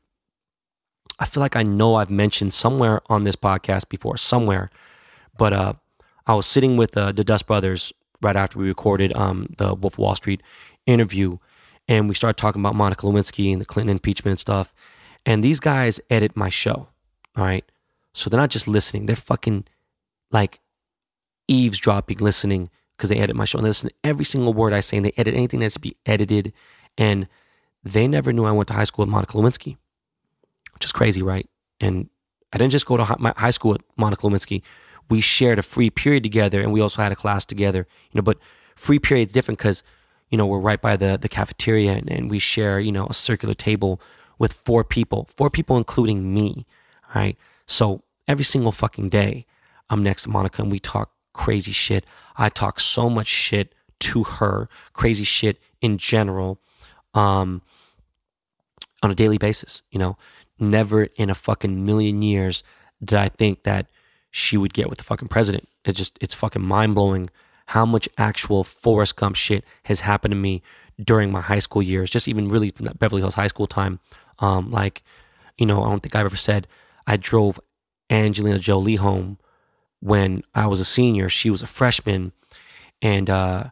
I 1.20 1.26
feel 1.26 1.42
like 1.42 1.54
I 1.54 1.62
know 1.62 1.96
I've 1.96 2.10
mentioned 2.10 2.54
somewhere 2.54 3.02
on 3.10 3.24
this 3.24 3.36
podcast 3.36 3.90
before, 3.90 4.16
somewhere, 4.16 4.70
but 5.36 5.52
uh, 5.52 5.74
I 6.26 6.34
was 6.34 6.46
sitting 6.46 6.78
with 6.78 6.96
uh, 6.96 7.12
the 7.12 7.22
Dust 7.22 7.46
Brothers 7.46 7.92
right 8.22 8.36
after 8.36 8.58
we 8.58 8.66
recorded 8.66 9.14
um, 9.14 9.52
the 9.58 9.74
Wolf 9.74 9.98
Wall 9.98 10.14
Street 10.14 10.42
interview, 10.86 11.36
and 11.86 12.08
we 12.08 12.14
started 12.14 12.38
talking 12.38 12.62
about 12.62 12.74
Monica 12.74 13.04
Lewinsky 13.04 13.52
and 13.52 13.60
the 13.60 13.66
Clinton 13.66 13.90
impeachment 13.90 14.32
and 14.32 14.40
stuff. 14.40 14.72
And 15.26 15.44
these 15.44 15.60
guys 15.60 16.00
edit 16.08 16.36
my 16.36 16.48
show, 16.48 16.88
all 17.36 17.44
right? 17.44 17.70
So 18.14 18.30
they're 18.30 18.40
not 18.40 18.50
just 18.50 18.66
listening; 18.66 19.04
they're 19.04 19.14
fucking 19.14 19.66
like 20.32 20.60
eavesdropping, 21.48 22.18
listening 22.18 22.70
because 22.96 23.10
they 23.10 23.18
edit 23.18 23.36
my 23.36 23.44
show 23.44 23.58
and 23.58 23.66
they 23.66 23.70
listen 23.70 23.90
to 23.90 23.94
every 24.04 24.24
single 24.24 24.54
word 24.54 24.72
I 24.72 24.80
say, 24.80 24.96
and 24.96 25.04
they 25.04 25.12
edit 25.18 25.34
anything 25.34 25.60
that's 25.60 25.74
to 25.74 25.80
be 25.80 25.96
edited. 26.06 26.54
And 26.96 27.28
they 27.84 28.08
never 28.08 28.32
knew 28.32 28.46
I 28.46 28.52
went 28.52 28.68
to 28.68 28.74
high 28.74 28.84
school 28.84 29.04
with 29.04 29.12
Monica 29.12 29.36
Lewinsky 29.36 29.76
which 30.80 30.86
is 30.86 30.92
crazy, 30.92 31.22
right? 31.22 31.46
And 31.78 32.08
I 32.54 32.58
didn't 32.58 32.72
just 32.72 32.86
go 32.86 32.96
to 32.96 33.04
high 33.04 33.50
school 33.50 33.72
with 33.72 33.82
Monica 33.98 34.22
Lewinsky. 34.22 34.62
We 35.10 35.20
shared 35.20 35.58
a 35.58 35.62
free 35.62 35.90
period 35.90 36.22
together, 36.22 36.62
and 36.62 36.72
we 36.72 36.80
also 36.80 37.02
had 37.02 37.12
a 37.12 37.16
class 37.16 37.44
together. 37.44 37.86
You 38.10 38.18
know, 38.18 38.22
but 38.22 38.38
free 38.76 38.98
period 38.98 39.28
is 39.28 39.32
different 39.34 39.58
because 39.58 39.82
you 40.30 40.38
know 40.38 40.46
we're 40.46 40.58
right 40.58 40.80
by 40.80 40.96
the 40.96 41.18
the 41.20 41.28
cafeteria, 41.28 41.92
and, 41.92 42.10
and 42.10 42.30
we 42.30 42.38
share 42.38 42.80
you 42.80 42.92
know 42.92 43.06
a 43.06 43.12
circular 43.12 43.52
table 43.52 44.00
with 44.38 44.54
four 44.54 44.82
people, 44.82 45.28
four 45.36 45.50
people 45.50 45.76
including 45.76 46.32
me. 46.32 46.66
Right, 47.14 47.36
so 47.66 48.02
every 48.26 48.44
single 48.44 48.72
fucking 48.72 49.10
day, 49.10 49.44
I'm 49.90 50.02
next 50.02 50.22
to 50.22 50.30
Monica, 50.30 50.62
and 50.62 50.72
we 50.72 50.78
talk 50.78 51.12
crazy 51.34 51.72
shit. 51.72 52.06
I 52.36 52.48
talk 52.48 52.80
so 52.80 53.10
much 53.10 53.26
shit 53.26 53.74
to 53.98 54.22
her, 54.22 54.70
crazy 54.94 55.24
shit 55.24 55.60
in 55.82 55.98
general, 55.98 56.58
um, 57.12 57.60
on 59.02 59.10
a 59.10 59.14
daily 59.14 59.36
basis. 59.36 59.82
You 59.90 59.98
know, 59.98 60.16
never 60.60 61.04
in 61.16 61.30
a 61.30 61.34
fucking 61.34 61.84
million 61.84 62.22
years 62.22 62.62
did 63.02 63.18
I 63.18 63.28
think 63.28 63.62
that 63.64 63.86
she 64.30 64.56
would 64.56 64.72
get 64.72 64.88
with 64.88 64.98
the 64.98 65.04
fucking 65.04 65.28
president. 65.28 65.68
It's 65.84 65.98
just, 65.98 66.18
it's 66.20 66.34
fucking 66.34 66.62
mind 66.62 66.94
blowing 66.94 67.30
how 67.66 67.86
much 67.86 68.08
actual 68.18 68.64
Forrest 68.64 69.16
Gump 69.16 69.36
shit 69.36 69.64
has 69.84 70.00
happened 70.00 70.32
to 70.32 70.36
me 70.36 70.62
during 71.02 71.32
my 71.32 71.40
high 71.40 71.58
school 71.58 71.82
years, 71.82 72.10
just 72.10 72.28
even 72.28 72.48
really 72.48 72.70
from 72.70 72.86
that 72.86 72.98
Beverly 72.98 73.22
Hills 73.22 73.34
high 73.34 73.46
school 73.46 73.66
time. 73.66 74.00
Um, 74.38 74.70
like, 74.70 75.02
you 75.56 75.66
know, 75.66 75.82
I 75.82 75.88
don't 75.88 76.00
think 76.00 76.14
I've 76.14 76.26
ever 76.26 76.36
said 76.36 76.66
I 77.06 77.16
drove 77.16 77.60
Angelina 78.10 78.58
Jolie 78.58 78.96
home 78.96 79.38
when 80.00 80.42
I 80.54 80.66
was 80.66 80.80
a 80.80 80.84
senior. 80.84 81.28
She 81.28 81.50
was 81.50 81.62
a 81.62 81.66
freshman. 81.66 82.32
And 83.02 83.30
uh, 83.30 83.64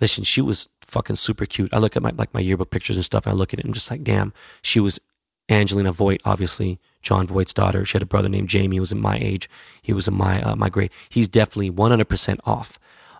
listen, 0.00 0.24
she 0.24 0.40
was 0.40 0.68
fucking 0.82 1.16
super 1.16 1.46
cute. 1.46 1.72
I 1.72 1.78
look 1.78 1.96
at 1.96 2.02
my 2.02 2.12
like 2.16 2.34
my 2.34 2.40
yearbook 2.40 2.70
pictures 2.70 2.96
and 2.96 3.04
stuff, 3.04 3.26
and 3.26 3.32
I 3.32 3.36
look 3.36 3.52
at 3.52 3.58
it 3.58 3.64
and 3.64 3.70
I'm 3.70 3.74
just 3.74 3.90
like, 3.90 4.04
damn, 4.04 4.32
she 4.62 4.80
was 4.80 5.00
Angelina 5.48 5.92
Voight, 5.92 6.20
obviously 6.24 6.80
Jon 7.02 7.26
Voight's 7.26 7.54
daughter. 7.54 7.84
She 7.84 7.92
had 7.94 8.02
a 8.02 8.06
brother 8.06 8.28
named 8.28 8.48
Jamie. 8.48 8.76
He 8.76 8.80
was 8.80 8.92
in 8.92 9.00
my 9.00 9.16
age. 9.20 9.48
He 9.82 9.92
was 9.92 10.08
in 10.08 10.14
my 10.14 10.42
uh, 10.42 10.56
my 10.56 10.68
grade. 10.68 10.90
He's 11.08 11.28
definitely 11.28 11.70
100% 11.70 12.40
off. 12.44 12.78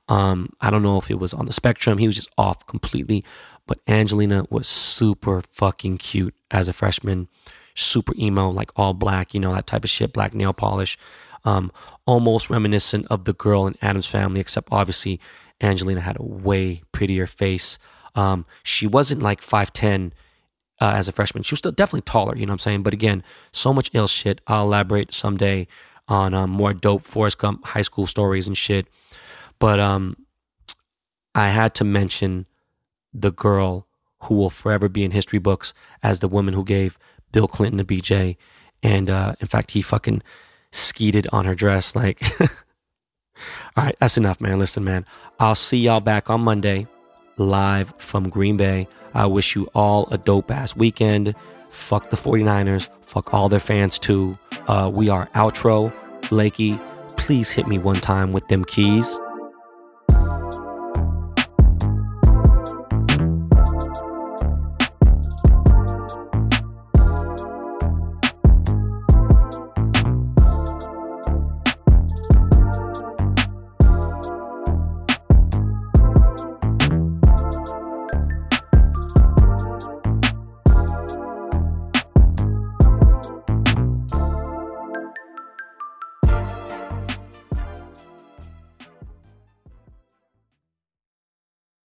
Um, 0.09 0.51
I 0.61 0.71
don't 0.71 0.83
know 0.83 0.99
if 0.99 1.11
it 1.11 1.19
was 1.19 1.35
on 1.35 1.47
the 1.47 1.53
spectrum. 1.53 1.99
He 1.99 2.07
was 2.07 2.17
just 2.17 2.31
off 2.37 2.67
completely. 2.67 3.25
But 3.67 3.81
Angelina 3.89 4.47
was 4.51 4.69
super 4.69 5.43
fucking 5.51 5.99
cute 5.99 6.35
as 6.51 6.69
a 6.69 6.73
freshman. 6.73 7.29
Super 7.75 8.15
emo, 8.17 8.49
like 8.49 8.71
all 8.77 8.95
black, 8.95 9.35
you 9.35 9.41
know, 9.41 9.53
that 9.55 9.67
type 9.67 9.85
of 9.85 9.91
shit, 9.91 10.13
black 10.13 10.35
nail 10.35 10.53
polish. 10.53 10.97
Um, 11.45 11.71
almost 12.07 12.49
reminiscent 12.49 13.07
of 13.09 13.25
the 13.25 13.33
girl 13.33 13.67
in 13.67 13.77
Addams 13.83 14.07
Family, 14.07 14.41
except 14.41 14.69
obviously 14.71 15.21
Angelina 15.61 16.01
had 16.01 16.19
a 16.19 16.23
way 16.23 16.83
prettier 16.93 17.27
face. 17.27 17.79
Um, 18.15 18.47
she 18.63 18.87
wasn't 18.87 19.23
like 19.23 19.41
5'10 19.41 20.13
uh, 20.81 20.93
as 20.97 21.09
a 21.09 21.13
freshman. 21.13 21.43
She 21.43 21.53
was 21.53 21.59
still 21.59 21.73
definitely 21.73 22.03
taller, 22.03 22.37
you 22.37 22.47
know 22.47 22.51
what 22.51 22.55
I'm 22.55 22.59
saying? 22.61 22.83
But 22.83 22.93
again, 22.93 23.23
so 23.53 23.73
much 23.73 23.91
ill 23.93 24.07
shit. 24.07 24.41
I'll 24.47 24.65
elaborate 24.65 25.13
someday 25.15 25.67
on 26.09 26.35
um, 26.35 26.51
more 26.51 26.73
dope 26.73 27.05
Forrest 27.05 27.39
Gump 27.39 27.65
high 27.67 27.83
school 27.83 28.07
stories 28.07 28.47
and 28.47 28.57
shit. 28.57 28.87
But 29.59 29.81
um, 29.81 30.17
I 31.35 31.49
had 31.49 31.75
to 31.77 31.85
mention 31.85 32.47
the 33.13 33.33
girl 33.33 33.87
who 34.25 34.35
will 34.35 34.51
forever 34.51 34.89
be 34.89 35.05
in 35.05 35.11
history 35.11 35.39
books 35.39 35.73
as 36.03 36.19
the 36.19 36.29
woman 36.29 36.55
who 36.55 36.65
gave 36.65 36.99
Bill 37.33 37.49
Clinton 37.49 37.81
a 37.81 37.85
BJ. 37.85 38.37
And 38.83 39.11
uh, 39.11 39.35
in 39.41 39.47
fact, 39.47 39.73
he 39.73 39.83
fucking 39.83 40.23
skeeted 40.73 41.27
on 41.33 41.45
her 41.45 41.55
dress. 41.55 41.97
Like, 41.97 42.23
all 42.41 43.85
right, 43.85 43.97
that's 43.99 44.17
enough, 44.17 44.41
man. 44.41 44.59
Listen, 44.59 44.85
man, 44.85 45.07
I'll 45.41 45.55
see 45.55 45.79
y'all 45.79 46.01
back 46.01 46.29
on 46.31 46.43
Monday 46.43 46.87
live 47.39 47.93
from 47.99 48.29
Green 48.29 48.57
Bay. 48.57 48.89
I 49.15 49.27
wish 49.27 49.55
you 49.55 49.69
all 49.75 50.09
a 50.11 50.19
dope 50.19 50.51
ass 50.51 50.77
weekend. 50.77 51.35
Fuck 51.71 52.11
the 52.11 52.17
49ers. 52.17 52.89
Fuck 53.03 53.33
all 53.33 53.49
their 53.49 53.61
fans 53.61 53.99
too. 53.99 54.39
Uh, 54.67 54.91
we 54.95 55.09
are 55.09 55.29
outro. 55.35 55.93
Lakey, 56.25 56.81
please 57.17 57.51
hit 57.53 57.67
me 57.69 57.79
one 57.79 57.97
time 57.97 58.33
with 58.33 58.47
them 58.49 58.65
keys. 58.65 59.19